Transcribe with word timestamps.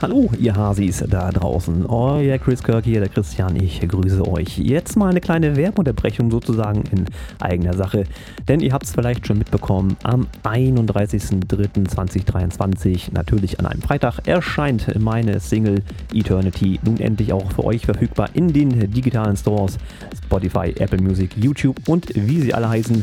Hallo, 0.00 0.30
ihr 0.38 0.54
Hasis 0.54 1.02
da 1.08 1.32
draußen. 1.32 1.84
Euer 1.86 2.38
Chris 2.38 2.62
Kirk 2.62 2.84
hier, 2.84 3.00
der 3.00 3.08
Christian. 3.08 3.56
Ich 3.56 3.80
grüße 3.80 4.24
euch. 4.28 4.56
Jetzt 4.56 4.96
mal 4.96 5.10
eine 5.10 5.20
kleine 5.20 5.56
Werbeunterbrechung 5.56 6.30
sozusagen 6.30 6.84
in 6.92 7.06
eigener 7.40 7.74
Sache. 7.74 8.04
Denn 8.46 8.60
ihr 8.60 8.72
habt 8.72 8.84
es 8.84 8.92
vielleicht 8.92 9.26
schon 9.26 9.38
mitbekommen, 9.38 9.96
am 10.04 10.28
31.03.2023, 10.44 13.12
natürlich 13.12 13.58
an 13.58 13.66
einem 13.66 13.82
Freitag, 13.82 14.20
erscheint 14.28 14.96
meine 15.00 15.40
Single 15.40 15.82
Eternity 16.14 16.78
nun 16.84 17.00
endlich 17.00 17.32
auch 17.32 17.50
für 17.50 17.64
euch 17.64 17.84
verfügbar 17.84 18.28
in 18.34 18.52
den 18.52 18.92
digitalen 18.92 19.36
Stores. 19.36 19.78
Spotify, 20.24 20.76
Apple 20.78 21.02
Music, 21.02 21.36
YouTube 21.36 21.76
und 21.88 22.14
wie 22.14 22.40
sie 22.40 22.54
alle 22.54 22.68
heißen. 22.68 23.02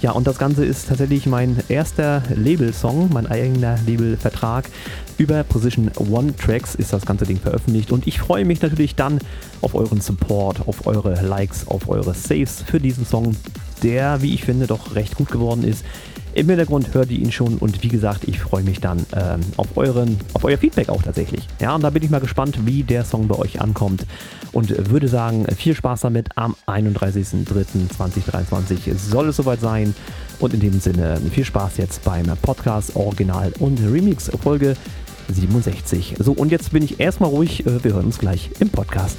Ja, 0.00 0.12
und 0.12 0.28
das 0.28 0.38
Ganze 0.38 0.64
ist 0.64 0.90
tatsächlich 0.90 1.26
mein 1.26 1.56
erster 1.68 2.22
Label-Song, 2.36 3.10
mein 3.12 3.26
eigener 3.26 3.80
Labelvertrag. 3.84 4.66
Über 5.18 5.44
Position 5.44 5.90
One 6.10 6.36
Tracks 6.36 6.74
ist 6.74 6.92
das 6.92 7.06
ganze 7.06 7.24
Ding 7.24 7.38
veröffentlicht 7.38 7.90
und 7.90 8.06
ich 8.06 8.18
freue 8.18 8.44
mich 8.44 8.60
natürlich 8.60 8.96
dann 8.96 9.18
auf 9.62 9.74
euren 9.74 10.02
Support, 10.02 10.68
auf 10.68 10.86
eure 10.86 11.22
Likes, 11.22 11.66
auf 11.68 11.88
eure 11.88 12.12
Saves 12.12 12.62
für 12.62 12.80
diesen 12.80 13.06
Song, 13.06 13.34
der, 13.82 14.20
wie 14.20 14.34
ich 14.34 14.44
finde, 14.44 14.66
doch 14.66 14.94
recht 14.94 15.16
gut 15.16 15.30
geworden 15.30 15.64
ist. 15.64 15.86
Im 16.34 16.50
Hintergrund 16.50 16.92
hört 16.92 17.10
ihr 17.10 17.18
ihn 17.18 17.32
schon 17.32 17.56
und 17.56 17.82
wie 17.82 17.88
gesagt, 17.88 18.28
ich 18.28 18.40
freue 18.40 18.62
mich 18.62 18.80
dann 18.80 19.06
ähm, 19.14 19.40
auf, 19.56 19.78
euren, 19.78 20.18
auf 20.34 20.44
euer 20.44 20.58
Feedback 20.58 20.90
auch 20.90 21.00
tatsächlich. 21.00 21.48
Ja, 21.62 21.74
und 21.74 21.82
da 21.82 21.88
bin 21.88 22.02
ich 22.02 22.10
mal 22.10 22.20
gespannt, 22.20 22.66
wie 22.66 22.82
der 22.82 23.06
Song 23.06 23.26
bei 23.26 23.36
euch 23.36 23.62
ankommt 23.62 24.04
und 24.52 24.90
würde 24.90 25.08
sagen, 25.08 25.46
viel 25.56 25.74
Spaß 25.74 26.02
damit. 26.02 26.28
Am 26.36 26.54
31.03.2023 26.66 28.94
soll 28.96 29.30
es 29.30 29.36
soweit 29.36 29.60
sein. 29.60 29.94
Und 30.38 30.52
in 30.52 30.60
dem 30.60 30.78
Sinne, 30.78 31.18
viel 31.32 31.46
Spaß 31.46 31.78
jetzt 31.78 32.04
beim 32.04 32.26
Podcast 32.42 32.94
Original 32.96 33.50
und 33.58 33.80
Remix 33.80 34.30
Folge 34.42 34.76
67. 35.28 36.16
So, 36.18 36.32
und 36.32 36.50
jetzt 36.50 36.72
bin 36.72 36.82
ich 36.82 37.00
erstmal 37.00 37.30
ruhig. 37.30 37.66
Äh, 37.66 37.82
wir 37.84 37.94
hören 37.94 38.06
uns 38.06 38.18
gleich 38.18 38.50
im 38.60 38.70
Podcast. 38.70 39.16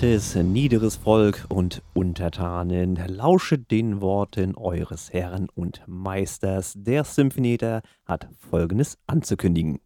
Wertes, 0.00 0.36
niederes 0.36 0.94
Volk 0.94 1.44
und 1.48 1.82
Untertanen, 1.92 3.00
lauschet 3.08 3.68
den 3.72 4.00
Worten 4.00 4.54
eures 4.54 5.12
Herrn 5.12 5.48
und 5.56 5.82
Meisters. 5.88 6.74
Der 6.76 7.02
Symphonieter 7.02 7.82
hat 8.06 8.28
Folgendes 8.48 8.96
anzukündigen. 9.08 9.80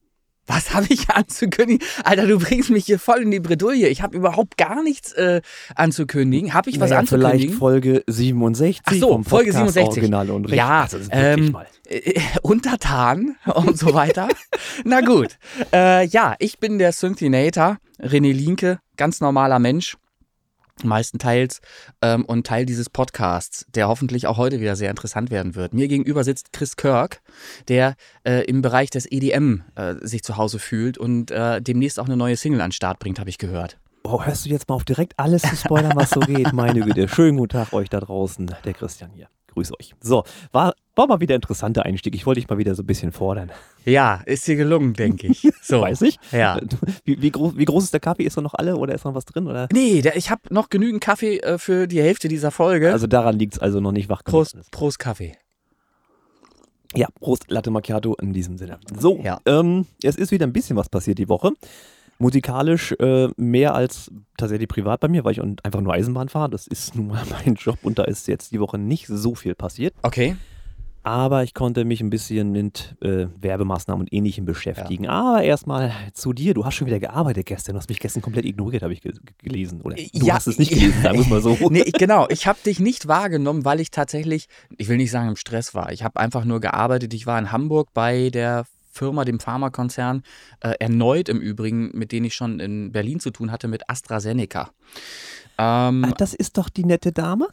Was 0.47 0.75
habe 0.75 0.85
ich 0.91 1.09
anzukündigen? 1.09 1.87
Alter, 2.05 2.27
du 2.27 2.39
bringst 2.39 2.69
mich 2.69 2.85
hier 2.85 2.99
voll 2.99 3.23
in 3.23 3.31
die 3.31 3.41
Bredouille. 3.41 3.89
Ich 3.89 4.03
habe 4.03 4.15
überhaupt 4.15 4.59
gar 4.59 4.83
nichts 4.83 5.15
äh, 5.15 5.41
anzukündigen. 5.77 6.53
Habe 6.53 6.69
ich 6.69 6.79
was 6.79 6.91
naja, 6.91 7.01
anzukündigen? 7.01 7.39
Vielleicht 7.41 7.59
Folge 7.59 8.05
67. 8.07 8.83
Ach 8.85 8.93
so, 8.93 9.09
vom 9.13 9.25
Folge 9.25 9.53
Podcast 9.53 9.75
67. 9.75 10.03
Original 10.03 10.31
und 10.31 10.45
Recht. 10.45 10.57
Ja, 10.57 10.83
Also, 10.83 10.99
ähm, 11.11 11.53
mal. 11.53 11.67
äh, 11.89 12.21
untertan 12.43 13.37
und 13.55 13.79
so 13.79 13.95
weiter. 13.95 14.29
Na 14.85 15.01
gut. 15.01 15.39
Äh, 15.73 16.05
ja, 16.07 16.35
ich 16.39 16.59
bin 16.59 16.79
der 16.79 16.93
Synthinator, 16.93 17.79
René 17.99 18.35
Linke, 18.35 18.79
ganz 18.99 19.23
normaler 19.23 19.59
Mensch. 19.59 19.97
Meistenteils 20.83 21.61
ähm, 22.01 22.25
und 22.25 22.47
Teil 22.47 22.67
dieses 22.67 22.91
Podcasts, 22.91 23.67
der 23.75 23.89
hoffentlich 23.89 24.27
auch 24.27 24.37
heute 24.37 24.61
wieder 24.61 24.77
sehr 24.77 24.91
interessant 24.91 25.31
werden 25.31 25.55
wird. 25.55 25.75
Mir 25.75 25.89
gegenüber 25.89 26.25
sitzt 26.25 26.53
Chris 26.53 26.77
Kirk, 26.77 27.23
der 27.69 27.95
äh, 28.25 28.45
im 28.45 28.63
Bereich 28.63 28.91
des 28.91 29.11
EDM 29.11 29.63
äh, 29.75 29.95
sich 30.01 30.23
zu 30.23 30.37
Hause 30.37 30.59
fühlt 30.59 30.99
und 30.99 31.31
äh, 31.31 31.61
demnächst 31.61 32.01
auch 32.01 32.07
eine 32.07 32.17
neue 32.17 32.37
Single 32.37 32.61
an 32.61 32.69
den 32.69 32.73
Start 32.73 32.99
bringt, 32.99 33.19
habe 33.19 33.31
ich 33.31 33.39
gehört. 33.39 33.79
Oh, 34.05 34.25
hörst 34.25 34.47
du 34.47 34.51
jetzt 34.51 34.69
mal 34.69 34.75
auf 34.75 34.85
direkt 34.85 35.19
alles 35.19 35.43
zu 35.43 35.55
spoilern, 35.55 35.93
was 35.95 36.11
so 36.11 36.21
geht? 36.21 36.53
Meine 36.53 36.81
Güte. 36.81 37.09
Schönen 37.09 37.37
guten 37.37 37.53
Tag 37.53 37.73
euch 37.73 37.89
da 37.89 38.01
draußen. 38.01 38.53
Der 38.65 38.75
Christian 38.75 39.13
hier. 39.15 39.29
Grüß 39.49 39.73
euch. 39.79 39.95
So, 40.01 40.25
war, 40.51 40.75
war 40.95 41.07
mal 41.07 41.21
wieder 41.21 41.35
ein 41.35 41.41
interessanter 41.41 41.85
Einstieg. 41.85 42.15
Ich 42.15 42.27
wollte 42.27 42.41
dich 42.41 42.49
mal 42.51 42.59
wieder 42.59 42.75
so 42.75 42.83
ein 42.83 42.87
bisschen 42.87 43.13
fordern. 43.13 43.51
Ja, 43.85 44.21
ist 44.27 44.47
dir 44.47 44.57
gelungen, 44.57 44.95
denke 44.95 45.27
ich. 45.29 45.49
So. 45.63 45.81
Weiß 45.81 46.03
ich. 46.03 46.19
Ja. 46.33 46.59
Wie, 47.05 47.23
wie, 47.23 47.31
groß, 47.31 47.57
wie 47.57 47.65
groß 47.65 47.85
ist 47.85 47.93
der 47.93 48.01
Kaffee? 48.01 48.25
Ist 48.25 48.37
er 48.37 48.43
noch 48.43 48.55
alle 48.55 48.77
oder 48.77 48.95
ist 48.95 49.05
noch 49.05 49.15
was 49.15 49.25
drin? 49.25 49.47
Oder? 49.47 49.69
Nee, 49.73 50.03
der, 50.03 50.17
ich 50.17 50.29
habe 50.31 50.43
noch 50.51 50.71
genügend 50.71 51.01
Kaffee 51.01 51.39
äh, 51.39 51.57
für 51.57 51.87
die 51.87 52.03
Hälfte 52.03 52.27
dieser 52.29 52.51
Folge. 52.51 52.93
Also 52.93 53.07
daran 53.07 53.39
liegt 53.39 53.55
es 53.55 53.59
also 53.61 53.79
noch 53.81 53.93
nicht 53.93 54.09
wach 54.09 54.25
Prost. 54.25 54.57
Prost 54.73 54.99
Kaffee. 54.99 55.37
Ja, 56.95 57.09
Prost, 57.21 57.45
Latte 57.51 57.71
Macchiato 57.71 58.15
in 58.21 58.33
diesem 58.33 58.59
Sinne. 58.59 58.79
So, 58.99 59.21
Ja. 59.23 59.41
ähm, 59.47 59.87
es 60.03 60.17
ist 60.17 60.31
wieder 60.33 60.47
ein 60.47 60.53
bisschen 60.53 60.77
was 60.77 60.89
passiert 60.89 61.19
die 61.19 61.29
Woche. 61.29 61.53
Musikalisch 62.19 62.93
äh, 63.01 63.29
mehr 63.37 63.75
als 63.75 64.11
tatsächlich 64.37 64.69
privat 64.69 65.01
bei 65.01 65.09
mir, 65.09 65.25
weil 65.25 65.33
ich 65.33 65.41
einfach 65.41 65.81
nur 65.81 65.93
Eisenbahn 65.95 66.29
fahre. 66.29 66.51
Das 66.51 66.67
ist 66.67 66.95
nun 66.95 67.07
mal 67.07 67.23
mein 67.47 67.55
Job 67.55 67.79
und 67.83 67.99
da 67.99 68.05
ist 68.05 68.29
jetzt 68.29 68.53
die 68.53 68.61
Woche 68.61 68.79
nicht 68.79 69.07
so 69.07 69.35
viel 69.35 69.55
passiert. 69.55 69.95
Okay. 70.03 70.37
Aber 71.05 71.43
ich 71.43 71.53
konnte 71.53 71.85
mich 71.85 72.01
ein 72.01 72.11
bisschen 72.11 72.53
mit 72.53 72.95
äh, 73.01 73.27
Werbemaßnahmen 73.41 74.03
und 74.03 74.13
Ähnlichem 74.13 74.45
beschäftigen. 74.45 75.09
Aber 75.09 75.43
erstmal 75.43 75.93
zu 76.15 76.33
dir. 76.33 76.55
Du 76.55 76.65
hast 76.65 76.75
schon 76.75 76.87
wieder 76.87 77.01
gearbeitet 77.01 77.47
gestern. 77.47 77.75
Du 77.75 77.79
hast 77.81 77.89
mich 77.89 77.99
gestern 77.99 78.23
komplett 78.23 78.45
ignoriert, 78.45 78.85
habe 78.85 78.93
ich 78.93 79.01
ge 79.01 79.13
gelesen. 79.39 79.81
Oder 79.81 79.97
du 79.97 80.03
Ja, 80.13 80.35
hast 80.35 80.47
es 80.47 80.59
nicht 80.59 80.71
gelesen, 80.71 81.03
sagen 81.03 81.17
wir 81.17 81.23
es 81.23 81.29
mal 81.29 81.43
so. 81.43 81.59
Nee, 81.71 81.91
genau. 81.99 82.27
Ich 82.29 82.47
habe 82.47 82.59
dich 82.65 82.79
nicht 82.79 83.09
wahrgenommen, 83.09 83.65
weil 83.65 83.81
ich 83.81 83.91
tatsächlich, 83.91 84.47
ich 84.79 84.89
will 84.89 84.97
nicht 84.97 85.11
sagen 85.11 85.29
im 85.31 85.37
Stress 85.37 85.75
war. 85.75 85.91
Ich 85.93 86.05
habe 86.05 86.21
einfach 86.21 86.45
nur 86.45 86.61
gearbeitet. 86.61 87.13
Ich 87.15 87.27
war 87.27 87.39
in 87.39 87.51
Hamburg 87.51 87.89
bei 87.95 88.31
der 88.31 88.65
Firma, 88.93 89.25
dem 89.25 89.41
Pharmakonzern, 89.41 90.23
äh, 90.61 90.75
erneut 90.79 91.29
im 91.29 91.41
Übrigen, 91.41 91.91
mit 91.95 92.13
denen 92.13 92.27
ich 92.27 92.35
schon 92.35 92.61
in 92.61 92.93
Berlin 92.93 93.19
zu 93.19 93.31
tun 93.31 93.51
hatte, 93.51 93.67
mit 93.67 93.89
AstraZeneca. 93.91 94.71
Ähm, 95.59 96.05
Ach, 96.07 96.13
das 96.13 96.35
ist 96.35 96.59
doch 96.59 96.69
die 96.69 96.85
nette 96.85 97.11
Dame? 97.11 97.49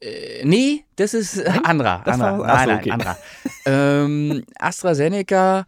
äh, 0.00 0.44
nee, 0.44 0.84
das 0.96 1.14
ist 1.14 1.36
äh, 1.38 1.50
anderer. 1.64 2.02
Das 2.04 2.14
anderer. 2.20 2.38
war- 2.38 2.48
ach 2.48 2.60
so, 2.64 2.66
nein, 2.66 2.68
nein, 2.68 2.78
okay. 2.78 2.90
anderer. 2.90 3.16
ähm, 3.66 4.44
AstraZeneca, 4.58 5.64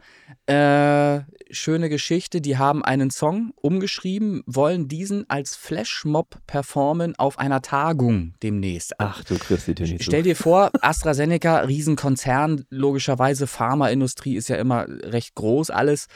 äh, 0.46 1.20
schöne 1.50 1.88
Geschichte. 1.88 2.40
Die 2.40 2.58
haben 2.58 2.84
einen 2.84 3.10
Song 3.10 3.52
umgeschrieben, 3.56 4.42
wollen 4.46 4.88
diesen 4.88 5.28
als 5.30 5.56
Flashmob 5.56 6.36
performen 6.46 7.14
auf 7.18 7.38
einer 7.38 7.62
Tagung 7.62 8.34
demnächst. 8.42 8.94
Ach 8.98 9.24
du 9.24 9.38
Christi, 9.38 9.74
Tönnies. 9.74 10.04
Stell 10.04 10.22
dir 10.22 10.36
vor, 10.36 10.70
AstraZeneca, 10.82 11.60
Riesenkonzern, 11.60 12.64
logischerweise 12.70 13.46
Pharmaindustrie 13.46 14.36
ist 14.36 14.48
ja 14.48 14.56
immer 14.56 14.86
recht 14.88 15.34
groß 15.34 15.70
alles, 15.70 16.06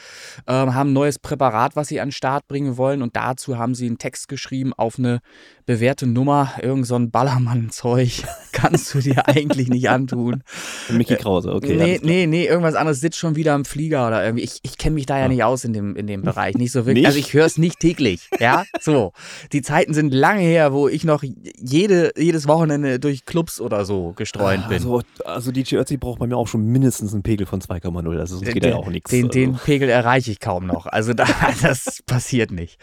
ähm, 0.47 0.73
haben 0.75 0.91
ein 0.91 0.93
neues 0.93 1.17
Präparat, 1.19 1.75
was 1.75 1.87
sie 1.87 1.99
an 1.99 2.09
den 2.09 2.13
Start 2.13 2.47
bringen 2.47 2.77
wollen 2.77 3.01
und 3.01 3.15
dazu 3.15 3.57
haben 3.57 3.73
sie 3.75 3.87
einen 3.87 3.97
Text 3.97 4.27
geschrieben 4.27 4.73
auf 4.73 4.99
eine 4.99 5.19
bewährte 5.65 6.05
Nummer, 6.05 6.53
irgend 6.61 6.85
so 6.85 6.95
ein 6.95 7.09
Ballermann-Zeug, 7.09 8.23
kannst 8.51 8.93
du 8.93 9.01
dir 9.03 9.27
eigentlich 9.27 9.69
nicht 9.69 9.89
antun. 9.89 10.43
Mickey 10.89 11.15
Krause, 11.15 11.53
okay. 11.53 11.75
nee, 11.75 11.99
nee, 12.01 12.25
nee, 12.27 12.45
irgendwas 12.45 12.75
anderes 12.75 12.99
sitzt 12.99 13.17
schon 13.17 13.35
wieder 13.35 13.55
im 13.55 13.65
Flieger 13.65 14.07
oder 14.07 14.23
irgendwie. 14.23 14.43
Ich, 14.43 14.59
ich 14.63 14.77
kenne 14.77 14.95
mich 14.95 15.05
da 15.05 15.19
ja 15.19 15.27
nicht 15.27 15.43
aus 15.43 15.63
in 15.63 15.73
dem, 15.73 15.95
in 15.95 16.07
dem 16.07 16.21
Bereich. 16.21 16.55
Nicht 16.55 16.71
so 16.71 16.85
wirklich. 16.85 16.95
Nicht? 16.95 17.07
Also 17.07 17.19
ich 17.19 17.33
höre 17.33 17.45
es 17.45 17.57
nicht 17.57 17.79
täglich. 17.79 18.29
Ja, 18.39 18.65
so. 18.79 19.13
Die 19.51 19.61
Zeiten 19.61 19.93
sind 19.93 20.13
lange 20.13 20.41
her, 20.41 20.73
wo 20.73 20.87
ich 20.87 21.03
noch 21.03 21.23
jede, 21.23 22.11
jedes 22.17 22.47
Wochenende 22.47 22.99
durch 22.99 23.25
Clubs 23.25 23.59
oder 23.59 23.85
so 23.85 24.13
gestreunt 24.15 24.67
bin. 24.67 24.77
Also, 24.77 25.01
also 25.25 25.51
DJ 25.51 25.77
Ötzi 25.77 25.97
braucht 25.97 26.19
bei 26.19 26.27
mir 26.27 26.37
auch 26.37 26.47
schon 26.47 26.65
mindestens 26.65 27.13
einen 27.13 27.23
Pegel 27.23 27.45
von 27.45 27.61
2,0. 27.61 28.19
Also 28.19 28.37
sonst 28.37 28.53
geht 28.53 28.65
ja 28.65 28.75
auch 28.75 28.89
nichts. 28.89 29.09
Den, 29.09 29.25
also. 29.25 29.33
den 29.33 29.55
Pegel 29.55 29.89
erreiche 29.89 30.31
ich 30.31 30.39
kaum 30.39 30.65
noch. 30.65 30.85
Also 30.85 31.13
da, 31.13 31.25
das 31.61 32.03
passiert 32.05 32.51
nicht. 32.51 32.79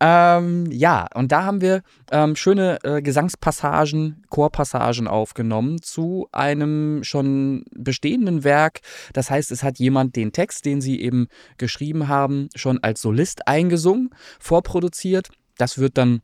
Ähm, 0.00 0.66
ja, 0.70 1.06
und 1.14 1.32
da 1.32 1.44
haben 1.44 1.60
wir 1.60 1.82
ähm, 2.10 2.36
schöne 2.36 2.78
äh, 2.82 3.02
Gesangspassagen, 3.02 4.24
Chorpassagen 4.30 5.08
aufgenommen 5.08 5.57
zu 5.82 6.28
einem 6.32 7.02
schon 7.04 7.64
bestehenden 7.74 8.44
Werk. 8.44 8.80
Das 9.12 9.30
heißt, 9.30 9.50
es 9.50 9.62
hat 9.62 9.78
jemand 9.78 10.16
den 10.16 10.32
Text, 10.32 10.64
den 10.64 10.80
sie 10.80 11.00
eben 11.00 11.28
geschrieben 11.56 12.08
haben, 12.08 12.48
schon 12.54 12.82
als 12.82 13.02
Solist 13.02 13.46
eingesungen, 13.48 14.10
vorproduziert. 14.38 15.28
Das 15.56 15.78
wird 15.78 15.98
dann 15.98 16.22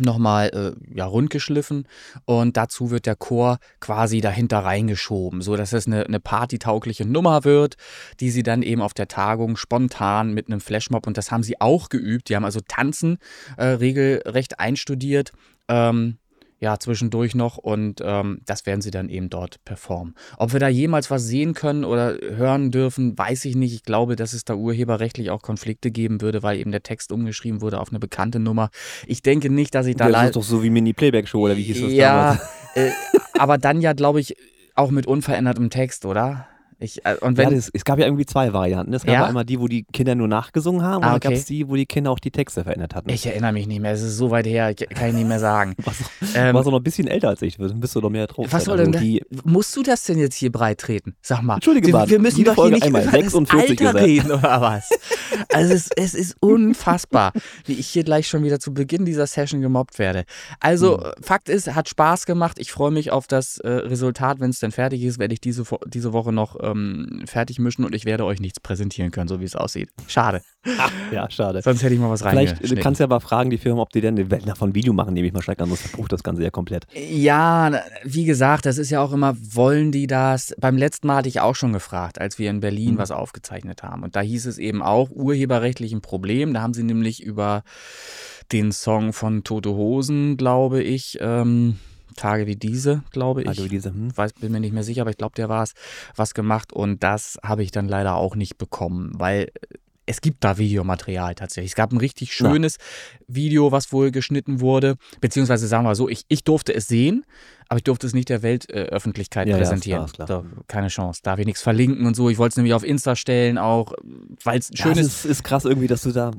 nochmal 0.00 0.76
äh, 0.78 0.96
ja, 0.96 1.06
rundgeschliffen 1.06 1.86
und 2.24 2.56
dazu 2.56 2.90
wird 2.90 3.06
der 3.06 3.16
Chor 3.16 3.58
quasi 3.80 4.20
dahinter 4.20 4.60
reingeschoben, 4.60 5.42
so 5.42 5.56
dass 5.56 5.72
es 5.72 5.86
eine, 5.86 6.04
eine 6.04 6.20
partytaugliche 6.20 7.04
Nummer 7.04 7.44
wird, 7.44 7.76
die 8.20 8.30
sie 8.30 8.42
dann 8.42 8.62
eben 8.62 8.82
auf 8.82 8.94
der 8.94 9.08
Tagung 9.08 9.56
spontan 9.56 10.32
mit 10.34 10.48
einem 10.48 10.60
Flashmob 10.60 11.06
und 11.06 11.16
das 11.16 11.30
haben 11.30 11.42
sie 11.42 11.60
auch 11.60 11.88
geübt. 11.88 12.28
Die 12.28 12.36
haben 12.36 12.44
also 12.44 12.60
Tanzen 12.66 13.18
äh, 13.56 13.64
regelrecht 13.64 14.60
einstudiert. 14.60 15.32
Ähm, 15.68 16.18
ja, 16.60 16.78
zwischendurch 16.78 17.34
noch 17.34 17.56
und 17.56 18.00
ähm, 18.02 18.40
das 18.46 18.66
werden 18.66 18.80
sie 18.80 18.90
dann 18.90 19.08
eben 19.08 19.30
dort 19.30 19.64
performen. 19.64 20.14
Ob 20.38 20.52
wir 20.52 20.60
da 20.60 20.68
jemals 20.68 21.10
was 21.10 21.24
sehen 21.24 21.54
können 21.54 21.84
oder 21.84 22.16
hören 22.20 22.70
dürfen, 22.70 23.16
weiß 23.16 23.44
ich 23.44 23.54
nicht. 23.54 23.74
Ich 23.74 23.84
glaube, 23.84 24.16
dass 24.16 24.32
es 24.32 24.44
da 24.44 24.54
urheberrechtlich 24.54 25.30
auch 25.30 25.40
Konflikte 25.42 25.90
geben 25.90 26.20
würde, 26.20 26.42
weil 26.42 26.58
eben 26.58 26.72
der 26.72 26.82
Text 26.82 27.12
umgeschrieben 27.12 27.60
wurde 27.60 27.78
auf 27.80 27.90
eine 27.90 28.00
bekannte 28.00 28.40
Nummer. 28.40 28.70
Ich 29.06 29.22
denke 29.22 29.50
nicht, 29.50 29.74
dass 29.74 29.86
ich 29.86 29.94
da 29.96 30.08
Das 30.08 30.26
ist 30.26 30.36
doch 30.36 30.42
so 30.42 30.62
wie 30.62 30.70
Mini-Playback-Show 30.70 31.40
oder 31.40 31.56
wie 31.56 31.62
hieß 31.62 31.80
das 31.80 31.92
Ja, 31.92 32.32
damals? 32.34 32.40
äh, 32.74 32.90
aber 33.38 33.58
dann 33.58 33.80
ja, 33.80 33.92
glaube 33.92 34.20
ich, 34.20 34.34
auch 34.74 34.90
mit 34.90 35.06
unverändertem 35.06 35.70
Text, 35.70 36.04
oder? 36.06 36.46
Ich, 36.80 37.04
äh, 37.04 37.16
und 37.20 37.36
Ja, 37.36 37.46
wenn, 37.50 37.56
das, 37.56 37.70
es 37.72 37.84
gab 37.84 37.98
ja 37.98 38.04
irgendwie 38.06 38.24
zwei 38.26 38.52
Varianten. 38.52 38.94
Es 38.94 39.02
gab 39.04 39.12
Ja? 39.14 39.20
ja 39.22 39.26
einmal 39.26 39.44
die, 39.44 39.58
wo 39.58 39.66
die 39.66 39.82
Kinder 39.92 40.14
nur 40.14 40.28
nachgesungen 40.28 40.82
haben 40.82 40.92
Ah, 40.92 40.96
und 40.96 41.02
dann 41.06 41.14
okay. 41.16 41.28
gab 41.28 41.32
es 41.34 41.44
die, 41.46 41.68
wo 41.68 41.74
die 41.74 41.86
Kinder 41.86 42.10
auch 42.12 42.20
die 42.20 42.30
Texte 42.30 42.62
verändert 42.62 42.94
hatten. 42.94 43.10
ich 43.10 43.26
erinnere 43.26 43.52
mich 43.52 43.66
nicht 43.66 43.80
mehr, 43.80 43.92
es 43.92 44.02
ist 44.02 44.16
so 44.16 44.30
weit 44.30 44.46
her, 44.46 44.70
ich- 44.70 44.88
kann 44.90 45.08
ich 45.08 45.14
nicht 45.14 45.26
mehr 45.28 45.40
sagen. 45.40 45.74
warst, 45.84 46.02
Ähm, 46.36 46.54
warst 46.54 46.68
auch 46.68 46.72
noch 46.72 46.78
ein 46.80 46.84
bisschen 46.84 47.08
älter 47.08 47.30
als 47.30 47.42
ich, 47.42 47.58
bist 47.58 47.94
du 47.96 48.00
noch 48.00 48.10
mehr 48.10 48.26
drauf. 48.28 48.46
Was 48.50 48.64
soll 48.64 48.78
Also 48.78 48.92
denn 48.92 49.00
die, 49.02 49.22
da? 49.30 49.40
Musst 49.44 49.74
du 49.76 49.82
das 49.82 50.04
denn 50.04 50.18
jetzt 50.18 50.36
hier 50.36 50.52
breit 50.52 50.78
treten? 50.78 51.16
Sag 51.20 51.42
mal. 51.42 51.54
Entschuldige 51.54 51.88
wir, 51.88 51.92
mal, 51.94 52.08
wir 52.10 52.18
müssen 52.20 52.44
doch 52.44 52.52
hier 52.52 52.62
Folge 52.62 52.74
nicht 52.76 52.84
einmal 52.86 53.02
über 53.02 53.10
46 53.10 53.76
das 53.76 53.86
Alter 53.88 53.98
gesagt. 53.98 54.04
reden 54.06 54.30
oder 54.32 54.60
was? 54.60 54.88
Also 55.52 55.74
es, 55.74 55.88
es 55.96 56.14
ist 56.14 56.36
unfassbar, 56.40 57.32
wie 57.66 57.72
ich 57.74 57.88
hier 57.88 58.04
gleich 58.04 58.28
schon 58.28 58.44
wieder 58.44 58.60
zu 58.60 58.72
Beginn 58.72 59.04
dieser 59.04 59.26
Session 59.26 59.60
gemobbt 59.60 59.98
werde. 59.98 60.24
Also 60.60 60.98
Hm. 60.98 61.04
äh, 61.06 61.12
Fakt 61.22 61.48
ist, 61.48 61.74
hat 61.74 61.88
Spaß 61.88 62.24
gemacht. 62.26 62.58
Ich 62.60 62.70
freue 62.70 62.90
mich 62.90 63.10
auf 63.10 63.26
das 63.26 63.58
äh, 63.58 63.68
Resultat, 63.68 64.38
wenn 64.40 64.50
es 64.50 64.60
dann 64.60 64.70
fertig 64.70 65.02
ist, 65.02 65.18
werde 65.18 65.34
ich 65.34 65.40
diese, 65.40 65.64
diese 65.86 66.12
Woche 66.12 66.32
noch 66.32 66.56
ähm, 66.70 67.22
fertig 67.26 67.58
mischen 67.58 67.84
und 67.84 67.94
ich 67.94 68.04
werde 68.04 68.24
euch 68.24 68.40
nichts 68.40 68.60
präsentieren 68.60 69.10
können, 69.10 69.28
so 69.28 69.40
wie 69.40 69.44
es 69.44 69.56
aussieht. 69.56 69.90
Schade. 70.06 70.42
ja, 71.12 71.30
schade. 71.30 71.62
Sonst 71.62 71.82
hätte 71.82 71.94
ich 71.94 72.00
mal 72.00 72.10
was 72.10 72.20
Vielleicht 72.22 72.52
reingeschnitten. 72.52 72.76
du 72.76 72.82
kannst 72.82 73.00
ja 73.00 73.06
mal 73.06 73.20
fragen, 73.20 73.50
die 73.50 73.58
Firma, 73.58 73.82
ob 73.82 73.90
die 73.90 74.00
denn 74.00 74.16
die 74.16 74.30
Welt 74.30 74.46
davon 74.46 74.74
Video 74.74 74.92
machen, 74.92 75.14
nehme 75.14 75.26
ich 75.26 75.32
mal 75.32 75.42
stark 75.42 75.60
an, 75.60 75.68
sonst 75.68 75.82
verbucht 75.88 76.12
das 76.12 76.22
Ganze 76.22 76.42
ja 76.42 76.50
komplett. 76.50 76.86
Ja, 76.94 77.80
wie 78.04 78.24
gesagt, 78.24 78.66
das 78.66 78.78
ist 78.78 78.90
ja 78.90 79.00
auch 79.00 79.12
immer, 79.12 79.36
wollen 79.40 79.92
die 79.92 80.06
das? 80.06 80.54
Beim 80.60 80.76
letzten 80.76 81.06
Mal 81.06 81.16
hatte 81.16 81.28
ich 81.28 81.40
auch 81.40 81.54
schon 81.54 81.72
gefragt, 81.72 82.20
als 82.20 82.38
wir 82.38 82.50
in 82.50 82.60
Berlin 82.60 82.94
Mhm. 82.94 82.98
was 82.98 83.10
aufgezeichnet 83.10 83.82
haben. 83.82 84.02
Und 84.02 84.16
da 84.16 84.20
hieß 84.20 84.46
es 84.46 84.58
eben 84.58 84.82
auch 84.82 85.10
urheberrechtlich 85.10 85.92
ein 85.92 86.00
Problem. 86.02 86.52
Da 86.54 86.60
haben 86.62 86.74
sie 86.74 86.82
nämlich 86.82 87.22
über 87.22 87.62
den 88.52 88.72
Song 88.72 89.12
von 89.12 89.44
Tote 89.44 89.70
Hosen, 89.70 90.36
glaube 90.36 90.82
ich, 90.82 91.18
ähm, 91.20 91.76
Tage 92.18 92.46
wie 92.46 92.56
diese, 92.56 93.02
glaube 93.12 93.42
ich. 93.42 93.48
Also 93.48 93.66
diese, 93.68 93.90
hm, 93.90 94.16
weiß, 94.16 94.34
bin 94.34 94.52
mir 94.52 94.60
nicht 94.60 94.72
mehr 94.74 94.82
sicher, 94.82 95.02
aber 95.02 95.10
ich 95.10 95.16
glaube, 95.16 95.34
der 95.36 95.48
war 95.48 95.62
es, 95.62 95.72
was 96.16 96.34
gemacht. 96.34 96.72
Und 96.72 97.02
das 97.02 97.38
habe 97.42 97.62
ich 97.62 97.70
dann 97.70 97.88
leider 97.88 98.16
auch 98.16 98.36
nicht 98.36 98.58
bekommen, 98.58 99.12
weil 99.14 99.50
es 100.10 100.22
gibt 100.22 100.42
da 100.42 100.56
Videomaterial 100.56 101.34
tatsächlich. 101.34 101.72
Es 101.72 101.76
gab 101.76 101.92
ein 101.92 101.98
richtig 101.98 102.28
Ja. 102.30 102.50
schönes 102.50 102.78
Video, 103.26 103.72
was 103.72 103.92
wohl 103.92 104.10
geschnitten 104.10 104.60
wurde. 104.60 104.96
Beziehungsweise 105.20 105.66
sagen 105.66 105.84
wir 105.84 105.94
so, 105.94 106.08
ich, 106.08 106.24
ich 106.28 106.44
durfte 106.44 106.74
es 106.74 106.86
sehen, 106.86 107.26
aber 107.68 107.76
ich 107.76 107.84
durfte 107.84 108.06
es 108.06 108.14
nicht 108.14 108.30
der 108.30 108.42
Weltöffentlichkeit 108.42 109.46
äh, 109.46 109.50
Ja, 109.50 109.56
ja, 109.58 109.62
ist 109.62 109.68
präsentieren. 109.68 110.06
klar, 110.06 110.26
ist 110.26 110.28
klar. 110.30 110.44
So, 110.56 110.62
keine 110.66 110.88
Chance. 110.88 111.20
Darf 111.22 111.38
ich 111.38 111.44
nichts 111.46 111.60
verlinken 111.60 112.06
und 112.06 112.16
so. 112.16 112.30
Ich 112.30 112.38
wollte 112.38 112.52
es 112.52 112.56
nämlich 112.56 112.72
auf 112.72 112.84
Insta 112.84 113.16
stellen, 113.16 113.58
auch 113.58 113.92
weil 114.44 114.58
es 114.58 114.70
ja, 114.72 114.84
schön 114.84 114.92
es 114.92 114.98
ist. 114.98 115.06
ist, 115.24 115.24
ist 115.26 115.44
krass 115.44 115.66
irgendwie, 115.66 115.88
dass 115.88 116.00
du 116.02 116.12
da 116.12 116.30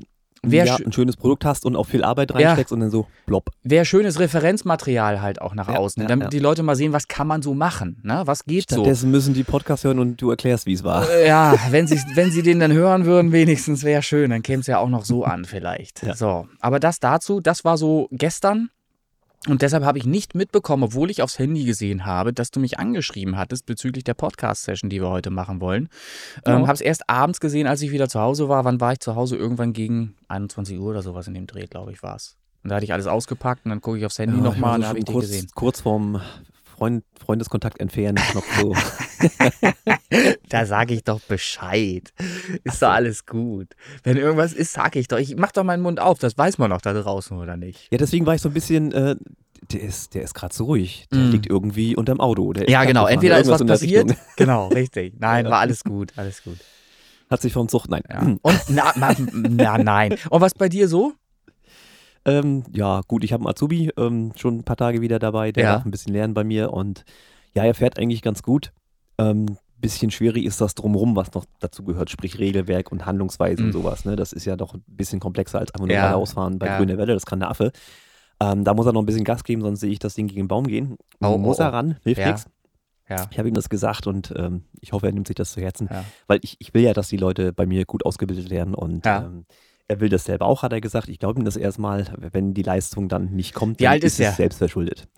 Wär 0.42 0.64
ja, 0.64 0.76
ein 0.76 0.92
schönes 0.92 1.16
Produkt 1.18 1.44
hast 1.44 1.66
und 1.66 1.76
auch 1.76 1.86
viel 1.86 2.02
Arbeit 2.02 2.30
Ja. 2.30 2.36
reinsteckst 2.48 2.72
und 2.72 2.80
dann 2.80 2.90
so 2.90 3.06
blob. 3.26 3.50
Wäre 3.62 3.84
schönes 3.84 4.18
Referenzmaterial 4.18 5.20
halt 5.20 5.40
auch 5.42 5.54
nach 5.54 5.68
Ja, 5.68 5.76
außen, 5.76 6.02
ja, 6.02 6.08
damit 6.08 6.24
ja. 6.24 6.30
die 6.30 6.38
Leute 6.38 6.62
mal 6.62 6.76
sehen, 6.76 6.92
was 6.92 7.08
kann 7.08 7.26
man 7.26 7.42
so 7.42 7.54
machen, 7.54 8.00
ne? 8.02 8.22
Was 8.24 8.44
geht 8.44 8.70
so. 8.70 8.76
Stattdessen 8.76 9.10
müssen 9.10 9.34
die 9.34 9.44
Podcast 9.44 9.84
hören 9.84 9.98
und 9.98 10.16
du 10.20 10.30
erklärst, 10.30 10.66
wie 10.66 10.72
es 10.72 10.82
war. 10.82 11.08
Äh, 11.10 11.28
Ja, 11.28 11.54
wenn 11.70 11.86
sie, 11.86 12.00
wenn 12.14 12.30
sie 12.30 12.42
den 12.42 12.58
dann 12.60 12.72
hören 12.72 13.04
würden, 13.04 13.32
wenigstens 13.32 13.84
wäre 13.84 14.02
schön. 14.02 14.30
Dann 14.30 14.42
käme 14.42 14.60
es 14.60 14.66
ja 14.66 14.78
auch 14.78 14.88
noch 14.88 15.04
so 15.04 15.24
an, 15.24 15.44
vielleicht. 15.44 16.02
Ja. 16.02 16.14
So, 16.14 16.48
aber 16.60 16.80
das 16.80 17.00
dazu, 17.00 17.40
das 17.40 17.64
war 17.64 17.76
so 17.76 18.08
gestern. 18.10 18.70
Und 19.48 19.62
deshalb 19.62 19.84
habe 19.84 19.96
ich 19.96 20.04
nicht 20.04 20.34
mitbekommen, 20.34 20.82
obwohl 20.82 21.10
ich 21.10 21.22
aufs 21.22 21.38
Handy 21.38 21.64
gesehen 21.64 22.04
habe, 22.04 22.34
dass 22.34 22.50
du 22.50 22.60
mich 22.60 22.78
angeschrieben 22.78 23.38
hattest 23.38 23.64
bezüglich 23.64 24.04
der 24.04 24.12
Podcast-Session, 24.12 24.90
die 24.90 25.00
wir 25.00 25.08
heute 25.08 25.30
machen 25.30 25.60
wollen. 25.62 25.88
Ja. 26.46 26.56
Ähm, 26.56 26.62
habe 26.66 26.74
es 26.74 26.82
erst 26.82 27.08
abends 27.08 27.40
gesehen, 27.40 27.66
als 27.66 27.80
ich 27.80 27.90
wieder 27.90 28.08
zu 28.08 28.20
Hause 28.20 28.50
war. 28.50 28.66
Wann 28.66 28.80
war 28.82 28.92
ich 28.92 29.00
zu 29.00 29.16
Hause? 29.16 29.36
Irgendwann 29.36 29.72
gegen 29.72 30.14
21 30.28 30.78
Uhr 30.78 30.90
oder 30.90 31.02
sowas 31.02 31.26
in 31.26 31.32
dem 31.32 31.46
Dreh, 31.46 31.66
glaube 31.66 31.90
ich, 31.92 32.02
war 32.02 32.16
es. 32.16 32.36
Und 32.62 32.68
da 32.68 32.76
hatte 32.76 32.84
ich 32.84 32.92
alles 32.92 33.06
ausgepackt 33.06 33.64
und 33.64 33.70
dann 33.70 33.80
gucke 33.80 33.96
ich 33.96 34.04
aufs 34.04 34.18
Handy 34.18 34.36
Ja, 34.36 34.42
nochmal 34.42 34.74
und 34.74 34.82
da 34.82 34.88
habe 34.88 34.98
ich 34.98 35.06
dich 35.06 35.16
gesehen. 35.16 35.48
kurz 35.54 35.80
vorm 35.80 36.20
Freund, 36.80 37.04
Freundeskontakt 37.22 37.78
entfernen, 37.78 38.16
Knopf 38.16 38.46
so. 38.58 38.74
Da 40.48 40.64
sage 40.64 40.94
ich 40.94 41.04
doch 41.04 41.20
Bescheid. 41.20 42.10
Ist 42.64 42.80
doch 42.80 42.88
alles 42.88 43.26
gut. 43.26 43.68
Wenn 44.02 44.16
irgendwas 44.16 44.54
ist, 44.54 44.72
sage 44.72 44.98
ich 44.98 45.06
doch. 45.06 45.18
Ich 45.18 45.36
mach 45.36 45.52
doch 45.52 45.62
meinen 45.62 45.82
Mund 45.82 46.00
auf. 46.00 46.18
Das 46.18 46.38
weiß 46.38 46.56
man 46.56 46.70
doch 46.70 46.80
da 46.80 46.94
draußen, 46.94 47.36
oder 47.36 47.58
nicht? 47.58 47.86
Ja, 47.92 47.98
deswegen 47.98 48.24
war 48.24 48.34
ich 48.34 48.40
so 48.40 48.48
ein 48.48 48.54
bisschen, 48.54 48.92
äh, 48.92 49.14
der 49.72 49.80
ist, 49.82 50.14
der 50.14 50.22
ist 50.22 50.32
gerade 50.34 50.54
so 50.54 50.64
ruhig. 50.64 51.06
Der 51.12 51.18
Mm. 51.20 51.30
liegt 51.32 51.46
irgendwie 51.50 51.94
unterm 51.96 52.18
Auto. 52.18 52.50
Ja, 52.66 52.84
genau. 52.84 53.06
Entweder 53.06 53.38
ist 53.38 53.50
was 53.50 53.64
passiert. 53.64 54.14
Genau, 54.36 54.68
richtig. 54.68 55.14
Nein, 55.20 55.44
war 55.44 55.58
alles 55.58 55.84
gut. 55.84 56.14
Alles 56.16 56.42
gut. 56.42 56.56
Hat 57.28 57.42
sich 57.42 57.52
vom 57.52 57.68
Zucht, 57.68 57.90
nein. 57.90 58.02
Ja. 58.10 58.20
Und 58.40 58.60
na, 58.68 58.92
na, 58.96 59.14
na, 59.32 59.76
nein. 59.78 60.16
Und 60.30 60.40
was 60.40 60.54
bei 60.54 60.70
dir 60.70 60.88
so? 60.88 61.12
Ähm, 62.24 62.64
ja, 62.74 63.00
gut, 63.08 63.24
ich 63.24 63.32
habe 63.32 63.42
einen 63.42 63.50
Azubi, 63.50 63.90
ähm, 63.96 64.32
schon 64.36 64.58
ein 64.58 64.64
paar 64.64 64.76
Tage 64.76 65.00
wieder 65.00 65.18
dabei, 65.18 65.52
der 65.52 65.64
Ja. 65.64 65.72
darf 65.74 65.84
ein 65.84 65.90
bisschen 65.90 66.12
lernen 66.12 66.34
bei 66.34 66.44
mir 66.44 66.72
und 66.72 67.04
ja, 67.54 67.64
er 67.64 67.74
fährt 67.74 67.98
eigentlich 67.98 68.22
ganz 68.22 68.42
gut. 68.42 68.72
Ähm, 69.18 69.56
bisschen 69.78 70.10
schwierig 70.10 70.44
ist 70.44 70.60
das 70.60 70.74
drumrum, 70.74 71.16
was 71.16 71.32
noch 71.32 71.46
dazu 71.58 71.82
gehört, 71.82 72.10
sprich 72.10 72.38
Regelwerk 72.38 72.92
und 72.92 73.06
Handlungsweise 73.06 73.62
Mhm. 73.62 73.68
und 73.68 73.72
sowas. 73.72 74.04
Ne? 74.04 74.14
Das 74.14 74.34
ist 74.34 74.44
ja 74.44 74.54
doch 74.56 74.74
ein 74.74 74.84
bisschen 74.86 75.20
komplexer 75.20 75.58
als 75.58 75.72
einfach 75.72 75.86
nur 75.86 75.94
Ja. 75.94 76.02
geradeausfahren 76.02 76.58
bei 76.58 76.66
Ja. 76.66 76.76
grüner 76.76 76.98
Welle, 76.98 77.14
das 77.14 77.24
kann 77.24 77.40
der 77.40 77.48
Affe. 77.50 77.72
Ähm, 78.42 78.64
da 78.64 78.74
muss 78.74 78.84
er 78.86 78.92
noch 78.92 79.00
ein 79.02 79.06
bisschen 79.06 79.24
Gas 79.24 79.42
geben, 79.42 79.62
sonst 79.62 79.80
sehe 79.80 79.90
ich 79.90 79.98
das 79.98 80.14
Ding 80.14 80.26
gegen 80.26 80.42
den 80.42 80.48
Baum 80.48 80.66
gehen. 80.66 80.96
Oh, 81.22 81.38
muss 81.38 81.58
oh, 81.58 81.62
er 81.62 81.68
oh. 81.70 81.72
ran, 81.72 81.96
hilft 82.02 82.20
Ja. 82.20 82.26
nichts. 82.32 82.44
Ja. 83.08 83.26
Ich 83.30 83.38
habe 83.38 83.48
ihm 83.48 83.54
das 83.54 83.68
gesagt 83.70 84.06
und 84.06 84.32
ähm, 84.36 84.64
ich 84.80 84.92
hoffe, 84.92 85.06
er 85.06 85.12
nimmt 85.12 85.26
sich 85.26 85.34
das 85.36 85.52
zu 85.52 85.60
Herzen, 85.62 85.88
Ja. 85.90 86.04
weil 86.26 86.38
ich, 86.42 86.56
ich 86.60 86.74
will 86.74 86.82
ja, 86.82 86.92
dass 86.92 87.08
die 87.08 87.16
Leute 87.16 87.52
bei 87.54 87.64
mir 87.66 87.84
gut 87.86 88.04
ausgebildet 88.04 88.50
werden 88.50 88.74
und 88.74 89.04
Ja. 89.06 89.24
ähm, 89.24 89.46
er 89.90 90.00
will 90.00 90.08
das 90.08 90.24
selber 90.24 90.46
auch, 90.46 90.62
hat 90.62 90.72
er 90.72 90.80
gesagt. 90.80 91.08
Ich 91.08 91.18
glaube 91.18 91.40
ihm 91.40 91.44
das 91.44 91.56
erstmal, 91.56 92.06
wenn 92.32 92.54
die 92.54 92.62
Leistung 92.62 93.08
dann 93.08 93.32
nicht 93.32 93.54
kommt, 93.54 93.80
Wie 93.80 93.84
dann 93.84 93.92
alt 93.94 94.04
ist 94.04 94.14
es 94.14 94.20
er? 94.20 94.32
selbst 94.32 94.58
verschuldet. 94.58 95.08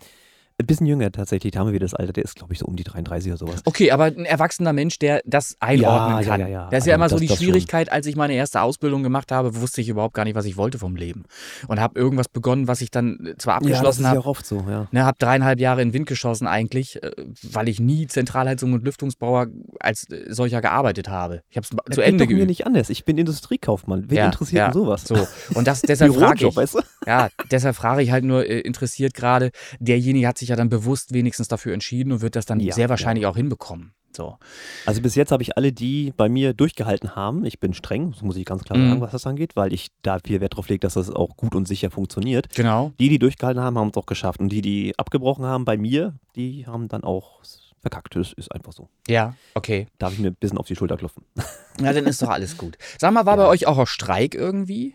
Ein 0.58 0.66
bisschen 0.66 0.86
jünger 0.86 1.10
tatsächlich, 1.10 1.52
da 1.52 1.60
haben 1.60 1.66
wir 1.68 1.72
wieder 1.74 1.84
das 1.86 1.94
Alter, 1.94 2.12
der 2.12 2.24
ist 2.24 2.36
glaube 2.36 2.52
ich 2.52 2.58
so 2.60 2.66
um 2.66 2.76
die 2.76 2.84
33 2.84 3.30
oder 3.32 3.38
sowas. 3.38 3.62
Okay, 3.64 3.90
aber 3.90 4.04
ein 4.04 4.24
erwachsener 4.24 4.72
Mensch, 4.72 4.98
der 4.98 5.20
das 5.24 5.56
einordnen 5.60 6.10
Ja, 6.16 6.20
ja, 6.20 6.26
kann. 6.28 6.40
ja, 6.40 6.46
ja. 6.48 6.68
Das 6.70 6.80
ist 6.84 6.86
ja 6.86 6.94
Also 6.94 7.00
immer 7.00 7.08
so 7.08 7.14
das- 7.16 7.20
die 7.22 7.26
das 7.28 7.36
schon. 7.38 7.44
Schwierigkeit, 7.46 7.90
als 7.92 8.06
ich 8.06 8.16
meine 8.16 8.34
erste 8.34 8.60
Ausbildung 8.62 9.02
gemacht 9.02 9.32
habe, 9.32 9.60
wusste 9.60 9.80
ich 9.80 9.88
überhaupt 9.88 10.14
gar 10.14 10.24
nicht, 10.24 10.34
was 10.34 10.44
ich 10.44 10.56
wollte 10.56 10.78
vom 10.78 10.94
Leben. 10.96 11.24
Und 11.68 11.80
habe 11.80 11.98
irgendwas 11.98 12.28
begonnen, 12.28 12.68
was 12.68 12.80
ich 12.80 12.90
dann 12.90 13.18
äh, 13.26 13.36
zwar 13.38 13.54
Ja, 13.54 13.60
das 13.60 13.66
abgeschlossen 13.70 14.00
ist 14.00 14.04
ja 14.04 14.10
habe. 14.10 14.20
auch 14.20 14.26
oft 14.26 14.46
so, 14.46 14.64
ja. 14.68 14.86
Ne, 14.92 15.04
hab 15.04 15.18
dreieinhalb 15.18 15.58
Jahre 15.58 15.82
in 15.82 15.88
den 15.88 15.94
Wind 15.94 16.06
geschossen 16.06 16.46
eigentlich, 16.46 17.02
äh, 17.02 17.10
weil 17.42 17.68
ich 17.68 17.80
nie 17.80 18.06
Zentralheizung 18.06 18.72
und 18.72 18.84
Lüftungsbauer 18.84 19.46
als 19.80 20.08
äh, 20.10 20.26
solcher 20.32 20.60
gearbeitet 20.60 21.08
habe. 21.08 21.42
Ich 21.50 21.56
habe 21.56 21.66
es 21.88 21.94
zu 21.94 22.00
Ende 22.02 22.24
doch 22.24 22.28
mir 22.30 22.36
geübt. 22.36 22.48
nicht 22.48 22.66
anders. 22.66 22.90
Ich 22.90 23.04
bin 23.04 23.16
Industriekaufmann. 23.18 24.10
Wen 24.10 24.16
Ja, 24.18 24.26
interessiert 24.26 24.58
ja, 24.58 24.64
denn 24.66 24.74
sowas? 24.74 25.04
So. 25.04 25.26
Und 25.54 25.66
das, 25.66 25.80
deshalb 25.82 26.14
frage 26.14 26.46
ich, 26.48 26.56
weißt 26.56 26.74
du? 26.74 26.80
ja, 27.06 27.28
deshalb 27.50 27.74
frage 27.76 28.02
ich 28.02 28.10
halt 28.10 28.24
nur 28.24 28.46
äh, 28.46 28.60
interessiert 28.60 29.14
gerade, 29.14 29.50
derjenige 29.80 30.26
hat 30.28 30.38
sich 30.38 30.41
ja 30.48 30.56
dann 30.56 30.68
bewusst 30.68 31.12
wenigstens 31.12 31.48
dafür 31.48 31.72
entschieden 31.74 32.12
und 32.12 32.20
wird 32.20 32.36
das 32.36 32.46
dann 32.46 32.60
Ja, 32.60 32.74
sehr 32.74 32.88
wahrscheinlich 32.88 33.26
auch 33.26 33.36
hinbekommen. 33.36 33.92
So. 34.14 34.36
Also 34.84 35.00
bis 35.00 35.14
jetzt 35.14 35.32
habe 35.32 35.42
ich 35.42 35.56
alle, 35.56 35.72
die 35.72 36.12
bei 36.16 36.28
mir 36.28 36.52
durchgehalten 36.52 37.16
haben. 37.16 37.46
Ich 37.46 37.60
bin 37.60 37.72
streng, 37.72 38.12
das 38.12 38.20
muss 38.20 38.36
ich 38.36 38.44
ganz 38.44 38.62
klar 38.62 38.78
Mhm. 38.78 38.88
sagen, 38.88 39.00
was 39.00 39.12
das 39.12 39.26
angeht, 39.26 39.56
weil 39.56 39.72
ich 39.72 39.88
da 40.02 40.18
viel 40.22 40.40
Wert 40.42 40.56
drauf 40.56 40.68
lege, 40.68 40.80
dass 40.80 40.94
das 40.94 41.08
auch 41.08 41.34
gut 41.36 41.54
und 41.54 41.66
sicher 41.66 41.90
funktioniert. 41.90 42.50
Genau. 42.54 42.92
Die, 43.00 43.08
die 43.08 43.18
durchgehalten 43.18 43.62
haben, 43.62 43.78
haben 43.78 43.88
es 43.88 43.96
auch 43.96 44.04
geschafft. 44.04 44.38
Und 44.40 44.50
die, 44.50 44.60
die 44.60 44.92
abgebrochen 44.98 45.46
haben 45.46 45.64
bei 45.64 45.78
mir, 45.78 46.14
die 46.36 46.66
haben 46.66 46.88
dann 46.88 47.04
auch 47.04 47.40
verkackt. 47.80 48.14
Das 48.14 48.34
ist 48.34 48.52
einfach 48.52 48.72
so. 48.74 48.90
Ja, 49.08 49.34
okay. 49.54 49.86
Darf 49.98 50.12
ich 50.12 50.18
mir 50.18 50.28
ein 50.28 50.34
bisschen 50.38 50.58
auf 50.58 50.66
die 50.66 50.76
Schulter 50.76 50.96
klopfen? 50.98 51.24
Ja, 51.80 51.94
dann 51.94 52.04
ist 52.04 52.20
doch 52.20 52.28
alles 52.28 52.58
gut. 52.58 52.76
Sag 52.98 53.14
mal, 53.14 53.24
war 53.24 53.38
Ja. 53.38 53.44
bei 53.44 53.48
euch 53.48 53.66
auch 53.66 53.78
ein 53.78 53.86
Streik 53.86 54.34
irgendwie? 54.34 54.94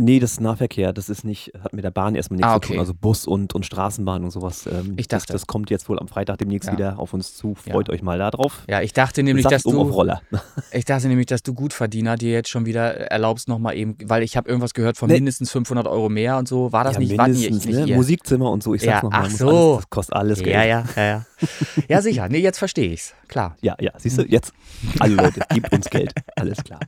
Nee, 0.00 0.20
das 0.20 0.32
ist 0.32 0.40
Nahverkehr. 0.40 0.94
Das 0.94 1.10
ist 1.10 1.22
nicht, 1.22 1.52
hat 1.62 1.74
mit 1.74 1.84
der 1.84 1.90
Bahn 1.90 2.14
erstmal 2.14 2.36
nichts 2.38 2.48
Ah, 2.50 2.54
zu 2.54 2.56
okay. 2.56 2.66
tun. 2.72 2.78
Also 2.78 2.94
Bus 2.94 3.26
und, 3.26 3.54
und 3.54 3.66
Straßenbahn 3.66 4.24
und 4.24 4.30
sowas. 4.30 4.66
Ähm, 4.66 4.94
Ich 4.96 5.06
das, 5.06 5.22
dachte. 5.24 5.34
das 5.34 5.46
kommt 5.46 5.68
jetzt 5.68 5.86
wohl 5.88 5.98
am 5.98 6.08
Freitag 6.08 6.38
demnächst 6.38 6.66
Ja. 6.68 6.72
wieder 6.72 6.98
auf 6.98 7.12
uns 7.12 7.36
zu. 7.36 7.54
Freut 7.54 7.90
euch 7.90 8.00
mal 8.00 8.18
da 8.18 8.30
drauf. 8.30 8.62
Ja, 8.70 8.80
ich 8.80 8.94
dachte 8.94 9.22
nämlich, 9.22 9.42
Saft 9.42 9.54
dass 9.54 9.64
um 9.66 9.76
auf 9.76 9.88
du, 9.88 9.92
Roller. 9.92 10.22
ich 10.72 10.86
dachte 10.86 11.08
nämlich, 11.08 11.26
dass 11.26 11.42
du 11.42 11.52
Gutverdiener 11.52 12.16
dir 12.16 12.32
jetzt 12.32 12.48
schon 12.48 12.64
wieder 12.64 13.10
erlaubst 13.10 13.48
nochmal 13.48 13.76
eben, 13.76 13.96
weil 14.04 14.22
ich 14.22 14.36
habe 14.38 14.48
irgendwas 14.48 14.72
gehört 14.72 14.96
von 14.96 15.08
Nee. 15.08 15.16
mindestens 15.16 15.50
500 15.52 15.86
Euro 15.86 16.08
mehr 16.08 16.38
und 16.38 16.48
so. 16.48 16.72
War 16.72 16.84
das 16.84 16.94
ja, 16.94 16.98
nicht? 17.00 17.18
War 17.18 17.28
nicht, 17.28 17.50
mindestens, 17.50 17.86
ne? 17.86 17.94
Musikzimmer 17.94 18.50
und 18.50 18.62
so. 18.62 18.72
Ich 18.74 18.80
sag's 18.80 18.92
Ja, 18.94 19.02
nochmal. 19.02 19.24
ach 19.26 19.30
so. 19.30 19.48
Alles, 19.48 19.76
das 19.76 19.90
kostet 19.90 20.16
alles 20.16 20.38
Geld. 20.38 20.54
Ja, 20.56 20.64
ja, 20.64 20.84
ja, 20.96 21.02
ja. 21.04 21.26
ja, 21.88 22.00
sicher. 22.00 22.28
Nee, 22.30 22.38
jetzt 22.38 22.58
verstehe 22.58 22.92
ich's. 22.94 23.14
Klar. 23.28 23.56
Ja, 23.60 23.76
ja, 23.78 23.90
siehst 23.98 24.16
du, 24.16 24.22
jetzt, 24.22 24.54
alle 25.00 25.16
Leute, 25.16 25.40
gebt 25.52 25.70
uns 25.70 25.90
Geld. 25.90 26.14
Alles 26.36 26.64
klar. 26.64 26.80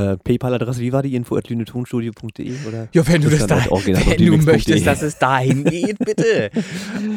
Äh, 0.00 0.16
PayPal-Adresse, 0.16 0.80
wie 0.80 0.92
war 0.92 1.02
die? 1.02 1.14
Info 1.14 1.36
at 1.36 1.48
lünetonstudio.de 1.48 2.54
oder? 2.66 2.88
Ja, 2.92 3.06
wenn 3.06 3.20
du 3.20 3.28
das 3.28 3.46
da, 3.46 3.56
wenn 3.70 4.26
du 4.26 4.36
möchtest, 4.38 4.86
dass 4.86 5.02
es 5.02 5.18
dahin 5.18 5.64
geht, 5.64 5.98
bitte. 5.98 6.50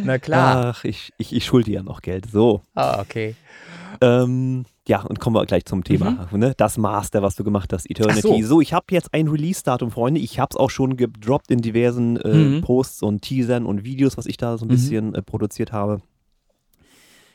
Na 0.03 0.17
klar. 0.17 0.73
Ach, 0.75 0.83
ich, 0.83 1.11
ich, 1.17 1.33
ich 1.33 1.45
schulde 1.45 1.71
ja 1.71 1.83
noch 1.83 2.01
Geld. 2.01 2.25
So. 2.31 2.61
Ah, 2.75 2.99
okay. 2.99 3.35
Ähm, 4.01 4.65
Ja, 4.87 5.01
und 5.01 5.19
kommen 5.21 5.35
wir 5.35 5.45
gleich 5.45 5.63
zum 5.65 5.85
Thema. 5.85 6.27
Mhm. 6.31 6.39
Ne? 6.39 6.53
Das 6.57 6.77
Master, 6.77 7.21
was 7.21 7.35
du 7.35 7.45
gemacht 7.45 7.71
hast, 7.71 7.89
Eternity. 7.89 8.41
So. 8.41 8.47
so. 8.47 8.61
ich 8.61 8.73
habe 8.73 8.87
jetzt 8.91 9.13
ein 9.13 9.29
Release-Datum, 9.29 9.91
Freunde. 9.91 10.19
Ich 10.19 10.39
habe 10.39 10.49
es 10.51 10.57
auch 10.57 10.69
schon 10.69 10.97
gedroppt 10.97 11.51
in 11.51 11.59
diversen 11.59 12.17
äh, 12.17 12.33
mhm. 12.33 12.61
Posts 12.61 13.03
und 13.03 13.21
Teasern 13.21 13.65
und 13.65 13.85
Videos, 13.85 14.17
was 14.17 14.25
ich 14.25 14.35
da 14.35 14.57
so 14.57 14.65
ein 14.65 14.67
mhm. 14.67 14.71
bisschen 14.71 15.15
äh, 15.15 15.21
produziert 15.21 15.71
habe. 15.71 16.01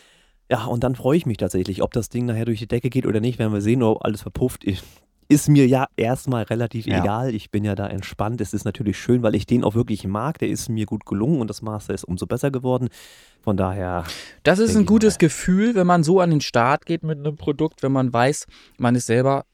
Ja, 0.50 0.64
und 0.64 0.82
dann 0.82 0.94
freue 0.94 1.18
ich 1.18 1.26
mich 1.26 1.36
tatsächlich, 1.36 1.82
ob 1.82 1.92
das 1.92 2.08
Ding 2.08 2.24
nachher 2.24 2.46
durch 2.46 2.58
die 2.58 2.66
Decke 2.66 2.88
geht 2.88 3.04
oder 3.04 3.20
nicht, 3.20 3.38
werden 3.38 3.52
wir 3.52 3.60
sehen, 3.60 3.82
ob 3.82 4.02
alles 4.02 4.22
verpufft. 4.22 4.64
ist. 4.64 4.82
Ist 5.28 5.48
mir 5.48 5.66
ja 5.66 5.86
erstmal 5.96 6.44
relativ 6.44 6.86
ja. 6.86 7.02
egal. 7.02 7.34
Ich 7.34 7.50
bin 7.50 7.64
ja 7.64 7.74
da 7.74 7.86
entspannt. 7.86 8.40
Es 8.40 8.54
ist 8.54 8.64
natürlich 8.64 8.98
schön, 8.98 9.22
weil 9.22 9.34
ich 9.34 9.46
den 9.46 9.62
auch 9.62 9.74
wirklich 9.74 10.06
mag. 10.06 10.38
Der 10.38 10.48
ist 10.48 10.68
mir 10.68 10.86
gut 10.86 11.04
gelungen 11.04 11.40
und 11.40 11.48
das 11.48 11.60
Master 11.60 11.92
ist 11.92 12.04
umso 12.04 12.26
besser 12.26 12.50
geworden. 12.50 12.88
Von 13.42 13.56
daher. 13.56 14.04
Das 14.42 14.58
ist 14.58 14.74
ein 14.74 14.86
gutes 14.86 15.14
mal. 15.14 15.18
Gefühl, 15.18 15.74
wenn 15.74 15.86
man 15.86 16.02
so 16.02 16.20
an 16.20 16.30
den 16.30 16.40
Start 16.40 16.86
geht 16.86 17.02
mit 17.02 17.18
einem 17.18 17.36
Produkt, 17.36 17.82
wenn 17.82 17.92
man 17.92 18.12
weiß, 18.12 18.46
man 18.78 18.94
ist 18.94 19.06
selber 19.06 19.44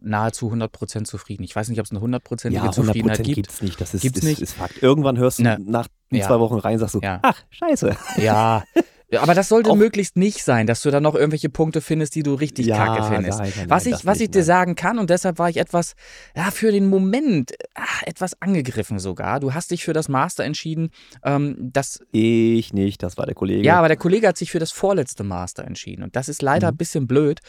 nahezu 0.00 0.52
100% 0.52 1.04
zufrieden. 1.04 1.44
Ich 1.44 1.56
weiß 1.56 1.68
nicht, 1.68 1.78
ob 1.78 1.86
es 1.86 1.92
eine 1.92 2.00
100%ige 2.00 2.54
ja, 2.54 2.64
100% 2.64 2.72
Zufriedenheit 2.72 3.22
gibt. 3.22 3.36
Gibt's 3.36 3.62
nicht, 3.62 3.80
das 3.80 3.94
ist, 3.94 4.02
gibt's 4.02 4.18
ist, 4.18 4.24
nicht. 4.24 4.40
ist 4.40 4.54
Fakt. 4.54 4.82
Irgendwann 4.82 5.16
hörst 5.16 5.38
du 5.38 5.44
ne. 5.44 5.58
nach 5.64 5.86
ja. 6.10 6.26
zwei 6.26 6.40
Wochen 6.40 6.58
rein, 6.58 6.78
sagst 6.78 6.96
du, 6.96 7.00
ja. 7.00 7.20
ach, 7.22 7.40
scheiße. 7.50 7.96
Ja, 8.18 8.64
aber 9.16 9.34
das 9.34 9.48
sollte 9.48 9.70
auch, 9.70 9.76
möglichst 9.76 10.16
nicht 10.16 10.44
sein, 10.44 10.66
dass 10.66 10.82
du 10.82 10.90
dann 10.90 11.02
noch 11.02 11.14
irgendwelche 11.14 11.48
Punkte 11.48 11.80
findest, 11.80 12.14
die 12.14 12.22
du 12.22 12.34
richtig 12.34 12.66
ja, 12.66 12.76
kacke 12.76 13.14
findest. 13.14 13.38
Nein, 13.38 13.52
nein, 13.56 13.70
was 13.70 13.86
ich, 13.86 14.06
was 14.06 14.20
ich 14.20 14.30
dir 14.30 14.44
sagen 14.44 14.74
kann, 14.74 14.98
und 14.98 15.10
deshalb 15.10 15.38
war 15.38 15.48
ich 15.48 15.56
etwas, 15.56 15.94
ja, 16.36 16.50
für 16.50 16.72
den 16.72 16.88
Moment 16.88 17.52
ach, 17.74 18.02
etwas 18.02 18.40
angegriffen 18.40 18.98
sogar. 18.98 19.40
Du 19.40 19.54
hast 19.54 19.70
dich 19.70 19.84
für 19.84 19.92
das 19.92 20.08
Master 20.08 20.44
entschieden. 20.44 20.90
Ähm, 21.22 21.56
das 21.58 22.00
ich 22.12 22.72
nicht, 22.72 23.02
das 23.02 23.16
war 23.16 23.26
der 23.26 23.34
Kollege. 23.34 23.62
Ja, 23.62 23.78
aber 23.78 23.88
der 23.88 23.96
Kollege 23.96 24.28
hat 24.28 24.36
sich 24.36 24.50
für 24.50 24.58
das 24.58 24.72
vorletzte 24.72 25.24
Master 25.24 25.64
entschieden. 25.64 26.02
Und 26.02 26.16
das 26.16 26.28
ist 26.28 26.42
leider 26.42 26.68
mhm. 26.68 26.74
ein 26.74 26.76
bisschen 26.76 27.06
blöd, 27.06 27.40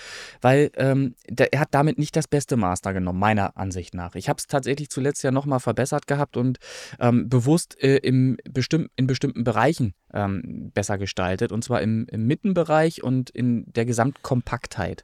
weil 0.42 0.72
ähm, 0.76 1.16
der, 1.30 1.54
er 1.54 1.60
hat 1.62 1.70
damit 1.72 1.98
nicht 1.98 2.16
das 2.16 2.28
beste 2.28 2.58
Master 2.58 2.94
genommen, 2.94 3.20
meiner 3.20 3.58
Ansicht 3.58 3.94
nach. 3.94 4.16
Ich 4.16 4.30
habe 4.30 4.38
es 4.38 4.48
tatsächlich 4.48 4.90
zuletzt 4.90 5.24
ja 5.24 5.32
nochmal 5.32 5.60
verbessert 5.60 6.08
gehabt 6.08 6.38
und 6.38 6.58
ähm, 7.00 7.30
bewusst 7.30 7.82
äh, 7.82 7.98
im 7.98 8.38
bestimm 8.50 8.90
in 8.96 9.08
bestimmten 9.08 9.44
Bereichen 9.44 9.94
ähm, 10.14 10.72
besser 10.74 10.98
gestaltet 10.98 11.52
und 11.56 11.64
zwar 11.64 11.82
im, 11.82 12.06
im, 12.12 12.28
Mittenbereich 12.28 13.04
und 13.04 13.32
in 13.32 13.66
der 13.74 13.86
Gesamtkompaktheit. 13.86 15.04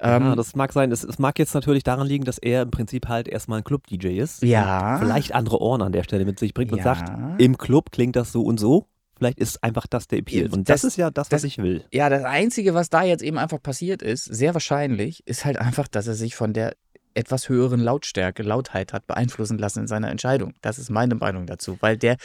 Ähm, 0.00 0.22
ja, 0.24 0.36
das 0.36 0.54
mag 0.54 0.72
sein. 0.72 0.92
Es, 0.92 1.02
es, 1.04 1.18
mag 1.18 1.38
jetzt 1.38 1.54
natürlich 1.54 1.82
daran 1.82 2.06
liegen, 2.06 2.24
dass 2.24 2.36
er 2.36 2.62
im 2.62 2.70
Prinzip 2.70 3.08
halt 3.08 3.28
erstmal 3.28 3.58
ein 3.58 3.64
Club-DJ 3.64 4.18
ist. 4.18 4.42
Ja. 4.42 4.98
Vielleicht 4.98 5.34
andere 5.34 5.60
Ohren 5.60 5.80
an 5.80 5.92
der 5.92 6.02
Stelle 6.02 6.26
mit 6.26 6.38
sich 6.38 6.52
bringt 6.52 6.72
und 6.72 6.78
ja. 6.78 6.84
sagt, 6.84 7.40
im 7.40 7.56
Club 7.56 7.90
klingt 7.90 8.16
das 8.16 8.32
so 8.32 8.42
und 8.42 8.60
so. 8.60 8.86
Vielleicht 9.16 9.38
ist 9.38 9.62
einfach 9.62 9.86
das 9.86 10.08
der 10.08 10.18
Appeal. 10.18 10.52
Und 10.52 10.68
das, 10.68 10.82
das 10.82 10.92
ist 10.92 10.96
ja 10.96 11.10
das, 11.10 11.30
was 11.30 11.42
das, 11.42 11.44
ich 11.44 11.58
will. 11.58 11.84
Ja, 11.92 12.08
das 12.08 12.24
Einzige, 12.24 12.74
was 12.74 12.90
da 12.90 13.04
jetzt 13.04 13.22
eben 13.22 13.38
einfach 13.38 13.62
passiert 13.62 14.02
ist, 14.02 14.24
sehr 14.24 14.54
wahrscheinlich, 14.54 15.26
ist 15.26 15.44
halt 15.44 15.56
einfach, 15.56 15.86
dass 15.86 16.08
er 16.08 16.14
sich 16.14 16.34
von 16.34 16.52
der 16.52 16.74
etwas 17.14 17.48
höheren 17.48 17.80
Lautstärke, 17.80 18.42
Lautheit 18.42 18.92
hat 18.92 19.06
beeinflussen 19.06 19.58
lassen 19.58 19.80
in 19.80 19.86
seiner 19.86 20.10
Entscheidung. 20.10 20.54
Das 20.60 20.78
ist 20.78 20.90
meine 20.90 21.14
Meinung 21.14 21.46
dazu, 21.46 21.78
weil 21.80 21.96
der 21.96 22.16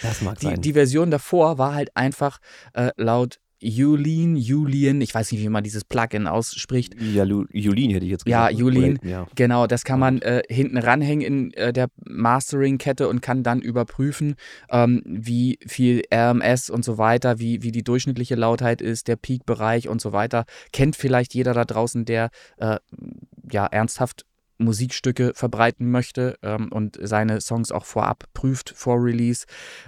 die, 0.42 0.60
die, 0.60 0.74
Version 0.74 1.12
davor 1.12 1.58
war 1.58 1.76
halt 1.76 1.96
einfach 1.96 2.40
äh, 2.74 2.92
laut 2.98 3.40
Julien, 3.62 4.36
Julien, 4.36 5.01
ich 5.01 5.13
weiß 5.13 5.32
nicht, 5.32 5.42
wie 5.42 5.50
man 5.50 5.63
dieses 5.63 5.84
Plugin 5.84 6.28
ausspricht. 6.28 6.96
Ja, 7.01 7.25
Julien 7.25 7.92
hätte 7.92 8.06
ich 8.06 8.12
jetzt 8.12 8.25
gesagt. 8.25 8.51
Ja, 8.51 8.58
Julien, 8.58 9.00
ja. 9.04 9.28
genau, 9.36 9.68
das 9.68 9.84
kann 9.84 10.00
man 10.00 10.22
äh, 10.22 10.44
hinten 10.50 10.78
ranhängen 10.78 11.22
in 11.22 11.54
äh, 11.54 11.74
der 11.74 11.89
Mastering-Kette 12.06 13.10
und 13.10 13.22
kann 13.22 13.44
dann 13.44 13.62
überprüfen, 13.62 14.36
ähm, 14.70 15.01
wie 15.06 15.60
viel 15.68 16.04
RMS 16.13 16.70
und 16.70 16.86
so 16.86 16.98
weiter, 16.98 17.39
wie, 17.39 17.62
wie 17.62 17.72
die 17.72 17.84
durchschnittliche 17.84 18.36
Lautheit 18.36 18.82
ist, 18.82 19.08
der 19.08 19.18
Peak-Bereich 19.18 19.89
und 19.89 20.00
so 20.00 20.13
weiter. 20.13 20.46
Kennt 20.72 20.96
vielleicht 20.96 21.34
jeder 21.34 21.54
da 21.54 21.66
draußen, 21.66 22.06
der 22.06 22.30
äh, 22.58 22.78
ja 23.51 23.66
ernsthaft 23.66 24.25
Musikstücke 24.60 25.32
verbreiten 25.34 25.89
möchte 25.89 26.38
ähm, 26.44 26.72
und 26.72 27.00
seine 27.01 27.42
Songs 27.42 27.72
auch 27.72 27.86
vorab 27.86 28.25
prüft 28.34 28.70
vor 28.75 29.04
Release. 29.04 29.46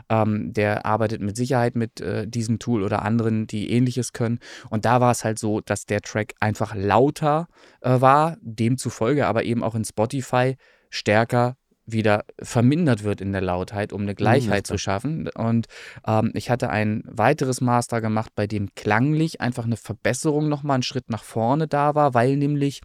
Ähm, 0.10 0.54
der 0.54 0.86
arbeitet 0.86 1.22
mit 1.22 1.36
Sicherheit 1.36 1.76
mit 1.76 2.02
äh, 2.02 2.28
diesem 2.28 2.58
Tool 2.60 2.84
oder 2.84 3.04
anderen, 3.04 3.48
die 3.48 3.70
ähnliches 3.72 4.14
können. 4.14 4.40
Und 4.70 4.86
da 4.86 5.02
war 5.02 5.12
es 5.12 5.24
halt 5.24 5.38
so, 5.38 5.62
dass 5.62 5.86
der 5.86 6.02
Track 6.02 6.34
einfach 6.40 6.74
lauter 6.76 7.48
äh, 7.82 8.02
war, 8.02 8.38
demzufolge 8.42 9.28
aber 9.28 9.44
eben 9.44 9.64
auch 9.64 9.76
in 9.76 9.86
Spotify 9.86 10.56
stärker 10.90 11.58
wieder 11.86 12.26
vermindert 12.42 13.04
wird 13.04 13.22
in 13.22 13.32
der 13.32 13.42
Lautheit, 13.42 13.94
um 13.94 14.02
eine 14.02 14.16
Gleichheit 14.16 14.68
zu 14.68 14.78
schaffen. 14.78 15.30
Und 15.30 15.68
ähm, 16.06 16.32
ich 16.34 16.50
hatte 16.50 16.70
ein 16.70 17.04
weiteres 17.06 17.62
Master 17.62 18.02
gemacht, 18.02 18.32
bei 18.36 18.48
dem 18.48 18.74
klanglich 18.76 19.42
einfach 19.42 19.66
eine 19.66 19.78
Verbesserung 19.78 20.48
nochmal 20.50 20.76
einen 20.76 20.84
Schritt 20.84 21.10
nach 21.10 21.24
vorne 21.24 21.68
da 21.68 21.96
war, 21.96 22.14
weil 22.14 22.38
nämlich 22.38 22.82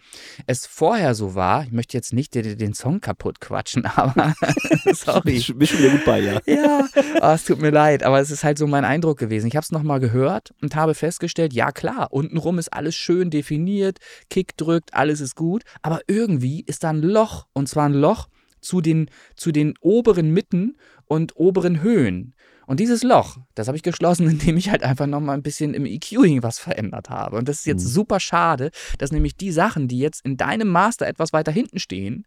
es 0.46 0.66
vorher 0.66 1.14
so 1.14 1.34
war, 1.34 1.64
ich 1.64 1.72
möchte 1.72 1.96
jetzt 1.96 2.12
nicht 2.12 2.34
den, 2.34 2.58
den 2.58 2.74
Song 2.74 3.00
kaputt 3.00 3.40
quatschen, 3.40 3.86
aber 3.96 4.34
sorry. 4.92 5.42
Bist 5.54 5.72
schon 5.72 5.78
wieder 5.78 5.90
gut 5.90 6.04
bei, 6.04 6.20
ja. 6.20 6.40
Ja, 6.46 6.88
oh, 7.20 7.32
es 7.34 7.44
tut 7.44 7.60
mir 7.60 7.70
leid, 7.70 8.02
aber 8.02 8.20
es 8.20 8.30
ist 8.30 8.44
halt 8.44 8.58
so 8.58 8.66
mein 8.66 8.84
Eindruck 8.84 9.18
gewesen. 9.18 9.46
Ich 9.46 9.56
habe 9.56 9.64
es 9.64 9.72
nochmal 9.72 10.00
gehört 10.00 10.54
und 10.62 10.74
habe 10.74 10.94
festgestellt, 10.94 11.52
ja 11.52 11.70
klar, 11.70 12.08
untenrum 12.12 12.58
ist 12.58 12.72
alles 12.72 12.94
schön 12.94 13.30
definiert, 13.30 13.98
Kick 14.30 14.56
drückt, 14.56 14.94
alles 14.94 15.20
ist 15.20 15.36
gut, 15.36 15.64
aber 15.82 16.00
irgendwie 16.06 16.62
ist 16.62 16.84
da 16.84 16.90
ein 16.90 17.02
Loch 17.02 17.46
und 17.52 17.68
zwar 17.68 17.88
ein 17.88 17.94
Loch, 17.94 18.28
zu 18.66 18.80
den, 18.80 19.10
zu 19.36 19.52
den 19.52 19.74
oberen 19.80 20.32
Mitten 20.32 20.76
und 21.06 21.36
oberen 21.36 21.82
Höhen. 21.82 22.34
Und 22.66 22.80
dieses 22.80 23.02
Loch, 23.04 23.36
das 23.54 23.68
habe 23.68 23.76
ich 23.76 23.82
geschlossen, 23.82 24.28
indem 24.30 24.56
ich 24.56 24.70
halt 24.70 24.82
einfach 24.82 25.06
nochmal 25.06 25.36
ein 25.36 25.42
bisschen 25.42 25.72
im 25.72 25.86
EQing 25.86 26.42
was 26.42 26.58
verändert 26.58 27.10
habe. 27.10 27.36
Und 27.36 27.48
das 27.48 27.60
ist 27.60 27.66
jetzt 27.66 27.84
mhm. 27.84 27.88
super 27.88 28.20
schade, 28.20 28.70
dass 28.98 29.12
nämlich 29.12 29.36
die 29.36 29.52
Sachen, 29.52 29.88
die 29.88 29.98
jetzt 29.98 30.24
in 30.24 30.36
deinem 30.36 30.68
Master 30.68 31.06
etwas 31.06 31.32
weiter 31.32 31.52
hinten 31.52 31.78
stehen, 31.78 32.26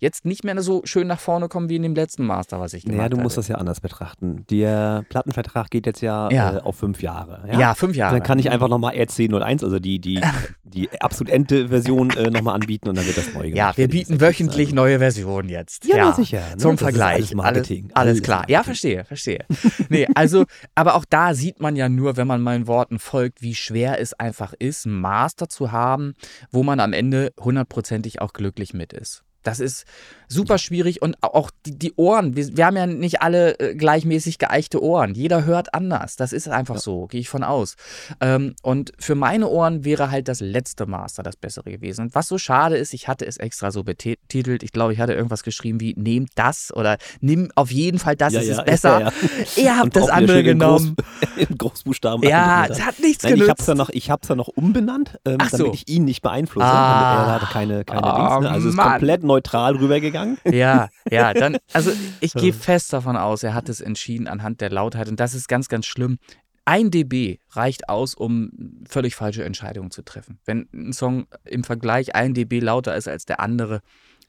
jetzt 0.00 0.24
nicht 0.24 0.44
mehr 0.44 0.60
so 0.62 0.82
schön 0.84 1.06
nach 1.06 1.20
vorne 1.20 1.48
kommen 1.48 1.68
wie 1.68 1.76
in 1.76 1.82
dem 1.82 1.94
letzten 1.94 2.24
Master, 2.24 2.60
was 2.60 2.72
ich 2.72 2.84
gemacht 2.84 2.98
habe. 2.98 3.04
Ja, 3.04 3.16
du 3.16 3.22
musst 3.22 3.36
hatte. 3.36 3.46
das 3.46 3.48
ja 3.48 3.56
anders 3.56 3.80
betrachten. 3.80 4.44
Der 4.50 5.04
Plattenvertrag 5.08 5.70
geht 5.70 5.86
jetzt 5.86 6.00
ja, 6.00 6.30
ja. 6.30 6.56
Äh, 6.56 6.60
auf 6.60 6.76
fünf 6.76 7.02
Jahre. 7.02 7.44
Ja, 7.50 7.58
ja 7.58 7.74
fünf 7.74 7.96
Jahre. 7.96 8.16
Dann 8.16 8.22
kann 8.22 8.38
ich 8.38 8.50
einfach 8.50 8.68
nochmal 8.68 8.94
RC01, 8.94 9.64
also 9.64 9.78
die, 9.78 9.98
die, 9.98 10.20
die 10.64 10.90
absolut 11.00 11.32
Ende-Version 11.32 12.10
äh, 12.10 12.30
nochmal 12.30 12.54
anbieten 12.54 12.88
und 12.88 12.96
dann 12.96 13.06
wird 13.06 13.16
das 13.16 13.32
neu 13.34 13.50
gemacht. 13.50 13.56
Ja, 13.56 13.76
wir 13.76 13.88
bieten 13.88 14.20
wöchentlich 14.20 14.68
also. 14.68 14.76
neue 14.76 14.98
Versionen 14.98 15.48
jetzt. 15.48 15.84
Ja, 15.84 15.96
ja. 15.96 16.12
sicher. 16.12 16.42
Ne? 16.50 16.56
Zum 16.56 16.72
das 16.72 16.80
Vergleich. 16.80 17.16
Alles 17.16 17.34
Marketing. 17.34 17.90
Alles, 17.94 18.08
alles 18.10 18.22
klar. 18.22 18.44
Ja, 18.48 18.62
verstehe, 18.62 19.04
verstehe. 19.04 19.44
nee, 19.88 20.06
also, 20.14 20.44
aber 20.74 20.94
auch 20.94 21.04
da 21.04 21.34
sieht 21.34 21.60
man 21.60 21.76
ja 21.76 21.88
nur, 21.88 22.16
wenn 22.16 22.26
man 22.26 22.40
meinen 22.40 22.66
Worten 22.66 22.98
folgt, 22.98 23.42
wie 23.42 23.54
schwer 23.54 24.00
es 24.00 24.14
einfach 24.14 24.54
ist, 24.58 24.86
einen 24.86 25.00
Master 25.00 25.48
zu 25.48 25.72
haben, 25.72 26.14
wo 26.50 26.62
man 26.62 26.80
am 26.80 26.92
Ende 26.92 27.32
hundertprozentig 27.38 28.20
auch 28.20 28.32
glücklich 28.32 28.74
mit 28.74 28.92
ist. 28.92 29.24
Das 29.44 29.60
ist 29.60 29.84
super 30.28 30.58
schwierig 30.58 31.02
und 31.02 31.22
auch 31.22 31.50
die, 31.66 31.78
die 31.78 31.94
Ohren. 31.96 32.36
Wir, 32.36 32.56
wir, 32.56 32.66
haben 32.66 32.76
ja 32.76 32.86
nicht 32.86 33.22
alle 33.22 33.58
äh, 33.60 33.74
gleichmäßig 33.74 34.38
geeichte 34.38 34.82
Ohren. 34.82 35.14
Jeder 35.14 35.44
hört 35.44 35.74
anders. 35.74 36.16
Das 36.16 36.32
ist 36.32 36.48
einfach 36.48 36.76
ja. 36.76 36.80
so, 36.80 37.06
gehe 37.06 37.20
ich 37.20 37.28
von 37.28 37.44
aus. 37.44 37.76
Ähm, 38.20 38.54
und 38.62 38.92
für 38.98 39.14
meine 39.14 39.48
Ohren 39.48 39.84
wäre 39.84 40.10
halt 40.10 40.28
das 40.28 40.40
letzte 40.40 40.86
Master 40.86 41.22
das 41.22 41.36
bessere 41.36 41.70
gewesen. 41.70 42.06
Und 42.06 42.14
was 42.14 42.28
so 42.28 42.38
schade 42.38 42.76
ist, 42.76 42.94
ich 42.94 43.06
hatte 43.08 43.26
es 43.26 43.36
extra 43.36 43.70
so 43.70 43.84
betitelt. 43.84 44.62
Ich 44.62 44.72
glaube, 44.72 44.92
ich 44.92 44.98
hatte 44.98 45.12
irgendwas 45.12 45.42
geschrieben 45.42 45.80
wie: 45.80 45.94
Nehmt 45.96 46.30
das 46.34 46.72
oder 46.74 46.96
nimm 47.20 47.50
auf 47.54 47.70
jeden 47.70 47.98
Fall 47.98 48.16
das, 48.16 48.32
ja, 48.32 48.40
es 48.40 48.48
ja, 48.48 48.58
ist 48.58 48.64
besser. 48.64 49.12
Ihr 49.56 49.76
habt 49.76 49.94
das 49.94 50.08
andere 50.08 50.42
genommen. 50.42 50.96
In, 51.36 51.46
Groß, 51.46 51.48
in 51.48 51.58
Großbuchstaben. 51.58 52.28
Ja, 52.28 52.66
es 52.66 52.80
hat 52.82 52.98
nichts 53.00 53.24
Nein, 53.24 53.34
genutzt. 53.34 53.44
Ich 53.44 53.50
habe 53.50 53.60
es 53.60 53.66
ja, 53.66 53.74
noch, 53.74 54.28
ja 54.28 54.34
noch 54.34 54.48
umbenannt, 54.48 55.18
ähm, 55.24 55.38
damit 55.38 55.50
so. 55.50 55.72
ich 55.72 55.88
ihn 55.88 56.04
nicht 56.04 56.22
beeinflusse. 56.22 56.66
Ah. 56.66 57.26
Er 57.26 57.32
hatte 57.34 57.46
keine, 57.46 57.84
keine 57.84 58.02
oh, 58.02 58.16
Dings. 58.16 58.40
Ne? 58.40 58.50
Also 58.50 58.68
es 58.68 58.74
ist 58.74 58.80
komplett 58.80 59.22
neutral 59.34 59.76
rübergegangen. 59.76 60.38
Ja, 60.44 60.88
ja, 61.10 61.34
dann, 61.34 61.58
also 61.72 61.92
ich 62.20 62.32
gehe 62.34 62.52
fest 62.52 62.92
davon 62.92 63.16
aus, 63.16 63.42
er 63.42 63.54
hat 63.54 63.68
es 63.68 63.80
entschieden 63.80 64.28
anhand 64.28 64.60
der 64.60 64.70
Lautheit 64.70 65.08
und 65.08 65.20
das 65.20 65.34
ist 65.34 65.48
ganz, 65.48 65.68
ganz 65.68 65.86
schlimm. 65.86 66.18
Ein 66.66 66.90
dB 66.90 67.40
reicht 67.50 67.90
aus, 67.90 68.14
um 68.14 68.50
völlig 68.88 69.16
falsche 69.16 69.44
Entscheidungen 69.44 69.90
zu 69.90 70.02
treffen. 70.02 70.38
Wenn 70.46 70.66
ein 70.72 70.94
Song 70.94 71.26
im 71.44 71.62
Vergleich 71.62 72.14
ein 72.14 72.32
dB 72.32 72.60
lauter 72.60 72.96
ist 72.96 73.06
als 73.06 73.26
der 73.26 73.40
andere, 73.40 73.80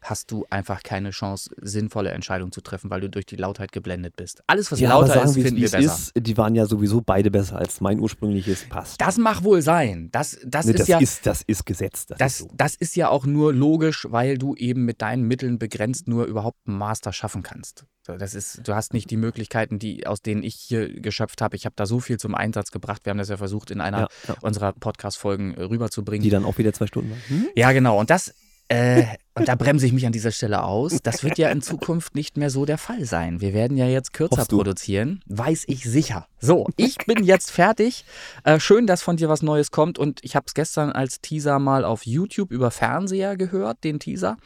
hast 0.06 0.32
du 0.32 0.46
einfach 0.50 0.84
keine 0.84 1.10
Chance, 1.12 1.50
sinnvolle 1.62 2.12
Entscheidungen 2.12 2.52
zu 2.52 2.62
treffen, 2.62 2.90
weil 2.90 3.02
du 3.02 3.10
durch 3.10 3.26
die 3.26 3.36
Lautheit 3.36 3.72
geblendet 3.72 4.16
bist. 4.16 4.42
Alles, 4.48 4.72
was 4.72 4.80
Ja, 4.80 4.90
lauter 4.90 5.14
sagen 5.14 5.30
ist, 5.30 5.34
finden 5.36 5.58
wir 5.58 5.66
es 5.66 5.72
besser. 5.72 5.94
ist. 5.94 6.12
Die 6.18 6.38
waren 6.38 6.56
ja 6.56 6.66
sowieso 6.66 7.02
beide 7.02 7.30
besser 7.32 7.58
als 7.58 7.82
mein 7.82 8.00
ursprüngliches. 8.00 8.66
Passt. 8.70 9.02
Das 9.02 9.18
mag 9.18 9.44
wohl 9.44 9.62
sein. 9.62 10.10
Das, 10.12 10.38
das 10.46 10.66
Nee, 10.66 10.72
ist 10.74 10.80
das, 10.82 10.88
ja. 10.88 11.00
ist, 11.00 11.26
das 11.26 11.42
ist 11.46 11.66
Gesetz. 11.66 12.06
Das, 12.06 12.18
Das, 12.18 12.32
ist 12.34 12.38
so. 12.40 12.48
das 12.56 12.76
ist 12.76 12.96
ja 12.96 13.10
auch 13.10 13.26
nur 13.26 13.54
logisch, 13.54 14.08
weil 14.10 14.38
du 14.38 14.56
eben 14.56 14.86
mit 14.86 15.02
deinen 15.02 15.24
Mitteln 15.24 15.60
begrenzt 15.60 16.08
nur 16.08 16.26
überhaupt 16.26 16.60
einen 16.68 16.78
Master 16.78 17.12
schaffen 17.12 17.44
kannst. 17.44 17.86
Das 18.06 18.36
ist, 18.36 18.62
du 18.68 18.76
hast 18.76 18.94
nicht 18.94 19.10
die 19.10 19.18
Möglichkeiten, 19.18 19.80
die, 19.80 20.06
aus 20.06 20.22
denen 20.22 20.44
ich 20.44 20.54
hier 20.56 21.02
geschöpft 21.02 21.42
habe. 21.42 21.56
Ich 21.56 21.66
habe 21.66 21.74
da 21.76 21.88
so 21.88 22.00
viel 22.00 22.18
zum 22.18 22.36
Einsatz 22.36 22.70
gebracht. 22.70 23.02
Wir 23.06 23.10
haben 23.10 23.18
das 23.18 23.30
ja 23.30 23.38
versucht, 23.38 23.72
in 23.72 23.82
einer 23.82 24.02
Ja, 24.02 24.08
ja. 24.28 24.36
unserer 24.42 24.74
Podcast-Folgen 24.74 25.56
äh, 25.56 25.64
rüberzubringen. 25.64 26.22
Die 26.24 26.30
dann 26.30 26.46
auch 26.46 26.60
wieder 26.60 26.72
zwei 26.72 26.86
Stunden 26.86 27.10
waren. 27.10 27.22
Hm? 27.28 27.48
Ja, 27.56 27.72
genau. 27.72 28.00
Und 28.00 28.12
das, 28.12 28.34
äh, 28.68 29.06
und 29.36 29.48
da 29.48 29.56
bremse 29.56 29.86
ich 29.86 29.94
mich 29.94 30.06
an 30.06 30.12
dieser 30.12 30.32
Stelle 30.32 30.64
aus. 30.64 31.00
Das 31.04 31.24
wird 31.24 31.38
ja 31.38 31.50
in 31.50 31.62
Zukunft 31.62 32.16
nicht 32.16 32.38
mehr 32.38 32.50
so 32.50 32.66
der 32.66 32.78
Fall 32.78 33.06
sein. 33.06 33.42
Wir 33.42 33.54
werden 33.54 33.78
ja 33.78 33.86
jetzt 33.86 34.14
kürzer 34.14 34.46
produzieren. 34.46 35.22
Weiß 35.28 35.66
ich 35.68 35.84
sicher. 35.84 36.28
So, 36.40 36.68
ich 36.78 36.98
bin 37.06 37.24
jetzt 37.24 37.52
fertig. 37.52 38.06
Äh, 38.44 38.60
schön, 38.60 38.88
dass 38.88 39.04
von 39.04 39.18
dir 39.18 39.30
was 39.30 39.42
Neues 39.42 39.72
kommt. 39.72 40.00
Und 40.00 40.24
ich 40.24 40.36
habe 40.36 40.46
es 40.48 40.54
gestern 40.54 40.92
als 40.92 41.22
Teaser 41.22 41.60
mal 41.60 41.86
auf 41.86 42.06
YouTube 42.06 42.52
über 42.52 42.72
Fernseher 42.72 43.36
gehört, 43.36 43.84
den 43.84 44.00
Teaser. 44.00 44.38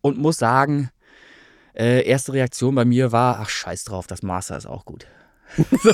Und 0.00 0.18
muss 0.18 0.36
sagen, 0.36 0.90
äh, 1.74 2.06
erste 2.06 2.34
Reaktion 2.34 2.74
bei 2.74 2.84
mir 2.84 3.10
war, 3.12 3.40
ach 3.40 3.48
scheiß 3.48 3.84
drauf, 3.84 4.06
das 4.06 4.22
Master 4.22 4.56
ist 4.56 4.66
auch 4.66 4.84
gut. 4.84 5.06
so. 5.82 5.92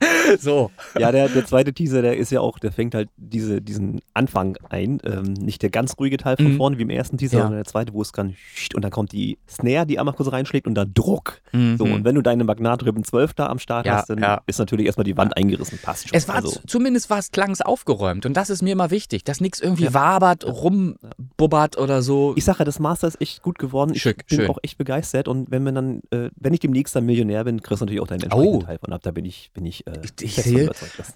so. 0.40 0.70
Ja, 0.98 1.12
der, 1.12 1.28
der 1.28 1.46
zweite 1.46 1.72
Teaser, 1.72 2.02
der 2.02 2.16
ist 2.16 2.30
ja 2.30 2.40
auch, 2.40 2.58
der 2.58 2.72
fängt 2.72 2.94
halt 2.94 3.08
diese, 3.16 3.60
diesen 3.62 4.00
Anfang 4.14 4.56
ein. 4.68 5.00
Ähm, 5.04 5.32
nicht 5.34 5.62
der 5.62 5.70
ganz 5.70 5.94
ruhige 5.98 6.16
Teil 6.16 6.36
von 6.36 6.52
Mhm. 6.52 6.56
vorne 6.56 6.78
wie 6.78 6.82
im 6.82 6.90
ersten 6.90 7.18
Teaser, 7.18 7.38
Ja. 7.38 7.42
sondern 7.44 7.58
der 7.62 7.70
zweite, 7.70 7.92
wo 7.92 8.02
es 8.02 8.12
dann 8.12 8.36
und 8.74 8.82
dann 8.82 8.90
kommt 8.90 9.12
die 9.12 9.38
Snare, 9.48 9.86
die 9.86 9.98
einmal 9.98 10.14
kurz 10.14 10.30
reinschlägt 10.32 10.66
und 10.66 10.74
dann 10.74 10.92
Druck. 10.94 11.40
Mhm. 11.52 11.76
So, 11.78 11.84
und 11.84 12.04
wenn 12.04 12.14
du 12.14 12.22
deine 12.22 12.44
Magnatrippen 12.44 13.04
12 13.04 13.34
da 13.34 13.46
am 13.48 13.58
Start 13.58 13.86
Ja, 13.86 13.96
hast, 13.98 14.10
dann 14.10 14.18
ja. 14.18 14.40
ist 14.46 14.58
natürlich 14.58 14.86
erstmal 14.86 15.04
die 15.04 15.16
Wand 15.16 15.36
eingerissen. 15.36 15.78
Passt 15.82 16.08
schon. 16.08 16.16
Es 16.16 16.28
war 16.28 16.36
also, 16.36 16.60
zumindest 16.66 17.08
war 17.10 17.18
es 17.18 17.30
klangs 17.30 17.60
aufgeräumt 17.60 18.26
und 18.26 18.36
das 18.36 18.50
ist 18.50 18.62
mir 18.62 18.72
immer 18.72 18.90
wichtig, 18.90 19.24
dass 19.24 19.40
nichts 19.40 19.60
irgendwie 19.60 19.92
wabert, 19.94 20.44
rumbubbert 20.44 21.78
oder 21.78 22.02
so. 22.02 22.34
ich 22.36 22.44
sage, 22.44 22.64
das 22.64 22.78
Master 22.78 23.08
ist 23.08 23.20
echt 23.20 23.42
gut 23.42 23.58
geworden. 23.58 23.92
Ich 23.94 24.02
Schick, 24.02 24.26
bin 24.28 24.40
schön. 24.40 24.50
auch 24.50 24.58
echt 24.62 24.78
begeistert. 24.78 25.28
Und 25.28 25.50
wenn 25.50 25.62
man 25.62 25.74
dann, 25.74 26.00
äh, 26.10 26.30
wenn 26.36 26.52
ich 26.54 26.60
demnächst 26.60 26.94
dann 26.96 27.06
Millionär 27.06 27.44
bin, 27.44 27.62
kriegst 27.62 27.80
du 27.80 27.84
natürlich 27.84 28.00
auch 28.00 28.06
deinen 28.06 28.22
entsprechenden 28.22 28.56
Oh. 28.56 28.62
Teil 28.62 28.78
von 28.78 28.92
ab. 28.92 29.00
Da 29.02 29.10
bin 29.10 29.24
ich, 29.24 29.50
bin 29.54 29.64
ich, 29.66 29.85
äh, 29.86 29.98
Ich 30.20 30.34
sehe- 30.36 30.70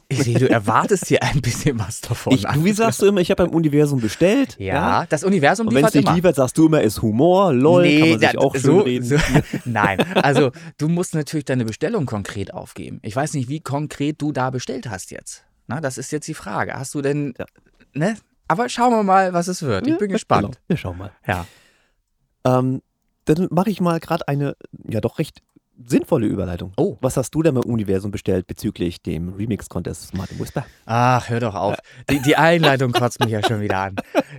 Ich 0.08 0.22
sehe, 0.22 0.38
du 0.38 0.48
erwartest 0.48 1.06
hier 1.06 1.22
ein 1.22 1.40
bisschen 1.42 1.78
was 1.78 2.00
davon. 2.00 2.32
Ich, 2.34 2.42
du, 2.44 2.64
wie 2.64 2.72
sagst 2.72 3.02
du 3.02 3.06
immer, 3.06 3.20
ich 3.20 3.30
habe 3.30 3.44
beim 3.44 3.54
Universum 3.54 4.00
bestellt. 4.00 4.56
ja, 4.58 5.06
das 5.06 5.24
Universum 5.24 5.66
Und 5.68 5.74
wenn 5.74 5.84
es 5.84 5.92
liefert 5.92 5.94
nicht 5.96 6.06
immer. 6.08 6.16
liefert, 6.16 6.36
sagst 6.36 6.56
du 6.58 6.66
immer, 6.66 6.80
ist 6.80 7.02
Humor, 7.02 7.52
lol, 7.52 7.82
kann 7.88 8.08
man 8.10 8.18
sich 8.20 8.28
da- 8.30 8.38
auch 8.38 8.56
so, 8.56 8.78
reden. 8.80 9.04
so, 9.04 9.16
nein, 9.64 10.00
also 10.16 10.50
du 10.78 10.88
musst 10.88 11.14
natürlich 11.14 11.44
deine 11.44 11.64
Bestellung 11.64 12.06
konkret 12.06 12.54
aufgeben. 12.54 12.98
Ich 13.02 13.14
weiß 13.14 13.34
nicht, 13.34 13.48
wie 13.48 13.60
konkret 13.60 14.22
du 14.22 14.32
da 14.32 14.50
bestellt 14.50 14.88
hast 14.88 15.10
jetzt. 15.10 15.44
Na, 15.66 15.80
das 15.80 15.98
ist 15.98 16.10
jetzt 16.12 16.26
die 16.28 16.34
Frage. 16.34 16.74
Hast 16.74 16.94
du 16.94 17.02
denn, 17.02 17.34
Ja. 17.38 17.46
ne? 17.94 18.16
Aber 18.48 18.68
schauen 18.68 18.90
wir 18.92 19.04
mal, 19.04 19.32
was 19.32 19.46
es 19.46 19.62
wird. 19.62 19.86
Ich 19.86 19.96
bin 19.98 20.10
Ja, 20.10 20.14
gespannt. 20.14 20.42
Genau. 20.46 20.58
Wir 20.66 20.76
schauen 20.76 20.98
mal. 20.98 21.12
Ja. 21.26 21.46
Ähm, 22.44 22.82
dann 23.26 23.46
mache 23.50 23.70
ich 23.70 23.80
mal 23.80 24.00
gerade 24.00 24.26
eine, 24.26 24.56
ja 24.88 25.00
doch 25.00 25.18
recht 25.20 25.42
sinnvolle 25.86 26.26
Überleitung. 26.26 26.72
Oh. 26.76 26.96
Was 27.00 27.16
hast 27.16 27.34
du 27.34 27.42
denn 27.42 27.54
beim 27.54 27.64
Universum 27.64 28.10
bestellt 28.10 28.46
bezüglich 28.46 29.02
dem 29.02 29.34
Remix-Contest 29.34 30.14
Martin 30.14 30.38
Whisper? 30.38 30.64
Ach, 30.86 31.28
hör 31.28 31.40
doch 31.40 31.54
auf. 31.54 31.76
Die, 32.08 32.20
die 32.20 32.36
Einleitung 32.36 32.92
kotzt 32.92 33.20
mich 33.20 33.30
ja 33.30 33.46
schon 33.46 33.60
wieder 33.60 33.78
an. 33.78 33.96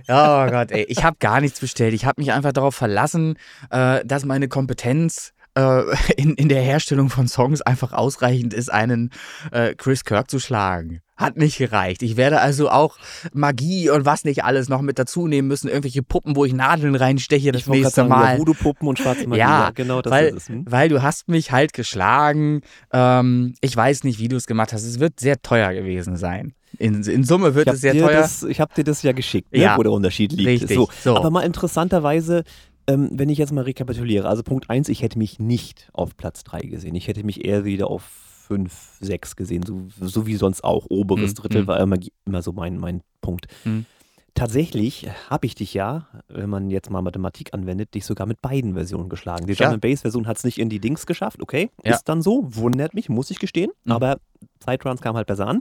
Oh 0.08 0.46
Gott, 0.50 0.70
ey. 0.70 0.84
Ich 0.88 1.04
habe 1.04 1.16
gar 1.20 1.40
nichts 1.40 1.60
bestellt. 1.60 1.94
Ich 1.94 2.04
habe 2.04 2.20
mich 2.20 2.32
einfach 2.32 2.52
darauf 2.52 2.74
verlassen, 2.74 3.36
äh, 3.70 4.04
dass 4.04 4.24
meine 4.24 4.48
Kompetenz 4.48 5.32
äh, 5.54 5.82
in, 6.16 6.34
in 6.34 6.48
der 6.48 6.62
Herstellung 6.62 7.10
von 7.10 7.28
Songs 7.28 7.62
einfach 7.62 7.92
ausreichend 7.92 8.54
ist, 8.54 8.72
einen 8.72 9.10
äh, 9.50 9.74
Chris 9.74 10.04
Kirk 10.04 10.30
zu 10.30 10.38
schlagen. 10.38 11.00
Hat 11.22 11.36
nicht 11.36 11.58
gereicht. 11.58 12.02
Ich 12.02 12.16
werde 12.16 12.40
also 12.40 12.68
auch 12.70 12.96
Magie 13.32 13.88
und 13.90 14.04
was 14.04 14.24
nicht 14.24 14.44
alles 14.44 14.68
noch 14.68 14.82
mit 14.82 14.98
dazu 14.98 15.26
nehmen 15.26 15.48
müssen. 15.48 15.68
Irgendwelche 15.68 16.02
Puppen, 16.02 16.36
wo 16.36 16.44
ich 16.44 16.52
Nadeln 16.52 16.94
reinsteche 16.94 17.52
das 17.52 17.62
Ich 17.62 17.68
nächste 17.68 17.90
sagen, 17.94 18.08
Mal. 18.08 18.34
ja, 18.34 18.38
Voodoo-Puppen 18.38 18.86
und 18.88 18.98
schwarze 18.98 19.26
Magie. 19.26 19.40
Ja, 19.40 19.70
genau 19.74 20.02
das 20.02 20.10
weil, 20.10 20.26
ist 20.28 20.36
es. 20.36 20.48
Hm? 20.48 20.64
weil 20.68 20.88
du 20.88 21.02
hast 21.02 21.28
mich 21.28 21.52
halt 21.52 21.72
geschlagen. 21.72 22.60
Ähm, 22.92 23.54
ich 23.60 23.76
weiß 23.76 24.04
nicht, 24.04 24.18
wie 24.18 24.28
du 24.28 24.36
es 24.36 24.46
gemacht 24.46 24.72
hast. 24.72 24.84
Es 24.84 24.98
wird 25.00 25.20
sehr 25.20 25.40
teuer 25.42 25.72
gewesen 25.72 26.16
sein. 26.16 26.52
In, 26.78 27.02
in 27.02 27.22
Summe 27.24 27.54
wird 27.54 27.68
es 27.68 27.80
sehr 27.82 27.92
habe 27.94 28.00
teuer. 28.12 28.20
das- 28.22 28.42
ich 28.44 28.60
hab 28.60 28.74
dir 28.74 28.84
das 28.84 29.02
ja 29.02 29.12
geschickt, 29.12 29.52
ne, 29.52 29.60
Ja. 29.60 29.76
wo 29.76 29.82
der 29.82 29.92
Unterschied 29.92 30.32
liegt. 30.32 30.48
Richtig, 30.62 30.74
So. 30.76 30.88
so. 31.02 31.16
Aber 31.16 31.30
mal 31.30 31.42
interessanterweise, 31.42 32.44
ähm, 32.86 33.10
wenn 33.12 33.28
ich 33.28 33.38
jetzt 33.38 33.52
mal 33.52 33.62
rekapituliere, 33.64 34.26
also 34.28 34.42
Punkt 34.42 34.70
1, 34.70 34.88
ich 34.88 35.02
hätte 35.02 35.18
mich 35.18 35.38
nicht 35.38 35.88
auf 35.92 36.16
Platz 36.16 36.44
3 36.44 36.60
gesehen. 36.60 36.94
Ich 36.94 37.08
hätte 37.08 37.24
mich 37.24 37.44
eher 37.44 37.64
wieder 37.64 37.88
auf 37.88 38.02
5, 38.52 38.98
6 39.00 39.36
gesehen, 39.36 39.62
so, 39.64 39.88
so 40.00 40.26
wie 40.26 40.36
sonst 40.36 40.62
auch. 40.64 40.86
Oberes 40.90 41.30
Hm, 41.30 41.34
Drittel 41.34 41.60
hm. 41.62 41.66
war 41.66 41.80
immer, 41.80 41.96
immer 42.26 42.42
so 42.42 42.52
mein, 42.52 42.78
mein 42.78 43.02
Punkt. 43.20 43.46
Hm. 43.64 43.86
Tatsächlich 44.34 45.08
habe 45.28 45.44
ich 45.46 45.54
dich 45.54 45.74
ja, 45.74 46.06
wenn 46.28 46.48
man 46.48 46.70
jetzt 46.70 46.90
mal 46.90 47.02
Mathematik 47.02 47.52
anwendet, 47.52 47.94
dich 47.94 48.06
sogar 48.06 48.26
mit 48.26 48.40
beiden 48.40 48.74
Versionen 48.74 49.10
geschlagen. 49.10 49.46
Die 49.46 49.52
Ja. 49.52 49.68
Drum 49.70 49.80
Bass 49.80 50.02
Version 50.02 50.26
hat 50.26 50.38
es 50.38 50.44
nicht 50.44 50.58
in 50.58 50.70
die 50.70 50.80
Dings 50.80 51.04
geschafft, 51.06 51.42
okay? 51.42 51.70
Ja. 51.84 51.94
Ist 51.94 52.04
dann 52.04 52.22
so, 52.22 52.42
wundert 52.48 52.94
mich, 52.94 53.08
muss 53.10 53.30
ich 53.30 53.38
gestehen. 53.38 53.70
Mhm. 53.84 53.92
Aber 53.92 54.16
Sideruns 54.64 55.02
kam 55.02 55.16
halt 55.16 55.26
besser 55.26 55.46
an. 55.46 55.60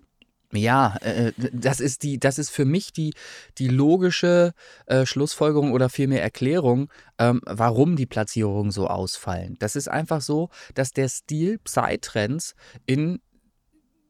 Ja, 0.53 0.97
äh, 1.01 1.31
das 1.37 1.79
ist 1.79 2.03
die, 2.03 2.19
das 2.19 2.37
ist 2.37 2.49
für 2.49 2.65
mich 2.65 2.91
die, 2.91 3.13
die 3.57 3.69
logische 3.69 4.53
äh, 4.85 5.05
Schlussfolgerung 5.05 5.71
oder 5.71 5.89
vielmehr 5.89 6.21
Erklärung, 6.21 6.89
ähm, 7.17 7.41
warum 7.45 7.95
die 7.95 8.05
Platzierungen 8.05 8.71
so 8.71 8.87
ausfallen. 8.87 9.55
Das 9.59 9.75
ist 9.75 9.87
einfach 9.87 10.21
so, 10.21 10.49
dass 10.73 10.91
der 10.91 11.07
Stil 11.07 11.57
Psytrance 11.59 12.53
in 12.85 13.21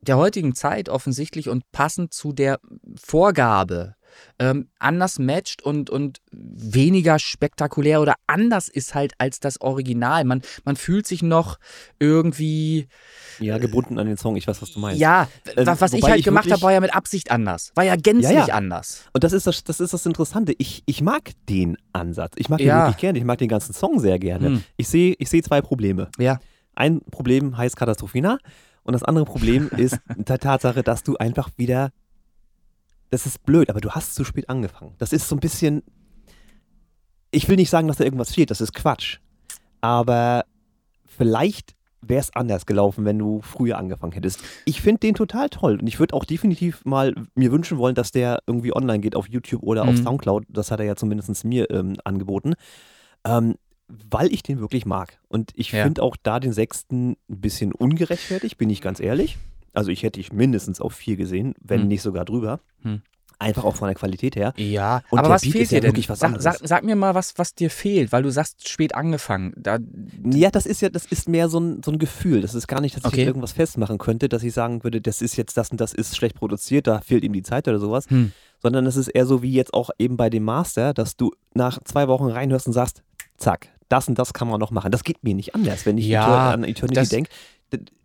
der 0.02 0.18
heutigen 0.18 0.56
Zeit 0.56 0.90
offensichtlich 0.90 1.48
und 1.48 1.72
passend 1.72 2.14
zu 2.14 2.34
der 2.34 2.60
Vorgabe 2.96 3.96
ähm, 4.40 4.70
anders 4.80 5.20
matcht 5.20 5.62
und, 5.62 5.90
und 5.90 6.20
weniger 6.32 7.20
spektakulär 7.20 8.02
oder 8.02 8.16
anders 8.28 8.68
ist 8.70 8.96
halt 8.96 9.14
als 9.18 9.40
das 9.40 9.62
Original. 9.62 10.24
Man, 10.26 10.42
man 10.64 10.76
fühlt 10.76 11.08
sich 11.08 11.22
noch 11.24 11.58
irgendwie 12.00 12.88
Ja, 13.40 13.58
gebunden 13.58 13.98
an 14.00 14.08
den 14.08 14.18
Song, 14.18 14.36
ich 14.36 14.48
weiß, 14.48 14.62
was 14.62 14.72
du 14.72 14.80
meinst. 14.80 15.00
ja, 15.00 15.28
Ähm, 15.56 15.66
wa- 15.68 15.76
was 15.80 15.94
ich 15.94 16.04
halt 16.04 16.20
ich 16.20 16.26
gemacht 16.26 16.52
habe, 16.52 16.62
war 16.62 16.72
ja 16.74 16.80
mit 16.80 16.94
Absicht 16.96 17.32
anders. 17.32 17.72
War 17.76 17.84
ja 17.84 17.96
gänzlich 17.96 18.32
Ja, 18.38 18.48
ja. 18.48 18.54
anders. 18.56 19.06
Und 19.14 19.24
das 19.24 19.34
ist 19.34 19.48
das, 19.48 19.64
das 19.64 19.80
ist 19.80 19.94
das 19.94 20.06
Interessante. 20.06 20.54
Ich, 20.58 20.84
ich 20.86 21.02
mag 21.02 21.32
den 21.50 21.78
Ansatz. 21.94 22.34
Ich 22.38 22.50
mag 22.50 22.60
ihn 22.60 22.68
Ja. 22.68 22.80
wirklich 22.88 22.98
gerne. 22.98 23.20
Ich 23.20 23.26
mag 23.26 23.38
den 23.38 23.50
ganzen 23.50 23.74
Song 23.74 24.00
sehr 24.00 24.20
gerne. 24.20 24.48
Hm. 24.48 24.64
Ich 24.78 24.88
sehe 24.88 25.16
ich 25.18 25.30
seh 25.30 25.42
zwei 25.42 25.62
Probleme. 25.62 26.10
Ja. 26.18 26.40
Ein 26.76 27.02
Problem 27.12 27.58
heißt 27.58 27.76
Katastrophina 27.76 28.38
und 28.84 28.94
das 28.94 29.04
andere 29.04 29.26
Problem 29.26 29.70
ist 29.78 30.00
die 30.18 30.24
Tatsache, 30.24 30.84
dass 30.84 31.04
du 31.04 31.18
einfach 31.18 31.50
wieder. 31.58 31.92
Das 33.12 33.26
ist 33.28 33.44
blöd, 33.46 33.70
aber 33.70 33.82
du 33.82 33.92
hast 33.92 34.16
zu 34.16 34.24
spät 34.24 34.50
angefangen. 34.50 34.96
Das 34.98 35.14
ist 35.14 35.28
so 35.30 35.36
ein 35.36 35.40
bisschen. 35.40 35.84
Ich 37.30 37.48
will 37.48 37.56
nicht 37.58 37.70
sagen, 37.70 37.88
dass 37.88 37.98
da 37.98 38.04
irgendwas 38.04 38.34
fehlt, 38.34 38.50
das 38.52 38.60
ist 38.62 38.74
Quatsch. 38.74 39.20
Aber 39.82 40.44
vielleicht 41.06 41.76
wäre 42.02 42.20
es 42.22 42.34
anders 42.36 42.66
gelaufen, 42.66 43.06
wenn 43.06 43.20
du 43.20 43.42
früher 43.42 43.78
angefangen 43.78 44.14
hättest. 44.14 44.40
Ich 44.66 44.82
finde 44.82 45.00
den 45.02 45.14
total 45.14 45.50
toll 45.50 45.78
und 45.80 45.88
ich 45.88 46.00
würde 46.00 46.16
auch 46.16 46.26
definitiv 46.26 46.84
mal 46.84 47.14
mir 47.36 47.52
wünschen 47.52 47.78
wollen, 47.78 47.94
dass 47.96 48.12
der 48.12 48.40
irgendwie 48.48 48.76
online 48.76 49.00
geht 49.00 49.16
auf 49.16 49.30
YouTube 49.30 49.62
oder 49.64 49.84
auf 49.88 49.96
Mhm. 49.98 50.04
Soundcloud. 50.04 50.46
Das 50.50 50.72
hat 50.72 50.80
er 50.80 50.86
ja 50.88 50.96
zumindest 50.96 51.44
mir 51.46 51.70
ähm, 51.70 51.96
angeboten. 52.04 52.54
Ähm, 53.26 53.56
weil 54.10 54.32
ich 54.34 54.42
den 54.42 54.60
wirklich 54.60 54.86
mag. 54.86 55.20
Und 55.28 55.52
ich 55.56 55.74
Ja. 55.74 55.84
finde 55.84 56.02
auch 56.02 56.16
da 56.24 56.40
den 56.40 56.54
sechsten 56.54 57.18
ein 57.30 57.42
bisschen 57.42 57.74
ungerechtfertigt, 57.74 58.58
bin 58.58 58.70
ich 58.70 58.82
ganz 58.82 59.00
ehrlich. 59.02 59.38
Also 59.74 59.92
ich 59.92 60.04
hätte 60.04 60.20
ich 60.20 60.34
mindestens 60.34 60.82
auf 60.82 60.94
vier 60.94 61.16
gesehen, 61.16 61.54
wenn 61.62 61.82
Hm. 61.82 61.88
nicht 61.88 62.02
sogar 62.02 62.26
drüber. 62.26 62.60
Hm. 62.84 63.02
Einfach 63.40 63.64
auch 63.64 63.76
von 63.76 63.88
der 63.88 63.96
Qualität 63.96 64.36
her. 64.36 64.54
Ja, 64.58 65.02
Und 65.10 65.18
aber 65.18 65.30
was 65.30 65.42
Beat 65.42 65.54
fehlt 65.54 65.64
ist 65.64 65.72
ja 65.72 65.78
dir 65.78 65.82
denn? 65.82 65.90
wirklich 65.90 66.10
was 66.10 66.20
sag, 66.20 66.40
sag, 66.40 66.58
sag 66.62 66.84
mir 66.84 66.96
mal, 66.96 67.16
was, 67.16 67.34
was 67.40 67.56
dir 67.56 67.72
fehlt, 67.72 68.12
weil 68.12 68.22
du 68.22 68.30
sagst, 68.30 68.70
spät 68.70 68.94
angefangen. 68.94 69.52
Da, 69.58 69.80
Ja, 70.32 70.52
das 70.52 70.68
ist 70.68 70.80
ja, 70.82 70.90
das 70.90 71.06
ist 71.08 71.28
mehr 71.28 71.50
so 71.50 71.60
ein, 71.60 71.82
so 71.84 71.92
ein 71.92 71.98
Gefühl. 71.98 72.42
Das 72.42 72.54
ist 72.54 72.68
gar 72.68 72.82
nicht, 72.82 72.96
dass 72.98 73.04
Okay. 73.06 73.22
ich 73.22 73.28
irgendwas 73.28 73.52
festmachen 73.54 73.98
könnte, 73.98 74.30
dass 74.30 74.44
ich 74.44 74.54
sagen 74.54 74.84
würde, 74.84 75.02
das 75.02 75.24
ist 75.24 75.38
jetzt 75.38 75.58
das 75.58 75.70
und 75.72 75.82
das 75.82 75.92
ist 75.94 76.16
schlecht 76.16 76.36
produziert, 76.36 76.86
da 76.86 77.02
fehlt 77.02 77.24
ihm 77.24 77.34
die 77.34 77.42
Zeit 77.42 77.68
oder 77.68 77.80
sowas. 77.80 78.08
Hm. 78.12 78.32
Sondern 78.62 78.86
es 78.86 78.96
ist 78.96 79.08
eher 79.08 79.26
so 79.26 79.42
wie 79.42 79.52
jetzt 79.52 79.74
auch 79.74 79.90
eben 79.98 80.18
bei 80.18 80.30
dem 80.30 80.44
Master, 80.44 80.94
dass 80.94 81.18
du 81.18 81.32
nach 81.56 81.80
zwei 81.84 82.08
Wochen 82.08 82.26
reinhörst 82.26 82.68
und 82.68 82.74
sagst, 82.74 83.02
zack, 83.38 83.70
das 83.90 84.08
und 84.08 84.20
das 84.20 84.34
kann 84.34 84.48
man 84.50 84.60
noch 84.60 84.70
machen. 84.70 84.92
Das 84.92 85.04
geht 85.04 85.24
mir 85.24 85.34
nicht 85.34 85.56
anders, 85.56 85.88
wenn 85.88 85.98
ich 85.98 86.06
Ja, 86.06 86.52
an 86.52 86.64
Eternity 86.64 87.10
denke. 87.10 87.32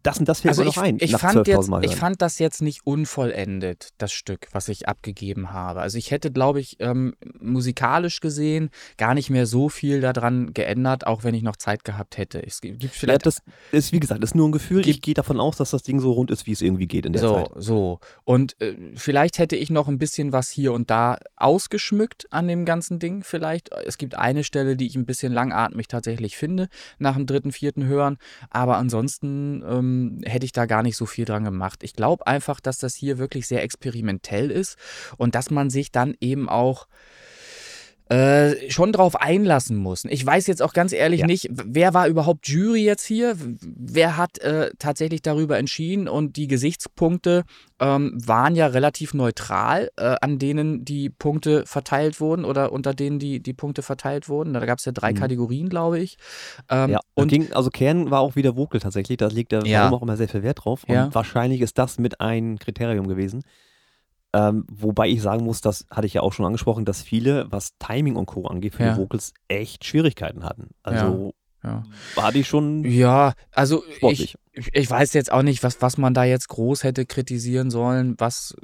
Das 0.02 0.18
und 0.18 0.28
das 0.28 0.40
fällt 0.40 0.50
Also 0.50 0.62
mir 0.62 0.68
ich, 0.70 0.76
noch 0.76 0.82
ein. 0.82 0.96
ich, 1.00 1.10
nach 1.12 1.20
fand 1.20 1.38
12.000 1.38 1.48
jetzt, 1.48 1.68
Mal 1.68 1.84
ich 1.84 1.90
hören. 1.90 1.98
fand 1.98 2.22
das 2.22 2.38
jetzt 2.38 2.62
nicht 2.62 2.86
unvollendet, 2.86 3.88
das 3.98 4.12
Stück, 4.12 4.46
was 4.52 4.68
ich 4.68 4.88
abgegeben 4.88 5.52
habe. 5.52 5.80
Also 5.80 5.98
ich 5.98 6.12
hätte, 6.12 6.30
glaube 6.30 6.60
ich, 6.60 6.76
ähm, 6.78 7.14
musikalisch 7.40 8.20
gesehen 8.20 8.70
gar 8.98 9.14
nicht 9.14 9.30
mehr 9.30 9.46
so 9.46 9.68
viel 9.68 10.00
daran 10.00 10.54
geändert, 10.54 11.06
auch 11.06 11.24
wenn 11.24 11.34
ich 11.34 11.42
noch 11.42 11.56
Zeit 11.56 11.84
gehabt 11.84 12.18
hätte. 12.18 12.44
Es 12.44 12.60
gibt 12.60 12.82
ja, 12.82 12.88
vielleicht 12.92 13.26
das 13.26 13.42
ist, 13.72 13.92
wie 13.92 13.98
gesagt, 14.00 14.22
das 14.22 14.30
ist 14.30 14.34
nur 14.34 14.48
ein 14.48 14.52
Gefühl. 14.52 14.86
Ich 14.86 15.02
gehe 15.02 15.14
davon 15.14 15.40
aus, 15.40 15.56
dass 15.56 15.70
das 15.70 15.82
Ding 15.82 15.98
so 15.98 16.12
rund 16.12 16.30
ist, 16.30 16.46
wie 16.46 16.52
es 16.52 16.62
irgendwie 16.62 16.86
geht 16.86 17.04
in 17.06 17.12
der 17.12 17.22
so, 17.22 17.34
Zeit. 17.34 17.50
so. 17.56 17.98
Und 18.24 18.60
äh, 18.60 18.76
vielleicht 18.94 19.38
hätte 19.38 19.56
ich 19.56 19.70
noch 19.70 19.88
ein 19.88 19.98
bisschen 19.98 20.32
was 20.32 20.50
hier 20.50 20.72
und 20.72 20.88
da 20.90 21.18
ausgeschmückt 21.34 22.26
an 22.30 22.46
dem 22.46 22.64
ganzen 22.64 22.98
Ding. 22.98 23.24
Vielleicht. 23.24 23.70
Es 23.84 23.98
gibt 23.98 24.16
eine 24.16 24.44
Stelle, 24.44 24.76
die 24.76 24.86
ich 24.86 24.94
ein 24.94 25.06
bisschen 25.06 25.32
langatmig 25.32 25.88
tatsächlich 25.88 26.36
finde, 26.36 26.68
nach 26.98 27.16
dem 27.16 27.26
dritten, 27.26 27.50
vierten 27.50 27.84
Hören. 27.86 28.18
Aber 28.50 28.76
ansonsten 28.76 29.55
ähm, 29.66 30.20
hätte 30.24 30.44
ich 30.44 30.52
da 30.52 30.66
gar 30.66 30.82
nicht 30.82 30.96
so 30.96 31.06
viel 31.06 31.24
dran 31.24 31.44
gemacht. 31.44 31.82
Ich 31.82 31.94
glaube 31.94 32.26
einfach, 32.26 32.60
dass 32.60 32.78
das 32.78 32.94
hier 32.94 33.18
wirklich 33.18 33.46
sehr 33.46 33.62
experimentell 33.62 34.50
ist 34.50 34.76
und 35.16 35.34
dass 35.34 35.50
man 35.50 35.70
sich 35.70 35.92
dann 35.92 36.14
eben 36.20 36.48
auch 36.48 36.86
äh, 38.08 38.70
schon 38.70 38.92
drauf 38.92 39.16
einlassen 39.20 39.76
muss. 39.76 40.04
Ich 40.04 40.24
weiß 40.24 40.46
jetzt 40.46 40.62
auch 40.62 40.72
ganz 40.72 40.92
ehrlich 40.92 41.20
Ja. 41.20 41.26
nicht, 41.26 41.48
wer 41.50 41.92
war 41.92 42.06
überhaupt 42.06 42.46
Jury 42.46 42.84
jetzt 42.84 43.04
hier? 43.04 43.36
Wer 43.60 44.16
hat 44.16 44.38
äh, 44.38 44.70
tatsächlich 44.78 45.22
darüber 45.22 45.58
entschieden? 45.58 46.06
Und 46.06 46.36
die 46.36 46.46
Gesichtspunkte 46.46 47.42
ähm, 47.80 48.12
waren 48.24 48.54
ja 48.54 48.68
relativ 48.68 49.12
neutral, 49.12 49.90
äh, 49.96 50.14
an 50.20 50.38
denen 50.38 50.84
die 50.84 51.10
Punkte 51.10 51.66
verteilt 51.66 52.20
wurden 52.20 52.44
oder 52.44 52.70
unter 52.70 52.94
denen 52.94 53.18
die, 53.18 53.40
die 53.42 53.52
Punkte 53.54 53.82
verteilt 53.82 54.28
wurden. 54.28 54.54
Da 54.54 54.64
gab 54.64 54.78
es 54.78 54.84
ja 54.84 54.92
drei 54.92 55.10
Mhm. 55.10 55.16
Kategorien, 55.16 55.68
glaube 55.68 55.98
ich. 55.98 56.16
Ähm, 56.70 56.90
Ja, 56.90 57.00
und 57.14 57.28
ging, 57.28 57.52
also 57.52 57.70
Kern 57.70 58.10
war 58.12 58.20
auch 58.20 58.36
wieder 58.36 58.56
Vocal 58.56 58.78
tatsächlich. 58.80 59.16
Da 59.18 59.26
liegt 59.26 59.52
er 59.52 59.66
Ja. 59.66 59.90
auch 59.90 60.02
immer 60.02 60.16
sehr 60.16 60.28
viel 60.28 60.44
Wert 60.44 60.64
drauf. 60.64 60.84
Und 60.84 60.94
Ja. 60.94 61.08
wahrscheinlich 61.12 61.60
ist 61.60 61.76
das 61.76 61.98
mit 61.98 62.20
ein 62.20 62.58
Kriterium 62.60 63.08
gewesen. 63.08 63.42
Ähm, 64.36 64.64
wobei 64.70 65.08
ich 65.08 65.22
sagen 65.22 65.44
muss, 65.44 65.60
das 65.60 65.86
hatte 65.90 66.06
ich 66.06 66.14
ja 66.14 66.20
auch 66.20 66.32
schon 66.32 66.44
angesprochen, 66.44 66.84
dass 66.84 67.00
viele, 67.02 67.46
was 67.50 67.70
Timing 67.78 68.16
und 68.16 68.26
Co. 68.26 68.46
angeht, 68.46 68.74
für 68.74 68.82
Ja. 68.84 68.92
die 68.94 69.00
Vocals 69.00 69.32
echt 69.48 69.84
Schwierigkeiten 69.84 70.44
hatten. 70.44 70.70
Also 70.82 71.32
ja. 71.64 71.82
war 72.14 72.32
die 72.32 72.44
schon 72.44 72.84
Ja, 72.84 73.32
also 73.52 73.82
ich, 73.88 73.96
sportlich. 73.96 74.34
ich 74.52 74.68
ich 74.72 74.90
weiß 74.90 75.12
jetzt 75.14 75.32
auch 75.32 75.42
nicht, 75.42 75.62
was, 75.62 75.80
was 75.80 75.96
man 75.96 76.12
da 76.12 76.24
jetzt 76.24 76.48
groß 76.48 76.82
hätte 76.84 77.06
kritisieren 77.06 77.70
sollen, 77.70 78.14
was 78.18 78.54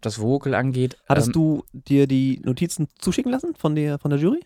das 0.00 0.20
Vocal 0.20 0.54
angeht. 0.54 0.96
Hattest 1.08 1.28
ähm, 1.28 1.32
du 1.32 1.64
dir 1.72 2.06
die 2.06 2.40
Notizen 2.44 2.88
zuschicken 2.98 3.32
lassen 3.32 3.54
von 3.56 3.74
der, 3.74 3.98
von 3.98 4.10
der 4.10 4.20
Jury? 4.20 4.40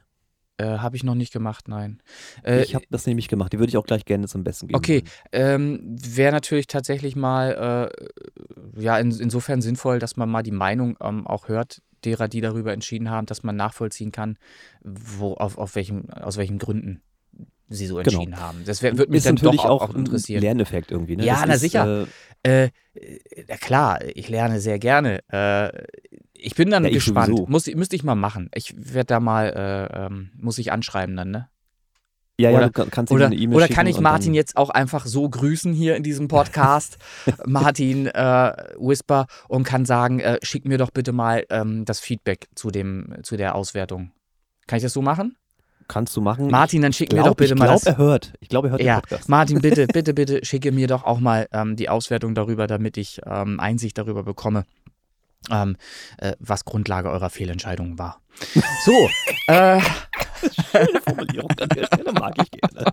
Äh, 0.62 0.79
habe 0.79 0.96
ich 0.96 1.05
noch 1.05 1.14
nicht 1.14 1.33
gemacht, 1.33 1.68
nein. 1.68 2.01
Äh, 2.44 2.62
ich 2.62 2.75
habe 2.75 2.85
das 2.90 3.07
nämlich 3.07 3.29
gemacht. 3.29 3.53
Die 3.53 3.59
würde 3.59 3.70
ich 3.70 3.77
auch 3.77 3.87
gleich 3.87 4.05
gerne 4.05 4.29
zum 4.29 4.44
Besten 4.44 4.68
geben. 4.68 4.77
Okay, 4.77 5.03
ähm, 5.33 5.81
wäre 5.85 6.33
natürlich 6.33 6.66
tatsächlich 6.66 7.16
mal, 7.16 7.90
äh, 8.77 8.81
ja, 8.81 8.98
in, 8.98 9.11
insofern 9.11 9.61
sinnvoll, 9.61 9.98
dass 9.98 10.16
man 10.16 10.31
mal 10.31 10.42
die 10.42 10.53
Meinung 10.53 10.96
ähm, 11.01 11.27
auch 11.27 11.48
hört, 11.48 11.83
derer, 12.05 12.29
die 12.29 12.40
darüber 12.40 12.72
entschieden 12.72 13.11
haben, 13.11 13.27
dass 13.27 13.42
man 13.42 13.57
nachvollziehen 13.57 14.12
kann, 14.12 14.38
wo, 14.83 15.35
auf, 15.35 15.59
auf 15.59 15.75
welchem, 15.75 16.11
aus 16.11 16.37
welchen 16.37 16.59
Gründen 16.59 17.03
sie 17.74 17.87
so 17.87 17.96
Genau. 17.96 18.04
entschieden 18.08 18.40
haben. 18.40 18.62
Das 18.64 18.82
wär, 18.82 18.96
würde 18.98 19.11
mich 19.11 19.18
ist 19.18 19.26
dann 19.26 19.35
natürlich 19.37 19.61
doch 19.62 19.64
auch, 19.70 19.82
auch, 19.82 19.88
auch 19.90 19.94
ein 19.94 20.00
interessieren. 20.00 20.40
Lerneffekt 20.42 20.90
irgendwie. 20.90 21.16
Ne? 21.16 21.24
Ja, 21.24 21.35
Das 21.40 21.46
na 21.46 21.54
ist, 21.54 21.61
sicher. 21.61 22.02
Äh, 22.02 22.06
Äh, 22.44 22.70
na 23.48 23.56
klar, 23.56 24.00
ich 24.16 24.28
lerne 24.28 24.61
sehr 24.61 24.78
gerne. 24.80 25.20
Äh, 25.32 25.70
ich 26.35 26.56
bin 26.56 26.70
dann 26.70 26.82
Ja, 26.82 26.88
ich 26.90 26.96
gespannt. 26.96 27.28
sowieso. 27.28 27.46
Muss, 27.46 27.66
müsste 27.68 27.94
ich 27.94 28.02
mal 28.02 28.16
machen. 28.16 28.50
Ich 28.54 28.74
werde 28.76 29.06
da 29.06 29.20
mal, 29.20 29.46
äh, 29.92 30.06
ähm, 30.06 30.30
muss 30.37 30.58
ich 30.58 30.72
anschreiben 30.72 31.16
dann, 31.16 31.30
ne? 31.30 31.48
ja, 32.40 32.50
ja, 32.50 32.56
oder- 32.58 32.66
du 32.66 32.72
kann- 32.72 32.90
kannst 32.90 33.12
Oder, 33.12 33.26
eine 33.26 33.37
E-Mail 33.37 33.56
oder 33.56 33.68
kann 33.68 33.87
ich 33.87 34.00
Martin 34.00 34.35
jetzt 34.35 34.56
auch 34.56 34.70
einfach 34.70 35.06
so 35.06 35.28
grüßen 35.28 35.72
hier 35.72 35.94
in 35.94 36.02
diesem 36.02 36.26
Podcast, 36.26 36.98
Martin 37.46 38.06
äh, 38.08 38.52
Whisper, 38.78 39.26
und 39.48 39.62
kann 39.62 39.85
sagen, 39.85 40.18
äh, 40.18 40.38
schick 40.42 40.64
mir 40.64 40.78
doch 40.78 40.90
bitte 40.90 41.12
mal 41.12 41.44
ähm, 41.50 41.85
das 41.85 42.00
Feedback 42.00 42.48
zu, 42.56 42.70
dem, 42.72 43.14
zu 43.22 43.37
der 43.37 43.54
Auswertung. 43.54 44.11
Kann 44.66 44.78
ich 44.78 44.82
das 44.82 44.92
so 44.94 45.02
machen? 45.02 45.37
Kannst 45.92 46.16
du 46.16 46.22
machen. 46.22 46.46
Martin, 46.50 46.81
dann 46.81 46.94
schick 46.94 47.12
ich 47.12 47.16
mir 47.18 47.22
glaub, 47.22 47.33
doch 47.33 47.37
bitte 47.37 47.52
ich 47.52 47.59
mal 47.59 47.66
glaub, 47.66 47.83
das. 47.83 47.87
er 47.87 47.98
hört. 47.98 48.33
Ich 48.40 48.48
glaube, 48.48 48.68
er 48.68 48.70
hört 48.70 48.81
Ja, 48.81 48.94
den 48.94 49.00
Podcast. 49.02 49.28
Martin, 49.28 49.61
bitte, 49.61 49.87
bitte, 49.92 50.14
bitte 50.14 50.42
schicke 50.42 50.72
mir 50.72 50.87
doch 50.87 51.05
auch 51.05 51.20
mal 51.20 51.46
ähm, 51.52 51.76
die 51.76 51.90
Auswertung 51.90 52.35
darüber, 52.35 52.66
damit 52.66 52.96
ich 52.96 53.20
ähm, 53.26 53.61
Einsicht 53.61 53.98
darüber 53.98 54.22
bekomme, 54.22 54.64
ähm, 55.50 55.76
äh, 56.16 56.33
was 56.38 56.64
Grundlage 56.64 57.11
eurer 57.11 57.28
Fehlentscheidungen 57.28 57.98
war. 57.98 58.22
So, 58.87 59.11
äh, 59.48 59.83
Schöne 60.50 61.00
Formulierung 61.00 61.50
an 61.61 61.68
der 61.70 61.87
Stelle 61.87 62.12
mag 62.12 62.35
ich 62.38 62.50
gerne. 62.50 62.85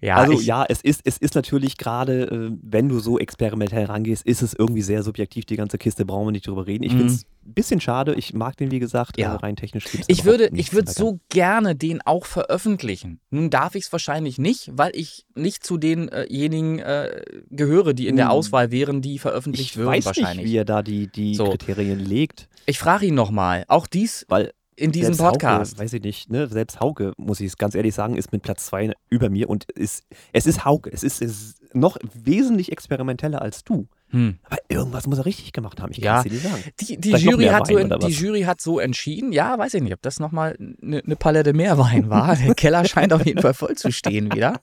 ja, 0.00 0.16
also 0.16 0.32
ich, 0.40 0.46
ja, 0.46 0.64
es 0.68 0.80
ist, 0.82 1.02
es 1.04 1.18
ist 1.18 1.34
natürlich 1.34 1.76
gerade, 1.76 2.22
äh, 2.24 2.50
wenn 2.62 2.88
du 2.88 2.98
so 2.98 3.18
experimentell 3.18 3.84
rangehst, 3.86 4.24
ist 4.26 4.42
es 4.42 4.54
irgendwie 4.54 4.82
sehr 4.82 5.02
subjektiv, 5.02 5.44
die 5.44 5.56
ganze 5.56 5.78
Kiste, 5.78 6.04
brauchen 6.04 6.28
wir 6.28 6.32
nicht 6.32 6.46
drüber 6.46 6.66
reden. 6.66 6.84
Ich 6.84 6.92
Mhm. 6.92 6.98
finde 6.98 7.12
es 7.14 7.26
ein 7.44 7.54
bisschen 7.54 7.80
schade, 7.80 8.14
ich 8.14 8.34
mag 8.34 8.56
den, 8.56 8.70
wie 8.70 8.78
gesagt, 8.78 9.18
Ja. 9.18 9.34
äh, 9.34 9.36
rein 9.36 9.56
technisch 9.56 9.84
gibt's 9.90 10.06
Ich 10.08 10.24
würde, 10.24 10.48
ich 10.54 10.72
würde 10.72 10.90
so 10.92 11.18
gerne 11.28 11.74
den 11.74 12.00
auch 12.02 12.26
veröffentlichen. 12.26 13.20
Nun 13.30 13.50
darf 13.50 13.74
ich 13.74 13.84
es 13.84 13.92
wahrscheinlich 13.92 14.38
nicht, 14.38 14.70
weil 14.72 14.92
ich 14.94 15.24
nicht 15.34 15.64
zu 15.64 15.78
denjenigen 15.78 16.78
äh, 16.78 17.22
gehöre, 17.50 17.94
die 17.94 18.06
in 18.08 18.16
der 18.16 18.26
Hm. 18.26 18.32
Auswahl 18.32 18.70
wären, 18.70 19.02
die 19.02 19.18
veröffentlicht 19.18 19.70
Ich 19.72 19.76
würden 19.76 19.88
weiß 19.92 20.04
wahrscheinlich. 20.06 20.44
nicht, 20.44 20.52
wie 20.52 20.56
er 20.56 20.64
da 20.64 20.82
die, 20.82 21.06
die 21.08 21.34
So. 21.34 21.50
Kriterien 21.50 21.98
legt, 21.98 22.48
ich 22.66 22.78
frage 22.78 23.06
ihn 23.06 23.14
nochmal, 23.14 23.64
auch 23.68 23.86
dies 23.86 24.24
weil 24.28 24.52
in 24.76 24.92
diesem 24.92 25.14
selbst 25.14 25.32
Podcast. 25.32 25.72
Hauke, 25.72 25.84
weiß 25.84 25.92
ich 25.94 26.02
nicht, 26.02 26.30
ne? 26.30 26.48
selbst 26.48 26.80
Hauke, 26.80 27.12
muss 27.16 27.40
ich 27.40 27.48
es 27.48 27.56
ganz 27.56 27.74
ehrlich 27.74 27.94
sagen, 27.94 28.16
ist 28.16 28.32
mit 28.32 28.42
Platz 28.42 28.66
2 28.66 28.92
über 29.10 29.30
mir 29.30 29.48
und 29.50 29.70
ist, 29.72 30.04
es 30.32 30.46
ist 30.46 30.64
Hauke, 30.64 30.90
es 30.92 31.02
ist, 31.02 31.20
es 31.22 31.42
ist 31.42 31.74
noch 31.74 31.96
wesentlich 32.14 32.72
experimenteller 32.72 33.42
als 33.42 33.64
du. 33.64 33.88
Hm. 34.12 34.38
Aber 34.44 34.58
irgendwas 34.68 35.06
muss 35.06 35.18
er 35.18 35.24
richtig 35.26 35.52
gemacht 35.52 35.80
haben, 35.80 35.90
ich 35.92 35.98
Ja. 35.98 36.16
kann 36.16 36.18
es 36.18 36.24
dir 36.24 36.32
nicht 36.32 36.42
sagen. 36.42 36.62
Die, 36.80 36.96
die, 36.98 37.10
Jury 37.16 37.46
hat 37.46 37.66
so, 37.66 37.74
Wein 37.74 37.92
die? 38.00 38.08
Jury 38.12 38.42
hat 38.42 38.60
so 38.60 38.78
entschieden, 38.78 39.32
ja, 39.32 39.58
weiß 39.58 39.72
ich 39.74 39.82
nicht, 39.82 39.94
ob 39.94 40.02
das 40.02 40.20
nochmal 40.20 40.54
eine 40.58 41.02
ne 41.04 41.16
Palette 41.16 41.54
mehr 41.54 41.78
Wein 41.78 42.10
war. 42.10 42.36
Der 42.36 42.54
Keller 42.54 42.84
scheint 42.84 43.12
auf 43.14 43.24
jeden 43.24 43.40
Fall 43.40 43.54
voll 43.54 43.74
zu 43.74 43.90
stehen 43.90 44.30
wieder. 44.32 44.60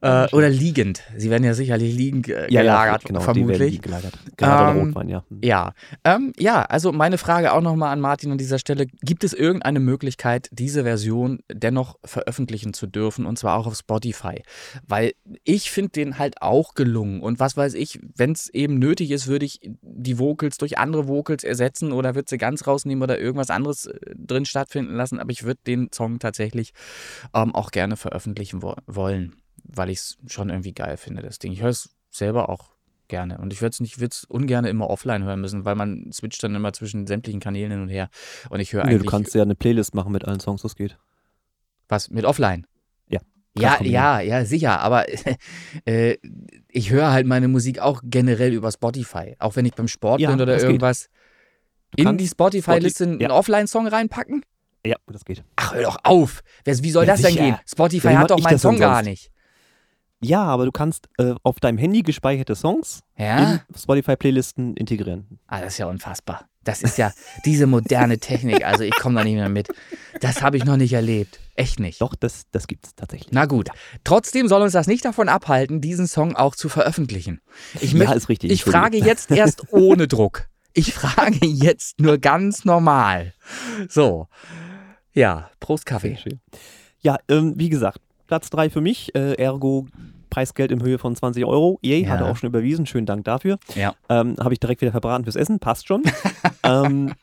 Äh, 0.00 0.26
oder 0.32 0.48
liegend. 0.48 1.02
Sie 1.16 1.30
werden 1.30 1.44
ja 1.44 1.54
sicherlich 1.54 1.94
liegend 1.94 2.28
äh, 2.28 2.48
gelagert, 2.48 3.04
genau, 3.04 3.20
die 3.20 3.26
werden 3.26 3.46
vermutlich. 3.46 3.80
gelagert. 3.80 4.18
Gerade 4.36 4.70
Ähm, 4.70 4.74
der 4.76 4.84
Rotwein, 4.86 5.08
ja. 5.08 5.24
Ja, 5.42 5.72
ähm, 6.02 6.32
ja, 6.36 6.62
also 6.62 6.90
meine 6.90 7.18
Frage 7.18 7.52
auch 7.52 7.60
nochmal 7.60 7.92
an 7.92 8.00
Martin 8.00 8.32
an 8.32 8.38
dieser 8.38 8.58
Stelle. 8.58 8.86
Gibt 8.86 9.22
es 9.22 9.32
irgendeine 9.34 9.78
Möglichkeit, 9.78 10.48
diese 10.50 10.82
Version 10.82 11.40
dennoch 11.52 11.96
veröffentlichen 12.04 12.74
zu 12.74 12.86
dürfen 12.88 13.24
und 13.24 13.38
zwar 13.38 13.56
auch 13.56 13.66
auf 13.68 13.76
Spotify? 13.76 14.42
Weil 14.86 15.12
ich 15.44 15.70
finde 15.70 15.90
den 15.92 16.18
halt 16.18 16.42
auch 16.42 16.74
gelungen 16.74 17.20
und 17.20 17.38
was 17.38 17.56
weiß 17.56 17.74
ich, 17.74 18.00
wenn 18.16 18.32
es 18.32 18.48
eben 18.48 18.63
nötig 18.68 19.10
ist, 19.10 19.26
würde 19.26 19.44
ich 19.44 19.60
die 19.62 20.18
Vocals 20.18 20.58
durch 20.58 20.78
andere 20.78 21.06
Vocals 21.08 21.44
ersetzen 21.44 21.92
oder 21.92 22.14
würde 22.14 22.28
sie 22.28 22.38
ganz 22.38 22.66
rausnehmen 22.66 23.02
oder 23.02 23.18
irgendwas 23.18 23.50
anderes 23.50 23.86
äh, 23.86 24.14
drin 24.16 24.44
stattfinden 24.44 24.94
lassen, 24.94 25.20
aber 25.20 25.30
ich 25.30 25.44
würde 25.44 25.60
den 25.66 25.90
Song 25.92 26.18
tatsächlich 26.18 26.72
ähm, 27.34 27.54
auch 27.54 27.70
gerne 27.70 27.96
veröffentlichen 27.96 28.62
wo 28.62 28.74
wollen, 28.86 29.36
weil 29.62 29.90
ich 29.90 29.98
es 29.98 30.18
schon 30.26 30.50
irgendwie 30.50 30.72
geil 30.72 30.96
finde, 30.96 31.22
das 31.22 31.38
Ding. 31.38 31.52
Ich 31.52 31.62
höre 31.62 31.70
es 31.70 31.94
selber 32.10 32.48
auch 32.48 32.74
gerne. 33.08 33.38
Und 33.38 33.52
ich 33.52 33.60
würde 33.60 33.70
es 33.70 33.80
nicht, 33.80 34.00
würde 34.00 34.12
es 34.12 34.24
ungern 34.24 34.64
immer 34.64 34.88
offline 34.88 35.24
hören 35.24 35.40
müssen, 35.40 35.64
weil 35.64 35.74
man 35.74 36.10
switcht 36.12 36.42
dann 36.42 36.54
immer 36.54 36.72
zwischen 36.72 37.06
sämtlichen 37.06 37.40
Kanälen 37.40 37.70
hin 37.70 37.82
und 37.82 37.88
her. 37.88 38.08
Und 38.50 38.60
ich 38.60 38.72
höre 38.72 38.84
Nee, 38.84 38.92
eigentlich 38.92 39.02
du 39.02 39.10
kannst 39.10 39.34
ja 39.34 39.42
eine 39.42 39.54
Playlist 39.54 39.94
machen 39.94 40.12
mit 40.12 40.24
allen 40.24 40.40
Songs, 40.40 40.62
das 40.62 40.76
geht. 40.76 40.96
was 41.88 42.10
mit 42.10 42.24
offline. 42.24 42.66
Ja, 43.56 43.80
Ja, 43.82 44.20
ja, 44.20 44.44
sicher. 44.44 44.80
Aber 44.80 45.06
äh, 45.84 46.16
ich 46.68 46.90
höre 46.90 47.12
halt 47.12 47.26
meine 47.26 47.48
Musik 47.48 47.78
auch 47.78 48.00
generell 48.04 48.52
über 48.52 48.70
Spotify. 48.72 49.36
Auch 49.38 49.56
wenn 49.56 49.64
ich 49.64 49.74
beim 49.74 49.88
Sport 49.88 50.20
Ja, 50.20 50.30
bin 50.30 50.40
oder 50.40 50.60
irgendwas. 50.60 51.08
In 51.96 52.18
die 52.18 52.26
Spotify-Liste 52.26 53.04
einen 53.04 53.20
ja. 53.20 53.30
Offline-Song 53.30 53.86
reinpacken? 53.86 54.42
Ja, 54.84 54.96
das 55.06 55.24
geht. 55.24 55.44
Ach, 55.56 55.74
hör 55.74 55.82
doch 55.82 55.98
auf. 56.02 56.42
Wie 56.64 56.90
soll 56.90 57.04
Ja, 57.06 57.12
das 57.12 57.22
denn 57.22 57.30
sicher. 57.32 57.44
gehen? 57.44 57.58
Spotify 57.66 58.08
Ja, 58.08 58.18
hat 58.18 58.30
doch 58.30 58.40
meinen 58.40 58.50
denn 58.50 58.58
Song 58.58 58.78
gar 58.78 59.02
nicht. 59.02 59.30
Ja, 60.20 60.42
aber 60.42 60.64
du 60.64 60.72
kannst 60.72 61.08
äh, 61.18 61.34
auf 61.42 61.60
deinem 61.60 61.78
Handy 61.78 62.02
gespeicherte 62.02 62.54
Songs 62.56 63.00
in 63.16 63.60
Spotify-Playlisten 63.76 64.76
integrieren. 64.76 65.38
Ah, 65.46 65.60
das 65.60 65.74
ist 65.74 65.78
ja 65.78 65.86
unfassbar. 65.86 66.46
Das 66.64 66.82
ist 66.82 66.98
ja 66.98 67.12
diese 67.44 67.66
moderne 67.66 68.18
Technik. 68.18 68.64
Also 68.64 68.82
ich 68.84 68.94
komme 68.96 69.18
da 69.18 69.24
nicht 69.24 69.34
mehr 69.34 69.48
mit. 69.48 69.68
Das 70.20 70.42
habe 70.42 70.56
ich 70.56 70.64
noch 70.64 70.76
nicht 70.76 70.92
erlebt. 70.92 71.38
Echt 71.56 71.78
nicht. 71.78 72.00
Doch, 72.00 72.14
das, 72.14 72.44
das 72.50 72.66
gibt's 72.66 72.94
tatsächlich. 72.96 73.32
Na 73.32 73.46
gut. 73.46 73.68
Trotzdem 74.02 74.48
soll 74.48 74.62
uns 74.62 74.72
das 74.72 74.86
nicht 74.86 75.04
davon 75.04 75.28
abhalten, 75.28 75.80
diesen 75.80 76.06
Song 76.06 76.34
auch 76.34 76.56
zu 76.56 76.68
veröffentlichen. 76.68 77.40
Ich, 77.80 77.92
ja, 77.92 78.12
ist 78.12 78.28
richtig. 78.28 78.50
ich 78.50 78.64
frage 78.64 78.96
jetzt 78.98 79.30
erst 79.30 79.72
ohne 79.72 80.08
Druck. 80.08 80.48
Ich 80.72 80.92
frage 80.92 81.46
jetzt 81.46 82.00
nur 82.00 82.18
ganz 82.18 82.64
normal. 82.64 83.34
So. 83.88 84.26
Ja, 85.12 85.50
Prost 85.60 85.86
Kaffee. 85.86 86.18
Ja, 87.00 87.18
ähm, 87.28 87.54
wie 87.56 87.68
gesagt, 87.68 88.00
Platz 88.26 88.50
3 88.50 88.70
für 88.70 88.80
mich, 88.80 89.14
äh, 89.14 89.34
ergo 89.34 89.86
Preisgeld 90.30 90.72
in 90.72 90.82
Höhe 90.82 90.98
von 90.98 91.14
20 91.14 91.44
Euro. 91.44 91.78
Yay, 91.82 92.02
Ja. 92.02 92.10
hat 92.10 92.20
er 92.20 92.26
auch 92.26 92.36
schon 92.36 92.48
überwiesen. 92.48 92.86
Schönen 92.86 93.06
Dank 93.06 93.24
dafür. 93.24 93.58
Ja. 93.76 93.94
Ähm, 94.08 94.34
Habe 94.40 94.52
ich 94.54 94.58
direkt 94.58 94.80
wieder 94.80 94.90
verbraten 94.90 95.22
fürs 95.22 95.36
Essen, 95.36 95.60
passt 95.60 95.86
schon. 95.86 96.02
ähm, 96.64 97.14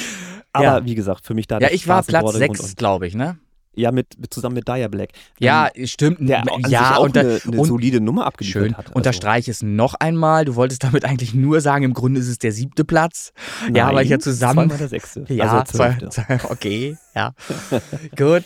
aber 0.52 0.64
Ja. 0.64 0.84
wie 0.84 0.94
gesagt, 0.94 1.26
für 1.26 1.34
mich 1.34 1.46
da 1.46 1.58
Ja, 1.58 1.68
ich 1.70 1.88
war 1.88 2.02
Platz 2.02 2.22
Vordergrund 2.22 2.58
6, 2.58 2.70
und- 2.70 2.76
glaube 2.76 3.06
ich, 3.06 3.14
ne? 3.14 3.38
Ja, 3.72 3.92
mit, 3.92 4.18
mit, 4.18 4.34
zusammen 4.34 4.56
mit 4.56 4.66
Dire 4.66 4.88
Black. 4.88 5.10
Ja, 5.38 5.68
ähm, 5.74 5.86
stimmt. 5.86 6.28
Der 6.28 6.42
ja, 6.68 6.96
auch 6.96 7.04
und 7.04 7.16
eine, 7.16 7.40
eine 7.46 7.60
und, 7.60 7.66
solide 7.66 8.00
Nummer 8.00 8.26
abgeliefert 8.26 8.62
schön. 8.62 8.76
hat. 8.76 8.86
Also. 8.86 8.96
Unterstreiche 8.96 9.50
es 9.50 9.62
noch 9.62 9.94
einmal. 9.94 10.44
Du 10.44 10.56
wolltest 10.56 10.82
damit 10.82 11.04
eigentlich 11.04 11.34
nur 11.34 11.60
sagen, 11.60 11.84
im 11.84 11.94
Grunde 11.94 12.20
ist 12.20 12.28
es 12.28 12.38
der 12.38 12.50
siebte 12.50 12.84
Platz. 12.84 13.32
Nein, 13.62 13.76
ja, 13.76 13.94
weil 13.94 14.04
ich 14.04 14.10
ja 14.10 14.18
zusammen. 14.18 14.68
Zweimal 14.68 14.78
der 14.78 14.88
sechste. 14.88 15.24
Ja, 15.28 15.44
also 15.44 15.72
zwei, 15.72 15.94
zwei, 16.10 16.40
okay, 16.50 16.96
ja. 17.14 17.32
Gut. 18.16 18.44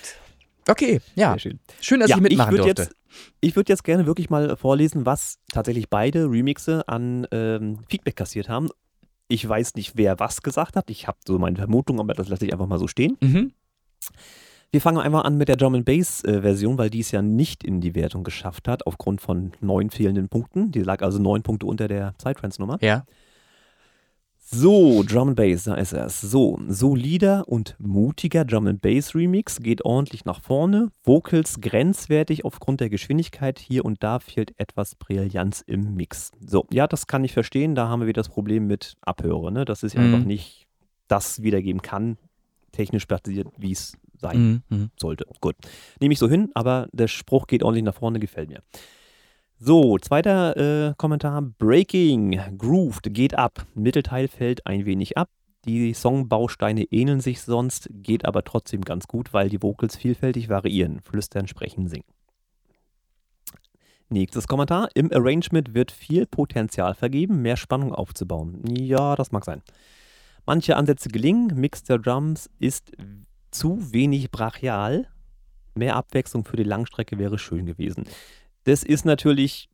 Okay, 0.68 1.00
ja. 1.14 1.38
schön. 1.38 1.58
schön, 1.80 2.00
dass 2.00 2.10
ja, 2.10 2.16
ich 2.16 2.22
mitmachen 2.22 2.54
ich 2.56 2.62
durfte. 2.62 2.82
Jetzt, 2.82 2.96
ich 3.40 3.56
würde 3.56 3.72
jetzt 3.72 3.84
gerne 3.84 4.06
wirklich 4.06 4.28
mal 4.28 4.56
vorlesen, 4.56 5.06
was 5.06 5.38
tatsächlich 5.52 5.88
beide 5.88 6.30
Remixe 6.30 6.86
an 6.86 7.26
ähm, 7.32 7.78
Feedback 7.88 8.16
kassiert 8.16 8.48
haben. 8.48 8.68
Ich 9.28 9.48
weiß 9.48 9.74
nicht, 9.74 9.96
wer 9.96 10.18
was 10.18 10.42
gesagt 10.42 10.76
hat. 10.76 10.90
Ich 10.90 11.06
habe 11.08 11.18
so 11.26 11.38
meine 11.38 11.56
Vermutung, 11.56 12.00
aber 12.00 12.14
das 12.14 12.28
lasse 12.28 12.46
ich 12.46 12.52
einfach 12.52 12.66
mal 12.66 12.78
so 12.78 12.88
stehen. 12.88 13.16
Mhm. 13.20 13.52
Wir 14.70 14.80
fangen 14.80 14.98
einfach 14.98 15.24
an 15.24 15.38
mit 15.38 15.48
der 15.48 15.56
Drum 15.56 15.76
and 15.76 15.84
Bass 15.84 16.24
äh, 16.24 16.42
Version, 16.42 16.78
weil 16.78 16.90
die 16.90 16.98
es 17.00 17.12
ja 17.12 17.22
nicht 17.22 17.62
in 17.62 17.80
die 17.80 17.94
Wertung 17.94 18.24
geschafft 18.24 18.66
hat, 18.66 18.86
aufgrund 18.86 19.20
von 19.20 19.52
neun 19.60 19.90
fehlenden 19.90 20.28
Punkten. 20.28 20.72
Die 20.72 20.80
lag 20.80 21.00
also 21.00 21.20
neun 21.20 21.42
Punkte 21.42 21.66
unter 21.66 21.86
der 21.86 22.12
Psytrance-Nummer. 22.18 22.78
Ja. 22.80 23.04
So, 24.56 25.02
Drum 25.02 25.28
and 25.30 25.36
Bass, 25.36 25.64
da 25.64 25.74
ist 25.74 25.92
es. 25.92 26.20
So, 26.20 26.60
solider 26.68 27.48
und 27.48 27.74
mutiger 27.80 28.44
Drum 28.44 28.68
and 28.68 28.80
Bass 28.80 29.12
Remix 29.12 29.58
geht 29.60 29.84
ordentlich 29.84 30.24
nach 30.26 30.40
vorne. 30.40 30.90
Vocals 31.02 31.60
grenzwertig 31.60 32.44
aufgrund 32.44 32.80
der 32.80 32.88
Geschwindigkeit. 32.88 33.58
Hier 33.58 33.84
und 33.84 34.04
da 34.04 34.20
fehlt 34.20 34.52
etwas 34.56 34.94
Brillanz 34.94 35.60
im 35.66 35.94
Mix. 35.94 36.30
So, 36.46 36.66
ja, 36.70 36.86
das 36.86 37.08
kann 37.08 37.24
ich 37.24 37.32
verstehen. 37.32 37.74
Da 37.74 37.88
haben 37.88 37.98
wir 38.00 38.06
wieder 38.06 38.20
das 38.20 38.28
Problem 38.28 38.68
mit 38.68 38.94
Abhöre. 39.00 39.50
Ne? 39.50 39.64
Das 39.64 39.82
ist 39.82 39.94
ja 39.94 40.00
Mhm. 40.00 40.14
einfach 40.14 40.26
nicht 40.26 40.66
das 41.08 41.42
wiedergeben 41.42 41.82
kann, 41.82 42.16
technisch 42.70 43.08
basiert, 43.08 43.48
wie 43.58 43.72
es 43.72 43.96
sein 44.20 44.62
Mhm. 44.68 44.76
Mhm. 44.76 44.90
sollte. 44.96 45.26
Gut. 45.40 45.56
Nehme 46.00 46.12
ich 46.12 46.20
so 46.20 46.28
hin, 46.28 46.50
aber 46.54 46.86
der 46.92 47.08
Spruch 47.08 47.48
geht 47.48 47.64
ordentlich 47.64 47.84
nach 47.84 47.94
vorne, 47.96 48.20
gefällt 48.20 48.50
mir. 48.50 48.62
So, 49.58 49.98
zweiter 49.98 50.56
äh, 50.56 50.94
Kommentar. 50.96 51.40
Breaking, 51.42 52.40
Grooved, 52.58 53.14
geht 53.14 53.34
ab. 53.34 53.66
Mittelteil 53.74 54.28
fällt 54.28 54.66
ein 54.66 54.84
wenig 54.84 55.16
ab. 55.16 55.28
Die 55.64 55.94
Songbausteine 55.94 56.82
ähneln 56.90 57.20
sich 57.20 57.40
sonst, 57.40 57.88
geht 57.90 58.24
aber 58.24 58.42
trotzdem 58.42 58.82
ganz 58.82 59.06
gut, 59.06 59.32
weil 59.32 59.48
die 59.48 59.62
Vocals 59.62 59.96
vielfältig 59.96 60.48
variieren. 60.48 61.00
Flüstern, 61.00 61.46
sprechen, 61.46 61.88
singen. 61.88 62.04
Nächstes 64.10 64.48
Kommentar. 64.48 64.88
Im 64.94 65.10
Arrangement 65.12 65.72
wird 65.72 65.90
viel 65.92 66.26
Potenzial 66.26 66.94
vergeben, 66.94 67.40
mehr 67.40 67.56
Spannung 67.56 67.94
aufzubauen. 67.94 68.62
Ja, 68.68 69.16
das 69.16 69.32
mag 69.32 69.44
sein. 69.44 69.62
Manche 70.44 70.76
Ansätze 70.76 71.08
gelingen, 71.08 71.52
Mix 71.54 71.84
der 71.84 71.98
Drums 71.98 72.50
ist 72.58 72.92
zu 73.50 73.92
wenig 73.92 74.30
brachial. 74.30 75.08
Mehr 75.74 75.96
Abwechslung 75.96 76.44
für 76.44 76.56
die 76.56 76.64
Langstrecke 76.64 77.18
wäre 77.18 77.38
schön 77.38 77.64
gewesen. 77.64 78.04
Das 78.64 78.82
ist 78.82 79.04
natürlich 79.04 79.68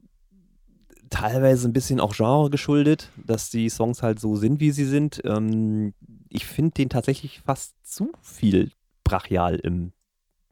teilweise 1.11 1.68
ein 1.68 1.72
bisschen 1.72 2.00
auch 2.00 2.14
Genre 2.14 2.50
geschuldet, 2.50 3.11
dass 3.16 3.50
die 3.50 3.68
Songs 3.68 4.03
halt 4.03 4.20
so 4.20 4.37
sind, 4.37 4.61
wie 4.61 4.70
sie 4.70 4.85
sind. 4.85 5.20
Ähm, 5.24 5.94
ich 6.29 6.46
finde 6.46 6.72
den 6.74 6.88
tatsächlich 6.88 7.40
fast 7.40 7.74
zu 7.83 8.12
viel 8.22 8.70
brachial 9.03 9.57
im 9.57 9.92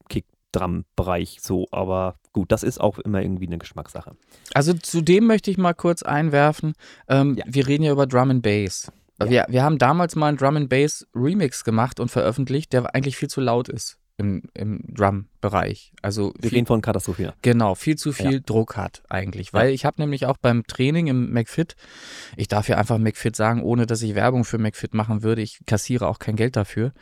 Kick-Drum-Bereich 0.08 1.38
so, 1.40 1.66
aber 1.70 2.18
gut, 2.32 2.50
das 2.50 2.62
ist 2.64 2.80
auch 2.80 2.98
immer 2.98 3.22
irgendwie 3.22 3.46
eine 3.46 3.58
Geschmackssache. 3.58 4.16
Also 4.54 4.72
zudem 4.74 5.26
möchte 5.26 5.50
ich 5.50 5.58
mal 5.58 5.74
kurz 5.74 6.02
einwerfen, 6.02 6.72
ähm, 7.08 7.36
Ja. 7.36 7.44
wir 7.46 7.66
reden 7.68 7.84
ja 7.84 7.92
über 7.92 8.06
Drum 8.06 8.30
and 8.30 8.42
Bass. 8.42 8.90
Ja. 9.20 9.30
Wir, 9.30 9.46
wir 9.48 9.62
haben 9.62 9.78
damals 9.78 10.16
mal 10.16 10.28
einen 10.28 10.36
Drum 10.38 10.56
and 10.56 10.68
Bass 10.68 11.06
Remix 11.14 11.64
gemacht 11.64 12.00
und 12.00 12.10
veröffentlicht, 12.10 12.72
der 12.72 12.94
eigentlich 12.94 13.16
viel 13.16 13.28
zu 13.28 13.40
laut 13.40 13.68
ist 13.68 13.98
im, 14.18 14.42
im 14.54 14.82
Drum-Bereich. 14.88 15.92
Also 16.02 16.34
Wir 16.38 16.50
viel, 16.50 16.58
reden 16.58 16.66
von 16.66 16.80
Katastrophe. 16.82 17.32
genau, 17.40 17.74
viel 17.74 17.96
zu 17.96 18.12
viel 18.12 18.40
Druck 18.40 18.76
hat 18.76 19.02
eigentlich. 19.08 19.52
Weil 19.52 19.70
ich 19.70 19.84
habe 19.84 20.02
nämlich 20.02 20.26
auch 20.26 20.36
beim 20.36 20.64
Training 20.66 21.06
im 21.06 21.32
McFit, 21.32 21.76
ich 22.36 22.48
darf 22.48 22.68
ja 22.68 22.76
einfach 22.76 22.98
McFit 22.98 23.36
sagen, 23.36 23.62
ohne 23.62 23.86
dass 23.86 24.02
ich 24.02 24.14
Werbung 24.14 24.44
für 24.44 24.58
McFit 24.58 24.92
machen 24.92 25.22
würde, 25.22 25.40
ich 25.42 25.60
kassiere 25.66 26.08
auch 26.08 26.18
kein 26.18 26.36
Geld 26.36 26.56
dafür, 26.56 26.92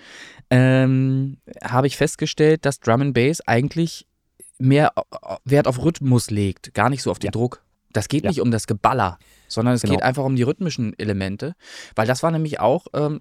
ähm, 0.50 1.38
habe 1.64 1.87
ich 1.87 1.96
festgestellt, 1.96 2.64
dass 2.64 2.81
Drum 2.81 3.00
and 3.00 3.14
Bass 3.14 3.40
eigentlich 3.46 4.07
mehr 4.59 4.92
Wert 5.44 5.66
auf 5.66 5.83
Rhythmus 5.83 6.31
legt, 6.31 6.72
gar 6.74 6.88
nicht 6.90 7.02
so 7.02 7.11
auf 7.11 7.18
den 7.18 7.26
Ja. 7.29 7.33
Druck. 7.33 7.62
Das 7.97 8.09
geht 8.09 8.25
Ja. 8.25 8.31
nicht 8.31 8.41
um 8.41 8.51
das 8.51 8.67
Geballer, 8.67 9.19
sondern 9.49 9.75
es 9.75 9.83
Genau. 9.83 9.95
geht 9.95 10.03
einfach 10.03 10.25
um 10.25 10.37
die 10.37 10.43
rhythmischen 10.43 10.93
Elemente, 10.99 11.55
weil 11.95 12.07
das 12.07 12.23
war 12.23 12.31
nämlich 12.31 12.61
auch 12.61 12.87
ähm, 12.95 13.21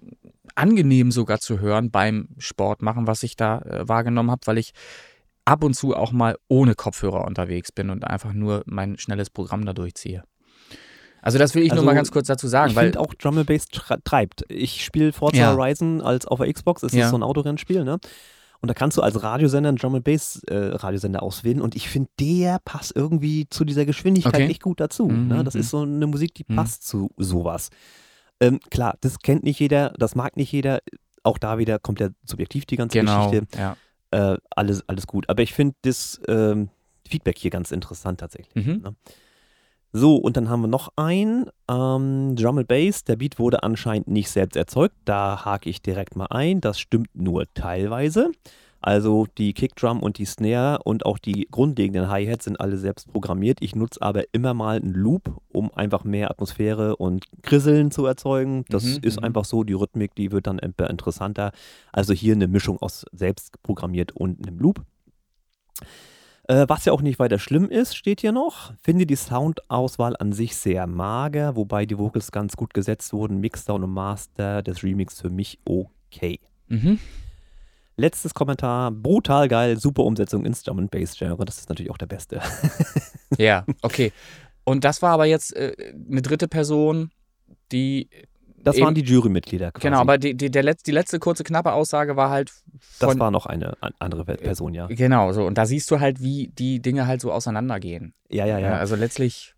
angenehm 0.56 1.12
sogar 1.12 1.40
zu 1.40 1.60
hören 1.60 1.92
beim 1.92 2.30
Sport 2.38 2.82
machen, 2.82 3.08
was 3.08 3.24
ich 3.24 3.36
da 3.36 3.60
äh, 3.60 3.88
wahrgenommen 3.88 4.32
habe, 4.32 4.42
weil 4.46 4.58
ich 4.58 4.74
ab 5.46 5.64
und 5.64 5.76
zu 5.76 5.96
auch 5.96 6.12
mal 6.12 6.36
ohne 6.48 6.76
Kopfhörer 6.76 7.26
unterwegs 7.26 7.72
bin 7.72 7.90
und 7.90 8.06
einfach 8.06 8.34
nur 8.34 8.64
mein 8.66 8.98
schnelles 8.98 9.30
Programm 9.30 9.66
da 9.66 9.74
durchziehe. 9.74 10.24
Also 11.22 11.40
das 11.40 11.56
will 11.56 11.64
ich 11.64 11.70
nur 11.70 11.78
Also, 11.78 11.86
mal 11.86 11.96
ganz 11.96 12.12
kurz 12.12 12.28
dazu 12.28 12.48
sagen, 12.48 12.70
ich 12.72 12.76
weil 12.76 12.96
auch 12.98 13.14
Drum 13.16 13.44
Bass 13.46 13.68
treibt. 13.68 14.44
Ich 14.48 14.84
spiele 14.86 15.12
Forza 15.12 15.38
Ja. 15.38 15.56
Horizon 15.56 16.02
als 16.02 16.28
auf 16.28 16.40
der 16.40 16.52
Xbox, 16.54 16.84
es 16.84 16.94
Ja. 16.94 17.06
ist 17.06 17.10
so 17.12 17.18
ein 17.18 17.24
Autorennspiel, 17.24 17.84
ne? 17.84 17.98
Und 18.66 18.70
da 18.70 18.74
kannst 18.74 18.98
du 18.98 19.04
als 19.04 19.22
Radiosender 19.22 19.70
einen 19.70 19.78
Drum 19.78 19.94
and 19.94 20.04
Bass 20.04 20.42
äh, 20.48 20.56
Radiosender 20.56 21.22
auswählen 21.22 21.62
und 21.62 21.76
ich 21.76 21.88
finde, 21.88 22.10
der 22.20 22.58
passt 22.66 22.96
irgendwie 22.96 23.48
zu 23.48 23.64
dieser 23.64 23.86
Geschwindigkeit 23.86 24.34
Okay. 24.34 24.48
echt 24.50 24.64
gut 24.64 24.80
dazu. 24.80 25.08
Mhm, 25.08 25.28
Ne? 25.28 25.44
Das 25.44 25.54
mhm. 25.54 25.60
ist 25.60 25.70
so 25.70 25.82
eine 25.84 26.08
Musik, 26.08 26.34
die 26.34 26.46
Mhm. 26.48 26.56
passt 26.56 26.88
zu 26.88 27.12
sowas. 27.16 27.70
Ähm, 28.40 28.60
klar, 28.72 28.98
das 29.02 29.20
kennt 29.20 29.44
nicht 29.44 29.60
jeder, 29.60 29.94
das 30.00 30.16
mag 30.16 30.36
nicht 30.36 30.52
jeder. 30.52 30.80
Auch 31.22 31.38
da 31.38 31.60
wieder 31.60 31.78
kommt 31.78 32.00
ja 32.00 32.10
subjektiv 32.24 32.66
die 32.66 32.76
ganze 32.76 32.98
genau, 32.98 33.30
Geschichte. 33.30 33.56
ja. 33.56 33.78
Äh, 34.10 34.38
alles, 34.50 34.84
alles 34.90 35.06
gut. 35.06 35.30
Aber 35.30 35.44
ich 35.44 35.54
finde 35.54 35.76
das 35.84 36.20
ähm, 36.28 36.70
Feedback 37.08 37.38
hier 37.38 37.52
ganz 37.52 37.70
interessant 37.70 38.20
tatsächlich. 38.20 38.66
Mhm. 38.66 38.82
Ne? 38.82 38.96
So, 39.98 40.18
und 40.18 40.36
dann 40.36 40.50
haben 40.50 40.60
wir 40.60 40.68
noch 40.68 40.90
ein 40.98 41.46
ähm, 41.72 42.36
Drum 42.36 42.58
and 42.58 42.68
Bass. 42.68 43.06
Der 43.06 43.16
Beat 43.16 43.40
wurde 43.40 43.64
anscheinend 43.64 44.10
nicht 44.10 44.30
selbst 44.30 44.58
erzeugt. 44.58 44.94
Da 45.06 45.46
hake 45.46 45.70
ich 45.70 45.82
direkt 45.82 46.18
mal 46.18 46.26
ein. 46.32 46.60
Das 46.60 46.82
stimmt 46.82 47.16
nur 47.16 47.46
teilweise. 47.54 48.32
Also 48.82 49.26
die 49.38 49.54
Kickdrum 49.54 50.04
und 50.04 50.18
die 50.18 50.26
Snare 50.26 50.80
und 50.84 51.06
auch 51.06 51.18
die 51.18 51.48
grundlegenden 51.50 52.10
Hi-Hats 52.10 52.44
sind 52.44 52.60
alle 52.60 52.78
selbst 52.78 53.08
programmiert. 53.14 53.60
Ich 53.62 53.74
nutze 53.74 54.02
aber 54.02 54.26
immer 54.34 54.54
mal 54.54 54.76
einen 54.76 54.92
Loop, 54.94 55.40
um 55.54 55.74
einfach 55.74 56.04
mehr 56.04 56.30
Atmosphäre 56.30 56.98
und 56.98 57.24
Krisseln 57.42 57.90
zu 57.90 58.06
erzeugen. 58.06 58.66
Das 58.68 58.84
Mhm, 58.84 59.00
ist 59.02 59.22
mhm. 59.22 59.28
einfach 59.28 59.46
so. 59.46 59.64
Die 59.64 59.74
Rhythmik, 59.74 60.14
die 60.16 60.34
wird 60.34 60.48
dann 60.48 60.60
interessanter. 60.60 61.54
Also 61.94 62.12
hier 62.12 62.34
eine 62.34 62.50
Mischung 62.50 62.82
aus 62.82 63.06
selbst 63.14 63.64
programmiert 63.64 64.12
und 64.12 64.46
einem 64.46 64.60
Loop. 64.60 64.82
Äh, 66.48 66.66
was 66.68 66.86
ja 66.86 66.94
auch 66.94 67.02
nicht 67.02 67.18
weiter 67.18 67.40
schlimm 67.40 67.70
ist, 67.70 67.96
steht 67.96 68.22
hier 68.22 68.32
noch. 68.32 68.74
Finde 68.82 69.06
die 69.06 69.16
Soundauswahl 69.16 70.16
an 70.18 70.32
sich 70.32 70.56
sehr 70.56 70.86
mager, 70.86 71.56
wobei 71.56 71.86
die 71.86 71.98
Vocals 71.98 72.32
ganz 72.32 72.56
gut 72.56 72.74
gesetzt 72.74 73.14
wurden. 73.14 73.40
Mixdown 73.40 73.84
und 73.84 73.92
Master 73.92 74.62
des 74.62 74.84
Remix 74.84 75.22
für 75.22 75.30
mich 75.30 75.60
okay. 75.66 76.40
Mhm. 76.68 77.00
Letztes 77.98 78.34
Kommentar, 78.34 78.92
brutal 78.92 79.48
geil, 79.48 79.80
super 79.80 80.04
Umsetzung 80.04 80.46
ins 80.46 80.64
Drum 80.64 80.80
and 80.80 80.92
Bass 80.92 81.18
Genre. 81.18 81.46
Das 81.46 81.58
ist 81.58 81.70
natürlich 81.70 81.92
auch 81.92 81.98
der 81.98 82.08
beste. 82.08 82.42
Ja, 83.38 83.66
okay. 83.82 84.14
Und 84.64 84.86
das 84.86 85.02
war 85.02 85.12
aber 85.12 85.26
jetzt 85.26 85.54
äh, 85.56 85.94
eine 86.10 86.22
dritte 86.22 86.48
Person, 86.48 87.12
die 87.72 88.10
Das 88.66 88.76
Eben- 88.76 88.86
waren 88.86 88.96
die 88.96 89.04
Jurymitglieder 89.04 89.72
quasi. 89.72 89.88
Genau, 89.88 90.00
aber 90.02 90.18
die, 90.18 90.34
die, 90.36 90.50
der 90.52 90.64
Letz-, 90.64 90.84
die 90.84 90.92
letzte 90.92 91.20
kurze, 91.20 91.44
knappe 91.44 91.72
Aussage 91.72 92.16
war 92.18 92.30
halt 92.32 92.52
das 93.00 93.12
von. 93.12 93.20
war 93.20 93.32
noch 93.32 93.46
eine 93.46 93.82
an- 93.82 93.94
andere 94.00 94.26
Person, 94.26 94.74
ja. 94.74 94.88
genau, 94.88 95.32
so. 95.34 95.46
Und 95.46 95.58
da 95.58 95.66
siehst 95.66 95.90
du 95.92 96.00
halt, 96.00 96.22
wie 96.22 96.48
die 96.58 96.82
Dinge 96.82 97.06
halt 97.08 97.22
so 97.22 97.32
auseinandergehen. 97.32 98.14
Ja, 98.30 98.46
ja, 98.46 98.58
ja. 98.60 98.74
also 98.78 98.96
letztlich. 98.96 99.54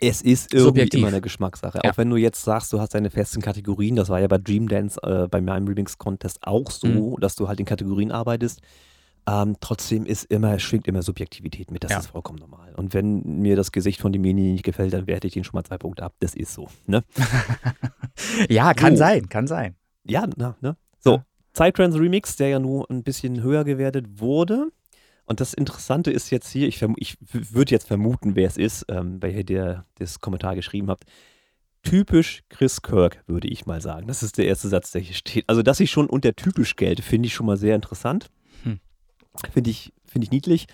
Es 0.00 0.22
ist 0.22 0.52
irgendwie 0.54 0.68
Subjektiv. 0.68 0.98
immer 1.00 1.08
eine 1.08 1.20
Geschmackssache. 1.20 1.80
Ja. 1.84 1.90
Auch 1.90 1.96
wenn 1.98 2.08
du 2.10 2.16
jetzt 2.16 2.42
sagst, 2.42 2.72
du 2.72 2.80
hast 2.80 2.94
deine 2.94 3.10
festen 3.10 3.40
Kategorien, 3.42 3.94
das 3.96 4.08
war 4.08 4.20
ja 4.20 4.26
bei 4.26 4.38
Dream 4.38 4.66
Dance, 4.68 4.98
äh, 5.02 5.28
bei 5.28 5.40
meinem 5.40 5.66
Remix-Contest 5.68 6.38
auch 6.42 6.70
so, 6.70 6.86
Mhm. 6.88 7.20
dass 7.20 7.34
du 7.36 7.46
halt 7.48 7.60
in 7.60 7.66
Kategorien 7.66 8.10
arbeitest. 8.10 8.60
Ähm, 9.28 9.56
trotzdem 9.60 10.04
ist 10.04 10.24
immer, 10.24 10.58
schwingt 10.58 10.88
immer 10.88 11.02
Subjektivität 11.02 11.70
mit, 11.70 11.84
das 11.84 11.92
Ja. 11.92 11.98
ist 12.00 12.06
vollkommen 12.08 12.38
normal. 12.40 12.74
Und 12.76 12.92
wenn 12.92 13.22
mir 13.40 13.54
das 13.54 13.70
Gesicht 13.70 14.00
von 14.00 14.12
demjenigen 14.12 14.52
nicht 14.52 14.64
gefällt, 14.64 14.92
dann 14.92 15.06
werte 15.06 15.28
ich 15.28 15.32
den 15.34 15.44
schon 15.44 15.54
mal 15.56 15.62
zwei 15.64 15.78
Punkte 15.78 16.02
ab. 16.02 16.14
Das 16.18 16.34
ist 16.34 16.52
so. 16.54 16.68
Ne? 16.86 17.04
Ja, 18.48 18.74
kann 18.74 18.94
So. 18.94 18.98
sein, 19.00 19.28
kann 19.28 19.46
sein. 19.46 19.74
Ja, 20.04 20.26
na, 20.36 20.56
ne? 20.60 20.76
So, 20.98 21.14
Ja. 21.16 21.26
Psytrance 21.54 21.98
Remix, 21.98 22.36
der 22.36 22.48
ja 22.48 22.58
nur 22.58 22.88
ein 22.90 23.02
bisschen 23.02 23.42
höher 23.42 23.64
gewertet 23.64 24.20
wurde. 24.20 24.68
Und 25.24 25.40
das 25.40 25.54
Interessante 25.54 26.10
ist 26.10 26.30
jetzt 26.30 26.50
hier, 26.50 26.66
ich, 26.68 26.82
ich 26.96 27.16
würde 27.30 27.70
jetzt 27.70 27.86
vermuten, 27.86 28.34
wer 28.34 28.46
es 28.48 28.56
ist, 28.56 28.84
ähm, 28.88 29.18
wer 29.20 29.30
hier 29.30 29.44
der, 29.44 29.86
das 29.98 30.20
Kommentar 30.20 30.54
geschrieben 30.56 30.88
hat. 30.90 31.00
Typisch 31.82 32.42
Chris 32.48 32.80
Kirk, 32.82 33.22
würde 33.26 33.48
ich 33.48 33.66
mal 33.66 33.80
sagen. 33.80 34.06
Das 34.06 34.22
ist 34.22 34.38
der 34.38 34.46
erste 34.46 34.68
Satz, 34.68 34.92
der 34.92 35.00
hier 35.00 35.14
steht. 35.14 35.44
Also, 35.48 35.62
dass 35.62 35.80
ich 35.80 35.90
schon 35.90 36.06
unter 36.06 36.34
typisch 36.34 36.76
gelte, 36.76 37.02
finde 37.02 37.26
ich 37.26 37.34
schon 37.34 37.46
mal 37.46 37.56
sehr 37.56 37.74
interessant. 37.74 38.30
Finde 39.52 39.70
ich, 39.70 39.92
finde 40.06 40.24
ich 40.26 40.30
niedlich. 40.30 40.66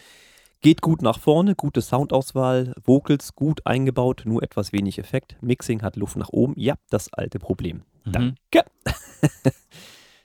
Geht 0.61 0.83
gut 0.83 1.03
nach 1.03 1.21
vorne, 1.21 1.55
gute 1.55 1.81
Soundauswahl, 1.81 2.75
Vocals 2.85 3.35
gut 3.37 3.65
eingebaut, 3.65 4.23
nur 4.25 4.43
etwas 4.43 4.73
wenig 4.73 4.99
Effekt. 4.99 5.37
Mixing 5.41 5.83
hat 5.83 5.95
Luft 5.97 6.17
nach 6.17 6.31
oben. 6.31 6.55
Ja, 6.57 6.75
das 6.91 7.13
alte 7.13 7.39
Problem. 7.39 7.83
Mhm. 8.05 8.13
Danke. 8.13 8.65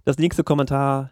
Das 0.05 0.17
nächste 0.17 0.43
Kommentar. 0.43 1.11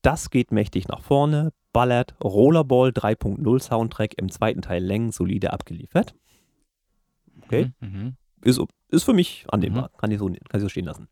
Das 0.00 0.30
geht 0.30 0.50
mächtig 0.50 0.88
nach 0.88 1.02
vorne. 1.02 1.52
Ballert, 1.74 2.14
Rollerball 2.24 2.88
3.0 2.88 3.60
Soundtrack 3.62 4.14
im 4.16 4.30
zweiten 4.30 4.62
Teil 4.62 4.82
Längen 4.82 5.12
solide 5.12 5.52
abgeliefert. 5.52 6.14
Okay. 7.42 7.72
Mhm. 7.80 8.16
Ist, 8.42 8.60
ist 8.88 9.04
für 9.04 9.12
mich 9.12 9.44
annehmbar. 9.48 9.90
Kann, 9.98 10.10
ich 10.10 10.18
so, 10.18 10.26
kann 10.28 10.38
ich 10.54 10.60
so 10.60 10.68
stehen 10.70 10.86
lassen. 10.86 11.08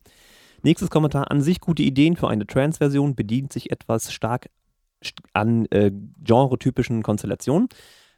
Nächstes 0.63 0.89
Kommentar. 0.89 1.31
An 1.31 1.43
sich 1.43 1.61
gute 1.61 1.83
Ideen 1.83 2.17
für 2.17 2.29
eine 2.29 2.47
Trance-Version, 2.47 3.15
bedient 3.15 3.53
sich 3.53 3.71
etwas 3.71 4.11
stark 4.13 4.47
st- 4.47 4.51
an 5.33 5.67
äh, 5.71 5.91
genretypischen 6.25 7.03
Konstellationen. 7.03 7.69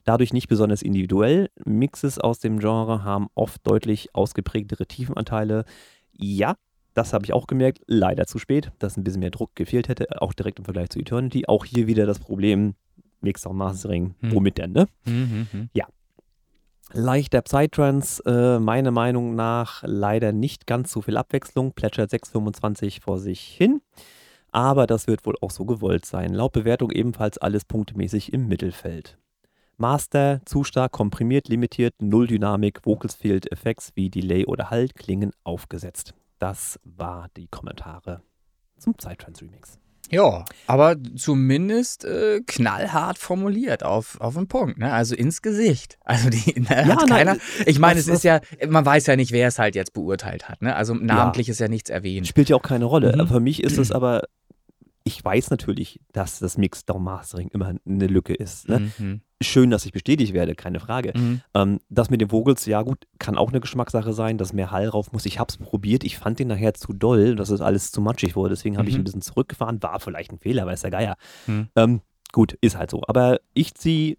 Dadurch 0.05 0.33
nicht 0.33 0.49
besonders 0.49 0.83
individuell. 0.83 1.51
Mixes 1.65 2.19
aus 2.19 2.39
dem 2.39 2.59
Genre 2.59 3.05
haben 3.05 3.29
oft 3.35 3.67
deutlich 3.67 4.15
ausgeprägtere 4.15 4.87
Tiefenanteile. 4.87 5.65
Ja, 6.13 6.57
das 6.93 7.13
habe 7.13 7.25
ich 7.25 7.33
auch 7.33 7.47
gemerkt. 7.47 7.81
Leider 7.87 8.27
zu 8.27 8.39
spät, 8.39 8.71
dass 8.79 8.97
ein 8.97 9.05
bisschen 9.05 9.21
mehr 9.21 9.31
Druck 9.31 9.57
gefehlt 9.57 9.89
hätte, 9.89 10.21
auch 10.21 10.33
direkt 10.35 10.59
im 10.59 10.65
Vergleich 10.67 10.91
zu 10.91 10.99
Eternity. 10.99 11.47
Auch 11.49 11.65
hier 11.65 11.87
wieder 11.87 12.05
das 12.07 12.19
Problem, 12.19 12.75
Mix 13.23 13.47
und 13.47 13.57
Mastering, 13.57 14.15
Hm. 14.21 14.35
womit 14.35 14.59
denn, 14.59 14.73
ne? 14.73 14.87
Mhm. 15.07 15.47
Mhm. 15.53 15.71
Leichter 16.93 17.41
Psytrance, 17.43 18.23
äh, 18.27 18.61
meiner 18.61 18.91
Meinung 18.91 19.35
nach 19.35 19.83
leider 19.87 20.33
nicht 20.33 20.67
ganz 20.67 20.93
so 20.93 21.01
viel 21.01 21.17
Abwechslung, 21.17 21.73
plätschert 21.73 22.11
6,25 22.11 23.01
vor 23.01 23.19
sich 23.19 23.41
hin. 23.41 23.81
Aber 24.55 24.87
das 24.87 25.09
wird 25.09 25.27
wohl 25.27 25.35
auch 25.41 25.51
so 25.51 25.65
gewollt 25.65 26.07
sein. 26.07 26.33
Laut 26.33 26.53
Bewertung 26.53 26.93
ebenfalls 26.93 27.39
alles 27.39 27.65
punktemäßig 27.65 28.33
im 28.33 28.47
Mittelfeld. 28.47 29.19
Master, 29.79 30.43
zu 30.45 30.63
stark 30.63 30.93
komprimiert, 30.93 31.49
limitiert, 31.49 31.95
null 32.01 32.29
Dynamik, 32.29 32.87
Vocals 32.87 33.17
fehlt, 33.17 33.51
Effects 33.51 33.91
wie 33.97 34.11
Delay 34.11 34.47
oder 34.47 34.71
Halt 34.71 34.95
klingen 34.95 35.33
aufgesetzt. 35.43 36.15
Das 36.39 36.79
war 36.85 37.27
die 37.37 37.49
Kommentare 37.49 38.23
zum 38.79 38.95
Psytrance 38.95 39.45
Remix. 39.45 39.81
Ja, 40.11 40.45
aber 40.69 40.97
zumindest 41.17 42.05
äh, 42.05 42.41
knallhart 42.47 43.19
formuliert 43.19 43.83
auf, 43.83 44.21
auf 44.21 44.35
den 44.35 44.47
Punkt, 44.47 44.79
ne? 44.79 44.93
Also 44.93 45.17
ins 45.17 45.43
Gesicht. 45.43 45.99
Also 46.05 46.29
die 46.31 46.61
ne, 46.61 46.69
Ja, 46.69 47.01
hat 47.01 47.09
nein, 47.09 47.27
keiner. 47.27 47.37
Ich 47.67 47.81
meine, 47.81 47.99
es 47.99 48.07
ist 48.07 48.23
ja, 48.23 48.41
man 48.69 48.87
weiß 48.87 49.07
ja 49.07 49.17
nicht, 49.17 49.33
wer 49.33 49.49
es 49.49 49.59
halt 49.59 49.75
jetzt 49.75 49.95
beurteilt 49.95 50.49
hat, 50.49 50.63
ne? 50.63 50.77
Also 50.77 50.95
namentlich 50.95 51.49
ist 51.49 51.59
ja 51.59 51.67
nichts 51.69 51.91
erwähnt. 51.91 52.29
Spielt 52.29 52.51
ja 52.51 52.57
auch 52.57 52.63
keine 52.63 52.85
Rolle. 52.85 53.17
Mhm. 53.17 53.27
Für 53.27 53.41
mich 53.41 53.65
ist 53.65 53.79
es 53.79 53.91
aber, 53.91 54.25
ich 55.05 55.23
weiß 55.25 55.51
natürlich, 55.51 56.01
dass 56.13 56.39
das 56.39 56.57
Mix-Down-Mastering 56.57 57.49
immer 57.49 57.75
eine 57.87 58.07
Lücke 58.07 58.35
ist. 58.35 58.69
Ne? 58.69 58.91
Mhm. 58.99 59.21
Schön, 59.43 59.71
dass 59.71 59.85
ich 59.85 59.93
bestätigt 59.93 60.33
werde, 60.33 60.55
keine 60.55 60.81
Frage. 60.81 61.13
Mhm. 61.15 61.43
Ähm, 61.53 61.81
das 61.91 62.09
mit 62.09 62.23
den 62.23 62.31
Vogels, 62.31 62.65
ja 62.65 62.81
gut, 62.81 63.07
kann 63.19 63.37
auch 63.37 63.51
eine 63.51 63.61
Geschmackssache 63.61 64.15
sein, 64.15 64.39
dass 64.39 64.55
mehr 64.55 64.71
Hall 64.71 64.89
rauf 64.89 65.13
muss. 65.13 65.27
Ich 65.27 65.39
habe 65.39 65.51
es 65.51 65.59
probiert, 65.59 66.05
ich 66.05 66.17
fand 66.17 66.39
den 66.39 66.49
nachher 66.49 66.73
zu 66.73 66.95
doll, 66.95 67.37
dass 67.37 67.51
es 67.51 67.61
alles 67.61 67.93
zu 67.93 68.01
matschig 68.01 68.35
wurde. 68.37 68.55
Deswegen 68.55 68.79
habe 68.79 68.89
ich 68.89 68.95
Mhm. 68.95 69.03
ein 69.03 69.05
bisschen 69.05 69.21
zurückgefahren. 69.23 69.83
War 69.83 70.01
vielleicht 70.01 70.33
ein 70.33 70.39
Fehler, 70.39 70.65
weiß 70.65 70.81
der 70.81 70.91
Geier. 70.91 71.17
Mhm. 71.47 71.69
Ähm, 71.77 72.01
gut, 72.33 72.57
ist 72.63 72.79
halt 72.79 72.91
so. 72.91 73.03
Aber 73.07 73.41
ich 73.53 73.75
ziehe 73.75 74.17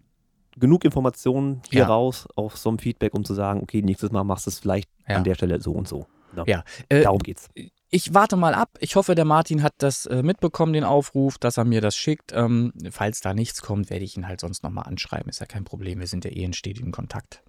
genug 0.57 0.85
Informationen 0.85 1.61
hier 1.71 1.81
Ja. 1.81 1.87
raus 1.87 2.27
auf 2.35 2.55
so 2.57 2.69
ein 2.69 2.77
Feedback, 2.77 3.13
um 3.15 3.25
zu 3.25 3.33
sagen, 3.33 3.61
okay, 3.63 3.81
nächstes 3.81 4.11
Mal 4.11 4.23
machst 4.23 4.45
du 4.45 4.49
es 4.51 4.59
vielleicht 4.59 4.89
Ja. 5.09 5.15
an 5.17 5.23
der 5.23 5.33
Stelle 5.33 5.59
so 5.59 5.71
und 5.71 5.87
so. 5.87 6.05
Ne? 6.35 6.43
Ja. 6.45 6.63
Äh, 6.89 7.01
Darum 7.01 7.19
geht's. 7.19 7.49
Ich 7.95 8.13
warte 8.13 8.35
mal 8.35 8.53
ab. 8.53 8.69
Ich 8.79 8.95
hoffe, 8.95 9.15
der 9.15 9.25
Martin 9.25 9.63
hat 9.63 9.73
das 9.77 10.05
äh, 10.05 10.21
mitbekommen, 10.23 10.73
den 10.73 10.83
Aufruf, 10.83 11.37
dass 11.37 11.57
er 11.57 11.65
mir 11.65 11.81
das 11.81 11.95
schickt. 11.95 12.31
Ähm, 12.33 12.73
falls 12.91 13.21
da 13.21 13.33
nichts 13.33 13.61
kommt, 13.61 13.89
werde 13.89 14.03
ich 14.03 14.17
ihn 14.17 14.27
halt 14.27 14.39
sonst 14.41 14.63
nochmal 14.63 14.85
anschreiben. 14.85 15.29
Ist 15.29 15.39
ja 15.39 15.45
kein 15.45 15.63
Problem. 15.63 15.99
Wir 15.99 16.07
sind 16.07 16.25
ja 16.25 16.31
eh 16.31 16.43
in 16.43 16.53
stetigem 16.53 16.91
Kontakt. 16.91 17.41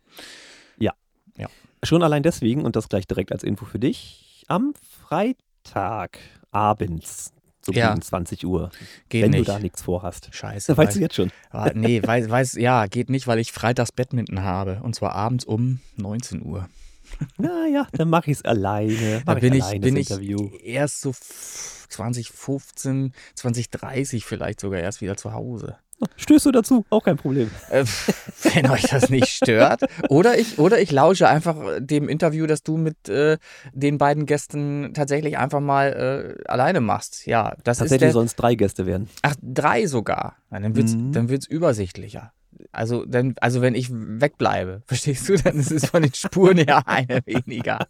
Schon 1.83 2.03
allein 2.03 2.23
deswegen, 2.25 2.65
und 2.65 2.75
das 2.75 2.89
gleich 2.89 3.07
direkt 3.07 3.31
als 3.31 3.45
Info 3.45 3.65
für 3.67 3.79
dich, 3.79 4.45
am 4.49 4.73
Freitag 5.03 6.19
abends, 6.51 7.33
so 7.65 7.71
Ja. 7.73 7.91
gegen 7.91 8.03
20 8.03 8.47
Uhr, 8.47 8.71
Geht 9.09 9.23
wenn 9.25 9.31
nicht. 9.33 9.47
du 9.47 9.53
da 9.53 9.59
nichts 9.59 9.83
vorhast. 9.83 10.31
Scheiße. 10.33 10.73
Da 10.73 10.77
weißt 10.79 10.93
weiß- 10.93 10.95
du 10.95 11.01
jetzt 11.01 11.15
schon. 11.15 11.31
Nee, 11.75 12.03
weiß, 12.03 12.29
weiß, 12.31 12.55
ja, 12.55 12.87
geht 12.87 13.11
nicht, 13.11 13.27
weil 13.27 13.39
ich 13.39 13.53
freitags 13.53 13.93
Badminton 13.93 14.43
habe. 14.43 14.81
Und 14.83 14.95
zwar 14.97 15.13
abends 15.15 15.45
um 15.45 15.81
19 15.97 16.43
Uhr. 16.45 16.69
Naja, 17.39 17.87
dann 17.93 18.09
mache 18.11 18.31
ich 18.31 18.39
es 18.39 18.45
alleine. 18.45 19.23
Da 19.25 19.35
Mach 19.35 19.41
bin 19.41 19.55
ich, 19.55 19.63
alleine 19.63 19.81
bin 19.81 19.95
das 19.95 20.03
ich 20.05 20.11
Interview. 20.11 20.51
erst 20.63 21.01
so 21.01 21.11
f- 21.11 21.87
2015, 21.89 23.13
2030 23.35 24.25
vielleicht 24.25 24.61
sogar 24.61 24.81
erst 24.81 25.01
wieder 25.01 25.17
zu 25.17 25.33
Hause. 25.33 25.77
Stößt 26.17 26.45
du 26.45 26.53
dazu? 26.53 26.85
Auch 26.91 27.05
kein 27.05 27.17
Problem. 27.17 27.51
Äh, 27.71 27.85
wenn 28.55 28.69
euch 28.71 28.83
das 28.83 29.09
nicht 29.09 29.29
stört. 29.29 29.81
Oder 30.11 30.39
ich, 30.39 30.59
oder 30.59 30.79
ich 30.79 30.93
lausche 30.93 31.27
einfach 31.27 31.57
dem 31.79 32.11
Interview, 32.11 32.47
das 32.47 32.63
du 32.63 32.77
mit 32.77 33.09
äh, 33.09 33.39
den 33.73 33.97
beiden 33.97 34.27
Gästen 34.27 34.93
tatsächlich 34.93 35.39
einfach 35.39 35.61
mal 35.61 36.37
äh, 36.45 36.49
alleine 36.51 36.83
machst. 36.83 37.25
Ja, 37.27 37.57
das 37.65 37.77
ist 37.79 37.79
Tatsächlich 37.79 38.01
der, 38.09 38.13
sollen 38.13 38.27
es 38.27 38.35
drei 38.37 38.57
Gäste 38.57 38.85
werden. 38.85 39.09
Ach, 39.23 39.35
drei 39.41 39.87
sogar. 39.87 40.37
Dann 40.51 40.77
wird's, 40.77 40.95
Mhm. 40.95 41.13
dann 41.13 41.29
wird's 41.31 41.47
übersichtlicher. 41.47 42.33
Also, 42.73 43.05
dann, 43.07 43.35
also 43.41 43.61
wenn 43.61 43.75
ich 43.75 43.89
wegbleibe, 43.93 44.83
verstehst 44.87 45.29
du, 45.29 45.37
dann 45.37 45.57
ist 45.59 45.71
es 45.71 45.87
von 45.87 46.03
den 46.03 46.15
Spuren 46.15 46.59
her 46.59 46.83
eine 46.87 47.21
weniger. 47.27 47.87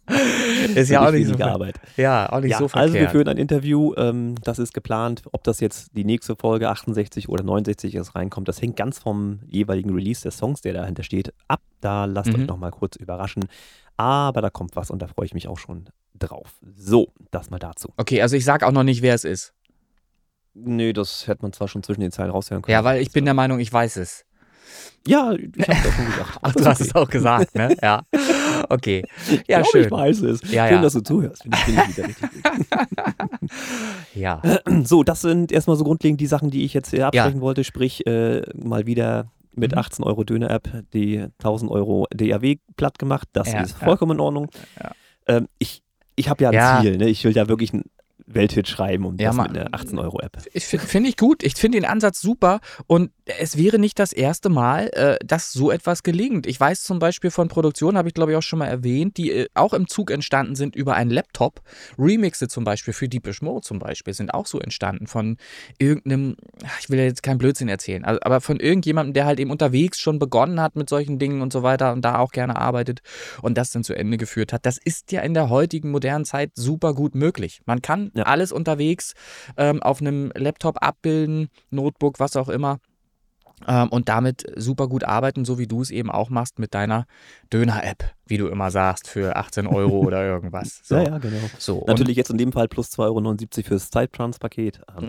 Ist 0.75 0.89
ja 0.89 1.07
auch 1.07 1.11
nicht 1.11 1.27
so, 1.27 1.37
ver- 1.37 1.47
Arbeit. 1.53 1.79
ja, 1.95 2.31
auch 2.31 2.39
nicht 2.41 2.51
Ja, 2.51 2.57
so 2.59 2.65
also 2.65 2.93
wir 2.93 2.99
verkehrt. 3.01 3.11
führen 3.11 3.27
ein 3.29 3.37
Interview, 3.37 3.93
ähm, 3.97 4.35
das 4.43 4.59
ist 4.59 4.73
geplant. 4.73 5.23
Ob 5.31 5.43
das 5.43 5.59
jetzt 5.59 5.89
die 5.95 6.03
nächste 6.05 6.35
Folge 6.35 6.69
68 6.69 7.29
oder 7.29 7.43
69 7.43 7.95
ist, 7.95 8.15
reinkommt, 8.15 8.47
das 8.47 8.61
hängt 8.61 8.75
ganz 8.75 8.99
vom 8.99 9.39
jeweiligen 9.47 9.89
Release 9.93 10.21
des 10.23 10.37
Songs, 10.37 10.61
der 10.61 10.73
dahinter 10.73 11.03
steht, 11.03 11.33
ab. 11.47 11.61
Da 11.81 12.05
lasst 12.05 12.29
Mhm. 12.33 12.41
euch 12.41 12.47
noch 12.47 12.57
mal 12.57 12.71
kurz 12.71 12.95
überraschen. 12.95 13.45
Aber 13.95 14.41
da 14.41 14.49
kommt 14.49 14.75
was 14.75 14.91
und 14.91 15.01
da 15.01 15.07
freue 15.07 15.25
ich 15.25 15.33
mich 15.33 15.47
auch 15.47 15.57
schon 15.57 15.85
drauf. 16.17 16.55
So, 16.75 17.07
das 17.31 17.49
mal 17.49 17.59
dazu. 17.59 17.93
okay, 17.97 18.21
also 18.21 18.35
ich 18.35 18.43
sag 18.45 18.63
auch 18.63 18.71
noch 18.71 18.83
nicht, 18.83 19.01
wer 19.01 19.13
es 19.15 19.23
ist. 19.23 19.53
Nö, 20.53 20.91
das 20.91 21.27
hätte 21.27 21.43
man 21.43 21.53
zwar 21.53 21.67
schon 21.67 21.83
zwischen 21.83 22.01
den 22.01 22.11
Zeilen 22.11 22.31
raushören 22.31 22.63
können. 22.63 22.73
Ja, 22.73 22.83
weil 22.83 23.01
ich 23.01 23.11
bin 23.11 23.25
der 23.25 23.33
Meinung, 23.35 23.59
ich 23.59 23.71
weiß 23.71 23.97
es. 23.97 24.25
Ja, 25.07 25.31
ich 25.33 25.67
hab's 25.69 25.87
auch 25.87 25.93
schon 25.93 26.05
gesagt. 26.05 26.37
Ach, 26.41 26.53
du 26.53 26.65
hast 26.65 26.81
es 26.81 26.95
auch 26.95 27.09
gesagt, 27.09 27.55
ne? 27.55 27.75
Ja. 27.81 28.01
Okay. 28.67 29.03
Ja, 29.47 29.59
glaub, 29.61 29.71
schön. 29.71 29.85
Ich 29.85 29.91
weiß 29.91 30.21
es. 30.21 30.41
Ja, 30.51 30.67
schön, 30.67 30.75
ja. 30.77 30.81
dass 30.81 30.93
du 30.93 31.01
zuhörst. 31.01 31.43
Finde 31.43 31.57
ich, 31.57 31.63
finde 31.63 31.81
ich 31.89 31.97
wieder 31.97 32.07
richtig. 32.07 32.29
Ja. 34.15 34.41
So, 34.83 35.03
das 35.03 35.21
sind 35.21 35.51
erstmal 35.51 35.77
so 35.77 35.83
grundlegend 35.83 36.19
die 36.21 36.27
Sachen, 36.27 36.49
die 36.49 36.63
ich 36.63 36.73
jetzt 36.73 36.89
hier 36.91 37.07
absprechen 37.07 37.41
wollte. 37.41 37.63
Sprich, 37.63 38.05
äh, 38.07 38.41
mal 38.55 38.85
wieder 38.85 39.31
mit 39.53 39.71
Mhm. 39.71 39.77
18 39.79 40.03
Euro 40.05 40.23
Döner-App 40.23 40.83
die 40.93 41.25
1000 41.39 41.71
Euro 41.71 42.05
DAW 42.13 42.55
platt 42.75 42.99
gemacht. 42.99 43.27
Das 43.33 43.51
Ja, 43.51 43.61
ist 43.61 43.77
ja. 43.79 43.85
vollkommen 43.85 44.13
in 44.13 44.19
Ordnung. 44.19 44.49
Ja. 44.81 44.91
Ähm, 45.27 45.47
ich 45.59 45.81
ich 46.15 46.29
habe 46.29 46.43
ja 46.43 46.49
ein 46.49 46.55
Ja. 46.55 46.79
Ziel. 46.81 46.97
Ne? 46.97 47.09
Ich 47.09 47.23
will 47.23 47.33
da 47.33 47.47
wirklich 47.47 47.71
Welthit 48.27 48.67
schreiben 48.67 49.05
und 49.05 49.21
Ja, 49.21 49.29
das 49.29 49.37
mit 49.37 49.57
einer 49.57 49.73
18 49.73 49.97
Euro 49.99 50.19
App. 50.19 50.37
Ich 50.53 50.65
finde 50.65 50.85
find 50.85 51.07
ich 51.07 51.15
gut. 51.15 51.43
Ich 51.43 51.55
finde 51.55 51.79
den 51.79 51.85
Ansatz 51.85 52.19
super 52.19 52.59
und 52.85 53.11
es 53.25 53.57
wäre 53.57 53.79
nicht 53.79 53.99
das 53.99 54.11
erste 54.11 54.49
Mal, 54.49 54.89
äh, 54.93 55.17
dass 55.25 55.53
so 55.53 55.71
etwas 55.71 56.03
gelingt. 56.03 56.45
Ich 56.45 56.59
weiß 56.59 56.83
zum 56.83 56.99
Beispiel 56.99 57.31
von 57.31 57.47
Produktionen, 57.47 57.97
habe 57.97 58.09
ich 58.09 58.13
glaube 58.13 58.33
ich 58.33 58.37
auch 58.37 58.43
schon 58.43 58.59
mal 58.59 58.67
erwähnt, 58.67 59.17
die 59.17 59.31
äh, 59.31 59.47
auch 59.53 59.73
im 59.73 59.87
Zug 59.87 60.11
entstanden 60.11 60.55
sind 60.55 60.75
über 60.75 60.95
einen 60.95 61.09
Laptop. 61.09 61.61
Remixe 61.97 62.49
zum 62.49 62.65
Beispiel 62.65 62.93
für 62.93 63.07
Deepish 63.07 63.41
Mode 63.41 63.61
zum 63.61 63.79
Beispiel 63.79 64.13
sind 64.13 64.33
auch 64.33 64.45
so 64.45 64.59
entstanden 64.59 65.07
von 65.07 65.37
irgendeinem, 65.79 66.35
ich 66.81 66.89
will 66.89 66.99
ja 66.99 67.05
jetzt 67.05 67.23
keinen 67.23 67.37
Blödsinn 67.37 67.69
erzählen, 67.69 68.03
also, 68.03 68.19
aber 68.23 68.41
von 68.41 68.59
irgendjemandem, 68.59 69.13
der 69.13 69.25
halt 69.25 69.39
eben 69.39 69.51
unterwegs 69.51 69.99
schon 69.99 70.19
begonnen 70.19 70.61
hat 70.61 70.75
mit 70.75 70.89
solchen 70.89 71.17
Dingen 71.17 71.41
und 71.41 71.53
so 71.53 71.63
weiter 71.63 71.93
und 71.93 72.03
da 72.03 72.19
auch 72.19 72.31
gerne 72.31 72.57
arbeitet 72.57 73.01
und 73.41 73.57
das 73.57 73.71
dann 73.71 73.85
zu 73.85 73.93
Ende 73.93 74.17
geführt 74.17 74.51
hat. 74.51 74.65
Das 74.65 74.77
ist 74.77 75.11
ja 75.13 75.21
in 75.21 75.33
der 75.33 75.49
heutigen 75.49 75.91
modernen 75.91 76.25
Zeit 76.25 76.51
super 76.55 76.93
gut 76.93 77.15
möglich. 77.15 77.61
Man 77.65 77.81
kann 77.81 78.11
Ja. 78.17 78.25
alles 78.25 78.51
unterwegs 78.51 79.13
ähm, 79.57 79.81
auf 79.81 80.01
einem 80.01 80.31
Laptop 80.35 80.81
abbilden, 80.81 81.49
Notebook, 81.69 82.19
was 82.19 82.35
auch 82.35 82.49
immer. 82.49 82.79
Ähm, 83.67 83.89
und 83.89 84.07
damit 84.07 84.45
super 84.55 84.87
gut 84.87 85.03
arbeiten, 85.03 85.43
so 85.43 85.57
wie 85.57 85.65
du 85.65 85.81
es 85.81 85.89
eben 85.89 86.11
auch 86.11 86.29
machst 86.29 86.59
mit 86.59 86.75
deiner 86.75 87.07
Döner-App, 87.51 88.03
wie 88.27 88.37
du 88.37 88.47
immer 88.49 88.69
sagst, 88.69 89.07
für 89.09 89.35
18 89.35 89.65
Euro 89.65 90.01
oder 90.01 90.23
irgendwas. 90.25 90.81
So. 90.83 90.95
Ja, 90.97 91.03
ja, 91.03 91.17
genau. 91.17 91.39
So, 91.57 91.83
Natürlich 91.87 92.17
jetzt 92.17 92.29
in 92.29 92.37
dem 92.37 92.51
Fall 92.51 92.67
plus 92.67 92.89
2,79 92.91 93.57
Euro 93.57 93.67
fürs 93.67 93.89
Zeittrans-Paket. 93.89 94.81
Ähm, 94.97 95.07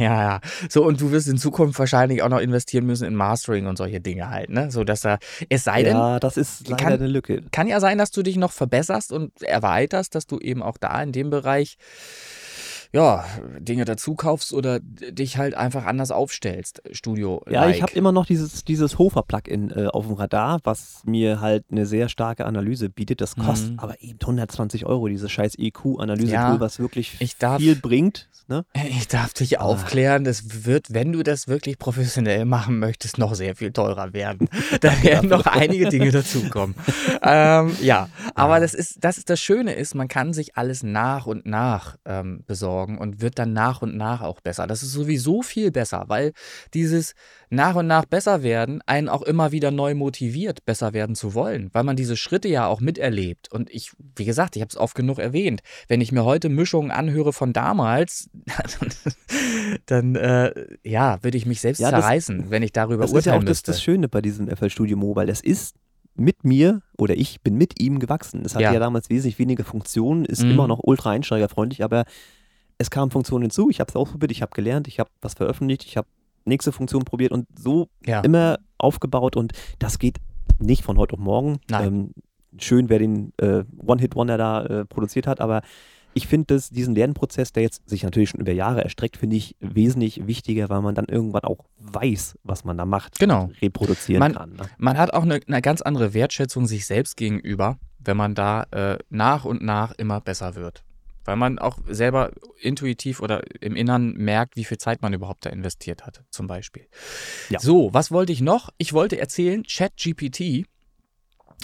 ja, 0.00 0.22
ja. 0.22 0.40
So, 0.68 0.84
und 0.84 1.00
du 1.00 1.10
wirst 1.12 1.28
in 1.28 1.36
Zukunft 1.38 1.78
wahrscheinlich 1.78 2.22
auch 2.22 2.28
noch 2.28 2.40
investieren 2.40 2.86
müssen 2.86 3.06
in 3.06 3.14
Mastering 3.14 3.66
und 3.66 3.76
solche 3.78 4.00
Dinge 4.00 4.30
halt, 4.30 4.50
ne? 4.50 4.70
So, 4.70 4.82
dass 4.84 5.04
er, 5.04 5.18
es 5.48 5.64
sei 5.64 5.82
denn, 5.82 5.96
ja, 5.96 6.18
das 6.18 6.36
ist 6.36 6.66
leider 6.68 6.82
kann- 6.82 6.92
eine 6.94 7.06
Lücke. 7.06 7.42
kann 7.52 7.66
ja 7.68 7.78
sein, 7.80 7.98
dass 7.98 8.10
du 8.10 8.22
dich 8.22 8.36
noch 8.36 8.52
verbesserst 8.52 9.12
und 9.12 9.42
erweiterst, 9.42 10.14
dass 10.14 10.26
du 10.26 10.38
eben 10.38 10.62
auch 10.62 10.76
da 10.78 11.00
in 11.02 11.12
dem 11.12 11.30
Bereich 11.30 11.76
ja, 12.92 13.24
Dinge 13.58 13.84
dazu 13.84 14.14
kaufst 14.14 14.52
oder 14.52 14.80
dich 14.80 15.36
halt 15.38 15.54
einfach 15.54 15.84
anders 15.86 16.10
aufstellst, 16.10 16.82
Studio. 16.92 17.42
Ja, 17.48 17.68
ich 17.68 17.82
habe 17.82 17.92
immer 17.92 18.12
noch 18.12 18.26
dieses, 18.26 18.64
dieses 18.64 18.98
Hofer-Plugin 18.98 19.70
äh, 19.70 19.86
auf 19.86 20.06
dem 20.06 20.14
Radar, 20.14 20.60
was 20.64 21.02
mir 21.04 21.40
halt 21.40 21.64
eine 21.70 21.86
sehr 21.86 22.08
starke 22.08 22.46
Analyse 22.46 22.88
bietet. 22.88 23.20
Das 23.20 23.36
kostet 23.36 23.72
Mhm. 23.72 23.78
aber 23.80 24.00
eben 24.02 24.18
120 24.20 24.86
Euro, 24.86 25.08
dieses 25.08 25.30
scheiß 25.32 25.54
EQ-Analyse-Tool, 25.58 26.32
Ja, 26.32 26.60
was 26.60 26.78
wirklich 26.78 27.16
ich 27.20 27.36
darf- 27.36 27.60
viel 27.60 27.76
bringt. 27.76 28.28
Ne? 28.48 28.64
Ich 28.88 29.08
darf 29.08 29.32
dich 29.34 29.58
aufklären, 29.58 30.24
das 30.24 30.64
wird, 30.64 30.94
wenn 30.94 31.12
du 31.12 31.22
das 31.22 31.48
wirklich 31.48 31.78
professionell 31.78 32.44
machen 32.44 32.78
möchtest, 32.78 33.18
noch 33.18 33.34
sehr 33.34 33.56
viel 33.56 33.72
teurer 33.72 34.12
werden. 34.12 34.48
Da 34.80 35.02
werden 35.02 35.28
noch 35.30 35.46
einige 35.46 35.88
Dinge 35.88 36.10
dazukommen. 36.12 36.74
ähm, 37.22 37.74
ja, 37.82 38.08
aber 38.34 38.60
das 38.60 38.74
ist, 38.74 38.98
das 39.00 39.18
ist 39.18 39.30
das 39.30 39.40
Schöne 39.40 39.72
ist, 39.74 39.94
man 39.94 40.06
kann 40.08 40.32
sich 40.32 40.56
alles 40.56 40.82
nach 40.82 41.26
und 41.26 41.46
nach 41.46 41.96
ähm, 42.04 42.42
besorgen 42.46 42.75
und 42.84 43.20
wird 43.20 43.38
dann 43.38 43.52
nach 43.52 43.82
und 43.82 43.96
nach 43.96 44.20
auch 44.22 44.40
besser. 44.40 44.66
Das 44.66 44.82
ist 44.82 44.92
sowieso 44.92 45.42
viel 45.42 45.70
besser, 45.70 46.04
weil 46.08 46.32
dieses 46.74 47.14
nach 47.50 47.74
und 47.76 47.86
nach 47.86 48.04
besser 48.04 48.42
werden 48.42 48.80
einen 48.86 49.08
auch 49.08 49.22
immer 49.22 49.52
wieder 49.52 49.70
neu 49.70 49.94
motiviert, 49.94 50.64
besser 50.64 50.92
werden 50.92 51.14
zu 51.16 51.34
wollen, 51.34 51.70
weil 51.72 51.84
man 51.84 51.96
diese 51.96 52.16
Schritte 52.16 52.48
ja 52.48 52.66
auch 52.66 52.80
miterlebt. 52.80 53.50
Und 53.52 53.70
ich, 53.70 53.92
wie 54.16 54.24
gesagt, 54.24 54.56
ich 54.56 54.62
habe 54.62 54.70
es 54.70 54.76
oft 54.76 54.94
genug 54.94 55.18
erwähnt, 55.18 55.60
wenn 55.88 56.00
ich 56.00 56.12
mir 56.12 56.24
heute 56.24 56.48
Mischungen 56.48 56.90
anhöre 56.90 57.32
von 57.32 57.52
damals, 57.52 58.28
dann 59.86 60.14
äh, 60.16 60.52
ja, 60.82 61.22
würde 61.22 61.36
ich 61.36 61.46
mich 61.46 61.60
selbst 61.60 61.80
Ja, 61.80 61.90
das- 61.90 62.00
zerreißen, 62.00 62.50
wenn 62.50 62.62
ich 62.62 62.72
darüber 62.72 63.02
Das 63.02 63.10
ist 63.12 63.24
ja 63.26 63.32
urteilen 63.32 63.42
auch 63.42 63.46
das, 63.48 63.62
das 63.62 63.82
Schöne 63.82 64.08
bei 64.08 64.20
diesem 64.22 64.48
FL 64.48 64.70
Studio 64.70 64.96
Mobile. 64.96 65.26
Das 65.26 65.40
ist 65.40 65.74
mit 66.14 66.44
mir 66.44 66.80
oder 66.96 67.14
ich 67.14 67.42
bin 67.42 67.56
mit 67.56 67.80
ihm 67.80 67.98
gewachsen. 67.98 68.42
Es 68.44 68.54
hatte 68.54 68.64
Ja. 68.64 68.72
ja, 68.72 68.78
damals 68.80 69.10
wesentlich 69.10 69.38
weniger 69.38 69.64
Funktionen, 69.64 70.24
ist 70.24 70.42
Mhm. 70.44 70.52
immer 70.52 70.66
noch 70.68 70.80
ultra 70.82 71.10
einsteigerfreundlich, 71.10 71.84
aber 71.84 72.04
es 72.78 72.90
kamen 72.90 73.10
Funktionen 73.10 73.42
hinzu. 73.42 73.70
Ich 73.70 73.80
habe 73.80 73.88
es 73.88 73.96
ausprobiert, 73.96 74.30
ich 74.32 74.42
habe 74.42 74.52
gelernt, 74.54 74.88
ich 74.88 74.98
habe 75.00 75.10
was 75.20 75.34
veröffentlicht, 75.34 75.84
ich 75.84 75.96
habe 75.96 76.08
nächste 76.44 76.72
Funktion 76.72 77.04
probiert 77.04 77.32
und 77.32 77.46
so 77.58 77.88
ja. 78.04 78.20
immer 78.20 78.58
aufgebaut 78.78 79.36
und 79.36 79.52
das 79.78 79.98
geht 79.98 80.18
nicht 80.58 80.82
von 80.82 80.96
heute 80.98 81.14
auf 81.14 81.18
morgen. 81.20 81.58
Ähm, 81.72 82.12
schön, 82.58 82.88
wer 82.88 82.98
den 82.98 83.32
äh, 83.38 83.64
One-Hit-Wonder 83.84 84.38
da 84.38 84.64
äh, 84.64 84.84
produziert 84.84 85.26
hat, 85.26 85.40
aber 85.40 85.62
ich 86.14 86.26
finde 86.28 86.58
diesen 86.70 86.94
Lernprozess, 86.94 87.52
der 87.52 87.62
jetzt 87.64 87.86
sich 87.86 88.02
natürlich 88.02 88.30
schon 88.30 88.40
über 88.40 88.52
Jahre 88.52 88.82
erstreckt, 88.82 89.18
finde 89.18 89.36
ich 89.36 89.54
wesentlich 89.60 90.26
wichtiger, 90.26 90.70
weil 90.70 90.80
man 90.80 90.94
dann 90.94 91.04
irgendwann 91.06 91.42
auch 91.42 91.58
weiß, 91.78 92.38
was 92.42 92.64
man 92.64 92.78
da 92.78 92.86
macht 92.86 93.18
Genau. 93.18 93.44
und 93.44 93.60
reproduzieren 93.60 94.20
Man- 94.20 94.32
kann. 94.34 94.50
Ne? 94.54 94.62
Man 94.78 94.96
hat 94.96 95.12
auch 95.12 95.24
eine, 95.24 95.40
eine 95.46 95.60
ganz 95.60 95.82
andere 95.82 96.14
Wertschätzung 96.14 96.66
sich 96.66 96.86
selbst 96.86 97.18
gegenüber, 97.18 97.76
wenn 97.98 98.16
man 98.16 98.34
da 98.34 98.62
äh, 98.70 98.98
nach 99.10 99.44
und 99.44 99.62
nach 99.62 99.92
immer 99.98 100.22
besser 100.22 100.54
wird. 100.54 100.84
Weil 101.26 101.36
man 101.36 101.58
auch 101.58 101.78
selber 101.88 102.30
intuitiv 102.60 103.20
oder 103.20 103.42
im 103.60 103.76
Innern 103.76 104.12
merkt, 104.12 104.56
wie 104.56 104.64
viel 104.64 104.78
Zeit 104.78 105.02
man 105.02 105.12
überhaupt 105.12 105.44
da 105.44 105.50
investiert 105.50 106.06
hat, 106.06 106.22
zum 106.30 106.46
Beispiel. 106.46 106.86
Ja. 107.50 107.58
So, 107.58 107.92
was 107.92 108.10
wollte 108.10 108.32
ich 108.32 108.40
noch? 108.40 108.70
Ich 108.78 108.92
wollte 108.92 109.18
erzählen, 109.18 109.62
ChatGPT. 109.64 110.66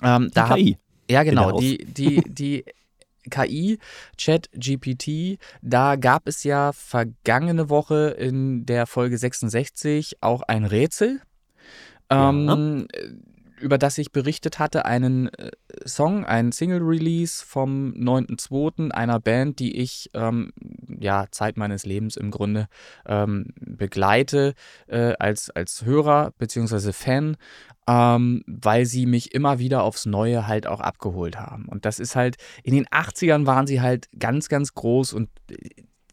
Ähm, 0.02 0.30
da 0.34 0.48
hab- 0.48 0.56
KI. 0.56 0.76
Ja, 1.10 1.22
genau. 1.22 1.58
Die, 1.58 1.78
die, 1.78 2.22
die 2.26 2.64
KI, 3.30 3.78
ChatGPT, 4.18 5.38
da 5.60 5.96
gab 5.96 6.26
es 6.26 6.42
ja 6.44 6.72
vergangene 6.72 7.68
Woche 7.68 8.16
in 8.18 8.66
der 8.66 8.86
Folge 8.86 9.16
66 9.18 10.22
auch 10.22 10.42
ein 10.42 10.64
Rätsel, 10.64 11.20
ähm, 12.10 12.88
über 13.62 13.78
das 13.78 13.96
ich 13.98 14.12
berichtet 14.12 14.58
hatte, 14.58 14.84
einen 14.84 15.28
äh, 15.28 15.50
Song, 15.86 16.24
einen 16.26 16.52
Single-Release 16.52 17.44
vom 17.46 17.92
9.2. 17.94 18.90
einer 18.90 19.20
Band, 19.20 19.58
die 19.58 19.76
ich 19.78 20.10
ähm, 20.14 20.52
ja 21.00 21.26
Zeit 21.30 21.56
meines 21.56 21.86
Lebens 21.86 22.16
im 22.16 22.30
Grunde 22.30 22.66
ähm, 23.06 23.46
begleite 23.60 24.54
äh, 24.88 25.14
als, 25.18 25.50
als 25.50 25.84
Hörer 25.84 26.32
bzw. 26.38 26.92
Fan 26.92 27.36
ähm, 27.88 28.44
weil 28.46 28.86
sie 28.86 29.06
mich 29.06 29.34
immer 29.34 29.58
wieder 29.58 29.82
aufs 29.82 30.06
Neue 30.06 30.46
halt 30.46 30.68
auch 30.68 30.78
abgeholt 30.80 31.36
haben. 31.40 31.66
Und 31.66 31.84
das 31.84 31.98
ist 31.98 32.14
halt, 32.14 32.36
in 32.62 32.74
den 32.74 32.86
80ern 32.86 33.44
waren 33.44 33.66
sie 33.66 33.80
halt 33.80 34.06
ganz, 34.18 34.48
ganz 34.48 34.74
groß 34.74 35.12
und 35.14 35.28
äh, 35.50 35.56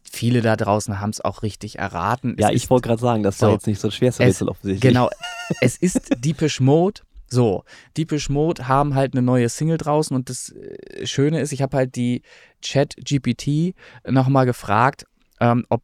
viele 0.02 0.42
da 0.42 0.56
draußen 0.56 0.98
haben 0.98 1.10
es 1.10 1.20
auch 1.20 1.42
richtig 1.44 1.78
erraten. 1.78 2.34
Ja, 2.40 2.48
Es 2.50 2.56
ich 2.56 2.70
wollte 2.70 2.88
gerade 2.88 3.00
sagen, 3.00 3.22
das 3.22 3.40
war 3.40 3.50
so. 3.50 3.54
jetzt 3.54 3.68
nicht 3.68 3.80
so 3.80 3.86
das 3.86 3.94
schwerste 3.94 4.24
Es- 4.24 4.30
Rätsel 4.30 4.48
offensichtlich. 4.48 4.92
Genau, 4.92 5.10
es 5.60 5.76
ist 5.76 6.10
Deepish 6.24 6.58
Mode. 6.58 7.02
So, 7.32 7.64
Deepish 7.96 8.28
Mode 8.28 8.66
haben 8.68 8.94
halt 8.96 9.14
eine 9.14 9.22
neue 9.22 9.48
Single 9.48 9.78
draußen 9.78 10.14
und 10.16 10.28
das 10.28 10.50
äh, 10.50 11.06
Schöne 11.06 11.40
ist, 11.40 11.52
ich 11.52 11.62
habe 11.62 11.76
halt 11.76 11.94
die 11.94 12.22
Chat-GPT 12.60 13.74
nochmal 14.08 14.46
gefragt, 14.46 15.04
ähm, 15.40 15.64
ob, 15.68 15.82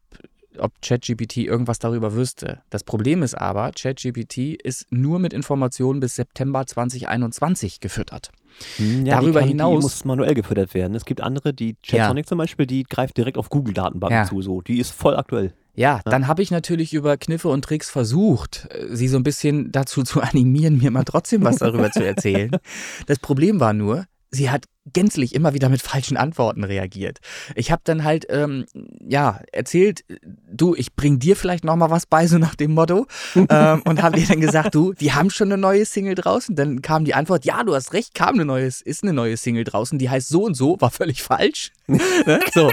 ob 0.57 0.73
ChatGPT 0.81 1.37
irgendwas 1.37 1.79
darüber 1.79 2.13
wüsste. 2.13 2.61
Das 2.69 2.83
Problem 2.83 3.23
ist 3.23 3.35
aber, 3.35 3.71
ChatGPT 3.71 4.55
ist 4.61 4.87
nur 4.91 5.19
mit 5.19 5.33
Informationen 5.33 5.99
bis 5.99 6.15
September 6.15 6.65
2021 6.65 7.79
gefüttert. 7.79 8.31
Hm, 8.77 9.05
ja, 9.05 9.19
Darüber 9.19 9.41
die 9.41 9.49
hinaus- 9.49 9.77
Die 9.77 9.81
muss 9.83 10.05
manuell 10.05 10.33
gefüttert 10.33 10.73
werden. 10.73 10.95
Es 10.95 11.05
gibt 11.05 11.21
andere, 11.21 11.53
die 11.53 11.75
Chatsonic 11.83 12.27
zum 12.27 12.39
Beispiel, 12.39 12.65
die 12.65 12.83
greift 12.83 13.15
direkt 13.17 13.37
auf 13.37 13.49
Google-Datenbanken 13.49 14.17
Ja. 14.17 14.25
zu. 14.25 14.41
So. 14.41 14.61
Die 14.61 14.79
ist 14.79 14.91
voll 14.91 15.15
aktuell. 15.15 15.53
Ja, 15.77 16.01
dann 16.05 16.27
habe 16.27 16.41
ich 16.41 16.49
natürlich 16.49 16.95
über 16.95 17.17
Kniffe 17.17 17.49
und 17.49 17.63
Tricks 17.63 17.87
versucht, 17.87 18.67
äh, 18.71 18.95
sie 18.95 19.07
so 19.07 19.17
ein 19.17 19.23
bisschen 19.23 19.71
dazu 19.71 20.01
zu 20.01 20.21
animieren, 20.21 20.79
mir 20.79 20.89
mal 20.89 21.03
trotzdem 21.03 21.43
was 21.43 21.57
darüber 21.57 21.91
zu 21.91 22.03
erzählen. 22.03 22.51
Das 23.05 23.19
Problem 23.19 23.59
war 23.59 23.73
nur, 23.73 24.05
sie 24.31 24.49
hat 24.49 24.65
gänzlich 24.93 25.35
immer 25.35 25.53
wieder 25.53 25.67
mit 25.67 25.81
falschen 25.81 26.15
Antworten 26.15 26.63
reagiert. 26.63 27.19
Ich 27.55 27.71
habe 27.71 27.81
dann 27.83 28.05
halt, 28.05 28.25
ähm, 28.29 28.65
ja, 29.05 29.41
erzählt, 29.51 30.05
du, 30.49 30.75
ich 30.75 30.95
bring 30.95 31.19
dir 31.19 31.35
vielleicht 31.35 31.65
noch 31.65 31.75
mal 31.75 31.89
was 31.89 32.05
bei, 32.05 32.25
so 32.27 32.37
nach 32.37 32.55
dem 32.55 32.71
Motto. 32.73 33.05
ähm, 33.35 33.81
und 33.85 34.01
habe 34.01 34.17
ihr 34.17 34.25
dann 34.27 34.39
gesagt, 34.39 34.73
du, 34.75 34.93
die 34.93 35.11
haben 35.11 35.29
schon 35.29 35.51
eine 35.51 35.57
neue 35.59 35.85
Single 35.85 36.15
draußen. 36.15 36.55
Dann 36.55 36.81
kam 36.81 37.03
die 37.03 37.13
Antwort, 37.13 37.43
ja, 37.43 37.63
du 37.65 37.75
hast 37.75 37.91
recht, 37.91 38.13
kam 38.13 38.35
eine 38.35 38.45
neue, 38.45 38.65
ist 38.67 39.03
eine 39.03 39.11
neue 39.11 39.35
Single 39.35 39.65
draußen, 39.65 39.99
die 39.99 40.09
heißt 40.09 40.29
so 40.29 40.43
und 40.45 40.53
so, 40.55 40.77
war 40.79 40.89
völlig 40.91 41.21
falsch. 41.21 41.71
ne? 41.87 42.39
So. 42.53 42.71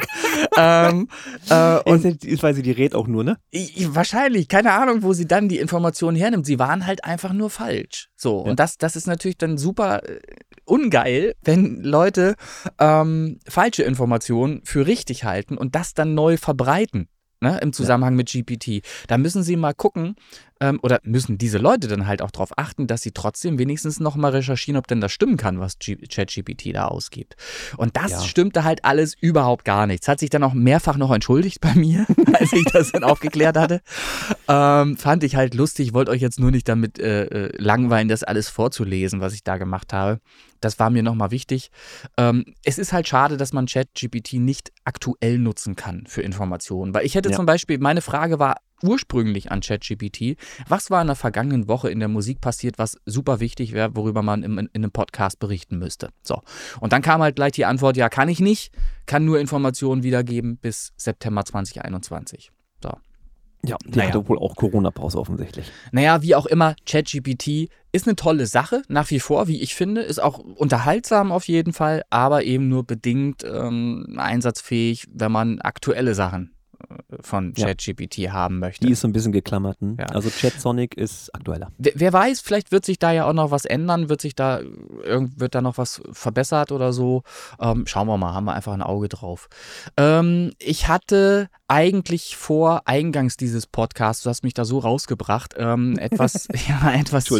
ähm, 0.56 1.08
äh, 1.50 1.78
und 1.80 2.04
ist, 2.24 2.42
weil 2.44 2.54
sie 2.54 2.62
die 2.62 2.70
rät 2.72 2.94
auch 2.94 3.08
nur, 3.08 3.24
ne? 3.24 3.38
ich, 3.50 3.76
ich- 3.76 3.94
wahrscheinlich, 3.94 4.46
keine 4.48 4.72
Ahnung, 4.72 5.02
wo 5.02 5.12
sie 5.14 5.26
dann 5.26 5.48
die 5.48 5.58
Informationen 5.58 6.16
hernimmt. 6.16 6.46
Sie 6.46 6.58
waren 6.60 6.86
halt 6.86 7.04
einfach 7.04 7.32
nur 7.32 7.50
falsch. 7.50 8.08
So, 8.16 8.44
Ja. 8.44 8.50
und 8.50 8.60
das, 8.60 8.78
das 8.78 8.94
ist 8.96 9.06
natürlich 9.08 9.36
dann 9.38 9.58
super 9.58 10.08
äh, 10.08 10.20
ungeil, 10.64 11.34
wenn 11.42 11.82
Leute 11.82 12.34
ähm, 12.78 13.38
falsche 13.48 13.82
Informationen 13.82 14.62
für 14.64 14.86
richtig 14.86 15.24
halten 15.24 15.56
und 15.56 15.74
das 15.74 15.94
dann 15.94 16.14
neu 16.14 16.36
verbreiten. 16.36 17.08
Ne, 17.40 17.58
Im 17.60 17.74
Zusammenhang 17.74 18.14
mit 18.14 18.30
GPT. 18.30 18.80
Da 19.06 19.18
müssen 19.18 19.42
sie 19.42 19.56
mal 19.56 19.74
gucken, 19.74 20.16
ähm, 20.64 20.78
oder 20.82 21.00
müssen 21.02 21.36
diese 21.36 21.58
Leute 21.58 21.88
dann 21.88 22.06
halt 22.06 22.22
auch 22.22 22.30
darauf 22.30 22.56
achten, 22.58 22.86
dass 22.86 23.02
sie 23.02 23.12
trotzdem 23.12 23.58
wenigstens 23.58 24.00
noch 24.00 24.16
mal 24.16 24.30
recherchieren, 24.30 24.78
ob 24.78 24.86
denn 24.86 25.00
das 25.00 25.12
stimmen 25.12 25.36
kann, 25.36 25.60
was 25.60 25.76
ChatGPT 25.78 26.74
da 26.74 26.86
ausgibt. 26.86 27.36
Und 27.76 27.96
das 27.96 28.12
Ja. 28.12 28.20
stimmte 28.22 28.64
halt 28.64 28.84
alles 28.84 29.14
überhaupt 29.20 29.64
gar 29.64 29.86
nichts. 29.86 30.08
Hat 30.08 30.20
sich 30.20 30.30
dann 30.30 30.42
auch 30.42 30.54
mehrfach 30.54 30.96
noch 30.96 31.12
entschuldigt 31.12 31.60
bei 31.60 31.74
mir, 31.74 32.06
als 32.32 32.52
ich 32.52 32.64
das 32.72 32.92
dann 32.92 33.04
aufgeklärt 33.04 33.56
hatte. 33.58 33.80
Ähm, 34.48 34.96
fand 34.96 35.22
ich 35.24 35.36
halt 35.36 35.54
lustig, 35.54 35.92
wollte 35.94 36.10
euch 36.10 36.20
jetzt 36.22 36.40
nur 36.40 36.50
nicht 36.50 36.68
damit 36.68 36.98
äh, 36.98 37.24
äh, 37.24 37.52
langweilen, 37.62 38.08
das 38.08 38.22
alles 38.22 38.48
vorzulesen, 38.48 39.20
was 39.20 39.34
ich 39.34 39.44
da 39.44 39.56
gemacht 39.58 39.92
habe. 39.92 40.20
Das 40.60 40.78
war 40.78 40.88
mir 40.90 41.02
nochmal 41.02 41.30
wichtig. 41.30 41.68
Ähm, 42.16 42.44
es 42.64 42.78
ist 42.78 42.92
halt 42.92 43.06
schade, 43.06 43.36
dass 43.36 43.52
man 43.52 43.66
ChatGPT 43.66 44.34
nicht 44.34 44.72
aktuell 44.84 45.38
nutzen 45.38 45.76
kann 45.76 46.06
für 46.06 46.22
Informationen. 46.22 46.94
Weil 46.94 47.04
ich 47.04 47.14
hätte 47.14 47.28
Ja. 47.30 47.36
zum 47.36 47.44
Beispiel, 47.46 47.78
meine 47.78 48.00
Frage 48.00 48.38
war 48.38 48.56
ursprünglich 48.84 49.50
an 49.50 49.60
ChatGPT, 49.60 50.36
was 50.68 50.90
war 50.90 51.00
in 51.00 51.08
der 51.08 51.16
vergangenen 51.16 51.68
Woche 51.68 51.90
in 51.90 51.98
der 51.98 52.08
Musik 52.08 52.40
passiert, 52.40 52.78
was 52.78 52.98
super 53.06 53.40
wichtig 53.40 53.72
wäre, 53.72 53.96
worüber 53.96 54.22
man 54.22 54.42
im, 54.42 54.58
in 54.58 54.70
einem 54.74 54.90
Podcast 54.90 55.38
berichten 55.38 55.78
müsste. 55.78 56.10
So. 56.22 56.42
Und 56.80 56.92
dann 56.92 57.02
kam 57.02 57.22
halt 57.22 57.36
gleich 57.36 57.52
die 57.52 57.64
Antwort, 57.64 57.96
ja, 57.96 58.08
kann 58.08 58.28
ich 58.28 58.40
nicht, 58.40 58.72
kann 59.06 59.24
nur 59.24 59.40
Informationen 59.40 60.02
wiedergeben 60.02 60.58
bis 60.58 60.92
September 60.96 61.44
2021. 61.44 62.50
So. 62.82 62.90
Ja, 63.66 63.76
die 63.86 63.96
Naja. 63.98 64.10
hatte 64.10 64.28
wohl 64.28 64.38
auch 64.38 64.56
Corona-Pause 64.56 65.18
offensichtlich. 65.18 65.70
Naja, 65.90 66.20
wie 66.20 66.34
auch 66.34 66.44
immer, 66.44 66.74
ChatGPT 66.84 67.70
ist 67.92 68.06
eine 68.06 68.14
tolle 68.16 68.46
Sache, 68.46 68.82
nach 68.88 69.10
wie 69.10 69.20
vor, 69.20 69.48
wie 69.48 69.62
ich 69.62 69.74
finde, 69.74 70.02
ist 70.02 70.22
auch 70.22 70.38
unterhaltsam 70.38 71.32
auf 71.32 71.48
jeden 71.48 71.72
Fall, 71.72 72.02
aber 72.10 72.44
eben 72.44 72.68
nur 72.68 72.84
bedingt 72.84 73.42
ähm, 73.44 74.16
einsatzfähig, 74.18 75.06
wenn 75.12 75.32
man 75.32 75.60
aktuelle 75.60 76.14
Sachen 76.14 76.54
von 77.20 77.52
Ja. 77.56 77.66
ChatGPT 77.66 78.30
haben 78.30 78.58
möchte. 78.58 78.86
Die 78.86 78.92
ist 78.92 79.00
so 79.00 79.08
ein 79.08 79.12
bisschen 79.12 79.32
geklammert. 79.32 79.80
hm? 79.80 79.96
Ja. 79.98 80.06
Also 80.06 80.30
Chatsonic 80.30 80.96
ist 80.96 81.34
aktueller. 81.34 81.70
Wer, 81.78 82.12
weiß, 82.12 82.40
vielleicht 82.40 82.72
wird 82.72 82.84
sich 82.84 82.98
da 82.98 83.12
ja 83.12 83.26
auch 83.28 83.32
noch 83.32 83.50
was 83.50 83.64
ändern, 83.64 84.08
wird 84.08 84.20
sich 84.20 84.34
da 84.34 84.60
wird 85.04 85.54
da 85.54 85.60
noch 85.62 85.78
was 85.78 86.02
verbessert 86.12 86.72
oder 86.72 86.92
so. 86.92 87.22
Ähm, 87.60 87.86
schauen 87.86 88.06
wir 88.06 88.16
mal, 88.16 88.32
haben 88.34 88.44
wir 88.44 88.54
einfach 88.54 88.72
ein 88.72 88.82
Auge 88.82 89.08
drauf. 89.08 89.48
Ähm, 89.96 90.52
ich 90.58 90.88
hatte 90.88 91.48
eigentlich 91.66 92.36
vor 92.36 92.82
eingangs 92.84 93.36
dieses 93.36 93.66
Podcasts, 93.66 94.22
du 94.22 94.30
hast 94.30 94.44
mich 94.44 94.52
da 94.54 94.64
so 94.64 94.78
rausgebracht, 94.78 95.54
ähm, 95.56 95.96
etwas, 95.98 96.46
ja, 96.68 96.92
etwas 96.92 97.24
zu, 97.24 97.36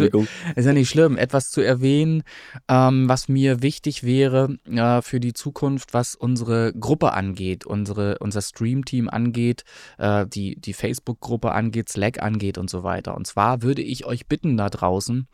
ist 0.57 0.65
ja 0.65 0.73
nicht 0.73 0.89
schlimm, 0.89 1.19
etwas 1.19 1.51
zu 1.51 1.61
erwähnen, 1.61 2.23
ähm, 2.69 3.09
was 3.09 3.29
mir 3.29 3.63
wichtig 3.63 4.03
wäre 4.03 4.57
äh, 4.67 5.03
für 5.03 5.21
die 5.21 5.35
Zukunft, 5.35 5.93
was 5.93 6.15
unsere 6.15 6.73
Gruppe 6.73 7.13
angeht, 7.13 7.67
unsere, 7.67 8.19
unser 8.19 8.41
Stream-Team 8.43 9.09
angeht, 9.11 9.34
äh, 9.99 10.27
die, 10.27 10.61
die 10.61 10.73
Facebook-Gruppe 10.73 11.53
angeht, 11.53 11.89
Slack 11.89 12.23
angeht 12.23 12.59
und 12.59 12.71
so 12.71 12.83
weiter. 12.83 13.17
Und 13.17 13.27
zwar 13.27 13.63
würde 13.63 13.83
ich 13.83 14.07
euch 14.07 14.27
bitten 14.27 14.57
da 14.57 14.71
draußen, 14.71 15.29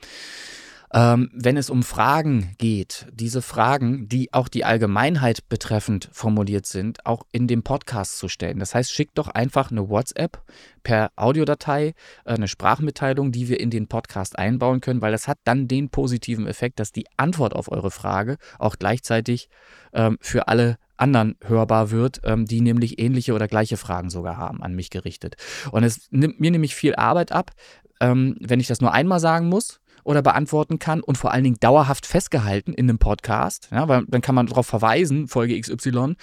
ähm, 0.93 1.31
wenn 1.33 1.57
es 1.57 1.71
um 1.71 1.83
Fragen 1.83 2.55
geht, 2.59 3.07
diese 3.13 3.43
Fragen, 3.43 4.09
die 4.09 4.33
auch 4.33 4.49
die 4.49 4.65
Allgemeinheit 4.65 5.49
betreffend 5.49 6.09
formuliert 6.13 6.67
sind, 6.67 7.07
auch 7.07 7.25
in 7.31 7.47
dem 7.47 7.63
Podcast 7.63 8.19
zu 8.19 8.29
stellen. 8.29 8.59
Das 8.59 8.75
heißt, 8.75 8.91
schickt 8.91 9.17
doch 9.19 9.29
einfach 9.29 9.71
eine 9.71 9.89
WhatsApp 9.89 10.43
per 10.83 11.13
Audiodatei, 11.15 11.95
äh, 12.25 12.35
eine 12.35 12.49
Sprachmitteilung, 12.49 13.31
die 13.31 13.49
wir 13.49 13.61
in 13.61 13.71
den 13.71 13.87
Podcast 13.87 14.39
einbauen 14.39 14.81
können, 14.81 15.01
weil 15.01 15.13
das 15.13 15.29
hat 15.29 15.39
dann 15.45 15.69
den 15.69 15.91
positiven 15.91 16.47
Effekt, 16.49 16.81
dass 16.81 16.91
die 16.91 17.07
Antwort 17.17 17.55
auf 17.55 17.71
eure 17.71 17.93
Frage 17.93 18.37
auch 18.59 18.77
gleichzeitig 18.77 19.49
ähm, 19.93 20.19
für 20.21 20.49
alle 20.49 20.77
anderen 21.01 21.37
hörbar 21.43 21.91
wird, 21.91 22.21
ähm, 22.25 22.47
die 22.47 22.61
nämlich 22.61 22.99
ähnliche 22.99 23.35
oder 23.35 23.49
gleiche 23.49 23.77
Fragen 23.77 24.11
sogar 24.11 24.37
haben 24.37 24.63
an 24.63 24.75
mich 24.75 24.91
gerichtet. 24.91 25.37
Und 25.71 25.85
es 25.85 26.09
nimmt 26.11 26.41
mir 26.41 26.51
nämlich 26.51 26.75
viel 26.75 26.95
Arbeit 26.95 27.33
ab, 27.33 27.53
ähm, 28.01 28.37
wenn 28.41 28.61
ich 28.61 28.67
das 28.67 28.81
nur 28.81 28.93
einmal 28.93 29.21
sagen 29.21 29.49
muss 29.49 29.80
oder 30.05 30.23
beantworten 30.23 30.79
kann 30.79 31.01
und 31.01 31.19
vor 31.19 31.33
allen 31.33 31.45
Dingen 31.45 31.57
dauerhaft 31.61 32.07
festgehalten 32.07 32.73
in 32.73 32.89
einem 32.89 32.99
Podcast, 32.99 33.69
ja, 33.71 33.89
weil 33.89 34.05
dann 34.09 34.21
kann 34.21 34.35
man 34.35 34.47
darauf 34.47 34.67
verweisen, 34.67 35.29
Folge 35.29 35.59
XY, 35.61 36.15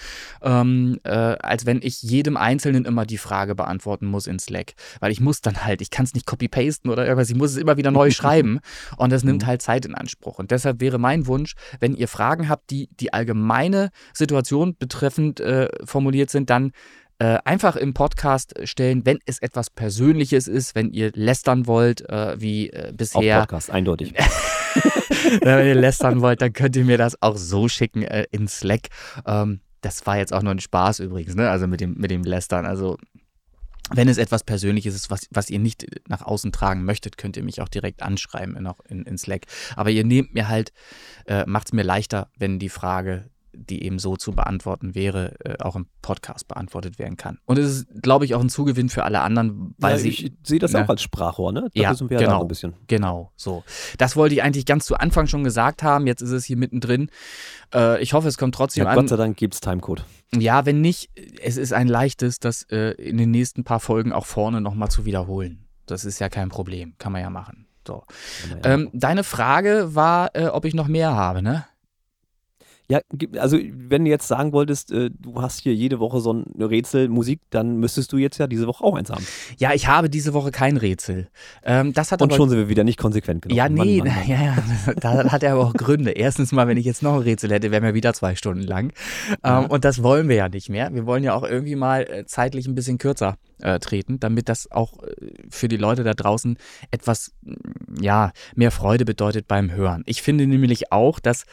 ähm, 0.42 1.00
äh, 1.04 1.10
als 1.10 1.66
wenn 1.66 1.80
ich 1.82 2.02
jedem 2.02 2.36
Einzelnen 2.36 2.84
immer 2.84 3.06
die 3.06 3.18
Frage 3.18 3.54
beantworten 3.54 4.06
muss 4.06 4.26
in 4.26 4.38
Slack. 4.38 4.74
Weil 5.00 5.12
ich 5.12 5.20
muss 5.20 5.40
dann 5.40 5.64
halt, 5.64 5.80
ich 5.80 5.90
kann 5.90 6.04
es 6.04 6.14
nicht 6.14 6.26
copy-pasten 6.26 6.90
oder 6.90 7.04
irgendwas, 7.04 7.30
ich 7.30 7.36
muss 7.36 7.52
es 7.52 7.56
immer 7.56 7.76
wieder 7.76 7.90
neu 7.90 8.10
schreiben 8.18 8.60
und 8.96 9.10
das 9.12 9.24
nimmt 9.24 9.42
mhm. 9.42 9.46
halt 9.46 9.62
Zeit 9.62 9.86
in 9.86 9.94
Anspruch. 9.94 10.38
Und 10.38 10.50
deshalb 10.50 10.80
wäre 10.80 10.98
mein 10.98 11.26
Wunsch, 11.26 11.54
wenn 11.80 11.94
ihr 11.94 12.08
Fragen 12.08 12.48
habt, 12.48 12.70
die 12.70 12.88
die 13.00 13.12
allgemeine 13.12 13.90
Situation 14.12 14.76
betreffend 14.78 15.40
äh, 15.40 15.68
formuliert 15.84 16.30
sind, 16.30 16.50
dann 16.50 16.72
äh, 17.18 17.38
einfach 17.44 17.76
im 17.76 17.94
Podcast 17.94 18.54
stellen, 18.64 19.04
wenn 19.04 19.18
es 19.26 19.40
etwas 19.40 19.70
Persönliches 19.70 20.46
ist, 20.46 20.74
wenn 20.74 20.92
ihr 20.92 21.10
lästern 21.14 21.66
wollt, 21.66 22.08
äh, 22.08 22.40
wie 22.40 22.70
äh, 22.70 22.92
bisher. 22.96 23.38
Auf 23.38 23.42
Podcast, 23.42 23.70
eindeutig. 23.70 24.14
wenn 25.42 25.66
ihr 25.66 25.74
lästern 25.74 26.20
wollt, 26.20 26.42
dann 26.42 26.52
könnt 26.52 26.76
ihr 26.76 26.84
mir 26.84 26.98
das 26.98 27.20
auch 27.20 27.36
so 27.36 27.68
schicken 27.68 28.02
äh, 28.02 28.26
in 28.30 28.46
Slack. 28.46 28.88
Ähm, 29.26 29.60
das 29.80 30.06
war 30.06 30.16
jetzt 30.16 30.32
auch 30.32 30.42
nur 30.42 30.52
ein 30.52 30.60
Spaß 30.60 31.00
übrigens, 31.00 31.34
ne? 31.34 31.50
Also 31.50 31.66
mit 31.66 31.80
dem, 31.80 31.94
mit 31.94 32.10
dem 32.10 32.22
Lästern. 32.22 32.66
Also 32.66 32.98
wenn 33.90 34.08
es 34.08 34.18
etwas 34.18 34.44
Persönliches 34.44 34.94
ist, 34.94 35.10
was, 35.10 35.26
was 35.30 35.50
ihr 35.50 35.58
nicht 35.58 35.86
nach 36.08 36.22
außen 36.22 36.52
tragen 36.52 36.84
möchtet, 36.84 37.16
könnt 37.16 37.36
ihr 37.36 37.42
mich 37.42 37.60
auch 37.60 37.68
direkt 37.68 38.02
anschreiben 38.02 38.56
in, 38.56 38.70
in, 38.88 39.04
in 39.04 39.18
Slack. 39.18 39.46
Aber 39.76 39.90
ihr 39.90 40.04
nehmt 40.04 40.34
mir 40.34 40.48
halt, 40.48 40.72
äh, 41.26 41.44
macht 41.46 41.68
es 41.68 41.72
mir 41.72 41.84
leichter, 41.84 42.30
wenn 42.36 42.58
die 42.58 42.68
Frage 42.68 43.30
die 43.58 43.82
eben 43.82 43.98
so 43.98 44.16
zu 44.16 44.32
beantworten 44.32 44.94
wäre, 44.94 45.34
äh, 45.44 45.62
auch 45.62 45.76
im 45.76 45.86
Podcast 46.02 46.48
beantwortet 46.48 46.98
werden 46.98 47.16
kann. 47.16 47.38
Und 47.44 47.58
es 47.58 47.66
ist, 47.66 48.02
glaube 48.02 48.24
ich, 48.24 48.34
auch 48.34 48.40
ein 48.40 48.48
Zugewinn 48.48 48.88
für 48.88 49.04
alle 49.04 49.20
anderen, 49.20 49.74
weil 49.78 49.92
ja, 49.92 49.98
sie. 49.98 50.08
Ich 50.08 50.32
sehe 50.42 50.58
das 50.58 50.72
ne, 50.72 50.84
auch 50.84 50.88
als 50.88 51.02
Sprachrohr, 51.02 51.52
ne? 51.52 51.68
Da 51.74 51.80
ja, 51.80 52.00
wir 52.00 52.06
genau, 52.08 52.20
ja 52.20 52.40
ein 52.40 52.48
bisschen. 52.48 52.74
Genau, 52.86 53.32
so. 53.36 53.64
Das 53.98 54.16
wollte 54.16 54.34
ich 54.34 54.42
eigentlich 54.42 54.66
ganz 54.66 54.86
zu 54.86 54.96
Anfang 54.96 55.26
schon 55.26 55.44
gesagt 55.44 55.82
haben. 55.82 56.06
Jetzt 56.06 56.22
ist 56.22 56.30
es 56.30 56.44
hier 56.44 56.56
mittendrin. 56.56 57.10
Äh, 57.74 58.02
ich 58.02 58.12
hoffe, 58.12 58.28
es 58.28 58.38
kommt 58.38 58.54
trotzdem 58.54 58.84
ja, 58.84 58.90
an. 58.90 58.96
Gott 58.96 59.08
sei 59.08 59.16
Dank 59.16 59.36
gibt 59.36 59.54
es 59.54 59.60
Timecode. 59.60 60.04
Ja, 60.34 60.66
wenn 60.66 60.80
nicht, 60.80 61.10
es 61.42 61.56
ist 61.56 61.72
ein 61.72 61.88
leichtes, 61.88 62.38
das 62.38 62.64
äh, 62.70 62.92
in 62.92 63.16
den 63.16 63.30
nächsten 63.30 63.64
paar 63.64 63.80
Folgen 63.80 64.12
auch 64.12 64.26
vorne 64.26 64.60
nochmal 64.60 64.90
zu 64.90 65.04
wiederholen. 65.04 65.64
Das 65.86 66.04
ist 66.04 66.18
ja 66.18 66.28
kein 66.28 66.50
Problem. 66.50 66.94
Kann 66.98 67.12
man 67.12 67.22
ja 67.22 67.30
machen. 67.30 67.66
So. 67.86 68.04
Ja 68.50 68.74
ähm, 68.74 68.90
deine 68.92 69.24
Frage 69.24 69.94
war, 69.94 70.34
äh, 70.34 70.46
ob 70.46 70.66
ich 70.66 70.74
noch 70.74 70.88
mehr 70.88 71.14
habe, 71.14 71.40
ne? 71.40 71.64
Ja, 72.90 73.00
also 73.38 73.58
wenn 73.58 74.06
du 74.06 74.10
jetzt 74.10 74.26
sagen 74.28 74.52
wolltest, 74.52 74.92
äh, 74.92 75.10
du 75.10 75.42
hast 75.42 75.60
hier 75.60 75.74
jede 75.74 76.00
Woche 76.00 76.20
so 76.20 76.32
ein 76.32 76.44
Rätsel 76.58 77.08
Musik, 77.08 77.40
dann 77.50 77.76
müsstest 77.76 78.12
du 78.12 78.16
jetzt 78.16 78.38
ja 78.38 78.46
diese 78.46 78.66
Woche 78.66 78.82
auch 78.82 78.94
eins 78.94 79.10
haben. 79.10 79.26
Ja, 79.58 79.74
ich 79.74 79.88
habe 79.88 80.08
diese 80.08 80.32
Woche 80.32 80.50
kein 80.52 80.78
Rätsel. 80.78 81.28
Ähm, 81.64 81.92
das 81.92 82.12
hat 82.12 82.22
Und 82.22 82.32
schon 82.32 82.48
sind 82.48 82.56
wir 82.58 82.70
wieder 82.70 82.84
nicht 82.84 82.98
konsequent 82.98 83.42
genug. 83.42 83.54
Ja, 83.54 83.68
nee, 83.68 83.98
Mann, 83.98 84.08
Mann, 84.08 84.16
Mann. 84.16 84.28
ja, 84.28 84.42
ja, 84.42 84.94
da 85.00 85.30
hat 85.30 85.42
er 85.42 85.52
aber 85.52 85.66
auch 85.66 85.74
Gründe. 85.74 86.12
Erstens 86.12 86.50
mal, 86.52 86.66
wenn 86.66 86.78
ich 86.78 86.86
jetzt 86.86 87.02
noch 87.02 87.12
ein 87.12 87.20
Rätsel 87.20 87.50
hätte, 87.50 87.70
wären 87.70 87.82
wir 87.82 87.92
wieder 87.92 88.14
zwei 88.14 88.34
Stunden 88.34 88.62
lang. 88.62 88.94
Ähm, 89.44 89.66
Und 89.66 89.84
das 89.84 90.02
wollen 90.02 90.30
wir 90.30 90.36
ja 90.36 90.48
nicht 90.48 90.70
mehr. 90.70 90.94
Wir 90.94 91.04
wollen 91.04 91.22
ja 91.22 91.34
auch 91.34 91.44
irgendwie 91.44 91.76
mal 91.76 92.04
äh, 92.04 92.24
zeitlich 92.24 92.66
ein 92.66 92.74
bisschen 92.74 92.96
kürzer 92.96 93.36
äh, 93.60 93.78
treten, 93.80 94.18
damit 94.18 94.48
das 94.48 94.70
auch 94.70 94.94
für 95.50 95.68
die 95.68 95.76
Leute 95.76 96.04
da 96.04 96.14
draußen 96.14 96.56
etwas, 96.90 97.32
ja, 98.00 98.32
mehr 98.54 98.70
Freude 98.70 99.04
bedeutet 99.04 99.46
beim 99.46 99.70
Hören. 99.72 100.04
Ich 100.06 100.22
finde 100.22 100.46
nämlich 100.46 100.90
auch, 100.90 101.20
dass 101.20 101.44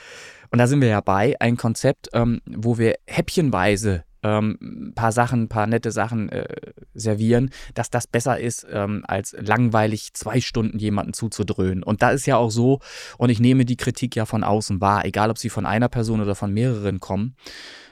und 0.55 0.59
da 0.59 0.67
sind 0.67 0.79
wir 0.79 0.87
ja 0.87 1.01
bei, 1.01 1.35
ein 1.41 1.57
Konzept, 1.57 2.07
ähm, 2.13 2.39
wo 2.45 2.77
wir 2.77 2.95
häppchenweise 3.07 4.05
ähm, 4.23 4.57
ein 4.61 4.93
paar 4.95 5.11
Sachen, 5.11 5.41
ein 5.41 5.49
paar 5.49 5.67
nette 5.67 5.91
Sachen 5.91 6.29
äh, 6.29 6.47
servieren, 6.93 7.49
dass 7.73 7.89
das 7.89 8.07
besser 8.07 8.39
ist, 8.39 8.65
ähm, 8.71 9.03
als 9.05 9.35
langweilig 9.37 10.13
zwei 10.13 10.39
Stunden 10.39 10.79
jemanden 10.79 11.11
zuzudröhnen. 11.11 11.83
Und 11.83 12.01
da 12.01 12.11
ist 12.11 12.25
ja 12.25 12.37
auch 12.37 12.51
so, 12.51 12.79
und 13.17 13.31
ich 13.31 13.41
nehme 13.41 13.65
die 13.65 13.75
Kritik 13.75 14.15
ja 14.15 14.25
von 14.25 14.45
außen 14.45 14.79
wahr, 14.79 15.03
egal 15.03 15.29
ob 15.29 15.37
sie 15.37 15.49
von 15.49 15.65
einer 15.65 15.89
Person 15.89 16.21
oder 16.21 16.35
von 16.35 16.53
mehreren 16.53 17.01
kommen, 17.01 17.35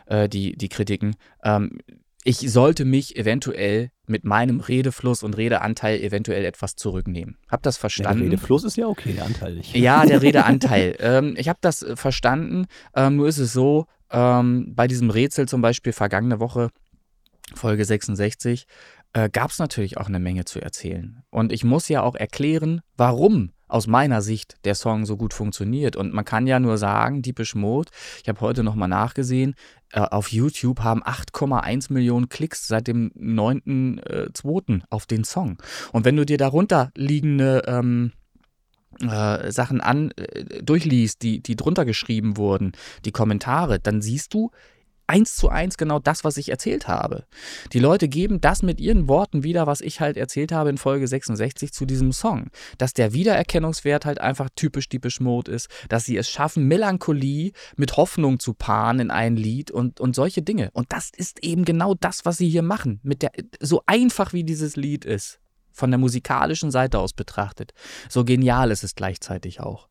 äh, 0.06 0.30
die, 0.30 0.56
die 0.56 0.70
Kritiken. 0.70 1.18
Ähm, 1.44 1.80
ich 2.24 2.38
sollte 2.38 2.86
mich 2.86 3.16
eventuell 3.18 3.90
mit 4.08 4.24
meinem 4.24 4.60
Redefluss 4.60 5.24
und 5.24 5.38
Redeanteil 5.38 6.00
eventuell 6.02 6.46
etwas 6.46 6.76
zurücknehmen. 6.76 7.38
Hab 7.50 7.64
das 7.64 7.78
verstanden? 7.78 8.20
der 8.20 8.32
Redefluss 8.32 8.64
ist 8.64 8.78
ja 8.78 8.88
okay, 8.88 9.14
der 9.14 9.26
Anteil 9.26 9.56
nicht. 9.56 9.76
Ja, 9.76 10.06
der 10.06 10.22
Redeanteil. 10.22 10.96
ähm, 11.00 11.36
ich 11.38 11.50
habe 11.50 11.60
das 11.62 11.84
äh, 11.84 11.96
verstanden. 11.96 12.66
Ähm, 12.96 13.18
nur 13.18 13.28
ist 13.28 13.38
es 13.40 13.54
so, 13.54 13.86
ähm, 14.12 14.74
bei 14.76 14.88
diesem 14.88 15.10
Rätsel 15.10 15.48
zum 15.48 15.62
Beispiel 15.62 15.94
vergangene 15.94 16.40
Woche, 16.40 16.70
Folge 17.56 17.86
66, 17.86 18.66
äh, 19.14 19.30
gab 19.30 19.52
es 19.52 19.60
natürlich 19.60 19.98
auch 19.98 20.08
eine 20.08 20.20
Menge 20.20 20.46
zu 20.46 20.62
erzählen. 20.62 21.24
Und 21.30 21.52
ich 21.52 21.64
muss 21.64 21.88
ja 21.88 22.04
auch 22.04 22.16
erklären, 22.16 22.82
warum 22.98 23.53
aus 23.68 23.88
meiner 23.88 24.22
Sicht 24.22 24.56
der 24.66 24.76
Song 24.76 25.06
so 25.06 25.18
gut 25.18 25.34
funktioniert. 25.34 25.96
Und 25.96 26.14
man 26.14 26.26
kann 26.26 26.48
ja 26.48 26.60
nur 26.60 26.78
sagen, 26.78 27.22
Deepish 27.22 27.56
Mode, 27.56 27.90
ich 28.22 28.30
habe 28.30 28.42
heute 28.42 28.64
nochmal 28.64 28.90
nachgesehen, 28.90 29.56
äh, 29.92 30.00
auf 30.00 30.32
YouTube 30.32 30.82
haben 30.82 31.04
8,1 31.04 31.92
Millionen 31.92 32.30
Klicks 32.30 32.68
seit 32.68 32.88
dem 32.88 33.12
9.2. 33.12 34.78
Äh, 34.78 34.82
auf 34.90 35.06
den 35.06 35.24
Song. 35.24 35.58
Und 35.92 36.06
wenn 36.06 36.18
du 36.18 36.26
dir 36.26 36.38
darunter 36.38 36.92
liegende 36.96 37.64
ähm, 37.68 38.12
äh, 39.02 39.52
Sachen 39.52 39.82
an 39.82 40.12
äh, 40.12 40.64
durchliest, 40.64 41.22
die, 41.22 41.42
die 41.42 41.56
drunter 41.56 41.86
geschrieben 41.86 42.38
wurden, 42.38 42.74
die 43.06 43.12
Kommentare, 43.12 43.80
dann 43.80 44.02
siehst 44.02 44.34
du, 44.34 44.52
eins 45.14 45.36
zu 45.36 45.50
eins 45.50 45.78
genau 45.78 46.00
das, 46.00 46.24
was 46.24 46.38
ich 46.38 46.50
erzählt 46.50 46.88
habe. 46.88 47.26
Die 47.72 47.80
Leute 47.80 48.08
geben 48.08 48.42
das 48.42 48.64
mit 48.64 48.82
ihren 48.82 49.08
Worten 49.08 49.44
wieder, 49.44 49.68
was 49.68 49.80
ich 49.80 50.00
halt 50.00 50.18
erzählt 50.18 50.52
habe 50.52 50.72
in 50.72 50.80
Folge 50.80 51.08
66 51.08 51.72
zu 51.72 51.86
diesem 51.86 52.12
Song. 52.12 52.48
Dass 52.80 52.94
der 52.94 53.14
Wiedererkennungswert 53.14 54.06
halt 54.06 54.20
einfach 54.20 54.50
typisch 54.56 54.90
typisch 54.90 55.20
Mode 55.20 55.52
ist, 55.52 55.70
dass 55.88 56.06
sie 56.06 56.18
es 56.18 56.30
schaffen, 56.30 56.68
Melancholie 56.68 57.52
mit 57.76 57.96
Hoffnung 57.96 58.40
zu 58.40 58.56
paaren 58.56 59.00
in 59.00 59.12
ein 59.12 59.36
Lied 59.36 59.70
und, 59.70 60.00
und 60.00 60.16
solche 60.16 60.42
Dinge. 60.42 60.72
Und 60.74 60.92
das 60.92 61.12
ist 61.16 61.44
eben 61.44 61.64
genau 61.64 61.94
das, 61.94 62.26
was 62.26 62.38
sie 62.38 62.50
hier 62.50 62.64
machen. 62.64 63.00
Mit 63.04 63.22
der, 63.22 63.32
so 63.60 63.84
einfach 63.86 64.34
wie 64.34 64.44
dieses 64.44 64.76
Lied 64.76 65.06
ist 65.06 65.43
von 65.74 65.92
der 65.92 65.98
musikalischen 65.98 66.72
Seite 66.72 67.00
aus 67.00 67.14
betrachtet. 67.14 67.74
So 68.10 68.24
genial 68.24 68.72
ist 68.72 68.84
es 68.84 68.96
gleichzeitig 68.96 69.60
auch. 69.60 69.90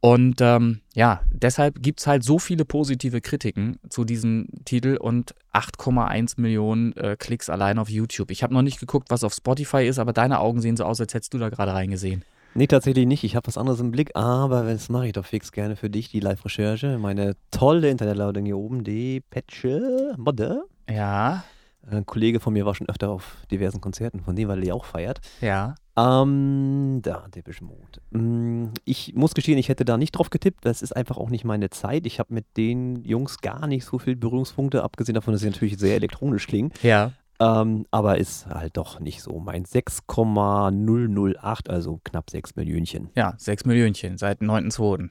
Und 0.00 0.42
ähm, 0.42 0.80
ja, 0.94 1.22
deshalb 1.30 1.82
gibt 1.82 2.00
es 2.00 2.06
halt 2.06 2.24
so 2.24 2.38
viele 2.38 2.66
positive 2.66 3.22
Kritiken 3.22 3.78
zu 3.88 4.04
diesem 4.04 4.48
Titel 4.66 4.98
und 5.00 5.34
8,1 5.54 6.38
Millionen 6.38 6.94
äh, 6.96 7.16
Klicks 7.18 7.48
allein 7.48 7.78
auf 7.78 7.88
YouTube. 7.88 8.30
Ich 8.30 8.42
habe 8.42 8.52
noch 8.52 8.60
nicht 8.60 8.80
geguckt, 8.80 9.08
was 9.08 9.24
auf 9.24 9.32
Spotify 9.32 9.86
ist, 9.86 9.98
aber 9.98 10.12
deine 10.12 10.40
Augen 10.40 10.60
sehen 10.60 10.76
so 10.76 10.84
aus, 10.84 11.00
als 11.00 11.14
hättest 11.14 11.32
du 11.32 11.38
da 11.38 11.48
gerade 11.48 11.72
reingesehen. 11.72 12.22
Nee, 12.56 12.66
tatsächlich 12.66 13.06
nicht. 13.06 13.24
Ich 13.24 13.34
habe 13.34 13.46
was 13.46 13.56
anderes 13.56 13.80
im 13.80 13.90
Blick, 13.90 14.14
aber 14.14 14.64
das 14.64 14.88
mache 14.88 15.06
ich 15.06 15.12
doch 15.12 15.24
fix 15.24 15.50
gerne 15.50 15.74
für 15.74 15.90
dich, 15.90 16.10
die 16.10 16.20
Live-Recherche. 16.20 16.98
Meine 16.98 17.34
tolle 17.50 17.88
Internetladung 17.88 18.44
hier 18.44 18.58
oben, 18.58 18.84
die 18.84 19.22
Patche 19.22 20.14
Modde. 20.18 20.64
Ja. 20.88 21.44
Ein 21.90 22.06
Kollege 22.06 22.40
von 22.40 22.52
mir 22.52 22.64
war 22.64 22.74
schon 22.74 22.88
öfter 22.88 23.10
auf 23.10 23.36
diversen 23.50 23.80
Konzerten 23.80 24.20
von 24.20 24.36
dem, 24.36 24.48
weil 24.48 24.58
er 24.58 24.64
die 24.64 24.72
auch 24.72 24.84
feiert. 24.84 25.20
Ja. 25.40 25.74
Ähm, 25.96 27.00
da, 27.02 27.26
Depeche 27.28 27.64
Mode. 27.64 28.00
Mm, 28.10 28.72
ich 28.84 29.14
muss 29.14 29.34
gestehen, 29.34 29.58
ich 29.58 29.68
hätte 29.68 29.84
da 29.84 29.96
nicht 29.96 30.12
drauf 30.12 30.30
getippt. 30.30 30.64
Das 30.64 30.82
ist 30.82 30.96
einfach 30.96 31.18
auch 31.18 31.30
nicht 31.30 31.44
meine 31.44 31.70
Zeit. 31.70 32.06
Ich 32.06 32.18
habe 32.18 32.34
mit 32.34 32.56
den 32.56 33.04
Jungs 33.04 33.40
gar 33.40 33.66
nicht 33.66 33.84
so 33.84 33.98
viele 33.98 34.16
Berührungspunkte, 34.16 34.82
abgesehen 34.82 35.14
davon, 35.14 35.32
dass 35.32 35.42
sie 35.42 35.50
natürlich 35.50 35.78
sehr 35.78 35.94
elektronisch 35.94 36.46
klingen. 36.46 36.72
Ja. 36.82 37.12
Ähm, 37.40 37.86
aber 37.90 38.18
ist 38.18 38.46
halt 38.46 38.76
doch 38.76 39.00
nicht 39.00 39.22
so. 39.22 39.40
Mein 39.40 39.64
6,008, 39.64 41.68
also 41.68 42.00
knapp 42.04 42.30
6 42.30 42.54
Millionchen. 42.56 43.10
Ja, 43.14 43.34
6 43.36 43.64
Millionchen 43.64 44.18
seit 44.18 44.40
9.2. 44.40 45.08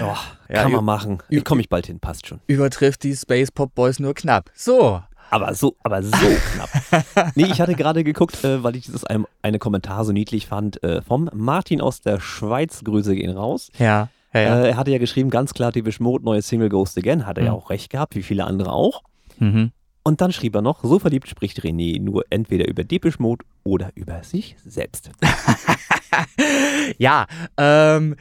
oh, 0.02 0.16
ja, 0.48 0.62
kann 0.62 0.72
man 0.72 0.84
machen. 0.84 1.18
Ich 1.28 1.44
komme 1.44 1.60
ich 1.60 1.68
bald 1.68 1.86
hin, 1.86 2.00
passt 2.00 2.26
schon. 2.26 2.40
Übertrifft 2.48 3.04
die 3.04 3.14
Space 3.14 3.52
Pop 3.52 3.74
Boys 3.74 4.00
nur 4.00 4.14
knapp. 4.14 4.50
So, 4.54 5.02
aber 5.32 5.54
so, 5.54 5.76
aber 5.82 6.02
so 6.02 6.10
knapp. 6.54 7.34
Nee, 7.34 7.44
ich 7.44 7.60
hatte 7.60 7.74
gerade 7.74 8.04
geguckt, 8.04 8.44
äh, 8.44 8.62
weil 8.62 8.76
ich 8.76 8.84
dieses 8.84 9.04
ein, 9.04 9.24
eine 9.40 9.58
Kommentar 9.58 10.04
so 10.04 10.12
niedlich 10.12 10.46
fand, 10.46 10.82
äh, 10.82 11.00
vom 11.00 11.30
Martin 11.32 11.80
aus 11.80 12.00
der 12.02 12.20
Schweiz. 12.20 12.84
Grüße 12.84 13.14
gehen 13.14 13.34
raus. 13.34 13.70
Ja. 13.78 14.08
ja, 14.34 14.40
ja. 14.40 14.60
Äh, 14.60 14.68
er 14.70 14.76
hatte 14.76 14.90
ja 14.90 14.98
geschrieben, 14.98 15.30
ganz 15.30 15.54
klar, 15.54 15.72
Depeche 15.72 16.02
Mode, 16.02 16.24
neue 16.24 16.42
Single 16.42 16.68
Ghost 16.68 16.98
Again. 16.98 17.26
Hat 17.26 17.38
er 17.38 17.44
mhm. 17.44 17.46
ja 17.46 17.52
auch 17.54 17.70
recht 17.70 17.90
gehabt, 17.90 18.14
wie 18.14 18.22
viele 18.22 18.44
andere 18.44 18.72
auch. 18.72 19.02
Mhm. 19.38 19.72
Und 20.04 20.20
dann 20.20 20.32
schrieb 20.32 20.54
er 20.54 20.62
noch, 20.62 20.82
so 20.82 20.98
verliebt 20.98 21.28
spricht 21.28 21.60
René 21.60 22.00
nur 22.00 22.24
entweder 22.28 22.68
über 22.68 22.84
Depeche 22.84 23.22
Mode 23.22 23.44
oder 23.64 23.90
über 23.94 24.22
sich 24.24 24.56
selbst. 24.64 25.10
ja, 26.98 27.26
ähm, 27.56 28.16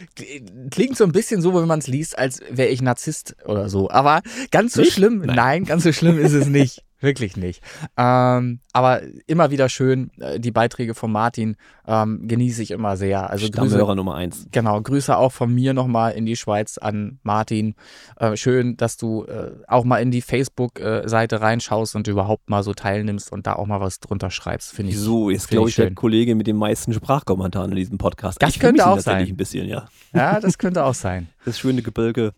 klingt 0.70 0.95
so 0.95 1.03
ein 1.03 1.12
bisschen 1.12 1.41
so, 1.41 1.55
wenn 1.55 1.68
man 1.68 1.80
es 1.80 1.88
liest, 1.88 2.18
als 2.18 2.39
wäre 2.51 2.70
ich 2.70 2.82
Narzisst 2.82 3.36
oder 3.45 3.68
so. 3.68 3.89
Aber 3.89 4.22
ganz 4.51 4.74
so 4.74 4.82
Nicht? 4.82 4.93
schlimm, 4.93 5.24
Nein. 5.26 5.36
nein. 5.36 5.66
ganz 5.66 5.84
so 5.84 5.91
schlimm 5.91 6.20
ist 6.20 6.34
es 6.34 6.47
nicht. 6.47 6.84
Wirklich 7.02 7.36
nicht. 7.36 7.64
Ähm, 7.97 8.60
aber 8.74 9.02
immer 9.28 9.49
wieder 9.49 9.68
schön, 9.70 10.12
äh, 10.20 10.39
die 10.39 10.52
Beiträge 10.52 10.93
von 10.93 11.12
Martin 11.12 11.58
ähm, 11.88 12.28
genieße 12.28 12.62
ich 12.62 12.72
immer 12.72 12.95
sehr. 12.95 13.30
Also 13.30 13.47
Grüße, 13.49 13.70
Stammhörer 13.72 13.95
Nummer 13.95 14.16
eins. 14.16 14.47
genau, 14.52 14.80
Grüße 14.80 15.18
auch 15.18 15.32
von 15.32 15.54
mir 15.54 15.74
nochmal 15.74 16.14
in 16.14 16.26
die 16.28 16.36
Schweiz 16.36 16.78
an 16.78 17.20
Martin. 17.24 17.74
Äh, 18.18 18.38
schön, 18.38 18.78
dass 18.78 18.97
du 18.97 19.26
äh, 19.26 19.52
auch 19.68 19.84
mal 19.84 19.97
in 19.97 20.12
die 20.12 20.22
Facebook-Seite 20.22 21.41
reinschaust 21.41 21.95
und 21.95 22.08
überhaupt 22.08 22.49
mal 22.49 22.62
so 22.62 22.74
teilnimmst 22.74 23.32
und 23.32 23.47
da 23.47 23.54
auch 23.54 23.66
mal 23.66 23.80
was 23.80 23.99
drunter 23.99 24.30
schreibst. 24.30 24.72
Finde 24.72 24.91
ich 24.91 24.99
So, 24.99 25.30
ist 25.32 25.47
glaube 25.49 25.70
ich 25.70 25.78
ich 25.80 25.84
der. 25.84 25.93
Kollege 25.95 26.36
mit 26.36 26.45
den 26.45 26.56
meisten 26.58 26.93
Sprachkommentaren 26.93 27.72
in 27.72 27.78
diesem 27.78 27.97
Podcast. 27.97 28.41
Das 28.41 28.52
ich 28.52 28.60
könnte 28.60 28.86
auch 28.86 28.99
sein. 28.99 29.28
ein 29.28 29.36
bisschen, 29.36 29.68
ja. 29.68 29.88
Ja, 30.14 30.39
das 30.39 30.58
könnte 30.60 30.84
auch 30.86 30.93
sein. 30.93 31.30
Das 31.45 31.58
schöne 31.58 31.82
Gebirge. 31.82 32.34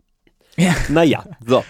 Ja. 0.55 0.74
Naja, 0.89 1.26
so. 1.45 1.66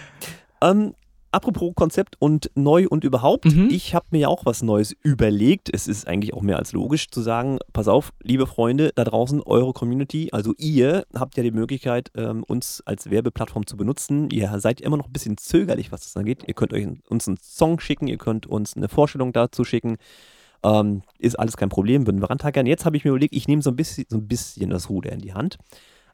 Ähm, 0.62 0.94
apropos 1.34 1.74
Konzept 1.74 2.16
und 2.18 2.50
neu 2.54 2.86
und 2.88 3.04
überhaupt, 3.04 3.44
Mhm. 3.46 3.68
ich 3.70 3.94
habe 3.94 4.06
mir 4.10 4.20
ja 4.20 4.28
auch 4.28 4.46
was 4.46 4.62
Neues 4.62 4.92
überlegt. 5.02 5.68
Es 5.72 5.86
ist 5.88 6.06
eigentlich 6.08 6.32
auch 6.34 6.42
mehr 6.42 6.58
als 6.58 6.72
logisch 6.72 7.10
zu 7.10 7.20
sagen, 7.20 7.58
pass 7.72 7.88
auf, 7.88 8.12
liebe 8.22 8.46
Freunde 8.46 8.92
da 8.94 9.04
draußen, 9.04 9.42
eure 9.42 9.72
Community, 9.72 10.30
also 10.32 10.54
ihr 10.56 11.04
habt 11.14 11.36
ja 11.36 11.42
die 11.42 11.50
Möglichkeit, 11.50 12.10
ähm, 12.16 12.44
uns 12.44 12.82
als 12.86 13.10
Werbeplattform 13.10 13.66
zu 13.66 13.76
benutzen. 13.76 14.30
Ihr 14.30 14.58
seid 14.60 14.80
immer 14.80 14.96
noch 14.96 15.06
ein 15.06 15.12
bisschen 15.12 15.36
zögerlich, 15.36 15.92
was 15.92 16.02
das 16.04 16.16
angeht. 16.16 16.44
Ihr 16.46 16.54
könnt 16.54 16.72
euch 16.72 16.86
uns 17.08 17.28
einen 17.28 17.36
Song 17.42 17.80
schicken, 17.80 18.06
ihr 18.06 18.18
könnt 18.18 18.46
uns 18.46 18.76
eine 18.76 18.88
Vorstellung 18.88 19.32
dazu 19.32 19.64
schicken. 19.64 19.96
Ähm, 20.62 21.02
ist 21.18 21.38
alles 21.38 21.56
kein 21.58 21.68
Problem, 21.68 22.06
würden 22.06 22.22
wir 22.22 22.30
rantackern. 22.30 22.64
Jetzt 22.66 22.86
habe 22.86 22.96
ich 22.96 23.04
mir 23.04 23.10
überlegt, 23.10 23.34
ich 23.34 23.48
nehme 23.48 23.60
so 23.60 23.70
ein 23.70 23.76
bisschen, 23.76 24.06
so 24.08 24.16
ein 24.16 24.26
bisschen 24.26 24.70
das 24.70 24.88
Ruder 24.88 25.12
in 25.12 25.20
die 25.20 25.34
Hand. 25.34 25.58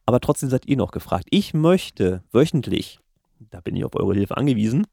Aber 0.07 0.18
trotzdem 0.18 0.49
seid 0.51 0.66
ihr 0.66 0.77
noch 0.77 0.91
gefragt. 0.91 1.27
Ich 1.31 1.55
möchte 1.55 2.25
wöchentlich, 2.33 2.99
da 3.51 3.61
bin 3.61 3.77
ich 3.77 3.85
auf 3.85 3.95
eure 3.95 4.14
Hilfe 4.14 4.37
angewiesen, 4.37 4.87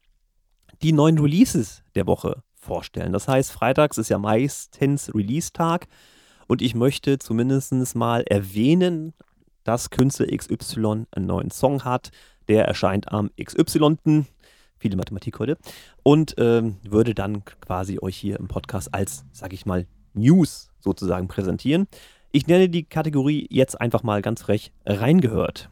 die 0.82 0.94
neuen 0.94 1.20
Releases 1.20 1.84
der 1.96 2.08
Woche 2.08 2.44
vorstellen. 2.56 3.14
Das 3.14 3.28
heißt, 3.28 3.52
freitags 3.52 3.98
ist 3.98 4.10
ja 4.10 4.18
meistens 4.18 5.14
Release-Tag 5.14 5.88
und 6.48 6.62
ich 6.62 6.76
möchte 6.76 7.20
zumindest 7.20 7.96
mal 7.96 8.24
erwähnen, 8.24 9.14
dass 9.64 9.90
Künstler 9.90 10.28
XY 10.28 11.06
einen 11.12 11.26
neuen 11.26 11.52
Song 11.52 11.84
hat. 11.84 12.12
Der 12.48 12.66
erscheint 12.66 13.12
am 13.12 13.30
XY. 13.42 14.26
Viele 14.80 14.96
Mathematik 14.96 15.40
heute. 15.40 15.58
Und 16.04 16.36
ähm, 16.38 16.78
würde 16.84 17.14
dann 17.14 17.44
quasi 17.44 18.00
euch 18.02 18.16
hier 18.16 18.40
im 18.40 18.48
Podcast 18.48 18.94
als, 18.94 19.26
sag 19.34 19.52
ich 19.52 19.66
mal, 19.66 19.86
News 20.14 20.72
sozusagen 20.80 21.28
präsentieren. 21.28 21.88
Ich 22.32 22.48
nenne 22.48 22.70
die 22.70 22.84
Kategorie 22.84 23.48
jetzt 23.50 23.80
einfach 23.80 24.04
mal 24.04 24.22
ganz 24.22 24.44
frech 24.44 24.72
reingehört. 24.86 25.70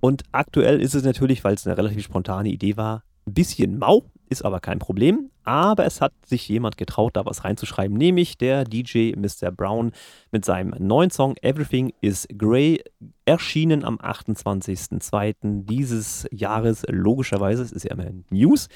Und 0.00 0.24
aktuell 0.32 0.80
ist 0.80 0.94
es 0.94 1.04
natürlich, 1.04 1.44
weil 1.44 1.54
es 1.54 1.66
eine 1.66 1.78
relativ 1.78 2.04
spontane 2.04 2.48
Idee 2.48 2.76
war, 2.76 3.04
ein 3.26 3.34
bisschen 3.34 3.78
mau, 3.78 4.04
ist 4.28 4.44
aber 4.44 4.60
kein 4.60 4.78
Problem. 4.78 5.30
Aber 5.44 5.84
es 5.84 6.00
hat 6.00 6.12
sich 6.24 6.48
jemand 6.48 6.78
getraut, 6.78 7.16
da 7.16 7.26
was 7.26 7.44
reinzuschreiben, 7.44 7.96
nämlich 7.96 8.38
der 8.38 8.64
DJ 8.64 9.12
Mr. 9.14 9.50
Brown 9.50 9.92
mit 10.30 10.44
seinem 10.44 10.74
neuen 10.78 11.10
Song 11.10 11.36
Everything 11.42 11.92
is 12.00 12.26
Grey, 12.36 12.82
erschienen 13.26 13.84
am 13.84 13.98
28.02. 13.98 15.66
dieses 15.66 16.26
Jahres. 16.30 16.84
Logischerweise, 16.88 17.62
es 17.62 17.72
ist 17.72 17.84
ja 17.84 17.90
immer 17.90 18.06
News. 18.30 18.68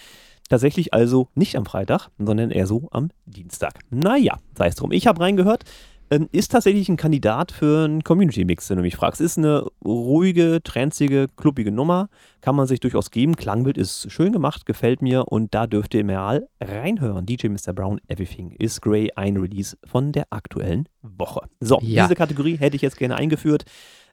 Tatsächlich 0.49 0.94
also 0.94 1.28
nicht 1.34 1.57
am 1.57 1.66
Freitag, 1.66 2.09
sondern 2.18 2.51
eher 2.51 2.66
so 2.66 2.88
am 2.90 3.11
Dienstag. 3.26 3.80
Naja, 3.90 4.38
sei 4.57 4.68
es 4.68 4.76
drum. 4.76 4.92
Ich 4.92 5.07
habe 5.07 5.20
reingehört. 5.20 5.64
Ähm, 6.11 6.28
ist 6.32 6.52
tatsächlich 6.52 6.88
ein 6.88 6.96
Kandidat 6.96 7.52
für 7.52 7.84
einen 7.84 8.02
Community-Mix, 8.02 8.70
wenn 8.70 8.76
du 8.78 8.82
mich 8.82 8.96
fragst. 8.96 9.20
Ist 9.20 9.36
eine 9.38 9.66
ruhige, 9.84 10.61
tränzige, 10.62 11.26
kluppige 11.36 11.70
Nummer. 11.70 12.09
Kann 12.40 12.56
man 12.56 12.66
sich 12.66 12.80
durchaus 12.80 13.11
geben. 13.11 13.36
Klangbild 13.36 13.76
ist 13.76 14.11
schön 14.11 14.32
gemacht, 14.32 14.64
gefällt 14.64 15.02
mir 15.02 15.26
und 15.28 15.54
da 15.54 15.66
dürft 15.66 15.94
ihr 15.94 16.04
mal 16.04 16.48
reinhören. 16.61 17.26
DJ 17.26 17.48
Mr. 17.48 17.72
Brown, 17.74 18.00
Everything 18.09 18.52
is 18.59 18.80
Grey, 18.80 19.11
ein 19.16 19.36
Release 19.36 19.76
von 19.84 20.12
der 20.12 20.26
aktuellen 20.30 20.88
Woche. 21.02 21.42
So, 21.61 21.78
Ja. 21.82 22.04
diese 22.04 22.14
Kategorie 22.14 22.56
hätte 22.56 22.76
ich 22.76 22.82
jetzt 22.82 22.96
gerne 22.96 23.16
eingeführt. 23.16 23.64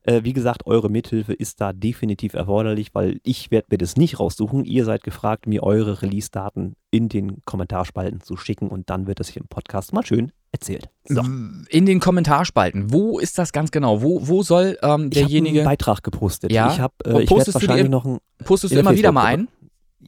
Äh, 0.04 0.24
wie 0.24 0.34
gesagt, 0.34 0.68
eure 0.68 0.90
Mithilfe 0.90 1.34
ist 1.34 1.62
da 1.62 1.74
definitiv 1.74 2.34
erforderlich, 2.36 2.90
weil 2.94 3.20
ich 3.24 3.50
werde 3.50 3.68
mir 3.72 3.78
das 3.80 3.96
nicht 3.98 4.20
raussuchen. 4.20 4.64
Ihr 4.64 4.86
seid 4.86 5.04
gefragt, 5.04 5.48
mir 5.48 5.64
eure 5.64 6.02
Release-Daten 6.04 6.76
in 6.92 7.10
den 7.10 7.42
Kommentarspalten 7.46 8.22
zu 8.22 8.38
schicken 8.38 8.68
und 8.68 8.90
dann 8.92 9.08
wird 9.08 9.20
das 9.20 9.30
hier 9.30 9.42
im 9.42 9.48
Podcast 9.48 9.94
mal 9.94 10.06
schön 10.06 10.32
erzählt. 10.56 10.90
So. 11.08 11.22
In 11.70 11.86
den 11.86 12.00
Kommentarspalten. 12.00 12.92
Wo 12.92 13.20
ist 13.20 13.38
das 13.38 13.52
ganz 13.52 13.72
genau? 13.72 14.02
Wo, 14.02 14.28
wo 14.28 14.42
soll 14.44 14.66
ähm, 14.66 14.74
Ich 14.74 14.84
habe 14.84 14.94
einen 14.96 15.10
derjenige. 15.12 15.64
Beitrag 15.64 16.02
gepostet. 16.04 16.52
Ja? 16.52 16.72
Ich, 16.72 16.80
hab, 16.80 16.94
Und 17.06 17.06
äh, 17.06 17.10
ich 17.10 17.14
werde 17.16 17.26
postest 17.28 17.56
du 17.56 17.60
die 17.60 17.68
wahrscheinlich 17.68 17.86
im- 17.86 17.92
noch 17.92 18.06
ein. 18.06 18.18
Postest 18.44 18.74
du 18.74 18.80
immer 18.80 18.96
wieder 18.96 19.12
mal 19.12 19.26
ein? 19.26 19.48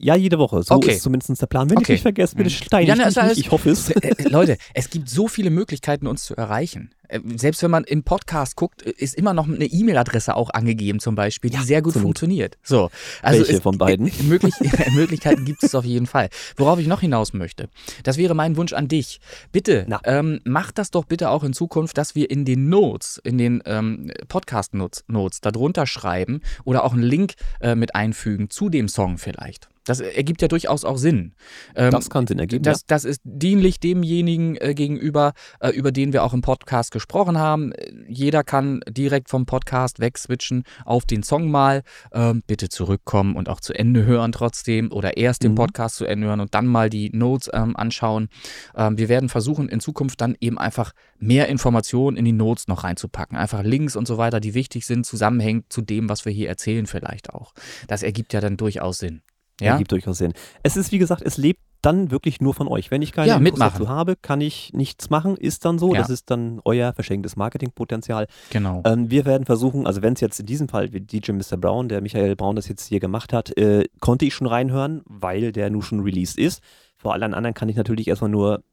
Ja, 0.00 0.14
jede 0.14 0.38
Woche. 0.38 0.62
So 0.62 0.74
Okay. 0.76 0.92
ist 0.92 1.02
zumindest 1.02 1.40
der 1.42 1.46
Plan. 1.46 1.68
Wenn 1.70 1.78
Okay. 1.78 1.84
ich 1.94 1.96
mich 1.98 2.02
vergesse, 2.02 2.36
bitte 2.36 2.50
Mhm. 2.50 2.54
steine 2.54 2.86
Ja, 2.86 3.30
ich. 3.32 3.38
Ich 3.38 3.50
hoffe 3.50 3.70
es. 3.70 3.90
Äh, 3.90 4.08
äh, 4.16 4.28
Leute, 4.28 4.56
es 4.74 4.90
gibt 4.90 5.08
so 5.08 5.26
viele 5.28 5.50
Möglichkeiten, 5.50 6.06
uns 6.06 6.24
zu 6.24 6.36
erreichen. 6.36 6.90
Äh, 7.08 7.20
Selbst 7.36 7.62
wenn 7.62 7.70
man 7.70 7.84
im 7.84 8.02
Podcast 8.02 8.56
guckt, 8.56 8.82
äh, 8.82 8.90
ist 8.96 9.14
immer 9.14 9.34
noch 9.34 9.46
eine 9.48 9.64
E-Mail-Adresse 9.64 10.34
auch 10.36 10.50
angegeben, 10.50 11.00
zum 11.00 11.14
Beispiel, 11.14 11.50
die 11.50 11.56
Ja, 11.56 11.62
sehr 11.62 11.82
gut 11.82 11.94
funktioniert. 11.94 12.58
So, 12.62 12.90
also 13.22 13.40
Welche 13.40 13.56
es, 13.56 13.62
von 13.62 13.78
beiden? 13.78 14.10
Möglich, 14.28 14.54
Möglichkeiten 14.94 15.44
gibt 15.44 15.62
es 15.62 15.74
auf 15.74 15.84
jeden 15.84 16.06
Fall. 16.06 16.28
Worauf 16.56 16.78
ich 16.78 16.86
noch 16.86 17.00
hinaus 17.00 17.32
möchte, 17.32 17.68
das 18.04 18.16
wäre 18.16 18.34
mein 18.34 18.56
Wunsch 18.56 18.72
an 18.72 18.88
dich. 18.88 19.20
Bitte, 19.52 19.86
ähm, 20.04 20.40
mach 20.44 20.72
das 20.72 20.90
doch 20.90 21.04
bitte 21.04 21.30
auch 21.30 21.44
in 21.44 21.52
Zukunft, 21.52 21.98
dass 21.98 22.14
wir 22.14 22.30
in 22.30 22.44
den 22.44 22.68
Notes, 22.68 23.20
in 23.24 23.38
den 23.38 23.62
ähm, 23.66 24.10
Podcast-Notes 24.28 25.04
Notes 25.08 25.40
darunter 25.40 25.86
schreiben 25.86 26.40
oder 26.64 26.84
auch 26.84 26.92
einen 26.92 27.02
Link 27.02 27.34
äh, 27.60 27.74
mit 27.74 27.94
einfügen 27.94 28.50
zu 28.50 28.68
dem 28.68 28.88
Song 28.88 29.18
vielleicht. 29.18 29.68
Das 29.88 30.00
ergibt 30.00 30.42
ja 30.42 30.48
durchaus 30.48 30.84
auch 30.84 30.98
Sinn. 30.98 31.32
Ähm, 31.74 31.90
Das 31.90 32.10
kann 32.10 32.26
Sinn 32.26 32.38
ergeben. 32.38 32.62
das, 32.62 32.84
das 32.84 33.06
ist 33.06 33.22
dienlich 33.24 33.80
demjenigen 33.80 34.56
äh, 34.56 34.74
gegenüber, 34.74 35.32
äh, 35.60 35.70
über 35.70 35.92
den 35.92 36.12
wir 36.12 36.24
auch 36.24 36.34
im 36.34 36.42
Podcast 36.42 36.92
gesprochen 36.98 37.38
haben. 37.38 37.72
Jeder 38.08 38.44
kann 38.44 38.80
direkt 38.88 39.30
vom 39.30 39.46
Podcast 39.46 40.00
wegswitchen 40.00 40.64
auf 40.84 41.04
den 41.04 41.22
Song 41.22 41.50
mal. 41.50 41.82
Ähm, 42.12 42.42
bitte 42.46 42.68
zurückkommen 42.68 43.36
und 43.36 43.48
auch 43.48 43.60
zu 43.60 43.72
Ende 43.72 44.04
hören 44.04 44.32
trotzdem 44.32 44.92
oder 44.92 45.16
erst 45.16 45.42
den 45.42 45.52
Mhm. 45.52 45.56
Podcast 45.56 45.96
zu 45.96 46.04
Ende 46.04 46.26
hören 46.26 46.40
und 46.40 46.54
dann 46.54 46.66
mal 46.66 46.90
die 46.90 47.10
Notes 47.10 47.48
ähm, 47.52 47.76
anschauen. 47.76 48.28
Ähm, 48.76 48.98
wir 48.98 49.08
werden 49.08 49.28
versuchen, 49.28 49.68
in 49.68 49.80
Zukunft 49.80 50.20
dann 50.20 50.36
eben 50.40 50.58
einfach 50.58 50.92
mehr 51.18 51.48
Informationen 51.48 52.16
in 52.16 52.24
die 52.24 52.32
Notes 52.32 52.68
noch 52.68 52.84
reinzupacken. 52.84 53.36
Einfach 53.36 53.62
Links 53.62 53.96
und 53.96 54.06
so 54.06 54.18
weiter, 54.18 54.40
die 54.40 54.54
wichtig 54.54 54.86
sind, 54.86 55.06
zusammenhängt 55.06 55.72
zu 55.72 55.80
dem, 55.82 56.08
was 56.08 56.24
wir 56.24 56.32
hier 56.32 56.48
erzählen 56.48 56.86
vielleicht 56.86 57.30
auch. 57.30 57.52
Das 57.86 58.02
ergibt 58.02 58.32
ja 58.32 58.40
dann 58.40 58.56
durchaus 58.56 58.98
Sinn. 58.98 59.22
Ja? 59.60 59.72
Ergibt 59.72 59.92
durchaus 59.92 60.18
Sinn. 60.18 60.32
Es 60.62 60.76
ist, 60.76 60.92
wie 60.92 60.98
gesagt, 60.98 61.22
es 61.24 61.36
lebt 61.36 61.60
dann 61.82 62.10
wirklich 62.10 62.40
nur 62.40 62.54
von 62.54 62.66
euch. 62.66 62.90
Wenn 62.90 63.02
ich 63.02 63.12
keine 63.12 63.28
Ja, 63.28 63.36
Infos 63.36 63.58
dazu 63.60 63.88
habe, 63.88 64.16
kann 64.16 64.40
ich 64.40 64.72
nichts 64.72 65.10
machen. 65.10 65.36
Ist 65.36 65.64
dann 65.64 65.78
so. 65.78 65.94
Ja. 65.94 66.00
Das 66.00 66.10
ist 66.10 66.28
dann 66.30 66.60
euer 66.64 66.92
verschenktes 66.92 67.36
Marketingpotenzial. 67.36 68.26
Genau. 68.50 68.82
Ähm, 68.84 69.10
wir 69.10 69.24
werden 69.24 69.46
versuchen, 69.46 69.86
also 69.86 70.02
wenn 70.02 70.14
es 70.14 70.20
jetzt 70.20 70.40
in 70.40 70.46
diesem 70.46 70.68
Fall 70.68 70.92
wie 70.92 71.00
DJ 71.00 71.32
Mr. 71.32 71.56
Brown, 71.56 71.88
der 71.88 72.00
Michael 72.00 72.34
Braun 72.34 72.56
das 72.56 72.66
jetzt 72.68 72.86
hier 72.88 72.98
gemacht 72.98 73.32
hat, 73.32 73.56
äh, 73.56 73.84
konnte 74.00 74.24
ich 74.24 74.34
schon 74.34 74.48
reinhören, 74.48 75.02
weil 75.06 75.52
der 75.52 75.70
nur 75.70 75.82
schon 75.84 76.00
released 76.00 76.36
ist. 76.36 76.62
Vor 76.96 77.12
allen 77.12 77.32
anderen 77.34 77.54
kann 77.54 77.68
ich 77.68 77.76
natürlich 77.76 78.08
erstmal 78.08 78.30
nur 78.30 78.64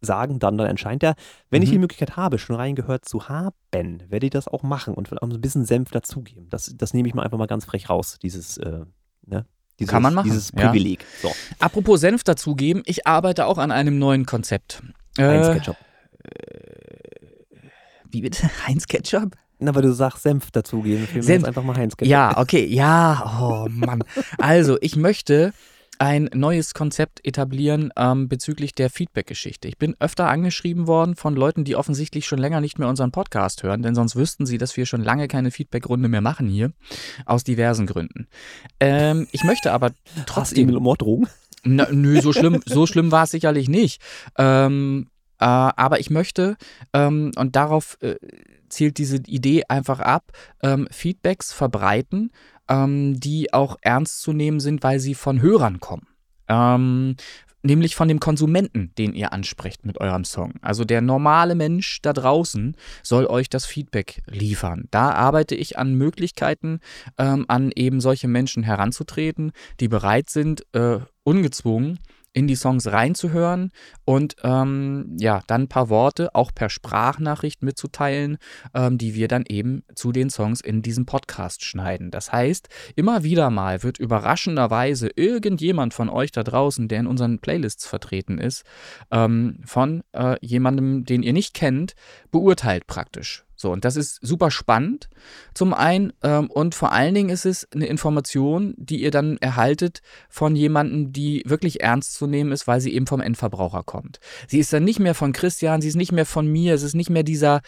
sagen, 0.00 0.38
dann, 0.40 0.58
dann 0.58 0.66
erscheint 0.68 1.02
er. 1.04 1.14
Wenn 1.50 1.62
ich 1.62 1.68
Mhm. 1.70 1.74
die 1.74 1.78
Möglichkeit 1.78 2.16
habe, 2.16 2.38
schon 2.38 2.56
reingehört 2.56 3.04
zu 3.04 3.28
haben, 3.28 3.54
werde 3.72 4.26
ich 4.26 4.30
das 4.30 4.48
auch 4.48 4.62
machen 4.64 4.94
und 4.94 5.06
vielleicht 5.08 5.22
auch 5.22 5.28
ein 5.28 5.40
bisschen 5.40 5.64
Senf 5.64 5.90
dazugeben. 5.92 6.46
Das, 6.50 6.72
das 6.76 6.92
nehme 6.94 7.08
ich 7.08 7.14
mal 7.14 7.22
einfach 7.22 7.38
mal 7.38 7.46
ganz 7.46 7.64
frech 7.64 7.88
raus, 7.88 8.18
dieses, 8.20 8.58
äh, 8.58 8.80
ne? 9.26 9.44
Dieses, 9.78 9.90
Kann 9.90 10.02
man 10.02 10.14
machen, 10.14 10.28
Dieses 10.28 10.52
ja. 10.56 10.66
Privileg. 10.66 11.04
So, 11.22 11.32
Apropos 11.58 12.00
Senf 12.00 12.24
dazugeben, 12.24 12.82
ich 12.84 13.06
arbeite 13.06 13.46
auch 13.46 13.58
an 13.58 13.70
einem 13.70 13.98
neuen 13.98 14.26
Konzept. 14.26 14.82
Heinz 15.18 15.48
Äh, 15.48 15.54
Ketchup. 15.54 15.76
Wie 18.10 18.22
bitte? 18.22 18.50
Heinz 18.66 18.86
Ketchup? 18.86 19.36
Na, 19.60 19.74
weil 19.74 19.82
du 19.82 19.92
sagst 19.92 20.22
Senf 20.22 20.50
dazugeben. 20.50 21.06
Senf. 21.06 21.28
jetzt 21.28 21.44
einfach 21.44 21.62
mal 21.64 21.76
Heinz 21.76 21.96
Ketchup. 21.96 22.10
Ja, 22.10 22.38
okay, 22.38 22.64
ja, 22.66 23.38
oh 23.40 23.66
Mann. 23.68 24.02
Also, 24.38 24.78
ich 24.80 24.96
möchte 24.96 25.52
ein 25.98 26.30
neues 26.34 26.74
Konzept 26.74 27.24
etablieren 27.26 27.92
ähm, 27.96 28.28
bezüglich 28.28 28.74
der 28.74 28.90
Feedback-Geschichte. 28.90 29.68
Ich 29.68 29.78
bin 29.78 29.96
öfter 29.98 30.28
angeschrieben 30.28 30.86
worden 30.86 31.16
von 31.16 31.34
Leuten, 31.34 31.64
die 31.64 31.76
offensichtlich 31.76 32.26
schon 32.26 32.38
länger 32.38 32.60
nicht 32.60 32.78
mehr 32.78 32.88
unseren 32.88 33.10
Podcast 33.10 33.62
hören, 33.62 33.82
denn 33.82 33.94
sonst 33.94 34.16
wüssten 34.16 34.46
sie, 34.46 34.58
dass 34.58 34.76
wir 34.76 34.86
schon 34.86 35.02
lange 35.02 35.28
keine 35.28 35.50
Feedback-Runde 35.50 36.08
mehr 36.08 36.20
machen 36.20 36.48
hier, 36.48 36.72
aus 37.26 37.44
diversen 37.44 37.86
Gründen. 37.86 38.28
Ähm, 38.80 39.26
ich 39.32 39.44
möchte 39.44 39.72
aber 39.72 39.90
Trotzdem 39.90 40.24
trotzdem 40.26 40.74
und 40.74 40.82
Morddrohung. 40.82 41.28
Na, 41.64 41.88
nö, 41.90 42.20
so 42.20 42.32
schlimm, 42.32 42.62
so 42.64 42.86
schlimm 42.86 43.10
war 43.10 43.24
es 43.24 43.30
sicherlich 43.30 43.68
nicht. 43.68 44.00
Ähm, 44.36 45.08
äh, 45.40 45.44
aber 45.44 46.00
ich 46.00 46.10
möchte, 46.10 46.56
ähm, 46.92 47.32
und 47.36 47.56
darauf 47.56 47.98
äh, 48.00 48.16
zielt 48.68 48.98
diese 48.98 49.16
Idee 49.16 49.64
einfach 49.68 50.00
ab, 50.00 50.32
ähm, 50.62 50.88
Feedbacks 50.90 51.52
verbreiten, 51.52 52.30
ähm, 52.68 53.18
die 53.18 53.52
auch 53.52 53.76
ernst 53.80 54.22
zu 54.22 54.32
nehmen 54.32 54.60
sind, 54.60 54.82
weil 54.82 55.00
sie 55.00 55.14
von 55.14 55.40
Hörern 55.40 55.80
kommen. 55.80 56.06
Ähm, 56.48 57.16
nämlich 57.62 57.96
von 57.96 58.08
dem 58.08 58.20
Konsumenten, 58.20 58.92
den 58.98 59.14
ihr 59.14 59.32
ansprecht 59.32 59.84
mit 59.84 60.00
eurem 60.00 60.24
Song. 60.24 60.54
Also 60.62 60.84
der 60.84 61.00
normale 61.00 61.54
Mensch 61.54 62.00
da 62.02 62.12
draußen 62.12 62.76
soll 63.02 63.26
euch 63.26 63.48
das 63.48 63.66
Feedback 63.66 64.22
liefern. 64.26 64.86
Da 64.90 65.10
arbeite 65.12 65.54
ich 65.54 65.78
an 65.78 65.94
Möglichkeiten, 65.94 66.80
ähm, 67.18 67.44
an 67.48 67.72
eben 67.74 68.00
solche 68.00 68.28
Menschen 68.28 68.62
heranzutreten, 68.62 69.52
die 69.80 69.88
bereit 69.88 70.30
sind, 70.30 70.64
äh, 70.72 71.00
ungezwungen 71.24 71.98
in 72.38 72.46
die 72.46 72.54
Songs 72.54 72.86
reinzuhören 72.86 73.72
und 74.04 74.36
ähm, 74.44 75.16
ja, 75.18 75.42
dann 75.48 75.62
ein 75.62 75.68
paar 75.68 75.88
Worte 75.88 76.36
auch 76.36 76.52
per 76.54 76.70
Sprachnachricht 76.70 77.64
mitzuteilen, 77.64 78.38
ähm, 78.74 78.96
die 78.96 79.16
wir 79.16 79.26
dann 79.26 79.44
eben 79.48 79.82
zu 79.96 80.12
den 80.12 80.30
Songs 80.30 80.60
in 80.60 80.80
diesem 80.80 81.04
Podcast 81.04 81.64
schneiden. 81.64 82.12
Das 82.12 82.30
heißt, 82.30 82.68
immer 82.94 83.24
wieder 83.24 83.50
mal 83.50 83.82
wird 83.82 83.98
überraschenderweise 83.98 85.10
irgendjemand 85.16 85.94
von 85.94 86.08
euch 86.08 86.30
da 86.30 86.44
draußen, 86.44 86.86
der 86.86 87.00
in 87.00 87.06
unseren 87.08 87.40
Playlists 87.40 87.86
vertreten 87.86 88.38
ist, 88.38 88.62
ähm, 89.10 89.58
von 89.64 90.04
äh, 90.12 90.36
jemandem, 90.40 91.04
den 91.04 91.24
ihr 91.24 91.32
nicht 91.32 91.54
kennt, 91.54 91.94
beurteilt 92.30 92.86
praktisch. 92.86 93.47
So, 93.60 93.72
und 93.72 93.84
das 93.84 93.96
ist 93.96 94.20
super 94.22 94.50
spannend 94.52 95.08
zum 95.52 95.74
einen 95.74 96.12
ähm, 96.22 96.48
und 96.50 96.76
vor 96.76 96.92
allen 96.92 97.14
Dingen 97.14 97.30
ist 97.30 97.44
es 97.44 97.66
eine 97.74 97.86
Information, 97.86 98.74
die 98.76 99.02
ihr 99.02 99.10
dann 99.10 99.36
erhaltet 99.38 100.00
von 100.28 100.54
jemandem, 100.54 101.12
die 101.12 101.42
wirklich 101.44 101.80
ernst 101.80 102.14
zu 102.14 102.28
nehmen 102.28 102.52
ist, 102.52 102.68
weil 102.68 102.80
sie 102.80 102.94
eben 102.94 103.08
vom 103.08 103.20
Endverbraucher 103.20 103.82
kommt. 103.82 104.20
Sie 104.46 104.60
ist 104.60 104.72
dann 104.72 104.84
nicht 104.84 105.00
mehr 105.00 105.16
von 105.16 105.32
Christian, 105.32 105.80
sie 105.80 105.88
ist 105.88 105.96
nicht 105.96 106.12
mehr 106.12 106.26
von 106.26 106.46
mir, 106.46 106.74
es 106.74 106.84
ist 106.84 106.94
nicht 106.94 107.10
mehr 107.10 107.24
dieser, 107.24 107.62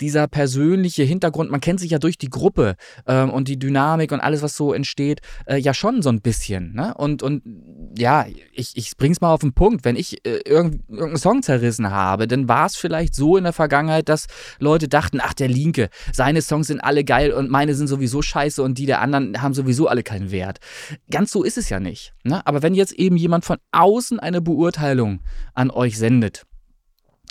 dieser 0.00 0.26
persönliche 0.26 1.02
Hintergrund. 1.02 1.50
Man 1.50 1.60
kennt 1.60 1.80
sich 1.80 1.90
ja 1.90 1.98
durch 1.98 2.16
die 2.16 2.30
Gruppe 2.30 2.76
ähm, 3.06 3.28
und 3.28 3.48
die 3.48 3.58
Dynamik 3.58 4.12
und 4.12 4.20
alles, 4.20 4.40
was 4.40 4.56
so 4.56 4.72
entsteht, 4.72 5.20
äh, 5.44 5.58
ja 5.58 5.74
schon 5.74 6.00
so 6.00 6.08
ein 6.08 6.22
bisschen. 6.22 6.72
Ne? 6.72 6.94
Und, 6.94 7.22
und 7.22 7.42
ja, 7.98 8.24
ich, 8.52 8.72
ich 8.76 8.96
bring's 8.96 9.20
mal 9.20 9.34
auf 9.34 9.40
den 9.40 9.52
Punkt. 9.52 9.84
Wenn 9.84 9.96
ich 9.96 10.24
äh, 10.26 10.40
irgendeinen 10.46 11.18
Song 11.18 11.42
zerrissen 11.42 11.90
habe, 11.90 12.26
dann 12.26 12.48
war 12.48 12.64
es 12.64 12.76
vielleicht 12.76 13.14
so 13.14 13.36
in 13.36 13.44
der 13.44 13.52
Vergangenheit, 13.52 14.08
dass 14.08 14.26
Leute 14.58 14.88
dachten, 14.88 15.20
ach, 15.20 15.33
der 15.40 15.48
Linke, 15.48 15.88
seine 16.12 16.42
Songs 16.42 16.68
sind 16.68 16.80
alle 16.80 17.04
geil 17.04 17.32
und 17.32 17.50
meine 17.50 17.74
sind 17.74 17.88
sowieso 17.88 18.22
scheiße 18.22 18.62
und 18.62 18.78
die 18.78 18.86
der 18.86 19.00
anderen 19.00 19.42
haben 19.42 19.54
sowieso 19.54 19.88
alle 19.88 20.02
keinen 20.02 20.30
Wert. 20.30 20.58
Ganz 21.10 21.30
so 21.30 21.42
ist 21.42 21.58
es 21.58 21.68
ja 21.68 21.80
nicht. 21.80 22.14
Ne? 22.24 22.46
Aber 22.46 22.62
wenn 22.62 22.74
jetzt 22.74 22.92
eben 22.92 23.16
jemand 23.16 23.44
von 23.44 23.58
außen 23.72 24.20
eine 24.20 24.40
Beurteilung 24.40 25.20
an 25.54 25.70
euch 25.70 25.98
sendet, 25.98 26.44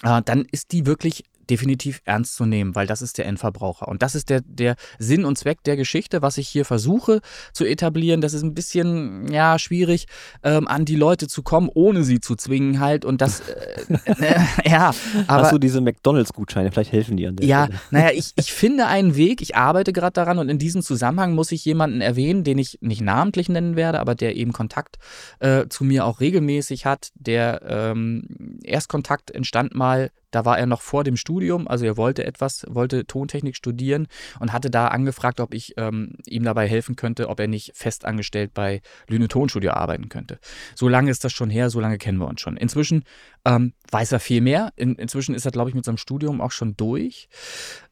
äh, 0.04 0.22
dann 0.24 0.46
ist 0.52 0.72
die 0.72 0.86
wirklich 0.86 1.24
definitiv 1.50 2.02
ernst 2.06 2.36
zu 2.36 2.46
nehmen, 2.46 2.76
weil 2.76 2.88
das 2.88 3.02
ist 3.02 3.18
der 3.18 3.26
Endverbraucher. 3.26 3.88
Und 3.88 4.02
das 4.02 4.16
ist 4.16 4.30
der, 4.30 4.42
der 4.46 4.76
Sinn 5.00 5.26
und 5.26 5.38
Zweck 5.38 5.64
der 5.64 5.76
Geschichte, 5.76 6.22
was 6.22 6.38
ich 6.38 6.48
hier 6.48 6.66
versuche 6.66 7.22
zu 7.54 7.66
etablieren. 7.66 8.22
Das 8.22 8.34
ist 8.34 8.44
ein 8.44 8.54
bisschen, 8.54 9.32
ja, 9.32 9.60
schwierig, 9.60 10.08
ähm, 10.44 10.68
an 10.68 10.86
die 10.86 10.96
Leute 10.96 11.28
zu 11.28 11.44
kommen, 11.44 11.70
ohne 11.74 12.04
sie 12.04 12.20
zu 12.20 12.36
zwingen 12.36 12.80
halt. 12.80 13.06
Und 13.06 13.22
das, 13.22 13.42
äh, 13.42 13.94
äh, 14.06 14.70
ja. 14.70 14.94
Aber, 15.28 15.44
Hast 15.44 15.54
du 15.54 15.58
diese 15.60 15.82
McDonalds-Gutscheine? 15.82 16.72
Vielleicht 16.72 16.92
helfen 16.92 17.18
die 17.18 17.28
an 17.28 17.36
der 17.36 17.46
Ja, 17.48 17.66
Stelle. 17.66 17.80
naja, 17.92 18.10
ich, 18.14 18.34
ich 18.36 18.54
finde 18.54 18.88
einen 18.88 19.16
Weg, 19.16 19.42
ich 19.42 19.56
arbeite 19.56 19.94
gerade 19.94 20.14
daran 20.14 20.40
und 20.40 20.50
in 20.50 20.60
diesem 20.60 20.82
Zusammenhang 20.82 21.34
muss 21.36 21.52
ich 21.52 21.66
jemanden 21.66 22.02
erwähnen, 22.02 22.44
den 22.44 22.58
ich 22.58 22.78
nicht 22.82 23.02
namentlich 23.02 23.50
nennen 23.50 23.76
werde, 23.76 24.00
aber 24.00 24.16
der 24.16 24.36
eben 24.36 24.54
Kontakt 24.54 24.98
äh, 25.40 25.68
zu 25.70 25.84
mir 25.84 26.06
auch 26.06 26.20
regelmäßig 26.20 26.86
hat, 26.86 27.10
der 27.16 27.62
ähm, 27.68 28.60
Erstkontakt 28.64 29.32
entstand 29.32 29.76
mal 29.76 30.12
da 30.34 30.46
war 30.46 30.58
er 30.58 30.66
noch 30.66 30.82
vor 30.82 31.04
dem 31.04 31.16
Studium, 31.16 31.68
also 31.68 31.86
er 31.86 31.96
wollte 31.96 32.26
etwas, 32.26 32.66
wollte 32.68 33.06
Tontechnik 33.06 33.56
studieren 33.56 34.08
und 34.40 34.52
hatte 34.52 34.72
da 34.72 34.88
angefragt, 34.88 35.40
ob 35.40 35.54
ich 35.54 35.76
ähm, 35.78 36.16
ihm 36.26 36.44
dabei 36.44 36.68
helfen 36.68 36.96
könnte, 36.96 37.30
ob 37.30 37.40
er 37.40 37.48
nicht 37.48 37.72
festangestellt 37.76 38.54
bei 38.54 38.82
Lüne 39.08 39.28
Tonstudio 39.28 39.72
arbeiten 39.72 40.10
könnte. 40.10 40.40
So 40.76 40.90
lange 40.90 41.12
ist 41.12 41.24
das 41.24 41.34
schon 41.34 41.50
her, 41.50 41.70
so 41.70 41.80
lange 41.80 42.00
kennen 42.00 42.18
wir 42.18 42.28
uns 42.28 42.42
schon. 42.42 42.58
Inzwischen 42.58 43.04
ähm, 43.46 43.74
weiß 43.92 44.12
er 44.12 44.20
viel 44.20 44.42
mehr. 44.42 44.74
In, 44.76 44.96
inzwischen 44.96 45.36
ist 45.36 45.46
er, 45.46 45.52
glaube 45.52 45.70
ich, 45.70 45.76
mit 45.76 45.86
seinem 45.86 45.98
Studium 45.98 46.42
auch 46.42 46.52
schon 46.52 46.76
durch. 46.76 47.30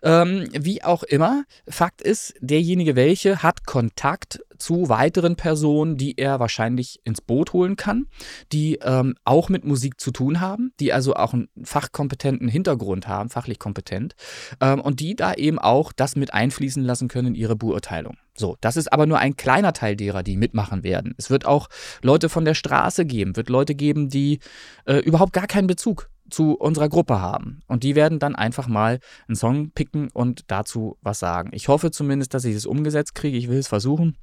Ähm, 0.02 0.50
wie 0.52 0.84
auch 0.84 1.04
immer, 1.04 1.44
Fakt 1.68 2.02
ist, 2.02 2.34
derjenige 2.42 2.96
welche 2.96 3.44
hat 3.44 3.66
Kontakt 3.66 4.42
zu 4.62 4.90
weiteren 4.90 5.36
Personen, 5.36 5.98
die 5.98 6.18
er 6.18 6.40
wahrscheinlich 6.40 7.00
ins 7.04 7.20
Boot 7.20 7.54
holen 7.54 7.76
kann, 7.76 8.06
die 8.52 8.80
ähm, 8.84 9.16
auch 9.26 9.50
mit 9.50 9.66
Musik 9.66 10.00
zu 10.00 10.12
tun 10.12 10.40
haben, 10.40 10.72
die 10.80 10.94
also 10.94 11.16
auch 11.16 11.34
einen 11.34 11.50
fachkompetenten 11.64 12.48
Hintergrund 12.48 13.08
haben, 13.08 13.30
fachlich 13.30 13.60
kompetent, 13.60 14.16
ähm, 14.62 14.80
und 14.80 15.00
die 15.00 15.16
da 15.16 15.34
eben 15.34 15.60
auch 15.60 15.92
das 15.92 16.16
mit 16.16 16.34
einfließen 16.34 16.84
lassen 16.84 17.08
können 17.08 17.30
in 17.30 17.36
ihre 17.36 17.56
Beurteilung. 17.56 18.18
So, 18.38 18.56
das 18.62 18.78
ist 18.78 18.94
aber 18.94 19.06
nur 19.06 19.20
ein 19.20 19.36
kleiner 19.36 19.74
Teil 19.74 19.96
derer, 19.96 20.24
die 20.24 20.38
mitmachen 20.38 20.84
werden. 20.84 21.14
Es 21.18 21.30
wird 21.30 21.46
auch 21.46 21.68
Leute 22.02 22.30
von 22.30 22.46
der 22.46 22.54
Straße 22.54 23.06
geben, 23.06 23.36
wird 23.36 23.50
Leute 23.50 23.76
geben, 23.76 24.10
die 24.10 24.40
äh, 24.86 24.98
überhaupt 24.98 25.34
gar 25.34 25.48
keinen 25.48 25.68
Bezug 25.68 26.10
zu 26.30 26.54
unserer 26.54 26.88
Gruppe 26.88 27.20
haben. 27.20 27.62
Und 27.68 27.84
die 27.84 27.96
werden 27.96 28.20
dann 28.20 28.36
einfach 28.36 28.68
mal 28.68 29.00
einen 29.28 29.36
Song 29.36 29.72
picken 29.72 30.10
und 30.12 30.44
dazu 30.48 30.98
was 31.02 31.20
sagen. 31.20 31.50
Ich 31.54 31.68
hoffe 31.68 31.92
zumindest, 31.92 32.34
dass 32.34 32.46
ich 32.46 32.56
es 32.56 32.66
umgesetzt 32.66 33.16
kriege. 33.16 33.38
Ich 33.38 33.50
will 33.50 33.60
es 33.60 33.68
versuchen 33.68 34.16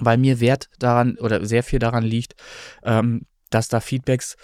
weil 0.00 0.18
mir 0.18 0.40
Wert 0.40 0.68
daran 0.78 1.16
oder 1.18 1.44
sehr 1.44 1.62
viel 1.62 1.78
daran 1.78 2.04
liegt, 2.04 2.34
ähm, 2.84 3.26
dass 3.50 3.68
da 3.68 3.80
Feedbacks 3.80 4.36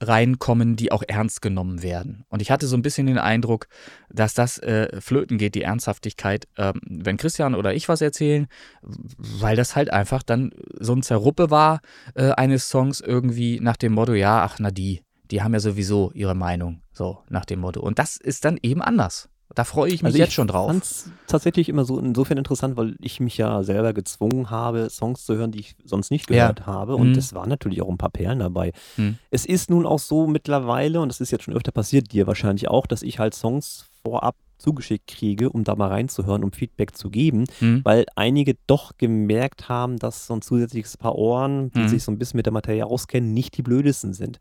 reinkommen, 0.00 0.76
die 0.76 0.92
auch 0.92 1.02
ernst 1.06 1.42
genommen 1.42 1.82
werden. 1.82 2.24
Und 2.28 2.42
ich 2.42 2.50
hatte 2.50 2.66
so 2.66 2.76
ein 2.76 2.82
bisschen 2.82 3.06
den 3.06 3.18
Eindruck, 3.18 3.66
dass 4.10 4.34
das 4.34 4.58
äh, 4.58 5.00
flöten 5.00 5.38
geht, 5.38 5.54
die 5.54 5.62
Ernsthaftigkeit, 5.62 6.46
ähm, 6.56 6.80
wenn 6.84 7.16
Christian 7.16 7.54
oder 7.54 7.74
ich 7.74 7.88
was 7.88 8.00
erzählen, 8.00 8.46
weil 8.82 9.56
das 9.56 9.76
halt 9.76 9.92
einfach 9.92 10.22
dann 10.22 10.50
so 10.78 10.94
ein 10.94 11.02
Zerruppe 11.02 11.50
war 11.50 11.80
äh, 12.14 12.30
eines 12.32 12.68
Songs 12.68 13.00
irgendwie 13.00 13.60
nach 13.60 13.76
dem 13.76 13.92
Motto, 13.92 14.14
ja, 14.14 14.42
ach 14.42 14.58
na 14.58 14.70
die, 14.70 15.02
die 15.30 15.42
haben 15.42 15.54
ja 15.54 15.60
sowieso 15.60 16.10
ihre 16.12 16.34
Meinung, 16.34 16.82
so 16.92 17.18
nach 17.28 17.44
dem 17.44 17.60
Motto. 17.60 17.80
Und 17.80 17.98
das 17.98 18.16
ist 18.16 18.44
dann 18.44 18.58
eben 18.62 18.82
anders. 18.82 19.28
Da 19.54 19.64
freue 19.64 19.88
ich 19.88 20.02
mich 20.02 20.06
also 20.06 20.18
jetzt 20.18 20.32
schon 20.32 20.48
drauf. 20.48 20.66
Ich 20.66 20.72
fand 20.72 20.84
es 20.84 21.10
tatsächlich 21.26 21.68
immer 21.68 21.84
so 21.84 21.98
insofern 21.98 22.38
interessant, 22.38 22.76
weil 22.76 22.96
ich 23.00 23.20
mich 23.20 23.36
ja 23.36 23.62
selber 23.62 23.92
gezwungen 23.92 24.50
habe, 24.50 24.90
Songs 24.90 25.24
zu 25.24 25.36
hören, 25.36 25.52
die 25.52 25.60
ich 25.60 25.76
sonst 25.84 26.10
nicht 26.10 26.26
gehört 26.26 26.60
ja. 26.60 26.66
habe. 26.66 26.96
Und 26.96 27.12
mhm. 27.12 27.18
es 27.18 27.34
waren 27.34 27.48
natürlich 27.48 27.82
auch 27.82 27.88
ein 27.88 27.98
paar 27.98 28.10
Perlen 28.10 28.40
dabei. 28.40 28.72
Mhm. 28.96 29.18
Es 29.30 29.46
ist 29.46 29.70
nun 29.70 29.86
auch 29.86 29.98
so 29.98 30.26
mittlerweile, 30.26 31.00
und 31.00 31.08
das 31.08 31.20
ist 31.20 31.30
jetzt 31.30 31.44
schon 31.44 31.54
öfter 31.54 31.72
passiert, 31.72 32.12
dir 32.12 32.26
wahrscheinlich 32.26 32.68
auch, 32.68 32.86
dass 32.86 33.02
ich 33.02 33.18
halt 33.18 33.34
Songs 33.34 33.86
vorab 34.02 34.36
zugeschickt 34.58 35.06
kriege, 35.06 35.50
um 35.50 35.64
da 35.64 35.76
mal 35.76 35.88
reinzuhören, 35.88 36.42
um 36.42 36.52
Feedback 36.52 36.96
zu 36.96 37.10
geben, 37.10 37.44
mhm. 37.60 37.82
weil 37.84 38.06
einige 38.16 38.56
doch 38.66 38.92
gemerkt 38.98 39.68
haben, 39.68 39.98
dass 39.98 40.26
so 40.26 40.34
ein 40.34 40.42
zusätzliches 40.42 40.96
Paar 40.96 41.16
Ohren, 41.16 41.70
die 41.72 41.80
mhm. 41.80 41.88
sich 41.88 42.02
so 42.02 42.10
ein 42.10 42.18
bisschen 42.18 42.38
mit 42.38 42.46
der 42.46 42.52
Materie 42.52 42.86
auskennen, 42.86 43.34
nicht 43.34 43.56
die 43.56 43.62
blödesten 43.62 44.14
sind. 44.14 44.38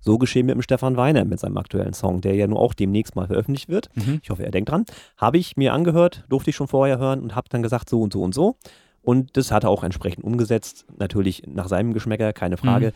So 0.00 0.18
geschehen 0.18 0.46
mit 0.46 0.54
dem 0.54 0.62
Stefan 0.62 0.96
Weiner 0.96 1.24
mit 1.24 1.40
seinem 1.40 1.56
aktuellen 1.58 1.92
Song, 1.92 2.20
der 2.20 2.34
ja 2.34 2.46
nur 2.46 2.58
auch 2.58 2.74
demnächst 2.74 3.16
mal 3.16 3.26
veröffentlicht 3.26 3.68
wird. 3.68 3.88
Mhm. 3.94 4.20
Ich 4.22 4.30
hoffe, 4.30 4.44
er 4.44 4.50
denkt 4.50 4.70
dran. 4.70 4.84
Habe 5.16 5.38
ich 5.38 5.56
mir 5.56 5.72
angehört, 5.72 6.24
durfte 6.28 6.50
ich 6.50 6.56
schon 6.56 6.68
vorher 6.68 6.98
hören 6.98 7.20
und 7.20 7.34
habe 7.36 7.48
dann 7.50 7.62
gesagt, 7.62 7.90
so 7.90 8.00
und 8.00 8.12
so 8.12 8.22
und 8.22 8.34
so. 8.34 8.56
Und 9.02 9.36
das 9.36 9.50
hat 9.50 9.64
er 9.64 9.70
auch 9.70 9.84
entsprechend 9.84 10.24
umgesetzt. 10.24 10.86
Natürlich 10.98 11.42
nach 11.46 11.68
seinem 11.68 11.94
Geschmäcker, 11.94 12.32
keine 12.32 12.56
Frage. 12.56 12.88
Mhm. 12.88 12.92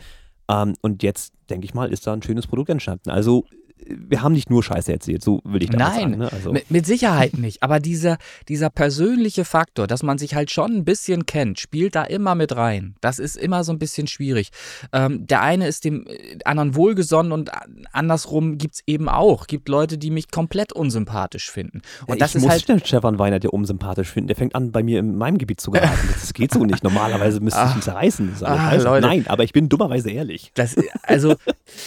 Ähm, 0.47 0.73
und 0.81 1.03
jetzt, 1.03 1.33
denke 1.49 1.65
ich 1.65 1.73
mal, 1.73 1.91
ist 1.91 2.05
da 2.05 2.13
ein 2.13 2.21
schönes 2.21 2.47
Produkt 2.47 2.69
entstanden. 2.69 3.09
Also 3.09 3.45
wir 3.85 4.21
haben 4.21 4.33
nicht 4.33 4.49
nur 4.49 4.63
Scheiße 4.63 4.91
erzählt, 4.91 5.23
so 5.23 5.41
will 5.43 5.61
ich 5.61 5.69
das 5.69 5.79
Nein, 5.79 6.11
sagen. 6.11 6.17
Ne? 6.17 6.31
Also. 6.31 6.51
Mit, 6.51 6.71
mit, 6.71 6.85
Sicherheit 6.85 7.37
nicht. 7.37 7.61
Aber 7.61 7.79
dieser, 7.79 8.17
dieser 8.47 8.69
persönliche 8.69 9.45
Faktor, 9.45 9.87
dass 9.87 10.01
man 10.01 10.17
sich 10.17 10.33
halt 10.33 10.49
schon 10.51 10.71
ein 10.71 10.85
bisschen 10.85 11.25
kennt, 11.25 11.59
spielt 11.59 11.95
da 11.95 12.03
immer 12.03 12.35
mit 12.35 12.55
rein. 12.55 12.95
Das 13.01 13.19
ist 13.19 13.35
immer 13.35 13.63
so 13.63 13.71
ein 13.71 13.79
bisschen 13.79 14.07
schwierig. 14.07 14.49
Ähm, 14.93 15.27
der 15.27 15.41
eine 15.41 15.67
ist 15.67 15.83
dem 15.85 16.07
äh, 16.07 16.37
anderen 16.45 16.75
wohlgesonnen 16.75 17.31
und 17.31 17.51
andersrum 17.91 18.57
gibt 18.57 18.75
es 18.75 18.83
eben 18.87 19.09
auch. 19.09 19.47
Gibt 19.47 19.69
Leute, 19.69 19.97
die 19.97 20.09
mich 20.09 20.31
komplett 20.31 20.73
unsympathisch 20.73 21.51
finden. 21.51 21.81
Und 22.07 22.21
das 22.21 22.31
ich 22.31 22.37
ist 22.37 22.41
muss 22.43 22.51
halt 22.51 22.69
den 22.69 22.79
Stefan 22.79 23.19
Weiner 23.19 23.39
dir 23.39 23.53
unsympathisch 23.53 24.09
finden. 24.09 24.27
Der 24.27 24.35
fängt 24.35 24.55
an, 24.55 24.71
bei 24.71 24.83
mir 24.83 24.99
in 24.99 25.17
meinem 25.17 25.37
Gebiet 25.37 25.59
zu 25.61 25.71
geraten. 25.71 26.09
Das 26.13 26.33
geht 26.33 26.53
so 26.53 26.63
nicht. 26.63 26.83
Normalerweise 26.83 27.39
müsste 27.39 27.63
ich 27.69 27.75
ihn 27.75 27.81
zerreißen. 27.81 28.31
Ah, 28.41 28.75
Nein, 28.99 29.25
aber 29.27 29.43
ich 29.43 29.53
bin 29.53 29.69
dummerweise 29.69 30.09
ehrlich. 30.09 30.51
Das, 30.53 30.75
also, 31.03 31.35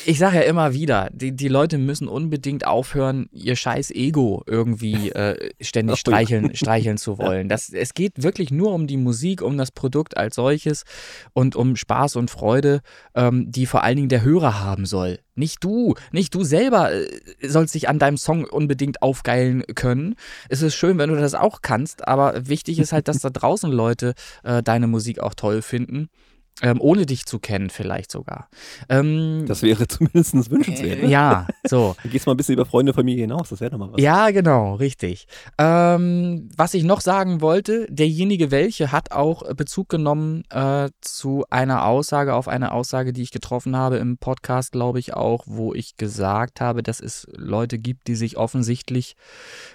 ich 0.07 0.19
sage 0.19 0.37
ja 0.37 0.43
immer 0.43 0.73
wieder, 0.75 1.09
die, 1.13 1.33
die 1.33 1.49
Leute 1.49 1.78
müssen 1.79 2.09
unbedingt 2.09 2.67
aufhören, 2.67 3.29
ihr 3.33 3.57
scheiß 3.57 3.91
Ego 3.91 4.43
irgendwie 4.47 5.11
äh, 5.11 5.51
ständig 5.61 5.99
streicheln, 5.99 6.55
streicheln 6.55 6.99
zu 6.99 7.19
wollen. 7.19 7.49
Das, 7.49 7.71
es 7.71 7.95
geht 7.95 8.23
wirklich 8.23 8.51
nur 8.51 8.73
um 8.73 8.87
die 8.87 8.97
Musik, 8.97 9.43
um 9.43 9.57
das 9.57 9.71
Produkt 9.71 10.17
als 10.17 10.37
solches 10.37 10.85
und 11.33 11.57
um 11.57 11.77
Spaß 11.77 12.17
und 12.17 12.31
Freude, 12.31 12.81
ähm, 13.15 13.51
die 13.51 13.67
vor 13.67 13.83
allen 13.83 13.97
Dingen 13.97 14.09
der 14.09 14.23
Hörer 14.23 14.61
haben 14.61 14.87
soll. 14.87 15.19
Nicht 15.35 15.63
du, 15.63 15.95
nicht 16.11 16.35
du 16.35 16.43
selber 16.43 16.93
äh, 16.93 17.09
sollst 17.43 17.75
dich 17.75 17.89
an 17.89 17.99
deinem 17.99 18.17
Song 18.17 18.45
unbedingt 18.45 19.03
aufgeilen 19.03 19.63
können. 19.75 20.17
Es 20.49 20.63
ist 20.63 20.75
schön, 20.75 20.99
wenn 20.99 21.11
du 21.11 21.17
das 21.17 21.35
auch 21.35 21.63
kannst, 21.63 22.07
aber 22.07 22.49
wichtig 22.49 22.79
ist 22.79 22.93
halt, 22.93 23.09
dass 23.09 23.21
da 23.21 23.31
draußen 23.31 23.71
Leute 23.71 24.15
äh, 24.43 24.63
deine 24.63 24.89
Musik 24.89 25.21
auch 25.21 25.35
toll 25.35 25.63
finden. 25.63 26.09
Ähm, 26.63 26.81
ohne 26.81 27.07
dich 27.07 27.27
zu 27.27 27.39
kennen 27.39 27.71
vielleicht 27.71 28.11
sogar. 28.11 28.49
Ähm, 28.89 29.45
das 29.47 29.63
wäre 29.63 29.87
zumindest 29.89 30.51
wünschenswert. 30.51 31.03
Äh, 31.03 31.07
ja, 31.07 31.47
so. 31.65 31.97
Dann 32.03 32.13
gehst 32.13 32.27
du 32.27 32.31
mal 32.31 32.35
ein 32.35 32.37
bisschen 32.37 32.55
über 32.55 32.67
Freunde, 32.67 32.93
Familie 32.93 33.23
hinaus, 33.23 33.49
das 33.49 33.61
wäre 33.61 33.71
doch 33.71 33.79
mal 33.79 33.93
was. 33.93 34.01
Ja, 34.01 34.31
genau, 34.31 34.75
richtig. 34.75 35.27
Ähm, 35.59 36.49
was 36.57 36.75
ich 36.75 36.85
noch 36.85 37.01
sagen 37.01 37.41
wollte, 37.41 37.87
derjenige 37.91 38.51
welche 38.51 38.93
hat 38.93 39.13
auch 39.13 39.43
Bezug 39.55 39.89
genommen 39.89 40.45
äh, 40.51 40.91
zu 41.01 41.45
einer 41.51 41.87
Aussage, 41.87 42.35
auf 42.35 42.49
eine 42.49 42.73
Aussage, 42.73 43.13
die 43.13 43.23
ich 43.23 43.31
getroffen 43.31 43.77
habe 43.77 43.97
im 43.97 44.19
Podcast, 44.19 44.73
glaube 44.73 44.99
ich 44.99 45.15
auch, 45.15 45.45
wo 45.47 45.75
ich 45.75 45.97
gesagt 45.97 46.61
habe, 46.61 46.83
dass 46.83 47.01
es 47.01 47.27
Leute 47.37 47.79
gibt, 47.79 48.09
die 48.09 48.15
sich 48.15 48.37
offensichtlich 48.37 49.15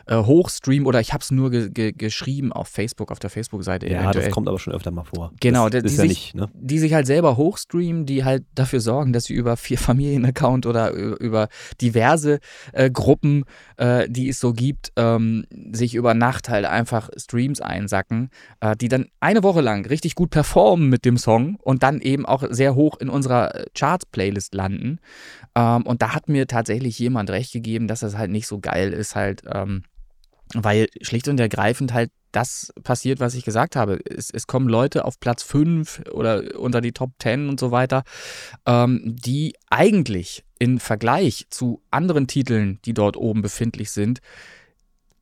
äh, 0.07 0.17
hochstreamen 0.17 0.85
oder 0.85 0.99
ich 0.99 1.13
habe 1.13 1.21
es 1.21 1.31
nur 1.31 1.49
ge 1.49 1.69
ge 1.69 1.91
geschrieben 1.91 2.51
auf 2.51 2.67
Facebook, 2.67 3.11
auf 3.11 3.19
der 3.19 3.29
Facebook-Seite. 3.29 3.87
Ja, 3.87 4.01
eventuell. 4.01 4.25
das 4.25 4.33
kommt 4.33 4.47
aber 4.47 4.59
schon 4.59 4.73
öfter 4.73 4.91
mal 4.91 5.03
vor. 5.03 5.31
Genau, 5.39 5.69
das, 5.69 5.83
die, 5.83 5.87
ist 5.87 5.97
ja 5.97 6.01
sich, 6.01 6.09
nicht, 6.09 6.35
ne? 6.35 6.49
Die 6.73 6.79
sich 6.79 6.95
halt 6.95 7.05
selber 7.05 7.37
hochstreamen, 7.37 8.07
die 8.07 8.23
halt 8.23 8.45
dafür 8.55 8.79
sorgen, 8.79 9.13
dass 9.13 9.25
sie 9.25 9.35
über 9.35 9.57
vier 9.57 9.77
Familienaccount 9.89 10.65
oder 10.65 10.91
über 10.91 11.47
diverse 11.79 12.39
äh, 12.71 12.89
Gruppen, 12.89 13.43
äh, 13.77 14.09
die 14.09 14.27
es 14.27 14.39
so 14.39 14.53
gibt, 14.53 14.91
ähm, 14.95 15.45
sich 15.71 15.93
über 15.93 16.15
Nacht 16.15 16.49
halt 16.49 16.65
einfach 16.65 17.11
Streams 17.15 17.61
einsacken, 17.61 18.31
äh, 18.59 18.75
die 18.75 18.87
dann 18.87 19.05
eine 19.19 19.43
Woche 19.43 19.61
lang 19.61 19.85
richtig 19.85 20.15
gut 20.15 20.31
performen 20.31 20.89
mit 20.89 21.05
dem 21.05 21.17
Song 21.17 21.57
und 21.61 21.83
dann 21.83 22.01
eben 22.01 22.25
auch 22.25 22.43
sehr 22.49 22.73
hoch 22.73 22.97
in 22.99 23.09
unserer 23.09 23.53
äh, 23.53 23.65
Charts-Playlist 23.75 24.55
landen. 24.55 24.97
Ähm, 25.53 25.83
und 25.83 26.01
da 26.01 26.15
hat 26.15 26.27
mir 26.27 26.47
tatsächlich 26.47 26.97
jemand 26.97 27.29
recht 27.29 27.53
gegeben, 27.53 27.87
dass 27.87 27.99
das 27.99 28.17
halt 28.17 28.31
nicht 28.31 28.47
so 28.47 28.59
geil 28.59 28.93
ist, 28.93 29.15
halt. 29.15 29.43
Ähm, 29.53 29.83
weil 30.53 30.87
schlicht 31.01 31.27
und 31.27 31.39
ergreifend 31.39 31.93
halt 31.93 32.11
das 32.31 32.73
passiert, 32.83 33.19
was 33.19 33.35
ich 33.35 33.45
gesagt 33.45 33.75
habe. 33.75 33.99
Es, 34.05 34.29
es 34.31 34.47
kommen 34.47 34.67
Leute 34.67 35.05
auf 35.05 35.19
Platz 35.19 35.43
5 35.43 36.03
oder 36.11 36.59
unter 36.59 36.81
die 36.81 36.91
Top 36.91 37.11
10 37.21 37.47
und 37.47 37.59
so 37.59 37.71
weiter, 37.71 38.03
ähm, 38.65 39.01
die 39.05 39.55
eigentlich 39.69 40.43
im 40.59 40.79
Vergleich 40.79 41.45
zu 41.49 41.81
anderen 41.91 42.27
Titeln, 42.27 42.79
die 42.85 42.93
dort 42.93 43.17
oben 43.17 43.41
befindlich 43.41 43.91
sind, 43.91 44.19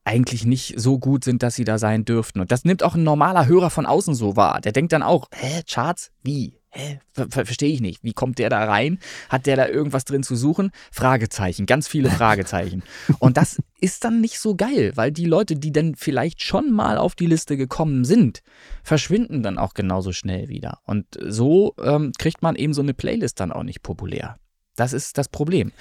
eigentlich 0.03 0.45
nicht 0.45 0.75
so 0.77 0.97
gut 0.97 1.23
sind, 1.23 1.43
dass 1.43 1.55
sie 1.55 1.63
da 1.63 1.77
sein 1.77 2.05
dürften. 2.05 2.39
Und 2.39 2.51
das 2.51 2.65
nimmt 2.65 2.82
auch 2.82 2.95
ein 2.95 3.03
normaler 3.03 3.45
Hörer 3.45 3.69
von 3.69 3.86
außen 3.86 4.15
so 4.15 4.36
wahr. 4.36 4.61
Der 4.61 4.71
denkt 4.71 4.93
dann 4.93 5.03
auch, 5.03 5.27
hä, 5.32 5.61
Charts? 5.67 6.11
Wie? 6.23 6.61
Hä? 6.74 6.99
Ver 7.11 7.28
Verstehe 7.30 7.74
ich 7.74 7.82
nicht. 7.82 8.01
Wie 8.03 8.13
kommt 8.13 8.39
der 8.39 8.49
da 8.49 8.63
rein? 8.63 8.99
Hat 9.28 9.45
der 9.45 9.57
da 9.57 9.67
irgendwas 9.67 10.05
drin 10.05 10.24
zu 10.24 10.38
suchen? 10.38 10.72
Fragezeichen, 10.91 11.65
ganz 11.65 11.88
viele 11.88 12.09
Fragezeichen. 12.22 12.84
Und 13.19 13.36
das 13.36 13.61
ist 13.82 14.05
dann 14.05 14.22
nicht 14.22 14.39
so 14.39 14.55
geil, 14.55 14.93
weil 14.95 15.11
die 15.11 15.26
Leute, 15.26 15.55
die 15.57 15.74
dann 15.74 15.95
vielleicht 15.95 16.41
schon 16.41 16.72
mal 16.72 16.97
auf 16.97 17.13
die 17.15 17.26
Liste 17.26 17.57
gekommen 17.57 18.05
sind, 18.05 18.41
verschwinden 18.84 19.43
dann 19.43 19.57
auch 19.57 19.74
genauso 19.74 20.13
schnell 20.13 20.47
wieder. 20.47 20.80
Und 20.86 21.05
so 21.19 21.76
ähm, 21.84 22.13
kriegt 22.17 22.41
man 22.41 22.55
eben 22.55 22.74
so 22.74 22.82
eine 22.82 22.93
Playlist 22.93 23.39
dann 23.41 23.51
auch 23.51 23.63
nicht 23.63 23.84
populär. 23.84 24.38
Das 24.76 24.93
ist 24.93 25.17
das 25.17 25.28
Problem. 25.28 25.72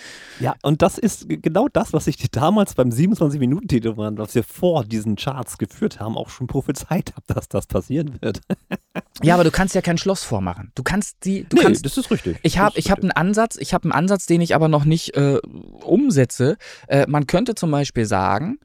Ja, 0.41 0.57
und 0.63 0.83
das 0.83 0.99
ist 0.99 1.27
genau 1.29 1.69
das, 1.73 1.93
was 1.93 2.09
ich 2.09 2.17
dir 2.17 2.29
damals 2.31 2.75
beim 2.75 2.91
27-Minuten-Titel, 2.91 3.95
was 3.97 4.35
wir 4.35 4.43
vor 4.43 4.85
diesen 4.85 5.15
Charts 5.15 5.59
geführt 5.59 6.01
haben, 6.01 6.17
auch 6.17 6.29
schon 6.29 6.49
prophezeit 6.49 7.13
habe, 7.13 7.23
dass 7.29 7.49
das 7.49 7.67
passieren 7.67 8.21
wird. 8.21 8.41
ja, 9.23 9.35
aber 9.35 9.45
du 9.45 9.53
kannst 9.53 9.77
ja 9.77 9.81
kein 9.81 9.97
Schloss 9.97 10.25
vormachen. 10.25 10.73
Du 10.75 10.83
kannst 10.83 11.19
die. 11.25 11.45
Du 11.49 11.57
nee, 11.57 11.63
kannst, 11.63 11.85
das 11.85 11.97
ist 11.97 12.11
richtig. 12.11 12.39
Ich 12.43 12.59
habe 12.59 12.81
hab 12.81 13.01
einen 13.01 13.13
Ansatz, 13.13 13.57
ich 13.57 13.75
habe 13.75 13.85
einen 13.85 13.93
Ansatz, 13.93 14.27
den 14.27 14.41
ich 14.41 14.55
aber 14.57 14.69
noch 14.69 14.85
nicht 14.85 15.17
äh, 15.17 15.39
umsetze. 15.85 16.57
Äh, 16.89 17.07
man 17.07 17.29
könnte 17.29 17.55
zum 17.55 17.71
Beispiel 17.71 18.07
sagen, 18.07 18.59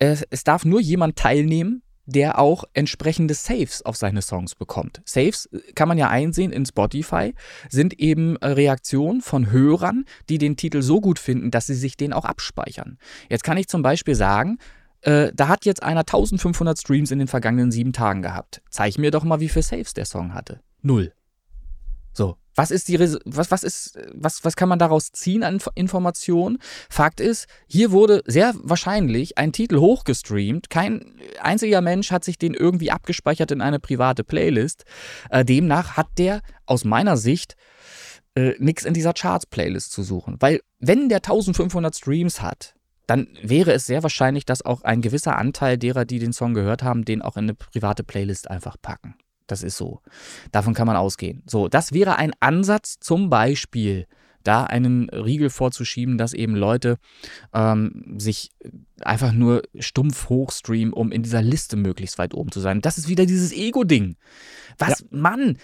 es, 0.00 0.24
es 0.30 0.42
darf 0.42 0.64
nur 0.64 0.80
jemand 0.80 1.16
teilnehmen, 1.16 1.82
der 2.08 2.38
auch 2.38 2.64
entsprechende 2.72 3.34
Saves 3.34 3.82
auf 3.82 3.96
seine 3.96 4.22
Songs 4.22 4.54
bekommt. 4.54 5.02
Saves 5.04 5.46
äh, 5.46 5.60
kann 5.74 5.88
man 5.88 5.98
ja 5.98 6.08
einsehen 6.08 6.52
in 6.52 6.64
Spotify, 6.64 7.34
sind 7.68 8.00
eben 8.00 8.36
äh, 8.36 8.48
Reaktionen 8.48 9.20
von 9.20 9.50
Hörern, 9.50 10.06
die 10.28 10.38
den 10.38 10.56
Titel 10.56 10.80
so 10.80 11.00
gut 11.00 11.18
finden, 11.18 11.50
dass 11.50 11.66
sie 11.66 11.74
sich 11.74 11.96
den 11.96 12.14
auch 12.14 12.24
abspeichern. 12.24 12.98
Jetzt 13.28 13.44
kann 13.44 13.58
ich 13.58 13.68
zum 13.68 13.82
Beispiel 13.82 14.14
sagen, 14.14 14.58
äh, 15.02 15.30
da 15.34 15.48
hat 15.48 15.66
jetzt 15.66 15.82
einer 15.82 16.00
1500 16.00 16.78
Streams 16.78 17.10
in 17.10 17.18
den 17.18 17.28
vergangenen 17.28 17.70
sieben 17.70 17.92
Tagen 17.92 18.22
gehabt. 18.22 18.62
Zeig 18.70 18.96
mir 18.98 19.10
doch 19.10 19.24
mal, 19.24 19.40
wie 19.40 19.50
viele 19.50 19.62
Saves 19.62 19.92
der 19.92 20.06
Song 20.06 20.32
hatte. 20.32 20.60
Null. 20.80 21.12
So, 22.14 22.36
was 22.58 22.72
ist 22.72 22.88
die 22.88 22.98
was 22.98 23.50
was 23.50 23.62
ist 23.62 23.98
was 24.12 24.44
was 24.44 24.56
kann 24.56 24.68
man 24.68 24.80
daraus 24.80 25.12
ziehen 25.12 25.44
an 25.44 25.60
Informationen? 25.76 26.58
Fakt 26.90 27.20
ist, 27.20 27.46
hier 27.68 27.92
wurde 27.92 28.22
sehr 28.26 28.52
wahrscheinlich 28.62 29.38
ein 29.38 29.52
Titel 29.52 29.78
hochgestreamt. 29.78 30.68
Kein 30.68 31.20
einziger 31.40 31.80
Mensch 31.80 32.10
hat 32.10 32.24
sich 32.24 32.36
den 32.36 32.54
irgendwie 32.54 32.90
abgespeichert 32.90 33.52
in 33.52 33.60
eine 33.60 33.78
private 33.78 34.24
Playlist. 34.24 34.84
Äh, 35.30 35.44
demnach 35.44 35.96
hat 35.96 36.08
der 36.18 36.42
aus 36.66 36.84
meiner 36.84 37.16
Sicht 37.16 37.54
äh, 38.34 38.54
nichts 38.58 38.84
in 38.84 38.92
dieser 38.92 39.14
Charts 39.14 39.46
Playlist 39.46 39.92
zu 39.92 40.02
suchen, 40.02 40.36
weil 40.40 40.60
wenn 40.80 41.08
der 41.08 41.18
1500 41.18 41.94
Streams 41.94 42.42
hat, 42.42 42.74
dann 43.06 43.28
wäre 43.40 43.72
es 43.72 43.86
sehr 43.86 44.02
wahrscheinlich, 44.02 44.44
dass 44.44 44.64
auch 44.64 44.82
ein 44.82 45.00
gewisser 45.00 45.38
Anteil 45.38 45.78
derer, 45.78 46.04
die 46.04 46.18
den 46.18 46.32
Song 46.34 46.54
gehört 46.54 46.82
haben, 46.82 47.04
den 47.04 47.22
auch 47.22 47.36
in 47.36 47.44
eine 47.44 47.54
private 47.54 48.04
Playlist 48.04 48.50
einfach 48.50 48.76
packen. 48.82 49.14
Das 49.48 49.64
ist 49.64 49.76
so. 49.76 50.00
Davon 50.52 50.74
kann 50.74 50.86
man 50.86 50.96
ausgehen. 50.96 51.42
So, 51.46 51.66
das 51.68 51.92
wäre 51.92 52.16
ein 52.16 52.32
Ansatz, 52.38 53.00
zum 53.00 53.30
Beispiel 53.30 54.06
da 54.44 54.64
einen 54.64 55.10
Riegel 55.10 55.50
vorzuschieben, 55.50 56.16
dass 56.16 56.32
eben 56.32 56.54
Leute 56.54 56.98
ähm, 57.52 58.14
sich 58.18 58.50
einfach 59.02 59.32
nur 59.32 59.62
stumpf 59.78 60.28
hochstreamen, 60.28 60.92
um 60.92 61.12
in 61.12 61.22
dieser 61.22 61.42
Liste 61.42 61.76
möglichst 61.76 62.18
weit 62.18 62.34
oben 62.34 62.50
zu 62.50 62.60
sein. 62.60 62.80
Das 62.80 62.98
ist 62.98 63.08
wieder 63.08 63.26
dieses 63.26 63.52
Ego-Ding. 63.52 64.16
Was, 64.78 65.00
ja. 65.00 65.06
Mann, 65.10 65.58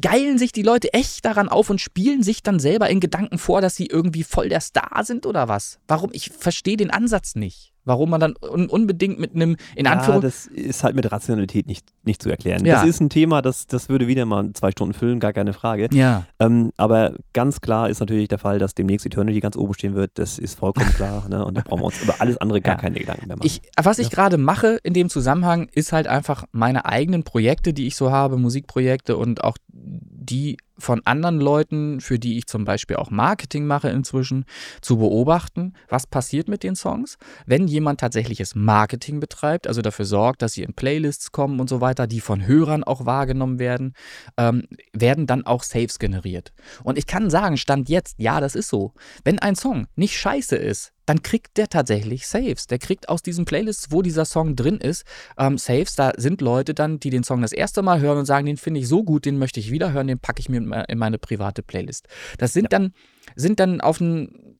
geilen 0.00 0.38
sich 0.38 0.52
die 0.52 0.62
Leute 0.62 0.92
echt 0.92 1.24
daran 1.24 1.48
auf 1.48 1.70
und 1.70 1.80
spielen 1.80 2.22
sich 2.22 2.42
dann 2.42 2.58
selber 2.58 2.90
in 2.90 3.00
Gedanken 3.00 3.38
vor, 3.38 3.60
dass 3.60 3.76
sie 3.76 3.86
irgendwie 3.86 4.24
voll 4.24 4.48
der 4.48 4.60
Star 4.60 5.04
sind 5.04 5.26
oder 5.26 5.48
was? 5.48 5.78
Warum? 5.88 6.10
Ich 6.12 6.30
verstehe 6.30 6.76
den 6.76 6.90
Ansatz 6.90 7.34
nicht. 7.34 7.72
Warum 7.86 8.08
man 8.08 8.18
dann 8.18 8.34
un 8.40 8.68
unbedingt 8.68 9.20
mit 9.20 9.34
einem, 9.34 9.56
in 9.76 9.86
Anführungszeichen. 9.86 10.56
Ja, 10.56 10.62
das 10.62 10.68
ist 10.68 10.84
halt 10.84 10.96
mit 10.96 11.10
Rationalität 11.12 11.66
nicht, 11.66 11.86
nicht 12.02 12.22
zu 12.22 12.30
erklären. 12.30 12.64
Ja. 12.64 12.76
Das 12.76 12.86
ist 12.88 13.00
ein 13.00 13.10
Thema, 13.10 13.42
das, 13.42 13.66
das 13.66 13.90
würde 13.90 14.06
wieder 14.06 14.24
mal 14.24 14.50
zwei 14.54 14.70
Stunden 14.70 14.94
füllen, 14.94 15.20
gar 15.20 15.34
keine 15.34 15.52
Frage. 15.52 15.88
Ja. 15.92 16.24
Ähm, 16.38 16.70
aber 16.78 17.14
ganz 17.34 17.60
klar 17.60 17.90
ist 17.90 18.00
natürlich 18.00 18.28
der 18.28 18.38
Fall, 18.38 18.58
dass 18.58 18.74
demnächst 18.74 19.04
Eternity 19.04 19.40
ganz 19.40 19.56
oben 19.56 19.74
stehen 19.74 19.94
wird. 19.94 20.12
Das 20.14 20.38
ist 20.38 20.58
vollkommen 20.58 20.90
klar. 20.94 21.28
ne? 21.28 21.44
Und 21.44 21.58
da 21.58 21.60
brauchen 21.60 21.80
wir 21.80 21.86
uns 21.86 22.02
über 22.02 22.13
alles 22.20 22.36
andere 22.38 22.60
gar 22.60 22.74
ja. 22.76 22.80
keine 22.80 22.98
Gedanken 22.98 23.26
mehr 23.26 23.36
machen. 23.36 23.46
Ich, 23.46 23.62
was 23.80 23.98
ich 23.98 24.10
gerade 24.10 24.38
mache 24.38 24.78
in 24.82 24.94
dem 24.94 25.08
Zusammenhang, 25.08 25.68
ist 25.72 25.92
halt 25.92 26.06
einfach 26.06 26.44
meine 26.52 26.84
eigenen 26.84 27.24
Projekte, 27.24 27.72
die 27.72 27.86
ich 27.86 27.96
so 27.96 28.10
habe, 28.10 28.36
Musikprojekte 28.36 29.16
und 29.16 29.44
auch 29.44 29.56
die 29.68 30.56
von 30.78 31.02
anderen 31.04 31.40
Leuten, 31.40 32.00
für 32.00 32.18
die 32.18 32.38
ich 32.38 32.46
zum 32.46 32.64
Beispiel 32.64 32.96
auch 32.96 33.10
Marketing 33.10 33.66
mache 33.66 33.90
inzwischen, 33.90 34.44
zu 34.80 34.98
beobachten, 34.98 35.74
was 35.88 36.06
passiert 36.06 36.48
mit 36.48 36.62
den 36.62 36.74
Songs. 36.74 37.16
Wenn 37.46 37.68
jemand 37.68 38.00
tatsächliches 38.00 38.54
Marketing 38.54 39.20
betreibt, 39.20 39.66
also 39.66 39.82
dafür 39.82 40.04
sorgt, 40.04 40.42
dass 40.42 40.54
sie 40.54 40.62
in 40.62 40.74
Playlists 40.74 41.32
kommen 41.32 41.60
und 41.60 41.68
so 41.68 41.80
weiter, 41.80 42.06
die 42.06 42.20
von 42.20 42.46
Hörern 42.46 42.82
auch 42.82 43.06
wahrgenommen 43.06 43.58
werden, 43.58 43.94
ähm, 44.36 44.66
werden 44.92 45.26
dann 45.26 45.46
auch 45.46 45.62
Saves 45.62 45.98
generiert. 45.98 46.52
Und 46.82 46.98
ich 46.98 47.06
kann 47.06 47.30
sagen, 47.30 47.56
Stand 47.56 47.88
jetzt, 47.88 48.16
ja, 48.18 48.40
das 48.40 48.54
ist 48.54 48.68
so. 48.68 48.94
Wenn 49.22 49.38
ein 49.38 49.54
Song 49.54 49.86
nicht 49.94 50.16
scheiße 50.16 50.56
ist, 50.56 50.93
dann 51.06 51.22
kriegt 51.22 51.56
der 51.56 51.68
tatsächlich 51.68 52.26
Saves. 52.26 52.66
Der 52.66 52.78
kriegt 52.78 53.08
aus 53.08 53.22
diesen 53.22 53.44
Playlists, 53.44 53.90
wo 53.90 54.02
dieser 54.02 54.24
Song 54.24 54.56
drin 54.56 54.78
ist, 54.78 55.04
ähm, 55.38 55.58
Saves. 55.58 55.94
Da 55.94 56.12
sind 56.16 56.40
Leute 56.40 56.74
dann, 56.74 57.00
die 57.00 57.10
den 57.10 57.24
Song 57.24 57.42
das 57.42 57.52
erste 57.52 57.82
Mal 57.82 58.00
hören 58.00 58.18
und 58.18 58.26
sagen, 58.26 58.46
den 58.46 58.56
finde 58.56 58.80
ich 58.80 58.88
so 58.88 59.04
gut, 59.04 59.24
den 59.24 59.38
möchte 59.38 59.60
ich 59.60 59.70
wieder 59.70 59.92
hören, 59.92 60.06
den 60.06 60.18
packe 60.18 60.40
ich 60.40 60.48
mir 60.48 60.58
in 60.88 60.98
meine 60.98 61.18
private 61.18 61.62
Playlist. 61.62 62.08
Das 62.38 62.52
sind 62.52 62.64
ja. 62.64 62.68
dann, 62.70 62.92
sind 63.36 63.60
dann 63.60 63.80
auf 63.80 64.00
ein 64.00 64.54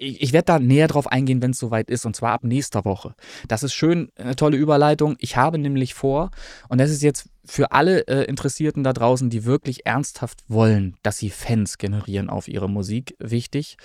ich, 0.00 0.22
ich 0.22 0.32
werde 0.32 0.46
da 0.46 0.58
näher 0.58 0.88
drauf 0.88 1.06
eingehen, 1.06 1.42
wenn 1.42 1.50
es 1.50 1.58
soweit 1.58 1.90
ist, 1.90 2.06
und 2.06 2.14
zwar 2.14 2.32
ab 2.32 2.44
nächster 2.44 2.84
Woche. 2.84 3.14
Das 3.48 3.62
ist 3.62 3.74
schön, 3.74 4.10
eine 4.16 4.36
tolle 4.36 4.56
Überleitung. 4.56 5.16
Ich 5.18 5.36
habe 5.36 5.58
nämlich 5.58 5.94
vor, 5.94 6.30
und 6.68 6.78
das 6.78 6.90
ist 6.90 7.02
jetzt 7.02 7.28
für 7.48 7.72
alle 7.72 8.06
äh, 8.06 8.24
Interessierten 8.24 8.84
da 8.84 8.92
draußen, 8.92 9.30
die 9.30 9.44
wirklich 9.44 9.86
ernsthaft 9.86 10.44
wollen, 10.48 10.96
dass 11.02 11.18
sie 11.18 11.30
Fans 11.30 11.78
generieren 11.78 12.28
auf 12.28 12.46
ihre 12.46 12.68
Musik, 12.68 13.16
wichtig. 13.18 13.78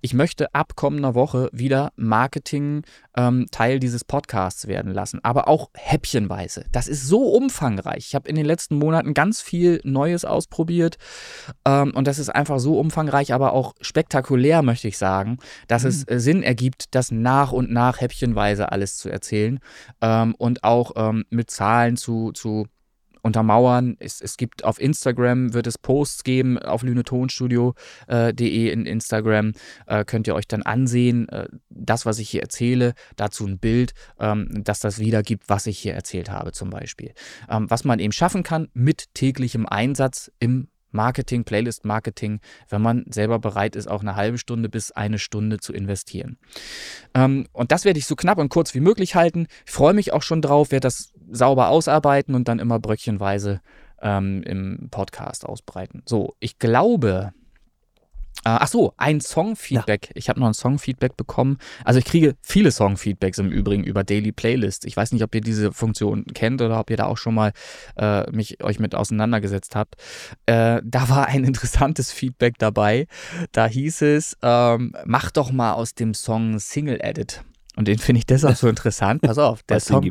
Ich 0.00 0.14
möchte 0.14 0.54
ab 0.54 0.76
kommender 0.76 1.14
Woche 1.14 1.50
wieder 1.52 1.92
Marketing 1.96 2.82
ähm, 3.16 3.46
Teil 3.50 3.80
dieses 3.80 4.04
Podcasts 4.04 4.68
werden 4.68 4.92
lassen, 4.92 5.18
aber 5.24 5.48
auch 5.48 5.70
häppchenweise. 5.74 6.64
Das 6.70 6.86
ist 6.86 7.06
so 7.06 7.22
umfangreich. 7.32 8.06
Ich 8.06 8.14
habe 8.14 8.28
in 8.28 8.36
den 8.36 8.46
letzten 8.46 8.76
Monaten 8.76 9.14
ganz 9.14 9.40
viel 9.40 9.80
Neues 9.82 10.24
ausprobiert 10.24 10.96
ähm, 11.64 11.92
und 11.94 12.06
das 12.06 12.18
ist 12.18 12.30
einfach 12.30 12.60
so 12.60 12.78
umfangreich, 12.78 13.34
aber 13.34 13.52
auch 13.52 13.74
spektakulär, 13.80 14.62
möchte 14.62 14.88
ich 14.88 14.96
sagen, 14.96 15.38
dass 15.66 15.82
mhm. 15.82 15.88
es 15.88 16.08
äh, 16.08 16.20
Sinn 16.20 16.42
ergibt, 16.42 16.94
das 16.94 17.10
nach 17.10 17.52
und 17.52 17.70
nach 17.70 18.00
häppchenweise 18.00 18.70
alles 18.70 18.96
zu 18.96 19.08
erzählen 19.08 19.58
ähm, 20.00 20.34
und 20.36 20.62
auch 20.62 20.92
ähm, 20.96 21.24
mit 21.30 21.50
Zahlen 21.50 21.96
zu, 21.96 22.32
zu 22.32 22.66
untermauern. 23.22 23.96
Es, 23.98 24.20
es 24.20 24.36
gibt 24.36 24.64
auf 24.64 24.80
Instagram, 24.80 25.54
wird 25.54 25.66
es 25.66 25.78
Posts 25.78 26.24
geben, 26.24 26.58
auf 26.58 26.82
lünetonstudio.de 26.82 28.70
in 28.70 28.86
Instagram 28.86 29.52
äh, 29.86 30.04
könnt 30.04 30.26
ihr 30.26 30.34
euch 30.34 30.48
dann 30.48 30.62
ansehen, 30.62 31.28
äh, 31.28 31.48
das, 31.70 32.06
was 32.06 32.18
ich 32.18 32.30
hier 32.30 32.42
erzähle, 32.42 32.94
dazu 33.16 33.46
ein 33.46 33.58
Bild, 33.58 33.92
ähm, 34.18 34.48
dass 34.64 34.80
das 34.80 34.98
wiedergibt, 34.98 35.44
was 35.48 35.66
ich 35.66 35.78
hier 35.78 35.94
erzählt 35.94 36.30
habe 36.30 36.52
zum 36.52 36.70
Beispiel. 36.70 37.12
Ähm, 37.48 37.70
was 37.70 37.84
man 37.84 37.98
eben 37.98 38.12
schaffen 38.12 38.42
kann 38.42 38.68
mit 38.74 39.14
täglichem 39.14 39.66
Einsatz 39.66 40.30
im 40.38 40.68
Marketing, 40.90 41.44
Playlist-Marketing, 41.44 42.40
wenn 42.68 42.82
man 42.82 43.04
selber 43.10 43.38
bereit 43.38 43.76
ist, 43.76 43.88
auch 43.88 44.00
eine 44.00 44.16
halbe 44.16 44.38
Stunde 44.38 44.68
bis 44.68 44.90
eine 44.90 45.18
Stunde 45.18 45.58
zu 45.58 45.72
investieren. 45.72 46.38
Ähm, 47.14 47.46
und 47.52 47.72
das 47.72 47.84
werde 47.84 47.98
ich 47.98 48.06
so 48.06 48.16
knapp 48.16 48.38
und 48.38 48.48
kurz 48.48 48.74
wie 48.74 48.80
möglich 48.80 49.14
halten. 49.14 49.46
Ich 49.66 49.72
freue 49.72 49.94
mich 49.94 50.12
auch 50.12 50.22
schon 50.22 50.42
drauf, 50.42 50.70
werde 50.70 50.86
das 50.86 51.12
sauber 51.30 51.68
ausarbeiten 51.68 52.34
und 52.34 52.48
dann 52.48 52.58
immer 52.58 52.78
bröckchenweise 52.78 53.60
ähm, 54.00 54.42
im 54.44 54.88
Podcast 54.90 55.44
ausbreiten. 55.44 56.02
So, 56.06 56.34
ich 56.40 56.58
glaube, 56.58 57.32
ach 58.44 58.68
so, 58.68 58.94
ein 58.96 59.20
Song-Feedback. 59.20 60.06
Ja. 60.08 60.12
Ich 60.14 60.28
habe 60.28 60.40
noch 60.40 60.46
ein 60.46 60.54
Song-Feedback 60.54 61.16
bekommen. 61.16 61.58
Also 61.84 61.98
ich 61.98 62.04
kriege 62.04 62.36
viele 62.42 62.70
Song-Feedbacks 62.70 63.38
im 63.38 63.50
Übrigen 63.50 63.84
über 63.84 64.04
Daily 64.04 64.32
Playlist. 64.32 64.84
Ich 64.84 64.96
weiß 64.96 65.12
nicht, 65.12 65.22
ob 65.22 65.34
ihr 65.34 65.40
diese 65.40 65.72
Funktion 65.72 66.24
kennt 66.34 66.62
oder 66.62 66.78
ob 66.78 66.90
ihr 66.90 66.96
da 66.96 67.06
auch 67.06 67.18
schon 67.18 67.34
mal 67.34 67.52
äh, 67.96 68.30
mich, 68.30 68.62
euch 68.62 68.78
mit 68.78 68.94
auseinandergesetzt 68.94 69.76
habt. 69.76 69.96
Äh, 70.46 70.80
da 70.84 71.08
war 71.08 71.26
ein 71.26 71.44
interessantes 71.48 72.12
Feedback 72.12 72.58
dabei. 72.58 73.06
Da 73.52 73.66
hieß 73.66 74.02
es, 74.02 74.36
ähm, 74.42 74.94
mach 75.04 75.30
doch 75.30 75.50
mal 75.50 75.72
aus 75.72 75.94
dem 75.94 76.14
Song 76.14 76.58
Single 76.58 76.98
Edit. 77.00 77.42
Und 77.76 77.88
den 77.88 77.98
finde 77.98 78.18
ich 78.18 78.26
deshalb 78.26 78.56
so 78.56 78.68
interessant. 78.68 79.22
Pass 79.22 79.38
auf, 79.38 79.62
der 79.62 79.80
Song. 79.80 80.10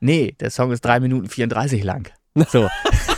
Nee, 0.00 0.34
der 0.40 0.50
Song 0.50 0.72
ist 0.72 0.84
3 0.84 1.00
Minuten 1.00 1.28
34 1.28 1.82
lang. 1.84 2.10
So. 2.50 2.68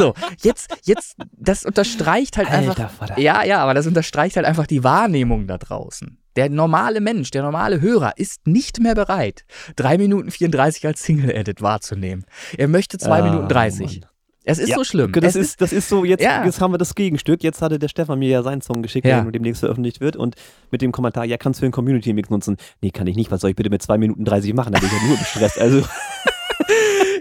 So, 0.00 0.14
jetzt, 0.42 0.74
jetzt, 0.84 1.16
das 1.32 1.64
unterstreicht 1.64 2.38
halt 2.38 2.50
Alter, 2.50 2.70
einfach. 2.70 2.90
Vater. 2.90 3.20
Ja, 3.20 3.44
ja, 3.44 3.58
aber 3.58 3.74
das 3.74 3.86
unterstreicht 3.86 4.36
halt 4.36 4.46
einfach 4.46 4.66
die 4.66 4.82
Wahrnehmung 4.82 5.46
da 5.46 5.58
draußen. 5.58 6.16
Der 6.36 6.48
normale 6.48 7.00
Mensch, 7.00 7.30
der 7.30 7.42
normale 7.42 7.80
Hörer 7.80 8.12
ist 8.16 8.46
nicht 8.46 8.80
mehr 8.80 8.94
bereit, 8.94 9.44
3 9.76 9.98
Minuten 9.98 10.30
34 10.30 10.86
als 10.86 11.02
Single-Edit 11.02 11.60
wahrzunehmen. 11.60 12.24
Er 12.56 12.68
möchte 12.68 12.96
2 12.98 13.20
oh, 13.20 13.24
Minuten 13.24 13.48
30. 13.48 14.00
Mann. 14.00 14.10
Es 14.42 14.58
ist 14.58 14.70
ja, 14.70 14.76
so 14.76 14.84
schlimm. 14.84 15.12
Das 15.12 15.36
ist, 15.36 15.60
das 15.60 15.70
ist 15.70 15.88
so, 15.88 16.02
jetzt, 16.04 16.22
ja. 16.22 16.44
jetzt 16.44 16.62
haben 16.62 16.72
wir 16.72 16.78
das 16.78 16.94
Gegenstück. 16.94 17.42
Jetzt 17.42 17.60
hatte 17.60 17.78
der 17.78 17.88
Stefan 17.88 18.18
mir 18.18 18.30
ja 18.30 18.42
seinen 18.42 18.62
Song 18.62 18.82
geschickt, 18.82 19.06
ja. 19.06 19.20
der 19.20 19.32
demnächst 19.32 19.60
veröffentlicht 19.60 20.00
wird. 20.00 20.16
Und 20.16 20.34
mit 20.70 20.80
dem 20.80 20.92
Kommentar, 20.92 21.26
ja, 21.26 21.36
kannst 21.36 21.60
du 21.60 21.66
den 21.66 21.72
Community-Mix 21.72 22.30
nutzen? 22.30 22.56
Nee, 22.80 22.90
kann 22.90 23.06
ich 23.06 23.16
nicht. 23.16 23.30
Was 23.30 23.42
soll 23.42 23.50
ich 23.50 23.56
bitte 23.56 23.68
mit 23.68 23.82
2 23.82 23.98
Minuten 23.98 24.24
30 24.24 24.54
machen? 24.54 24.72
Da 24.72 24.80
bin 24.80 24.88
ich 24.88 24.94
ja 24.94 25.08
nur 25.08 25.18
gestresst. 25.18 25.58
Also. 25.58 25.82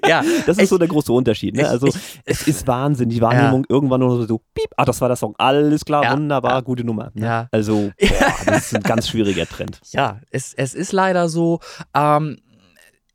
ja, 0.10 0.24
das 0.46 0.58
ist 0.58 0.64
ich, 0.64 0.70
so 0.70 0.78
der 0.78 0.88
große 0.88 1.12
Unterschied. 1.14 1.56
Ne? 1.56 1.68
Also 1.68 1.88
ich, 1.88 1.96
es 2.26 2.48
ist 2.48 2.68
Wahnsinn, 2.68 3.10
die 3.10 3.22
Wahrnehmung 3.22 3.62
ja. 3.62 3.76
irgendwann 3.76 4.00
nur 4.02 4.28
so, 4.28 4.42
piep, 4.54 4.70
ah, 4.76 4.86
das 4.86 5.00
war 5.02 5.08
der 5.08 5.18
Song, 5.18 5.36
alles 5.38 5.86
klar, 5.86 6.04
ja, 6.04 6.14
wunderbar, 6.14 6.54
ja. 6.54 6.62
gute 6.62 6.84
Nummer. 6.84 7.12
Ne? 7.14 7.26
Ja. 7.26 7.48
Also, 7.52 7.92
boah, 8.00 8.36
das 8.46 8.68
ist 8.68 8.76
ein 8.76 8.84
ganz 8.84 9.08
schwieriger 9.08 9.46
Trend. 9.46 9.80
Ja, 9.92 10.20
es, 10.32 10.54
es 10.54 10.74
ist 10.74 10.92
leider 10.92 11.30
so, 11.30 11.60
ähm, 11.94 12.38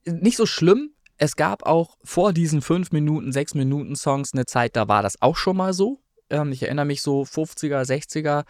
nicht 0.07 0.37
so 0.37 0.47
schlimm, 0.47 0.91
es 1.19 1.37
gab 1.37 1.65
auch 1.65 1.97
vor 2.03 2.33
diesen 2.33 2.61
5 2.61 2.93
Minuten, 2.93 3.33
6 3.33 3.55
Minuten 3.55 3.97
Songs 3.97 4.33
eine 4.33 4.47
Zeit, 4.47 4.77
da 4.77 4.89
war 4.89 5.03
das 5.03 5.21
auch 5.21 5.37
schon 5.37 5.57
mal 5.57 5.73
so. 5.73 6.01
Ähm, 6.31 6.53
ich 6.53 6.63
erinnere 6.63 6.87
mich 6.87 7.03
so 7.03 7.23
50er, 7.23 7.83
60er, 7.83 8.45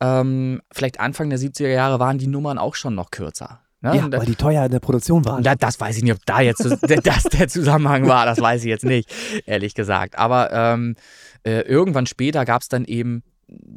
ähm, 0.00 0.60
vielleicht 0.72 1.00
Anfang 1.00 1.30
der 1.30 1.38
70er 1.38 1.68
Jahre 1.68 2.00
waren 2.00 2.18
die 2.18 2.26
Nummern 2.26 2.58
auch 2.58 2.74
schon 2.74 2.94
noch 2.94 3.10
kürzer. 3.10 3.60
Ne? 3.82 3.96
Ja, 3.96 4.12
weil 4.12 4.26
die 4.26 4.34
teuer 4.34 4.64
in 4.66 4.70
der 4.70 4.80
Produktion 4.80 5.24
waren. 5.24 5.42
Da, 5.42 5.54
das 5.54 5.80
weiß 5.80 5.96
ich 5.96 6.02
nicht, 6.02 6.12
ob 6.12 6.24
da 6.26 6.40
jetzt 6.40 6.64
das 6.64 6.80
der 7.32 7.48
Zusammenhang 7.48 8.06
war, 8.06 8.26
das 8.26 8.40
weiß 8.40 8.62
ich 8.62 8.68
jetzt 8.68 8.84
nicht, 8.84 9.10
ehrlich 9.46 9.74
gesagt. 9.74 10.18
Aber 10.18 10.52
ähm, 10.52 10.96
äh, 11.44 11.60
irgendwann 11.62 12.06
später 12.06 12.44
gab 12.44 12.60
es 12.60 12.68
dann 12.68 12.84
eben 12.84 13.22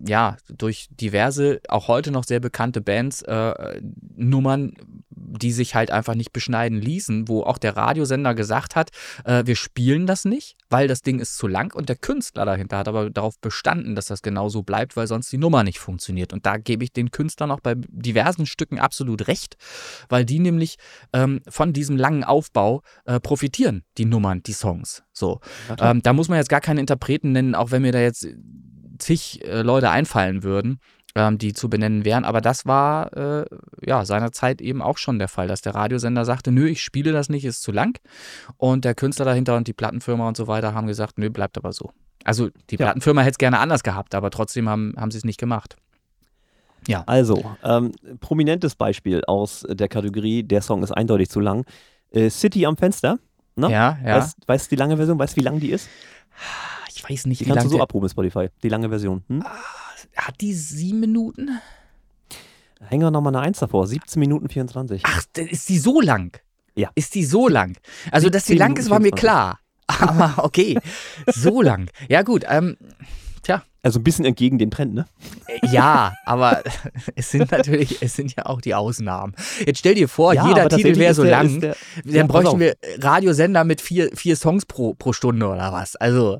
ja, 0.05 0.37
durch 0.49 0.87
diverse, 0.91 1.61
auch 1.69 1.87
heute 1.87 2.11
noch 2.11 2.23
sehr 2.23 2.39
bekannte 2.39 2.81
Bands, 2.81 3.21
äh, 3.23 3.81
Nummern, 4.15 4.73
die 5.15 5.51
sich 5.51 5.75
halt 5.75 5.91
einfach 5.91 6.15
nicht 6.15 6.33
beschneiden 6.33 6.79
ließen, 6.79 7.27
wo 7.27 7.43
auch 7.43 7.57
der 7.57 7.75
Radiosender 7.75 8.35
gesagt 8.35 8.75
hat, 8.75 8.91
äh, 9.25 9.43
wir 9.45 9.55
spielen 9.55 10.05
das 10.05 10.25
nicht, 10.25 10.57
weil 10.69 10.87
das 10.87 11.01
Ding 11.01 11.19
ist 11.19 11.37
zu 11.37 11.47
lang 11.47 11.73
und 11.73 11.89
der 11.89 11.95
Künstler 11.95 12.45
dahinter 12.45 12.77
hat 12.77 12.87
aber 12.87 13.09
darauf 13.09 13.39
bestanden, 13.39 13.95
dass 13.95 14.07
das 14.07 14.21
genau 14.21 14.49
so 14.49 14.63
bleibt, 14.63 14.95
weil 14.95 15.07
sonst 15.07 15.31
die 15.31 15.37
Nummer 15.37 15.63
nicht 15.63 15.79
funktioniert. 15.79 16.33
Und 16.33 16.45
da 16.45 16.57
gebe 16.57 16.83
ich 16.83 16.93
den 16.93 17.11
Künstlern 17.11 17.51
auch 17.51 17.61
bei 17.61 17.75
diversen 17.75 18.45
Stücken 18.45 18.79
absolut 18.79 19.27
recht, 19.27 19.57
weil 20.09 20.25
die 20.25 20.39
nämlich 20.39 20.77
ähm, 21.13 21.41
von 21.47 21.73
diesem 21.73 21.97
langen 21.97 22.23
Aufbau 22.23 22.81
äh, 23.05 23.19
profitieren, 23.19 23.83
die 23.97 24.05
Nummern, 24.05 24.43
die 24.43 24.53
Songs. 24.53 25.03
So. 25.13 25.39
Ähm, 25.79 26.01
da 26.01 26.13
muss 26.13 26.27
man 26.27 26.37
jetzt 26.37 26.49
gar 26.49 26.61
keine 26.61 26.79
Interpreten 26.79 27.31
nennen, 27.31 27.55
auch 27.55 27.71
wenn 27.71 27.81
mir 27.81 27.91
da 27.91 27.99
jetzt 27.99 28.27
zig 28.97 29.45
äh, 29.45 29.61
Leute 29.61 29.89
einfallen 29.89 30.43
würden 30.43 30.79
ähm, 31.15 31.37
die 31.37 31.53
zu 31.53 31.69
benennen 31.69 32.05
wären. 32.05 32.25
Aber 32.25 32.41
das 32.41 32.65
war 32.65 33.15
äh, 33.15 33.45
ja 33.85 34.05
seinerzeit 34.05 34.61
eben 34.61 34.81
auch 34.81 34.97
schon 34.97 35.19
der 35.19 35.27
Fall, 35.27 35.47
dass 35.47 35.61
der 35.61 35.75
Radiosender 35.75 36.25
sagte, 36.25 36.51
nö, 36.51 36.67
ich 36.67 36.81
spiele 36.81 37.11
das 37.11 37.29
nicht, 37.29 37.45
ist 37.45 37.61
zu 37.61 37.71
lang. 37.71 37.99
Und 38.57 38.85
der 38.85 38.95
Künstler 38.95 39.25
dahinter 39.25 39.55
und 39.55 39.67
die 39.67 39.73
Plattenfirma 39.73 40.27
und 40.27 40.37
so 40.37 40.47
weiter 40.47 40.73
haben 40.73 40.87
gesagt, 40.87 41.17
nö, 41.17 41.29
bleibt 41.29 41.57
aber 41.57 41.73
so. 41.73 41.91
Also 42.23 42.49
die 42.69 42.75
ja. 42.75 42.85
Plattenfirma 42.85 43.21
hätte 43.21 43.31
es 43.31 43.37
gerne 43.37 43.59
anders 43.59 43.83
gehabt, 43.83 44.15
aber 44.15 44.31
trotzdem 44.31 44.69
haben, 44.69 44.93
haben 44.97 45.11
sie 45.11 45.17
es 45.17 45.25
nicht 45.25 45.39
gemacht. 45.39 45.75
Ja. 46.87 47.03
Also, 47.05 47.55
ähm, 47.63 47.93
prominentes 48.19 48.75
Beispiel 48.75 49.23
aus 49.25 49.65
der 49.69 49.87
Kategorie, 49.87 50.43
der 50.43 50.61
Song 50.61 50.83
ist 50.83 50.91
eindeutig 50.91 51.29
zu 51.29 51.39
lang. 51.39 51.65
Äh, 52.11 52.29
City 52.29 52.65
am 52.65 52.75
Fenster. 52.75 53.19
Ne? 53.55 53.71
Ja, 53.71 53.97
ja. 54.03 54.17
Weißt, 54.17 54.37
weißt 54.47 54.65
du 54.65 54.75
die 54.75 54.79
lange 54.79 54.97
Version? 54.97 55.17
Weißt 55.17 55.37
du, 55.37 55.41
wie 55.41 55.45
lang 55.45 55.59
die 55.59 55.71
ist? 55.71 55.87
Ich 57.03 57.09
weiß 57.09 57.25
nicht, 57.25 57.41
die 57.41 57.45
wie 57.45 57.49
kannst 57.49 57.65
du 57.65 57.69
so 57.69 57.81
abrufen, 57.81 58.09
Spotify. 58.09 58.49
Die 58.61 58.69
lange 58.69 58.89
Version. 58.89 59.23
Hm? 59.27 59.43
Ah 59.45 59.51
hat 60.15 60.41
die 60.41 60.53
sieben 60.53 60.99
Minuten? 60.99 61.59
Hängen 62.81 63.03
wir 63.03 63.11
nochmal 63.11 63.35
eine 63.35 63.45
Eins 63.45 63.59
davor. 63.59 63.87
17 63.87 64.19
Minuten 64.19 64.49
24. 64.49 65.03
Ach, 65.05 65.23
ist 65.35 65.69
die 65.69 65.79
so 65.79 66.01
lang? 66.01 66.37
Ja. 66.75 66.89
Ist 66.95 67.15
die 67.15 67.23
so 67.23 67.47
lang? 67.47 67.77
Also, 68.11 68.29
dass 68.29 68.45
die 68.45 68.55
lang 68.55 68.75
ist, 68.77 68.89
war 68.89 68.99
mir 68.99 69.11
klar. 69.11 69.59
Aber 69.87 70.43
okay, 70.43 70.79
so 71.27 71.61
lang. 71.61 71.89
Ja, 72.09 72.23
gut. 72.23 72.45
Ähm, 72.47 72.77
tja. 73.41 73.63
Also 73.85 73.99
ein 73.99 74.03
bisschen 74.03 74.23
entgegen 74.23 74.57
dem 74.57 74.71
Trend, 74.71 74.93
ne? 74.93 75.05
Ja, 75.69 76.13
aber 76.25 76.63
es 77.15 77.31
sind 77.31 77.51
natürlich, 77.51 78.01
es 78.01 78.15
sind 78.15 78.33
ja 78.33 78.45
auch 78.45 78.61
die 78.61 78.73
Ausnahmen. 78.73 79.33
Jetzt 79.65 79.79
stell 79.79 79.95
dir 79.95 80.07
vor, 80.07 80.33
ja, 80.33 80.47
jeder 80.47 80.69
Titel 80.69 80.97
wäre 80.97 81.13
so 81.13 81.23
der, 81.23 81.31
lang, 81.31 81.59
der, 81.59 81.75
dann 82.05 82.13
ja, 82.13 82.25
bräuchten 82.25 82.59
wir 82.61 82.75
Radiosender 83.01 83.65
mit 83.65 83.81
vier, 83.81 84.09
vier 84.15 84.37
Songs 84.37 84.65
pro, 84.65 84.93
pro 84.93 85.11
Stunde 85.11 85.45
oder 85.47 85.73
was. 85.73 85.97
Also, 85.97 86.39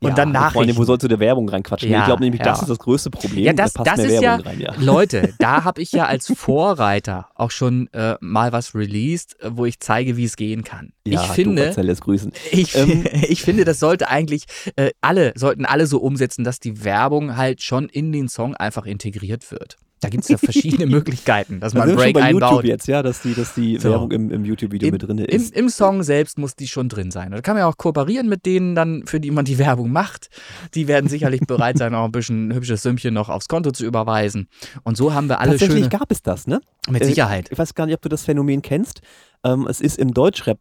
und 0.00 0.10
ja, 0.10 0.14
dann 0.14 0.32
Nachrichten. 0.32 0.58
Freunde, 0.58 0.76
wo 0.76 0.84
sollst 0.84 1.04
du 1.04 1.08
der 1.08 1.20
Werbung 1.20 1.48
reinquatschen? 1.48 1.90
Ich 1.90 2.04
glaube 2.04 2.22
nämlich, 2.22 2.42
das 2.42 2.60
ist 2.60 2.68
das 2.68 2.78
größte 2.78 3.08
Problem. 3.08 3.46
Ja, 3.46 3.54
das, 3.54 3.72
da 3.72 3.82
das 3.82 4.00
ist 4.00 4.20
ja, 4.20 4.36
rein, 4.36 4.66
Leute, 4.78 5.32
da 5.38 5.64
habe 5.64 5.80
ich 5.80 5.90
ja 5.90 6.04
als 6.04 6.30
Vorreiter 6.36 7.28
auch 7.34 7.50
schon 7.50 7.90
äh, 7.94 8.16
mal 8.20 8.52
was 8.52 8.74
released, 8.74 9.36
wo 9.42 9.64
ich 9.64 9.80
zeige, 9.80 10.18
wie 10.18 10.24
es 10.24 10.36
gehen 10.36 10.64
kann. 10.64 10.92
Ja, 11.06 11.22
ich 11.22 11.30
finde, 11.30 11.72
grüßen. 11.74 12.32
Ich, 12.50 12.76
ähm, 12.76 13.06
ich 13.22 13.42
finde, 13.42 13.64
das 13.64 13.80
sollte 13.80 14.08
eigentlich, 14.08 14.44
äh, 14.76 14.90
alle, 15.00 15.32
sollten 15.34 15.64
alle 15.64 15.86
so 15.86 15.98
umsetzen, 15.98 16.44
dass 16.44 16.60
die 16.60 16.73
Werbung 16.82 17.36
halt 17.36 17.62
schon 17.62 17.88
in 17.88 18.10
den 18.10 18.28
Song 18.28 18.54
einfach 18.54 18.86
integriert 18.86 19.50
wird. 19.50 19.76
Da 20.04 20.10
gibt 20.10 20.24
es 20.24 20.28
ja 20.28 20.36
verschiedene 20.38 20.84
Möglichkeiten, 20.84 21.60
dass 21.60 21.72
man 21.72 21.94
Break 21.94 22.12
bei 22.12 22.22
einbaut. 22.22 22.50
YouTube 22.50 22.64
jetzt, 22.64 22.86
ja, 22.86 23.02
dass 23.02 23.22
die, 23.22 23.34
dass 23.34 23.54
die 23.54 23.78
so. 23.78 23.90
Werbung 23.90 24.10
im, 24.10 24.30
im 24.30 24.44
YouTube-Video 24.44 24.90
mit 24.90 25.02
drin 25.02 25.16
ist. 25.16 25.54
Im, 25.54 25.64
Im, 25.64 25.68
Song 25.70 26.02
selbst 26.02 26.38
muss 26.38 26.54
die 26.54 26.68
schon 26.68 26.90
drin 26.90 27.10
sein. 27.10 27.30
Da 27.30 27.40
kann 27.40 27.54
man 27.54 27.62
ja 27.62 27.68
auch 27.68 27.78
kooperieren 27.78 28.28
mit 28.28 28.44
denen 28.44 28.74
dann, 28.74 29.06
für 29.06 29.18
die 29.18 29.30
man 29.30 29.46
die 29.46 29.58
Werbung 29.58 29.90
macht. 29.92 30.28
Die 30.74 30.88
werden 30.88 31.08
sicherlich 31.08 31.40
bereit 31.46 31.78
sein, 31.78 31.94
auch 31.94 32.04
ein 32.04 32.12
bisschen 32.12 32.48
ein 32.48 32.54
hübsches 32.54 32.82
Sümmchen 32.82 33.14
noch 33.14 33.30
aufs 33.30 33.48
Konto 33.48 33.70
zu 33.70 33.86
überweisen. 33.86 34.48
Und 34.82 34.98
so 34.98 35.14
haben 35.14 35.28
wir 35.28 35.40
alle 35.40 35.52
Tatsächlich 35.52 35.84
schöne... 35.84 35.88
gab 35.88 36.12
es 36.12 36.20
das, 36.20 36.46
ne? 36.46 36.60
Mit 36.90 37.00
äh, 37.00 37.06
Sicherheit. 37.06 37.48
Ich 37.50 37.58
weiß 37.58 37.74
gar 37.74 37.86
nicht, 37.86 37.94
ob 37.94 38.02
du 38.02 38.10
das 38.10 38.24
Phänomen 38.24 38.60
kennst. 38.60 39.00
Ähm, 39.42 39.66
es 39.70 39.80
ist 39.80 39.98
im 39.98 40.12
Deutschrap, 40.12 40.58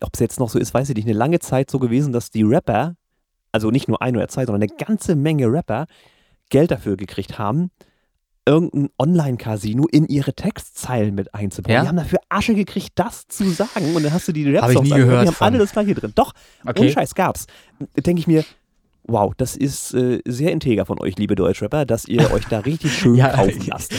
ob 0.00 0.14
es 0.14 0.20
jetzt 0.20 0.40
noch 0.40 0.48
so 0.48 0.58
ist, 0.58 0.72
weiß 0.72 0.88
ich 0.88 0.96
nicht, 0.96 1.06
eine 1.06 1.16
lange 1.16 1.40
Zeit 1.40 1.70
so 1.70 1.78
gewesen, 1.78 2.14
dass 2.14 2.30
die 2.30 2.42
Rapper, 2.42 2.96
also 3.52 3.70
nicht 3.70 3.88
nur 3.88 4.02
ein 4.02 4.16
oder 4.16 4.28
zwei, 4.28 4.46
sondern 4.46 4.62
eine 4.62 4.76
ganze 4.76 5.16
Menge 5.16 5.46
Rapper, 5.46 5.86
Geld 6.50 6.70
dafür 6.70 6.96
gekriegt 6.96 7.38
haben, 7.38 7.70
irgendein 8.48 8.88
Online-Casino 8.98 9.86
in 9.86 10.06
ihre 10.06 10.32
Textzeilen 10.32 11.14
mit 11.14 11.34
einzubauen. 11.34 11.74
Ja? 11.74 11.82
Die 11.82 11.88
haben 11.88 11.96
dafür 11.96 12.20
Asche 12.30 12.54
gekriegt, 12.54 12.92
das 12.94 13.28
zu 13.28 13.50
sagen. 13.50 13.94
Und 13.94 14.02
dann 14.02 14.12
hast 14.12 14.26
du 14.28 14.32
die 14.32 14.48
Rap-Songs 14.48 14.90
Hab 14.90 14.96
die 14.96 15.04
haben 15.04 15.32
von. 15.32 15.46
alle 15.46 15.58
das 15.58 15.72
gleiche 15.72 15.94
drin. 15.94 16.12
Doch, 16.14 16.32
okay. 16.64 16.80
ohne 16.80 16.92
Scheiß 16.92 17.14
gab's. 17.14 17.46
Denke 17.96 18.20
ich 18.20 18.26
mir, 18.26 18.44
wow, 19.04 19.34
das 19.36 19.54
ist 19.54 19.92
äh, 19.94 20.20
sehr 20.26 20.52
integer 20.52 20.86
von 20.86 20.98
euch, 21.00 21.16
liebe 21.16 21.34
Deutschrapper, 21.34 21.84
dass 21.84 22.06
ihr 22.06 22.30
euch 22.32 22.46
da 22.46 22.60
richtig 22.60 22.96
schön 22.96 23.14
ja, 23.16 23.28
kaufen 23.28 23.64
lasst. 23.66 23.92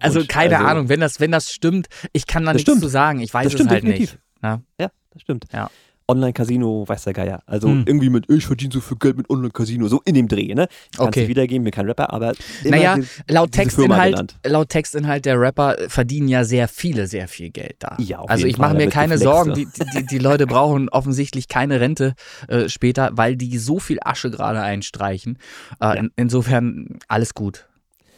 Also 0.00 0.24
keine 0.28 0.58
also, 0.58 0.68
Ahnung, 0.68 0.88
wenn 0.88 1.00
das, 1.00 1.18
wenn 1.18 1.32
das 1.32 1.50
stimmt, 1.50 1.88
ich 2.12 2.26
kann 2.26 2.44
da 2.44 2.52
nichts 2.52 2.70
stimmt. 2.70 2.82
zu 2.82 2.88
sagen. 2.88 3.20
Ich 3.20 3.34
weiß 3.34 3.52
es 3.52 3.58
halt 3.60 3.70
definitiv. 3.70 4.12
nicht. 4.12 4.18
Na? 4.42 4.62
Ja, 4.78 4.90
das 5.10 5.22
stimmt. 5.22 5.46
Ja. 5.52 5.70
Online-Casino, 6.10 6.84
weiß 6.88 7.04
der 7.04 7.12
Geier. 7.12 7.42
Also 7.46 7.68
Hm. 7.68 7.84
irgendwie 7.86 8.08
mit, 8.08 8.30
ich 8.30 8.46
verdiene 8.46 8.72
so 8.72 8.80
viel 8.80 8.96
Geld 8.96 9.16
mit 9.18 9.28
Online-Casino, 9.28 9.88
so 9.88 10.00
in 10.06 10.14
dem 10.14 10.26
Dreh, 10.26 10.54
ne? 10.54 10.66
Kannst 10.96 11.00
Okay. 11.08 11.22
du 11.24 11.28
wiedergeben, 11.28 11.64
bin 11.64 11.70
kein 11.72 11.86
Rapper, 11.86 12.12
aber 12.12 12.32
Naja, 12.64 12.98
laut 13.28 13.52
Textinhalt, 13.52 14.36
laut 14.44 14.68
Textinhalt 14.70 15.26
der 15.26 15.38
Rapper 15.40 15.76
verdienen 15.88 16.28
ja 16.28 16.44
sehr 16.44 16.66
viele, 16.68 17.06
sehr 17.06 17.28
viel 17.28 17.50
Geld 17.50 17.76
da. 17.80 17.96
Ja, 18.00 18.22
also 18.24 18.46
ich 18.46 18.56
mache 18.58 18.74
mir 18.74 18.88
keine 18.88 19.18
Sorgen, 19.18 19.50
ja. 19.50 19.56
die, 19.56 19.68
die, 19.94 20.06
die 20.06 20.18
Leute 20.18 20.46
brauchen 20.46 20.88
offensichtlich 20.88 21.46
keine 21.48 21.80
Rente 21.80 22.14
äh, 22.48 22.68
später, 22.68 23.10
weil 23.12 23.36
die 23.36 23.58
so 23.58 23.78
viel 23.78 23.98
Asche 24.02 24.30
gerade 24.30 24.60
einstreichen. 24.62 25.38
Äh, 25.80 25.98
in, 25.98 26.10
insofern 26.16 26.98
alles 27.08 27.34
gut. 27.34 27.66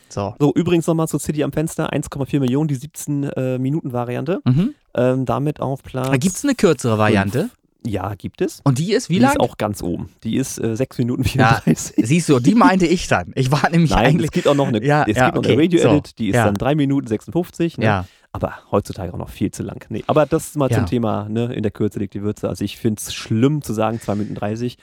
So. 0.08 0.34
So, 0.40 0.52
übrigens 0.54 0.86
nochmal 0.86 1.06
zu 1.08 1.18
City 1.18 1.44
am 1.44 1.52
Fenster, 1.52 1.92
1,4 1.92 2.40
Millionen, 2.40 2.66
die 2.68 2.76
17-Minuten-Variante. 2.76 4.40
Mhm. 4.44 4.74
ähm, 4.94 5.24
damit 5.24 5.60
auf 5.60 5.82
Platz. 5.84 6.10
Gibt 6.18 6.34
es 6.36 6.44
eine 6.44 6.54
kürzere 6.54 6.98
Variante? 6.98 7.50
Ja, 7.86 8.14
gibt 8.14 8.40
es. 8.42 8.60
Und 8.64 8.78
die 8.78 8.92
ist 8.92 9.08
wie 9.08 9.14
die 9.14 9.20
lang? 9.20 9.30
ist 9.32 9.40
auch 9.40 9.56
ganz 9.56 9.82
oben. 9.82 10.10
Die 10.22 10.36
ist 10.36 10.58
äh, 10.58 10.76
6 10.76 10.98
Minuten 10.98 11.22
Ja, 11.22 11.60
34. 11.64 11.94
Siehst 12.06 12.28
du, 12.28 12.38
die 12.38 12.54
meinte 12.54 12.86
ich 12.86 13.08
dann. 13.08 13.32
Ich 13.34 13.50
war 13.50 13.68
nämlich 13.70 13.90
Nein, 13.90 14.04
eigentlich. 14.06 14.26
es 14.26 14.30
gibt 14.32 14.46
auch 14.48 14.54
noch 14.54 14.68
eine, 14.68 14.84
Ja, 14.84 15.04
es 15.08 15.16
ja, 15.16 15.26
gibt 15.26 15.36
noch 15.36 15.44
okay, 15.44 15.52
eine 15.54 15.62
Radio-Edit, 15.62 16.18
die 16.18 16.28
ist 16.28 16.34
so, 16.34 16.38
ja. 16.40 16.44
dann 16.44 16.54
3 16.54 16.74
Minuten 16.74 17.06
56. 17.06 17.78
Ne? 17.78 17.84
Ja, 17.86 18.04
Aber 18.32 18.54
heutzutage 18.70 19.14
auch 19.14 19.18
noch 19.18 19.30
viel 19.30 19.50
zu 19.50 19.62
lang. 19.62 19.84
Nee, 19.88 20.04
aber 20.06 20.26
das 20.26 20.48
ist 20.48 20.56
mal 20.56 20.70
Ja. 20.70 20.76
zum 20.76 20.86
Thema, 20.86 21.28
ne, 21.30 21.52
in 21.54 21.62
der 21.62 21.72
Kürze 21.72 21.98
liegt 22.00 22.12
die 22.14 22.22
Würze. 22.22 22.48
Also 22.50 22.64
ich 22.64 22.76
finde 22.76 23.00
es 23.00 23.14
schlimm 23.14 23.62
zu 23.62 23.72
sagen 23.72 23.98
2 23.98 24.14
Minuten 24.16 24.34
30. 24.34 24.76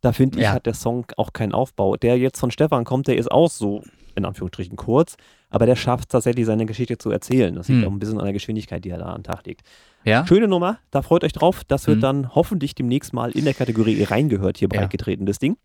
Da 0.00 0.12
finde 0.12 0.38
ich, 0.38 0.44
Ja. 0.44 0.52
hat 0.52 0.66
der 0.66 0.74
Song 0.74 1.06
auch 1.16 1.32
keinen 1.32 1.52
Aufbau. 1.52 1.96
Der 1.96 2.18
jetzt 2.18 2.40
von 2.40 2.50
Stefan 2.50 2.84
kommt, 2.84 3.06
der 3.06 3.16
ist 3.18 3.30
auch 3.30 3.48
so, 3.50 3.84
in 4.16 4.24
Anführungsstrichen, 4.24 4.74
kurz, 4.76 5.16
aber 5.48 5.64
der 5.66 5.76
schafft 5.76 6.08
tatsächlich 6.08 6.44
seine 6.44 6.66
Geschichte 6.66 6.98
zu 6.98 7.10
erzählen. 7.12 7.54
Das 7.54 7.68
liegt 7.68 7.82
Hm. 7.82 7.88
auch 7.88 7.92
ein 7.92 7.98
bisschen 8.00 8.18
an 8.18 8.24
der 8.24 8.32
Geschwindigkeit, 8.32 8.84
die 8.84 8.90
er 8.90 8.98
da 8.98 9.06
an 9.06 9.18
den 9.20 9.24
Tag 9.24 9.46
legt. 9.46 9.60
Ja. 10.04 10.26
Schöne 10.26 10.48
Nummer, 10.48 10.78
da 10.90 11.02
freut 11.02 11.24
euch 11.24 11.32
drauf. 11.32 11.62
Das 11.64 11.86
wird 11.86 11.98
Mhm. 11.98 12.02
dann 12.02 12.34
hoffentlich 12.34 12.74
demnächst 12.74 13.12
mal 13.12 13.30
in 13.32 13.44
der 13.44 13.54
Kategorie 13.54 14.02
reingehört, 14.02 14.58
hier 14.58 14.68
Ja. 14.72 14.86
das 15.20 15.38
Ding. 15.38 15.56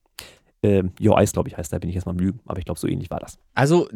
Ähm, 0.63 0.91
Your 0.99 1.17
Eyes, 1.19 1.31
glaube 1.33 1.49
ich, 1.49 1.57
heißt, 1.57 1.71
da 1.71 1.77
bin 1.79 1.89
ich 1.89 1.95
jetzt 1.95 2.05
mal 2.05 2.11
am 2.11 2.19
Lügen, 2.19 2.39
aber 2.45 2.57
ich 2.59 2.65
glaube, 2.65 2.79
so 2.79 2.87
ähnlich 2.87 3.09
war 3.11 3.19
das. 3.19 3.37
Also, 3.53 3.87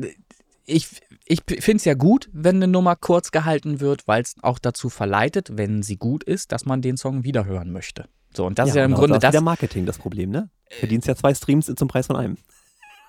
ich, 0.65 0.87
ich 1.25 1.41
finde 1.47 1.77
es 1.77 1.85
ja 1.85 1.95
gut, 1.95 2.29
wenn 2.33 2.57
eine 2.57 2.67
Nummer 2.67 2.95
kurz 2.95 3.31
gehalten 3.31 3.79
wird, 3.79 4.07
weil 4.07 4.21
es 4.21 4.35
auch 4.43 4.59
dazu 4.59 4.89
verleitet, 4.89 5.57
wenn 5.57 5.81
sie 5.81 5.97
gut 5.97 6.23
ist, 6.23 6.51
dass 6.51 6.65
man 6.65 6.81
den 6.83 6.97
Song 6.97 7.23
wiederhören 7.23 7.71
möchte. 7.71 8.05
So, 8.33 8.45
und 8.45 8.59
das 8.59 8.69
ist 8.69 8.75
ja 8.75 8.85
im 8.85 8.91
genau, 8.91 8.99
Grunde 8.99 9.13
da 9.13 9.17
ist 9.17 9.23
das. 9.23 9.33
wieder 9.33 9.41
Marketing 9.43 9.85
das 9.85 9.97
Problem, 9.97 10.29
ne? 10.29 10.49
Verdienst 10.69 11.07
ja 11.07 11.15
zwei 11.15 11.33
Streams 11.33 11.65
zum 11.75 11.87
Preis 11.87 12.07
von 12.07 12.15
einem. 12.15 12.37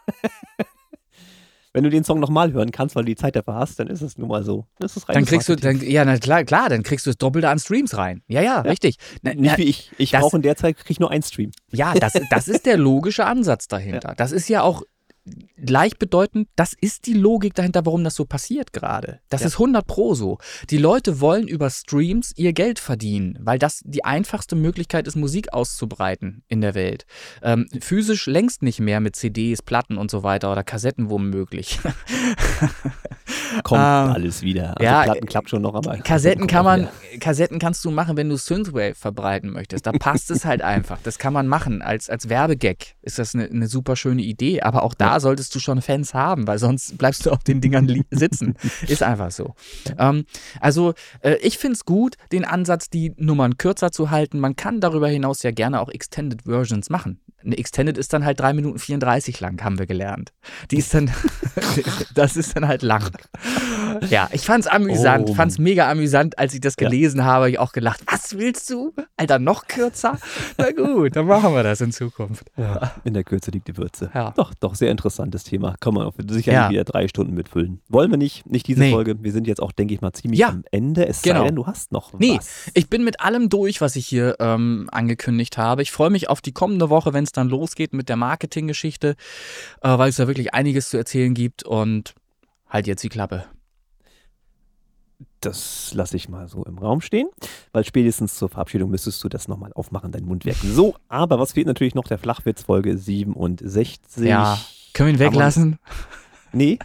Wenn 1.75 1.85
du 1.85 1.91
den 1.91 2.05
Song 2.05 2.21
nochmal 2.21 2.53
hören 2.53 2.71
kannst, 2.71 2.95
weil 2.97 3.05
du 3.05 3.13
die 3.13 3.17
Zeit 3.17 3.35
dafür 3.35 3.55
hast, 3.55 3.79
dann 3.79 3.87
ist 3.87 4.03
es 4.03 4.19
nun 4.19 4.29
mal 4.29 4.45
so. 4.45 4.67
Das 4.79 4.97
ist 4.97 5.09
Dann 5.09 5.25
kriegst 5.25 5.49
du, 5.49 5.53
Marketing. 5.55 5.81
dann, 5.81 5.91
ja, 5.91 6.05
na 6.05 6.19
klar, 6.19 6.45
klar, 6.45 6.69
dann 6.69 6.83
kriegst 6.83 7.07
du 7.07 7.11
das 7.11 7.17
Doppelte 7.17 7.49
an 7.49 7.59
Streams 7.59 7.97
rein. 7.97 8.23
Ja, 8.29 8.43
ja, 8.43 8.61
richtig. 8.61 8.97
Na, 9.23 9.33
Nicht 9.33 9.53
na, 9.53 9.57
wie 9.59 9.63
ich. 9.65 9.91
Ich 9.97 10.13
brauche 10.13 10.37
in 10.37 10.43
der 10.43 10.57
Zeit, 10.57 10.77
kriege 10.77 10.91
ich 10.93 11.01
nur 11.01 11.11
einen 11.11 11.23
Stream. 11.23 11.51
ja, 11.71 11.95
das, 11.95 12.13
das 12.31 12.49
ist 12.49 12.67
der 12.67 12.77
logische 12.77 13.25
Ansatz 13.25 13.69
dahinter. 13.69 14.15
Das 14.23 14.33
ist 14.33 14.49
ja 14.49 14.63
auch 14.63 14.83
gleichbedeutend, 15.65 16.49
das 16.57 16.73
ist 16.81 17.07
die 17.07 17.13
Logik 17.15 17.55
dahinter, 17.55 17.87
warum 17.87 18.03
das 18.05 18.15
so 18.15 18.25
passiert 18.25 18.73
gerade. 18.73 19.21
Das 19.29 19.43
Ja. 19.43 19.47
ist 19.49 19.59
100 19.59 19.87
pro 19.87 20.15
so. 20.15 20.39
Die 20.71 20.79
Leute 20.79 21.21
wollen 21.21 21.47
über 21.47 21.71
Streams 21.71 22.33
ihr 22.37 22.53
Geld 22.53 22.79
verdienen, 22.79 23.39
weil 23.41 23.59
das 23.59 23.81
die 23.85 24.05
einfachste 24.05 24.57
Möglichkeit 24.57 25.07
ist, 25.07 25.17
Musik 25.17 25.53
auszubreiten 25.53 26.43
in 26.49 26.61
der 26.61 26.75
Welt. 26.75 27.07
Ähm, 27.43 27.69
physisch 27.81 28.27
längst 28.27 28.63
nicht 28.63 28.81
mehr 28.81 29.01
mit 29.01 29.15
CDs, 29.17 29.63
Platten 29.63 29.97
und 29.99 30.11
so 30.11 30.23
weiter 30.23 30.51
oder 30.51 30.65
Kassetten 30.65 31.11
womöglich. 31.11 31.79
Kommt 33.65 33.81
Ähm, 33.81 34.13
alles 34.13 34.43
wieder. 34.43 34.71
Also 34.79 34.85
ja, 34.85 35.03
Platten 35.05 35.27
klappt 35.27 35.51
schon 35.51 35.63
noch, 35.63 35.75
aber 35.75 35.97
Kassetten 35.99 36.47
kann 36.49 36.65
man, 36.65 36.81
wieder. 36.83 37.19
Kassetten 37.21 37.59
kannst 37.59 37.85
du 37.85 37.91
machen, 37.91 38.17
wenn 38.17 38.29
du 38.29 38.37
Synthwave 38.37 38.95
verbreiten 38.95 39.51
möchtest. 39.51 39.87
Da 39.87 39.93
passt 39.93 40.31
es 40.31 40.45
halt 40.45 40.63
einfach. 40.63 40.99
Das 41.03 41.19
kann 41.19 41.33
man 41.33 41.47
machen. 41.47 41.83
Als, 41.83 42.09
als 42.11 42.29
Werbegag 42.29 42.95
ist 43.03 43.19
das 43.19 43.35
eine, 43.35 43.45
eine 43.45 43.69
super 43.69 43.97
schöne 43.97 44.23
Idee. 44.23 44.63
Aber 44.63 44.83
auch 44.83 44.95
da 44.95 45.12
solltest 45.21 45.55
du 45.55 45.59
schon 45.59 45.83
Fans 45.83 46.15
haben, 46.15 46.47
weil 46.47 46.59
sonst 46.59 46.99
bleibst 46.99 47.27
du 47.27 47.31
auf 47.31 47.45
den 47.45 47.61
Dingern 47.61 48.05
sitzen. 48.11 48.55
Ist 48.87 49.03
einfach 49.03 49.31
so. 49.31 49.55
Ähm, 49.99 50.25
also 50.61 50.95
äh, 51.21 51.37
ich 51.37 51.59
finde 51.59 51.75
es 51.75 51.85
gut, 51.85 52.17
den 52.33 52.45
Ansatz, 52.45 52.91
die 52.91 53.15
Nummern 53.17 53.57
kürzer 53.59 53.93
zu 53.93 54.11
halten. 54.11 54.41
Man 54.41 54.57
kann 54.57 54.81
darüber 54.81 55.09
hinaus 55.09 55.43
ja 55.43 55.51
gerne 55.51 55.81
auch 55.81 55.89
Extended 55.89 56.43
Versions 56.43 56.91
machen. 56.91 57.21
Eine 57.45 57.59
Extended 57.59 57.99
ist 57.99 58.13
dann 58.13 58.25
halt 58.25 58.41
3 58.41 58.53
Minuten 58.53 58.79
34 58.79 59.41
lang, 59.41 59.63
haben 59.63 59.79
wir 59.79 59.87
gelernt. 59.87 60.33
Die 60.71 60.77
ist 60.79 60.95
dann, 60.95 61.11
das 62.15 62.37
ist 62.37 62.57
dann 62.57 62.69
halt 62.69 62.83
lang. 62.83 63.11
Ja, 64.09 64.29
ich 64.33 64.43
fand's 64.43 64.67
amüsant, 64.67 65.29
Oh. 65.31 65.35
fand's 65.35 65.59
mega 65.59 65.91
amüsant, 65.91 66.39
als 66.39 66.55
ich 66.55 66.61
das 66.61 66.75
Ja. 66.79 66.89
gelesen 66.89 67.25
habe, 67.25 67.45
hab 67.45 67.49
ich 67.51 67.59
auch 67.59 67.73
gelacht, 67.73 68.01
was 68.07 68.37
willst 68.39 68.69
du? 68.71 68.93
Alter, 69.17 69.39
noch 69.39 69.67
kürzer? 69.67 70.19
Na 70.59 70.71
gut, 70.71 71.17
dann 71.17 71.27
machen 71.27 71.55
wir 71.55 71.63
das 71.63 71.81
in 71.81 71.93
Zukunft. 71.93 72.45
Ja, 72.57 72.93
in 73.05 73.15
der 73.15 73.25
Kürze 73.25 73.51
liegt 73.51 73.69
die 73.69 73.77
Würze. 73.77 74.11
Ja. 74.15 74.33
Doch, 74.37 74.53
doch, 74.55 74.75
sehr 74.75 74.91
interessantes 74.91 75.45
Thema. 75.45 75.75
Kann 75.81 75.95
man 75.95 76.11
sicherlich 76.29 76.47
Ja. 76.47 76.71
wieder 76.71 76.85
drei 76.85 77.09
Stunden 77.09 77.35
mitfüllen. 77.35 77.81
Wollen 77.89 78.11
wir 78.11 78.19
nicht, 78.19 78.47
nicht 78.47 78.67
diese 78.67 78.81
Nee. 78.81 78.91
Folge. 78.93 79.17
Wir 79.23 79.33
sind 79.33 79.47
jetzt 79.47 79.61
auch, 79.61 79.73
denke 79.73 79.95
ich 79.95 80.01
mal, 80.01 80.13
ziemlich 80.13 80.41
Ja. 80.41 80.49
am 80.49 80.65
Ende. 80.71 81.07
Es 81.07 81.23
Genau. 81.23 81.41
sei 81.41 81.47
denn, 81.47 81.57
du 81.57 81.67
hast 81.67 81.93
noch 81.93 82.13
Nee, 82.19 82.37
was. 82.39 82.71
Ich 82.75 82.89
bin 82.89 83.05
mit 83.05 83.21
allem 83.21 83.49
durch, 83.49 83.81
was 83.81 83.97
ich 83.97 84.07
hier 84.07 84.37
ähm, 84.41 84.89
angekündigt 84.93 85.59
habe. 85.59 85.83
Ich 85.83 85.91
freue 85.93 86.11
mich 86.11 86.29
auf 86.29 86.41
die 86.41 86.53
kommende 86.53 86.91
Woche, 86.91 87.13
wenn 87.13 87.25
es 87.25 87.32
dann 87.33 87.49
losgeht 87.49 87.93
mit 87.93 88.09
der 88.09 88.17
Marketinggeschichte, 88.17 89.17
äh, 89.83 89.99
weil 89.99 90.11
es 90.11 90.17
da 90.17 90.27
wirklich 90.27 90.55
einiges 90.55 90.91
zu 90.91 90.97
erzählen 90.97 91.35
gibt 91.35 91.63
und 91.65 92.15
halt 92.69 92.87
jetzt 92.87 93.03
die 93.03 93.09
Klappe. 93.09 93.45
Das 95.41 95.93
lasse 95.95 96.17
ich 96.17 96.29
mal 96.29 96.47
so 96.49 96.65
im 96.65 96.79
Raum 96.79 97.01
stehen, 97.01 97.29
weil 97.73 97.85
spätestens 97.85 98.37
zur 98.37 98.49
Verabschiedung 98.49 98.91
müsstest 98.91 99.23
du 99.25 99.29
das 99.29 99.49
nochmal 99.49 99.73
aufmachen, 99.75 100.13
dein 100.13 100.25
Mundwerk. 100.25 100.57
So, 100.57 100.95
aber 101.09 101.39
was 101.41 101.53
fehlt 101.53 101.67
natürlich 101.67 101.97
noch? 101.97 102.05
Der 102.05 102.19
Flachwitz 102.19 102.63
Folge 102.63 102.97
67. 102.97 104.25
Ja. 104.25 104.59
Können 104.95 105.09
wir 105.09 105.15
ihn 105.15 105.19
weglassen? 105.19 105.79
Nee, 106.53 106.79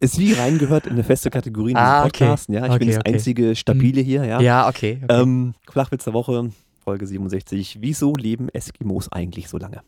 ist 0.00 0.18
wie 0.18 0.32
reingehört 0.32 0.86
in 0.86 0.92
eine 0.94 1.04
feste 1.04 1.30
Kategorie 1.30 1.70
in 1.70 1.76
diesem 1.76 1.86
Ah, 1.86 2.00
okay. 2.00 2.24
Podcast. 2.24 2.48
Ja, 2.48 2.62
ich 2.62 2.72
bin 2.72 2.72
Okay, 2.72 2.86
das 2.86 2.96
okay. 2.98 3.14
einzige 3.14 3.56
Stabile 3.56 4.00
hier. 4.00 4.24
Ja. 4.24 4.40
Ja, 4.40 4.68
okay. 4.68 5.00
okay. 5.04 5.20
Ähm, 5.22 5.54
Flachwitz 5.70 6.04
der 6.04 6.12
Woche, 6.12 6.50
Folge 6.90 7.06
67. 7.06 7.78
Wieso 7.80 8.14
leben 8.14 8.48
Eskimos 8.48 9.12
eigentlich 9.12 9.48
so 9.48 9.58
lange? 9.58 9.82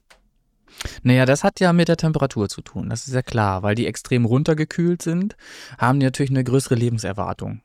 Naja, 1.02 1.26
das 1.26 1.42
hat 1.42 1.58
ja 1.58 1.72
mit 1.72 1.88
der 1.88 1.96
Temperatur 1.96 2.48
zu 2.48 2.62
tun, 2.62 2.90
das 2.90 3.08
ist 3.08 3.14
ja 3.14 3.22
klar, 3.22 3.64
weil 3.64 3.74
die 3.74 3.88
extrem 3.88 4.24
runtergekühlt 4.24 5.02
sind, 5.02 5.36
haben 5.78 5.98
die 5.98 6.06
natürlich 6.06 6.30
eine 6.30 6.44
größere 6.44 6.76
Lebenserwartung. 6.76 7.60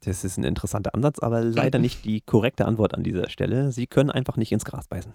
Das 0.00 0.24
ist 0.24 0.36
ein 0.36 0.42
interessanter 0.42 0.96
Ansatz, 0.96 1.20
aber 1.20 1.42
leider 1.42 1.78
nicht 1.78 2.04
die 2.04 2.22
korrekte 2.22 2.64
Antwort 2.64 2.92
an 2.92 3.04
dieser 3.04 3.30
Stelle. 3.30 3.70
Sie 3.70 3.86
können 3.86 4.10
einfach 4.10 4.36
nicht 4.36 4.50
ins 4.50 4.64
Gras 4.64 4.88
beißen. 4.88 5.14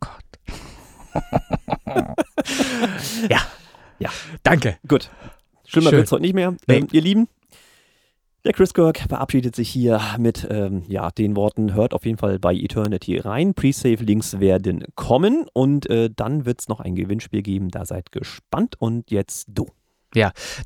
Gott. 0.00 0.24
ja. 3.28 3.42
Ja. 3.98 4.10
Danke. 4.42 4.78
Gut. 4.88 5.10
Schlimmer 5.66 5.92
wird 5.92 6.06
es 6.06 6.12
heute 6.12 6.22
nicht 6.22 6.34
mehr. 6.34 6.56
Nee. 6.66 6.78
Ähm, 6.78 6.88
ihr 6.90 7.02
Lieben, 7.02 7.28
der 8.44 8.52
Chris 8.52 8.72
Kirk 8.74 8.98
verabschiedet 8.98 9.54
sich 9.54 9.68
hier 9.68 10.00
mit 10.18 10.46
ähm, 10.50 10.82
ja, 10.88 11.10
den 11.10 11.36
Worten, 11.36 11.74
hört 11.74 11.92
auf 11.92 12.04
jeden 12.06 12.18
Fall 12.18 12.38
bei 12.38 12.54
Eternity 12.54 13.18
rein. 13.18 13.54
Pre-Save-Links 13.54 14.40
werden 14.40 14.84
kommen 14.94 15.46
und 15.52 15.88
äh, 15.90 16.10
dann 16.14 16.46
wird 16.46 16.60
es 16.60 16.68
noch 16.68 16.80
ein 16.80 16.94
Gewinnspiel 16.94 17.42
geben. 17.42 17.68
Da 17.68 17.84
seid 17.84 18.12
gespannt 18.12 18.76
und 18.78 19.10
jetzt 19.10 19.48
du. 19.48 19.66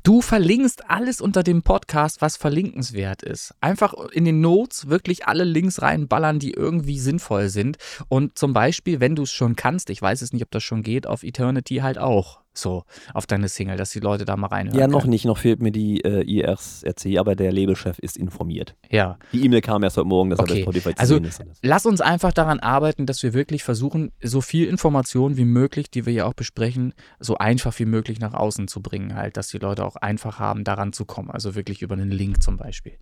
Du 0.03 0.21
verlinkst 0.21 0.89
alles 0.89 1.21
unter 1.21 1.43
dem 1.43 1.61
Podcast, 1.61 2.21
was 2.21 2.35
verlinkenswert 2.35 3.21
ist. 3.21 3.53
Einfach 3.61 3.93
in 4.11 4.25
den 4.25 4.41
Notes 4.41 4.89
wirklich 4.89 5.27
alle 5.27 5.43
Links 5.43 5.83
reinballern, 5.83 6.39
die 6.39 6.51
irgendwie 6.51 6.97
sinnvoll 6.97 7.49
sind. 7.49 7.77
Und 8.07 8.39
zum 8.39 8.53
Beispiel, 8.53 8.99
wenn 8.99 9.15
du 9.15 9.23
es 9.23 9.31
schon 9.31 9.55
kannst, 9.55 9.91
ich 9.91 10.01
weiß 10.01 10.23
es 10.23 10.33
nicht, 10.33 10.43
ob 10.43 10.49
das 10.49 10.63
schon 10.63 10.81
geht, 10.81 11.05
auf 11.05 11.23
Eternity 11.23 11.75
halt 11.77 11.99
auch. 11.99 12.44
So, 12.57 12.83
auf 13.13 13.25
deine 13.27 13.49
Single, 13.49 13.77
dass 13.77 13.89
die 13.91 13.99
Leute 13.99 14.23
da 14.25 14.37
mal 14.37 14.47
reinhören. 14.47 14.79
Ja, 14.79 14.87
noch 14.87 15.01
können. 15.01 15.11
nicht. 15.11 15.25
Noch 15.25 15.37
fehlt 15.37 15.61
mir 15.61 15.71
die 15.71 16.01
äh, 16.05 16.23
IRC, 16.23 17.17
aber 17.19 17.35
der 17.35 17.51
Labelchef 17.51 17.99
ist 17.99 18.17
informiert. 18.17 18.75
Ja. 18.89 19.17
Die 19.33 19.43
E-Mail 19.43 19.61
kam 19.61 19.83
erst 19.83 19.97
heute 19.97 20.07
Morgen, 20.07 20.29
dass 20.29 20.39
er 20.39 20.43
Okay. 20.43 20.53
bei 20.55 20.61
Spotify 20.61 20.93
Also, 20.97 21.17
ist. 21.17 21.43
Lass 21.61 21.85
uns 21.85 22.01
einfach 22.01 22.31
daran 22.31 22.59
arbeiten, 22.59 23.05
dass 23.05 23.21
wir 23.23 23.33
wirklich 23.33 23.63
versuchen, 23.63 24.11
so 24.23 24.41
viel 24.41 24.67
Information 24.67 25.37
wie 25.37 25.45
möglich, 25.45 25.89
die 25.91 26.05
wir 26.05 26.13
ja 26.13 26.25
auch 26.25 26.33
besprechen, 26.33 26.93
so 27.19 27.37
einfach 27.37 27.77
wie 27.79 27.85
möglich 27.85 28.19
nach 28.19 28.33
außen 28.33 28.67
zu 28.67 28.81
bringen, 28.81 29.15
halt, 29.15 29.37
dass 29.37 29.49
die 29.49 29.57
Leute 29.57 29.83
auch 29.85 29.97
einfach 29.97 30.39
haben, 30.39 30.63
daran 30.63 30.93
zu 30.93 31.05
kommen. 31.05 31.29
Also 31.31 31.55
wirklich 31.55 31.81
über 31.81 31.93
einen 31.95 32.11
Link 32.11 32.41
zum 32.41 32.57
Beispiel. 32.57 32.93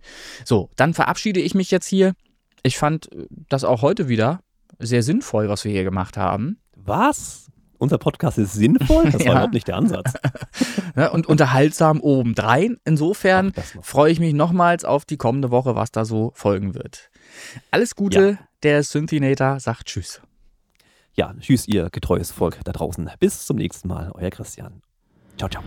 So, 0.44 0.70
dann 0.76 0.94
verabschiede 0.94 1.40
ich 1.40 1.54
mich 1.54 1.70
jetzt 1.70 1.86
hier. 1.86 2.14
Ich 2.62 2.76
fand 2.78 3.12
äh, 3.12 3.26
das 3.48 3.62
auch 3.64 3.82
heute 3.82 4.08
wieder 4.08 4.40
sehr 4.80 5.02
sinnvoll, 5.04 5.48
was 5.48 5.64
wir 5.64 5.70
hier 5.72 5.84
gemacht 5.84 6.16
haben. 6.16 6.58
Was? 6.76 7.43
Unser 7.84 7.98
Podcast 7.98 8.38
ist 8.38 8.54
sinnvoll? 8.54 9.04
Das 9.04 9.14
war 9.14 9.20
Ja. 9.26 9.32
überhaupt 9.32 9.52
nicht 9.54 9.68
der 9.68 9.76
Ansatz. 9.76 10.14
Ne? 10.96 11.10
Und 11.10 11.26
unterhaltsam 11.26 12.00
obendrein. 12.00 12.76
Insofern 12.84 13.52
freue 13.82 14.12
ich 14.12 14.20
mich 14.20 14.32
nochmals 14.32 14.84
auf 14.84 15.04
die 15.04 15.16
kommende 15.16 15.50
Woche, 15.50 15.74
was 15.74 15.90
da 15.90 16.04
so 16.04 16.30
folgen 16.36 16.74
wird. 16.74 17.10
Alles 17.72 17.96
Gute, 17.96 18.38
der 18.62 18.82
Synthinator 18.84 19.58
sagt 19.58 19.86
Tschüss. 19.86 20.20
Ja, 21.14 21.34
tschüss, 21.40 21.66
ihr 21.66 21.90
getreues 21.90 22.30
Volk 22.30 22.58
da 22.64 22.70
draußen. 22.72 23.10
Bis 23.18 23.44
zum 23.44 23.56
nächsten 23.56 23.88
Mal, 23.88 24.12
euer 24.14 24.30
Christian. 24.30 24.82
Ciao, 25.36 25.48
ciao. 25.50 25.62